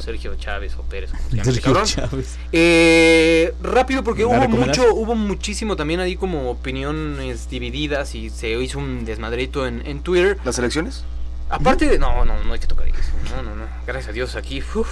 Sergio 0.00 0.34
Chávez 0.36 0.74
o 0.76 0.82
Pérez, 0.82 1.10
como 1.10 1.22
se 1.22 1.36
llama 1.36 1.42
ese 1.42 1.52
Sergio 1.52 1.72
cabrón. 1.72 1.86
Chávez. 1.86 2.38
Eh, 2.52 3.54
rápido 3.62 4.02
porque 4.04 4.22
¿La 4.22 4.28
hubo 4.28 4.48
mucho, 4.48 4.94
hubo 4.94 5.14
muchísimo 5.14 5.76
también 5.76 6.00
ahí 6.00 6.16
como 6.16 6.50
opiniones 6.50 7.48
divididas 7.48 8.14
y 8.14 8.30
se 8.30 8.50
hizo 8.50 8.78
un 8.78 9.04
desmadrito 9.04 9.66
en, 9.66 9.86
en 9.86 10.00
Twitter. 10.00 10.38
¿Las 10.44 10.58
elecciones? 10.58 11.04
Aparte 11.48 11.86
de. 11.88 11.98
No, 11.98 12.24
no, 12.24 12.42
no 12.42 12.52
hay 12.52 12.58
que 12.60 12.66
tocar 12.66 12.88
eso. 12.88 12.98
No, 13.36 13.42
no, 13.42 13.54
no. 13.54 13.64
Gracias 13.86 14.08
a 14.08 14.12
Dios 14.12 14.36
aquí. 14.36 14.62
Uf. 14.74 14.88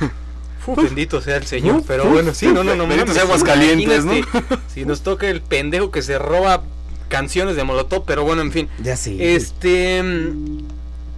Uf, 0.66 0.76
bendito 0.76 1.20
sea 1.20 1.36
el 1.36 1.46
Señor. 1.46 1.76
Uf, 1.78 1.84
pero 1.88 2.04
uf. 2.04 2.12
bueno, 2.12 2.34
sí, 2.34 2.46
no, 2.46 2.62
no, 2.62 2.76
no. 2.76 2.86
Bendito 2.86 3.12
sea 3.12 3.22
Aguascalientes, 3.22 4.04
¿no? 4.04 4.12
Si 4.68 4.84
nos 4.84 5.02
toca 5.02 5.28
el 5.28 5.40
pendejo 5.40 5.90
que 5.90 6.02
se 6.02 6.18
roba 6.18 6.62
canciones 7.08 7.56
de 7.56 7.64
Molotov, 7.64 8.04
pero 8.04 8.24
bueno, 8.24 8.42
en 8.42 8.52
fin. 8.52 8.68
Ya 8.82 8.96
sí. 8.96 9.16
Este. 9.20 10.02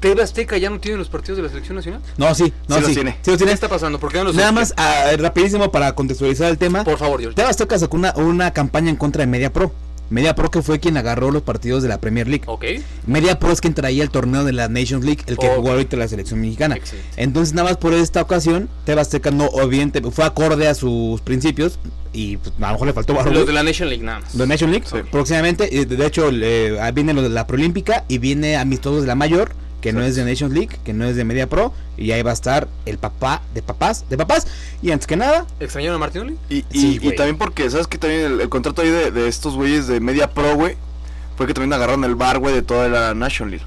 TV 0.04 0.22
Azteca 0.22 0.56
ya 0.58 0.68
no 0.70 0.78
tiene 0.80 0.98
los 0.98 1.08
partidos 1.08 1.38
de 1.38 1.42
la 1.44 1.48
selección 1.48 1.76
nacional. 1.76 2.00
No, 2.18 2.34
sí, 2.34 2.52
no, 2.68 2.76
Sí 2.76 2.80
sí. 2.82 2.86
los 2.88 2.94
tiene. 2.94 3.16
Sí 3.22 3.30
los 3.30 3.42
¿Qué 3.42 3.52
está 3.52 3.68
pasando? 3.68 3.98
¿Por 3.98 4.12
qué 4.12 4.18
no 4.18 4.24
los 4.24 4.34
Nada 4.36 4.52
más, 4.52 4.74
ah, 4.76 5.04
rapidísimo 5.18 5.70
para 5.72 5.94
contextualizar 5.94 6.50
el 6.50 6.58
tema. 6.58 6.84
Por 6.84 6.98
favor, 6.98 7.20
George. 7.20 7.34
Tebas 7.36 7.52
Azteca 7.52 7.78
sacó 7.78 7.96
una, 7.96 8.12
una 8.16 8.50
campaña 8.52 8.90
en 8.90 8.96
contra 8.96 9.22
de 9.22 9.26
Media 9.26 9.52
Pro. 9.52 9.72
Media 10.10 10.34
Pro 10.34 10.50
que 10.50 10.60
fue 10.60 10.78
quien 10.80 10.98
agarró 10.98 11.30
los 11.30 11.40
partidos 11.42 11.82
de 11.82 11.88
la 11.88 11.98
Premier 11.98 12.28
League. 12.28 12.44
Ok. 12.46 12.64
Media 13.06 13.38
Pro 13.38 13.50
es 13.50 13.62
quien 13.62 13.72
traía 13.72 14.02
el 14.02 14.10
torneo 14.10 14.44
de 14.44 14.52
la 14.52 14.68
Nations 14.68 15.02
League, 15.04 15.22
el 15.26 15.38
que 15.38 15.46
Ok. 15.48 15.54
jugó 15.56 15.70
ahorita 15.70 15.96
la 15.96 16.06
selección 16.06 16.42
mexicana. 16.42 16.76
Excelente. 16.76 17.08
Entonces, 17.16 17.54
nada 17.54 17.68
más 17.70 17.78
por 17.78 17.94
esta 17.94 18.20
ocasión, 18.20 18.68
Tebas 18.84 19.06
Azteca 19.08 19.30
no, 19.30 19.46
obviamente, 19.46 20.02
fue 20.10 20.24
acorde 20.26 20.68
a 20.68 20.74
sus 20.74 21.22
principios 21.22 21.78
y 22.12 22.36
pues, 22.36 22.52
a 22.60 22.66
lo 22.66 22.72
mejor 22.74 22.86
le 22.88 22.92
faltó 22.92 23.14
barro. 23.14 23.30
Los 23.32 23.46
de 23.46 23.54
la 23.54 23.62
Nation 23.62 23.88
League 23.88 24.04
nada 24.04 24.20
más. 24.20 24.34
La 24.34 24.44
Nation 24.44 24.70
League, 24.70 24.84
Sí. 24.86 24.98
próximamente, 25.10 25.66
de 25.86 26.06
hecho, 26.06 26.30
le- 26.30 26.92
viene 26.92 27.14
lo 27.14 27.22
de 27.22 27.30
la 27.30 27.46
Proolímpica 27.46 28.04
y 28.06 28.18
viene 28.18 28.56
amistosos 28.58 29.00
de 29.00 29.06
la 29.08 29.14
mayor, 29.14 29.52
que 29.84 29.92
no 29.92 30.02
es 30.02 30.16
de 30.16 30.24
Nation 30.24 30.54
League, 30.54 30.78
que 30.82 30.94
no 30.94 31.04
es 31.04 31.14
de 31.14 31.24
Media 31.24 31.46
Pro, 31.46 31.74
y 31.98 32.10
ahí 32.12 32.22
va 32.22 32.30
a 32.30 32.34
estar 32.34 32.68
el 32.86 32.96
papá 32.96 33.42
de 33.52 33.60
papás, 33.60 34.04
de 34.08 34.16
papás. 34.16 34.46
Y 34.82 34.90
antes 34.90 35.06
que 35.06 35.14
nada, 35.16 35.46
¿Extrañaron 35.60 35.96
a 35.96 35.98
Martinoli? 35.98 36.38
Y, 36.48 36.56
y, 36.58 36.64
Sí, 36.80 36.94
y 36.94 36.98
güey. 37.00 37.16
también 37.16 37.36
porque, 37.36 37.68
¿sabes 37.68 37.86
que 37.86 37.98
También 37.98 38.22
el, 38.22 38.40
el 38.40 38.48
contrato 38.48 38.80
ahí 38.80 38.88
de, 38.88 39.10
de 39.10 39.28
estos 39.28 39.54
güeyes 39.56 39.86
de 39.86 40.00
Media 40.00 40.30
Pro, 40.32 40.54
güey, 40.56 40.76
fue 41.36 41.46
que 41.46 41.52
también 41.52 41.72
agarraron 41.74 42.02
el 42.04 42.14
bar, 42.14 42.38
güey, 42.38 42.54
de 42.54 42.62
toda 42.62 42.88
la 42.88 43.12
National 43.14 43.50
League. 43.50 43.66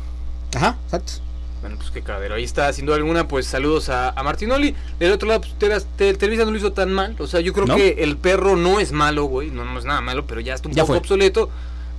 ajá, 0.55 0.75
exacto. 0.85 1.13
Bueno, 1.61 1.75
pues 1.77 1.91
qué 1.91 2.01
cadero. 2.01 2.33
Ahí 2.35 2.43
está, 2.43 2.71
sin 2.73 2.85
duda 2.87 2.95
alguna, 2.97 3.27
pues 3.27 3.45
saludos 3.45 3.89
a, 3.89 4.09
a 4.09 4.23
Martinoli. 4.23 4.75
Del 4.99 5.11
otro 5.11 5.27
lado, 5.27 5.41
pues, 5.41 5.85
Te- 5.97 6.13
Televisa 6.15 6.45
no 6.45 6.51
lo 6.51 6.57
hizo 6.57 6.71
tan 6.71 6.91
mal. 6.93 7.15
O 7.19 7.27
sea, 7.27 7.41
yo 7.41 7.51
creo 7.53 7.65
¿No? 7.67 7.75
que 7.75 7.97
el 7.99 8.17
perro 8.17 8.55
no 8.55 8.79
es 8.79 8.91
malo, 8.91 9.25
güey. 9.25 9.49
No, 9.51 9.65
no 9.65 9.77
es 9.77 9.85
nada 9.85 10.01
malo, 10.01 10.25
pero 10.25 10.39
ya 10.41 10.53
está 10.55 10.67
un 10.69 10.73
Ya 10.73 10.81
poco 10.83 10.93
fue. 10.93 10.97
obsoleto. 10.99 11.49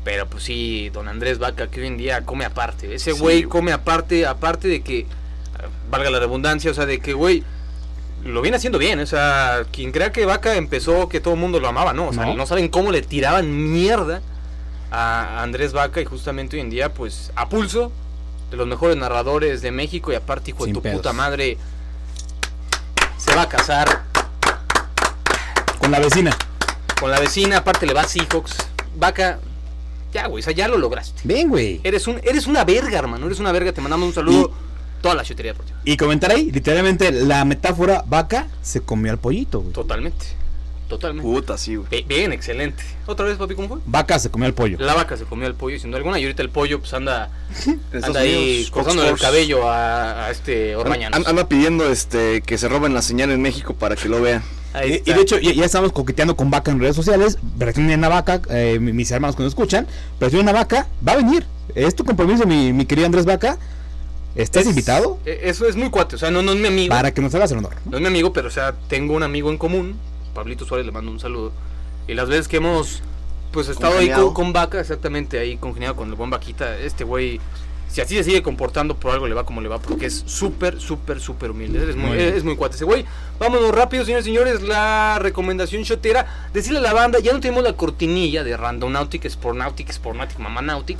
Pero 0.08 0.26
pues 0.26 0.42
sí, 0.44 0.88
don 0.88 1.06
Andrés 1.06 1.38
Vaca, 1.38 1.66
que 1.66 1.82
hoy 1.82 1.86
en 1.86 1.98
día 1.98 2.24
come 2.24 2.46
aparte. 2.46 2.94
Ese 2.94 3.12
Sí, 3.12 3.18
güey 3.20 3.42
come 3.42 3.72
aparte, 3.72 4.24
aparte 4.24 4.66
de 4.66 4.80
que, 4.80 5.04
valga 5.90 6.08
la 6.08 6.18
redundancia, 6.18 6.70
o 6.70 6.74
sea, 6.74 6.86
de 6.86 6.98
que, 6.98 7.12
güey, 7.12 7.44
lo 8.24 8.40
viene 8.40 8.56
haciendo 8.56 8.78
bien. 8.78 9.00
O 9.00 9.04
sea, 9.06 9.66
quien 9.70 9.92
crea 9.92 10.10
que 10.10 10.24
Vaca 10.24 10.56
empezó, 10.56 11.10
que 11.10 11.20
todo 11.20 11.34
el 11.34 11.40
mundo 11.40 11.60
lo 11.60 11.68
amaba, 11.68 11.92
¿no? 11.92 12.08
O 12.08 12.12
sea, 12.14 12.24
No. 12.24 12.34
no, 12.36 12.46
saben 12.46 12.68
cómo 12.70 12.90
le 12.90 13.02
tiraban 13.02 13.70
mierda 13.70 14.22
a 14.90 15.42
Andrés 15.42 15.74
Vaca 15.74 16.00
y 16.00 16.06
justamente 16.06 16.56
hoy 16.56 16.62
en 16.62 16.70
día, 16.70 16.94
pues, 16.94 17.30
a 17.36 17.50
pulso 17.50 17.92
de 18.50 18.56
los 18.56 18.66
mejores 18.66 18.96
narradores 18.96 19.60
de 19.60 19.72
México 19.72 20.10
y 20.10 20.14
aparte, 20.14 20.52
hijo 20.52 20.64
de 20.64 20.72
tu 20.72 20.80
pedos. 20.80 20.96
puta 20.96 21.12
madre, 21.12 21.58
se 23.18 23.34
va 23.34 23.42
a 23.42 23.48
casar 23.50 24.04
Con 25.78 25.90
la 25.90 25.98
vecina. 26.00 26.34
con 26.98 27.10
la 27.10 27.20
vecina, 27.20 27.58
aparte 27.58 27.84
le 27.84 27.92
va 27.92 28.00
a 28.00 28.08
Seahawks. 28.08 28.56
Vaca, 28.96 29.38
ya, 30.12 30.26
güey, 30.26 30.40
o 30.42 30.44
sea, 30.44 30.52
ya 30.52 30.68
lo 30.68 30.78
lograste. 30.78 31.20
Ven, 31.24 31.48
güey. 31.48 31.80
Eres, 31.84 32.06
un, 32.06 32.20
eres 32.24 32.46
una 32.46 32.64
verga, 32.64 32.98
hermano, 32.98 33.26
eres 33.26 33.38
una 33.40 33.52
verga. 33.52 33.72
Te 33.72 33.80
mandamos 33.80 34.08
un 34.08 34.14
saludo. 34.14 34.52
Toda 35.02 35.14
la 35.14 35.22
chutería 35.22 35.52
deportiva. 35.52 35.78
Y 35.84 35.96
comentar 35.96 36.30
ahí, 36.32 36.50
literalmente, 36.50 37.12
la 37.12 37.44
metáfora 37.44 38.02
vaca 38.06 38.48
se 38.62 38.80
comió 38.80 39.12
al 39.12 39.18
pollito, 39.18 39.60
güey. 39.60 39.72
Totalmente. 39.72 40.26
Totalmente. 40.88 41.30
Puta, 41.30 41.58
sí, 41.58 41.76
güey. 41.76 42.02
Bien, 42.04 42.32
excelente. 42.32 42.82
¿Otra 43.06 43.26
vez, 43.26 43.36
papi, 43.36 43.54
cómo 43.54 43.68
fue? 43.68 43.78
Vaca 43.84 44.18
se 44.18 44.30
comió 44.30 44.46
al 44.46 44.54
pollo. 44.54 44.78
La 44.80 44.94
vaca 44.94 45.16
se 45.18 45.24
comió 45.24 45.46
el 45.46 45.54
pollo, 45.54 45.78
sin 45.78 45.90
duda 45.90 45.98
alguna, 45.98 46.18
y 46.18 46.22
ahorita 46.24 46.42
el 46.42 46.48
pollo 46.48 46.80
pues 46.80 46.94
anda, 46.94 47.30
anda 47.92 48.20
ahí 48.20 48.66
cortando 48.72 49.06
el 49.06 49.18
cabello 49.18 49.68
a, 49.70 50.24
a 50.26 50.30
este 50.30 50.74
Orbañanos. 50.76 51.18
An- 51.18 51.26
Anda 51.28 51.46
pidiendo 51.46 51.90
este 51.90 52.40
que 52.40 52.56
se 52.56 52.68
roben 52.68 52.94
la 52.94 53.02
señal 53.02 53.30
en 53.30 53.42
México 53.42 53.74
para 53.74 53.96
que 53.96 54.08
lo 54.08 54.22
vean. 54.22 54.42
Ahí 54.74 55.02
Y, 55.04 55.12
de 55.12 55.20
hecho, 55.20 55.38
ya, 55.38 55.52
ya 55.52 55.64
estamos 55.64 55.92
coqueteando 55.92 56.36
con 56.36 56.50
Vaca 56.50 56.70
en 56.70 56.78
redes 56.80 56.94
sociales. 56.96 57.38
Reaccionen 57.58 58.04
a 58.04 58.08
Vaca, 58.08 58.40
eh, 58.50 58.78
mi- 58.80 58.92
mis 58.92 59.10
hermanos 59.10 59.34
que 59.36 59.42
nos 59.42 59.50
escuchan. 59.52 59.86
Reaccionen 60.20 60.48
a 60.48 60.52
Vaca, 60.52 60.86
va 61.06 61.12
a 61.12 61.16
venir. 61.16 61.44
Es 61.74 61.94
tu 61.94 62.04
compromiso, 62.04 62.46
mi, 62.46 62.72
mi 62.72 62.84
querido 62.86 63.06
Andrés 63.06 63.24
Vaca. 63.24 63.58
¿Estás 64.34 64.62
Es- 64.62 64.68
invitado? 64.68 65.18
eh, 65.26 65.40
Eso 65.44 65.66
es 65.66 65.74
muy 65.74 65.90
cuate, 65.90 66.16
o 66.16 66.18
sea, 66.18 66.30
no, 66.30 66.42
no 66.42 66.52
es 66.52 66.58
mi 66.58 66.68
amigo. 66.68 66.90
Para 66.94 67.12
que 67.12 67.20
nos 67.20 67.34
hagas 67.34 67.50
el 67.52 67.58
honor. 67.58 67.74
No 67.86 67.96
es 67.96 68.00
mi 68.00 68.06
amigo, 68.08 68.32
pero 68.32 68.48
o 68.48 68.50
sea, 68.50 68.74
tengo 68.88 69.14
un 69.14 69.22
amigo 69.22 69.50
en 69.50 69.58
común. 69.58 69.96
Pablito 70.34 70.64
Suárez 70.64 70.86
le 70.86 70.92
mando 70.92 71.10
un 71.10 71.18
saludo. 71.18 71.50
Y 72.06 72.14
las 72.14 72.28
veces 72.28 72.46
que 72.48 72.58
hemos 72.58 73.02
pues 73.50 73.68
estado 73.68 73.98
ahí 73.98 74.10
con, 74.10 74.34
con 74.34 74.52
Vaca, 74.52 74.78
exactamente 74.78 75.38
ahí 75.38 75.56
congeniado 75.56 75.96
con 75.96 76.08
el 76.10 76.14
buen 76.14 76.28
Vaquita, 76.30 76.76
este 76.78 77.02
güey, 77.02 77.40
si 77.88 78.00
así 78.00 78.16
se 78.16 78.24
sigue 78.24 78.42
comportando, 78.42 78.94
por 78.96 79.12
algo 79.12 79.26
le 79.26 79.34
va 79.34 79.44
como 79.44 79.60
le 79.60 79.68
va, 79.68 79.78
porque 79.78 80.06
es 80.06 80.22
súper, 80.26 80.80
súper, 80.80 81.20
súper 81.20 81.50
humilde. 81.50 81.90
Es 81.90 81.96
muy, 81.96 82.08
Muy 82.10 82.16
bien. 82.18 82.34
es 82.34 82.44
muy 82.44 82.56
cuate 82.56 82.76
ese 82.76 82.84
güey. 82.84 83.04
Vámonos 83.38 83.70
rápido, 83.72 84.04
señores 84.04 84.26
y 84.26 84.30
señores. 84.30 84.62
La 84.62 85.18
recomendación 85.20 85.82
shotera. 85.82 86.48
Decirle 86.52 86.78
a 86.78 86.82
la 86.82 86.92
banda, 86.92 87.18
ya 87.18 87.32
no 87.32 87.40
tenemos 87.40 87.64
la 87.64 87.72
cortinilla 87.72 88.44
de 88.44 88.56
Randonautic, 88.56 89.24
Sportnautic, 89.28 89.90
Sportnautic, 89.90 90.38
Mamanautic. 90.38 90.98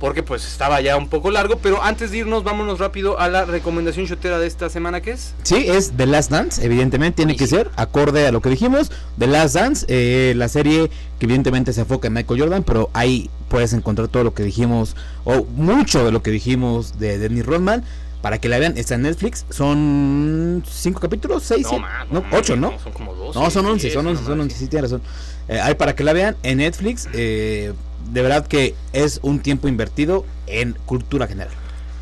Porque 0.00 0.22
pues 0.22 0.46
estaba 0.46 0.80
ya 0.80 0.96
un 0.96 1.08
poco 1.08 1.30
largo. 1.30 1.58
Pero 1.58 1.82
antes 1.82 2.10
de 2.10 2.18
irnos, 2.18 2.44
vámonos 2.44 2.78
rápido 2.78 3.18
a 3.18 3.28
la 3.28 3.44
recomendación 3.44 4.06
shotera 4.06 4.38
de 4.38 4.46
esta 4.46 4.68
semana, 4.68 5.00
que 5.00 5.12
es? 5.12 5.34
Sí, 5.42 5.64
es 5.66 5.92
The 5.96 6.06
Last 6.06 6.30
Dance, 6.30 6.64
evidentemente 6.64 7.16
tiene 7.16 7.36
que 7.36 7.46
ser 7.46 7.70
acorde 7.76 8.26
a 8.26 8.32
lo 8.32 8.40
que 8.40 8.50
dijimos. 8.50 8.90
The 9.18 9.26
Last 9.26 9.54
Dance, 9.54 9.86
eh, 9.88 10.34
la 10.36 10.48
serie 10.48 10.90
que 11.18 11.26
evidentemente 11.26 11.72
se 11.72 11.82
enfoca 11.82 12.08
en 12.08 12.14
Michael 12.14 12.40
Jordan, 12.40 12.62
pero 12.62 12.90
ahí 12.92 13.30
puedes 13.48 13.72
encontrar 13.72 14.08
todo 14.08 14.24
lo 14.24 14.34
que 14.34 14.42
dijimos, 14.42 14.96
o 15.24 15.44
mucho 15.44 16.04
de 16.04 16.12
lo 16.12 16.22
que 16.22 16.30
dijimos 16.30 16.98
de 16.98 17.18
Dennis 17.18 17.46
Rodman, 17.46 17.84
para 18.24 18.38
que 18.38 18.48
la 18.48 18.58
vean. 18.58 18.76
Está 18.78 18.94
en 18.94 19.02
Netflix, 19.02 19.44
son 19.50 20.64
cinco 20.66 20.98
capítulos, 20.98 21.42
seis, 21.42 21.66
siete, 21.68 21.82
ma, 21.82 22.06
no, 22.10 22.24
ocho, 22.32 22.56
¿no? 22.56 22.72
Son 22.82 22.92
como 22.92 23.14
dos. 23.14 23.36
No, 23.36 23.50
son 23.50 23.66
11, 23.66 23.82
diez, 23.82 23.94
son 23.94 24.04
no 24.06 24.10
11, 24.12 24.24
son. 24.24 24.40
11, 24.40 24.56
sí, 24.56 24.66
tiene 24.66 24.82
razón. 24.82 25.02
Eh, 25.46 25.60
ahí 25.60 25.74
para 25.74 25.94
que 25.94 26.04
la 26.04 26.14
vean 26.14 26.36
en 26.42 26.58
Netflix, 26.58 27.06
eh, 27.12 27.74
de 28.10 28.22
verdad 28.22 28.46
que 28.46 28.74
es 28.92 29.20
un 29.22 29.40
tiempo 29.40 29.68
invertido 29.68 30.24
en 30.46 30.76
cultura 30.86 31.26
general. 31.26 31.52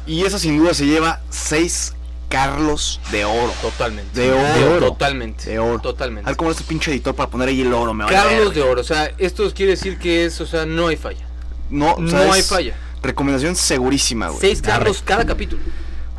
Y 0.06 0.24
esa 0.24 0.38
sin 0.38 0.58
duda 0.58 0.74
se 0.74 0.86
lleva 0.86 1.20
seis 1.30 1.94
Carlos 2.28 2.98
de 3.10 3.24
oro. 3.26 3.52
Totalmente. 3.60 4.18
De 4.20 4.32
oro. 4.32 4.86
Totalmente. 4.88 5.50
De 5.50 5.58
oro. 5.58 5.78
Totalmente. 5.80 6.28
Al 6.28 6.36
como 6.36 6.50
este 6.50 6.64
pinche 6.64 6.90
editor 6.90 7.14
para 7.14 7.28
poner 7.28 7.48
ahí 7.48 7.60
el 7.60 7.72
oro, 7.74 7.92
me 7.92 8.06
Carlos 8.06 8.32
verga. 8.38 8.50
de 8.54 8.62
oro. 8.62 8.80
O 8.80 8.84
sea, 8.84 9.10
esto 9.18 9.52
quiere 9.52 9.72
decir 9.72 9.98
que 9.98 10.24
es, 10.24 10.40
o 10.40 10.46
sea, 10.46 10.64
no 10.64 10.88
hay 10.88 10.96
falla. 10.96 11.26
No, 11.68 11.92
o 11.92 12.00
No 12.00 12.32
hay 12.32 12.42
falla. 12.42 12.74
Recomendación 13.02 13.54
segurísima, 13.54 14.28
güey. 14.28 14.40
Seis 14.40 14.62
Carlos 14.62 15.02
cada 15.04 15.26
capítulo. 15.26 15.60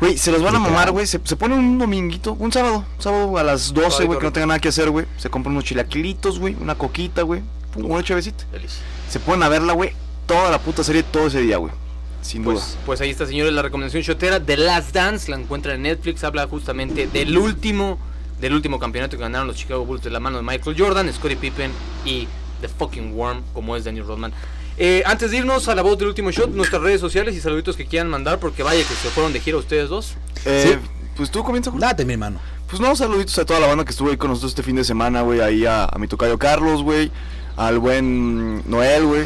Güey, 0.00 0.16
se 0.18 0.30
los 0.30 0.42
van 0.42 0.54
a 0.54 0.58
mamar, 0.58 0.90
güey. 0.90 1.06
Se, 1.06 1.20
se 1.24 1.34
pone 1.36 1.54
un 1.54 1.78
dominguito, 1.78 2.34
un 2.34 2.52
sábado. 2.52 2.84
Sábado 2.98 3.36
a 3.38 3.42
las 3.42 3.72
12, 3.72 3.96
Ay, 4.02 4.06
güey, 4.06 4.18
que 4.18 4.24
no 4.24 4.32
tenga 4.32 4.46
nada 4.46 4.58
que 4.60 4.68
hacer, 4.68 4.90
güey. 4.90 5.06
Se 5.16 5.30
compran 5.30 5.52
unos 5.52 5.64
chilaquilitos, 5.64 6.38
güey. 6.38 6.56
Una 6.60 6.74
coquita, 6.74 7.22
güey. 7.22 7.42
pum, 7.72 7.90
Una 7.90 8.02
chavecita. 8.04 8.44
Feliz. 8.52 8.78
Se 9.14 9.20
ponen 9.20 9.44
a 9.44 9.48
verla, 9.48 9.74
güey. 9.74 9.92
Toda 10.26 10.50
la 10.50 10.58
puta 10.58 10.82
serie, 10.82 11.04
todo 11.04 11.28
ese 11.28 11.40
día, 11.40 11.58
güey. 11.58 11.72
Sin 12.20 12.42
duda. 12.42 12.54
Pues, 12.54 12.76
pues 12.84 13.00
ahí 13.00 13.10
está, 13.10 13.24
señores, 13.26 13.52
la 13.52 13.62
recomendación 13.62 14.02
shotera. 14.02 14.44
The 14.44 14.56
Last 14.56 14.92
Dance 14.92 15.30
la 15.30 15.36
encuentran 15.38 15.76
en 15.76 15.82
Netflix. 15.82 16.24
Habla 16.24 16.48
justamente 16.48 17.06
del 17.06 17.38
último, 17.38 17.96
del 18.40 18.54
último 18.54 18.80
campeonato 18.80 19.16
que 19.16 19.22
ganaron 19.22 19.46
los 19.46 19.56
Chicago 19.56 19.84
Bulls 19.84 20.02
de 20.02 20.10
la 20.10 20.18
mano 20.18 20.38
de 20.38 20.42
Michael 20.42 20.74
Jordan, 20.76 21.12
Scottie 21.12 21.36
Pippen 21.36 21.70
y 22.04 22.26
The 22.60 22.66
Fucking 22.66 23.14
Worm, 23.14 23.44
como 23.54 23.76
es 23.76 23.84
Daniel 23.84 24.04
Rodman. 24.04 24.32
Eh, 24.78 25.04
antes 25.06 25.30
de 25.30 25.36
irnos 25.36 25.68
a 25.68 25.76
la 25.76 25.82
voz 25.82 25.96
del 25.96 26.08
último 26.08 26.32
shot, 26.32 26.50
nuestras 26.50 26.82
redes 26.82 27.00
sociales 27.00 27.36
y 27.36 27.40
saluditos 27.40 27.76
que 27.76 27.86
quieran 27.86 28.10
mandar, 28.10 28.40
porque 28.40 28.64
vaya 28.64 28.82
que 28.82 28.94
se 28.94 29.10
fueron 29.10 29.32
de 29.32 29.38
gira 29.38 29.58
ustedes 29.58 29.88
dos. 29.88 30.16
Eh, 30.44 30.76
Pues 31.16 31.30
tú 31.30 31.44
comienza, 31.44 31.70
Julio. 31.70 31.86
Date, 31.86 32.04
mi 32.04 32.14
hermano. 32.14 32.40
Pues 32.68 32.80
no, 32.80 32.96
saluditos 32.96 33.38
a 33.38 33.44
toda 33.44 33.60
la 33.60 33.68
banda 33.68 33.84
que 33.84 33.92
estuvo 33.92 34.10
ahí 34.10 34.16
con 34.16 34.30
nosotros 34.30 34.50
este 34.50 34.64
fin 34.64 34.74
de 34.74 34.82
semana, 34.82 35.20
güey. 35.22 35.38
Ahí 35.38 35.64
a, 35.66 35.84
a 35.84 35.98
mi 36.00 36.08
tocayo 36.08 36.36
Carlos, 36.36 36.82
güey. 36.82 37.12
Al 37.56 37.78
buen 37.78 38.68
Noel, 38.68 39.04
güey. 39.06 39.22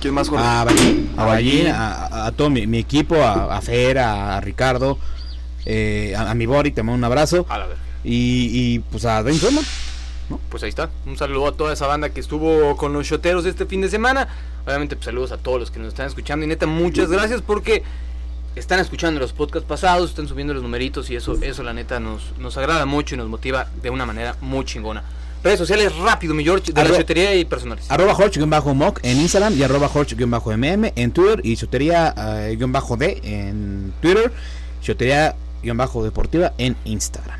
¿Quién 0.00 0.14
más, 0.14 0.28
Jorge? 0.28 0.44
A 0.44 0.64
Ballín, 0.64 1.10
A 1.16 1.24
Ballín, 1.24 1.66
a, 1.68 2.32
todo 2.36 2.50
mi, 2.50 2.66
mi 2.66 2.78
equipo, 2.78 3.16
a, 3.16 3.56
a 3.56 3.60
Fer, 3.60 3.98
a, 3.98 4.36
a 4.36 4.40
Ricardo, 4.40 4.98
eh, 5.66 6.14
a, 6.16 6.30
a 6.30 6.34
mi 6.34 6.46
Boric, 6.46 6.74
te 6.74 6.82
mando 6.82 6.98
un 6.98 7.04
abrazo. 7.04 7.46
A 7.48 7.58
la 7.58 7.66
verga. 7.66 7.82
Y, 8.04 8.50
y, 8.52 8.78
pues 8.78 9.04
a 9.04 9.22
Dwayne 9.22 9.38
Freeman. 9.40 9.64
Pues 10.50 10.62
ahí 10.62 10.68
está. 10.68 10.90
Un 11.06 11.16
saludo 11.16 11.48
a 11.48 11.52
toda 11.52 11.72
esa 11.72 11.86
banda 11.86 12.10
que 12.10 12.20
estuvo 12.20 12.76
con 12.76 12.92
los 12.92 13.06
shoteros 13.06 13.44
este 13.44 13.66
fin 13.66 13.80
de 13.80 13.88
semana. 13.88 14.28
Obviamente, 14.66 14.94
pues, 14.94 15.06
saludos 15.06 15.32
a 15.32 15.38
todos 15.38 15.58
los 15.58 15.70
que 15.70 15.78
nos 15.78 15.88
están 15.88 16.06
escuchando. 16.06 16.44
Y 16.44 16.48
neta, 16.48 16.66
muchas 16.66 17.10
gracias 17.10 17.42
porque 17.42 17.82
están 18.54 18.78
escuchando 18.80 19.20
los 19.20 19.32
podcasts 19.32 19.66
pasados, 19.68 20.10
están 20.10 20.28
subiendo 20.28 20.54
los 20.54 20.62
numeritos 20.62 21.10
y 21.10 21.16
eso, 21.16 21.38
eso 21.42 21.62
la 21.62 21.72
neta 21.72 21.98
nos, 21.98 22.38
nos 22.38 22.56
agrada 22.56 22.86
mucho 22.86 23.14
y 23.14 23.18
nos 23.18 23.28
motiva 23.28 23.68
de 23.82 23.90
una 23.90 24.04
manera 24.06 24.36
muy 24.40 24.64
chingona. 24.64 25.02
Redes 25.42 25.58
sociales 25.58 25.94
rápido, 25.96 26.34
mi 26.34 26.42
George, 26.42 26.72
de 26.72 26.84
la 26.84 26.96
chotería 26.96 27.34
y 27.34 27.44
personales. 27.44 27.84
Arroba 27.88 28.14
Horch-Mock 28.14 29.00
en 29.02 29.18
Instagram 29.18 29.56
y 29.56 29.62
arroba 29.62 29.88
Horch-MM 29.88 30.92
en 30.96 31.12
Twitter 31.12 31.40
y 31.44 31.56
Chotería-D 31.56 33.20
en 33.22 33.92
Twitter, 34.00 34.32
Chotería-Deportiva 34.82 36.52
en 36.58 36.76
Instagram. 36.84 37.38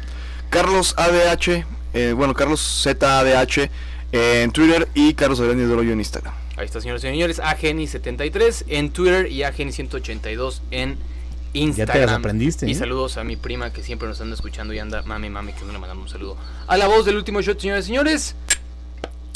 Carlos 0.48 0.94
ADH, 0.96 1.64
eh, 1.92 2.12
bueno, 2.16 2.34
Carlos 2.34 2.60
ZADH 2.84 3.68
en 4.12 4.50
Twitter 4.52 4.88
y 4.94 5.14
Carlos 5.14 5.40
Adrián 5.40 5.58
del 5.58 5.78
Hoyo 5.78 5.92
en 5.92 5.98
Instagram. 5.98 6.34
Ahí 6.56 6.66
está, 6.66 6.80
señores 6.80 7.04
y 7.04 7.08
señores. 7.08 7.40
Ageni73 7.40 8.64
en 8.68 8.90
Twitter 8.90 9.30
y 9.30 9.40
Ageni182 9.40 10.60
en 10.70 10.90
Instagram. 10.90 11.17
Las 11.54 12.10
aprendiste, 12.10 12.66
Y 12.66 12.72
¿eh? 12.72 12.74
saludos 12.74 13.16
a 13.16 13.24
mi 13.24 13.36
prima 13.36 13.72
que 13.72 13.82
siempre 13.82 14.08
nos 14.08 14.20
anda 14.20 14.34
escuchando 14.34 14.74
y 14.74 14.78
anda, 14.78 15.02
mami, 15.02 15.30
mami, 15.30 15.52
que 15.52 15.64
no 15.64 15.72
le 15.72 15.78
mandamos 15.78 16.04
un 16.04 16.10
saludo. 16.10 16.36
A 16.66 16.76
la 16.76 16.86
voz 16.86 17.04
del 17.04 17.16
último 17.16 17.40
shot, 17.40 17.60
señores 17.60 17.84
y 17.84 17.88
señores. 17.88 18.36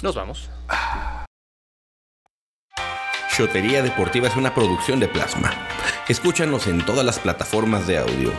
Nos 0.03 0.15
vamos. 0.15 0.49
Shotería 3.37 3.83
Deportiva 3.83 4.29
es 4.29 4.37
una 4.37 4.55
producción 4.55 5.01
de 5.01 5.09
Plasma. 5.09 5.51
Escúchanos 6.09 6.67
en 6.67 6.85
todas 6.85 7.05
las 7.05 7.19
plataformas 7.19 7.87
de 7.87 7.99
audio. 7.99 8.33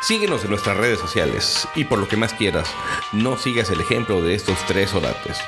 Síguenos 0.00 0.42
en 0.42 0.50
nuestras 0.50 0.76
redes 0.76 0.98
sociales 0.98 1.68
y 1.76 1.84
por 1.84 2.00
lo 2.00 2.08
que 2.08 2.16
más 2.16 2.34
quieras, 2.34 2.68
no 3.12 3.38
sigas 3.38 3.70
el 3.70 3.80
ejemplo 3.80 4.20
de 4.20 4.34
estos 4.34 4.58
tres 4.66 4.94
orates. 4.94 5.38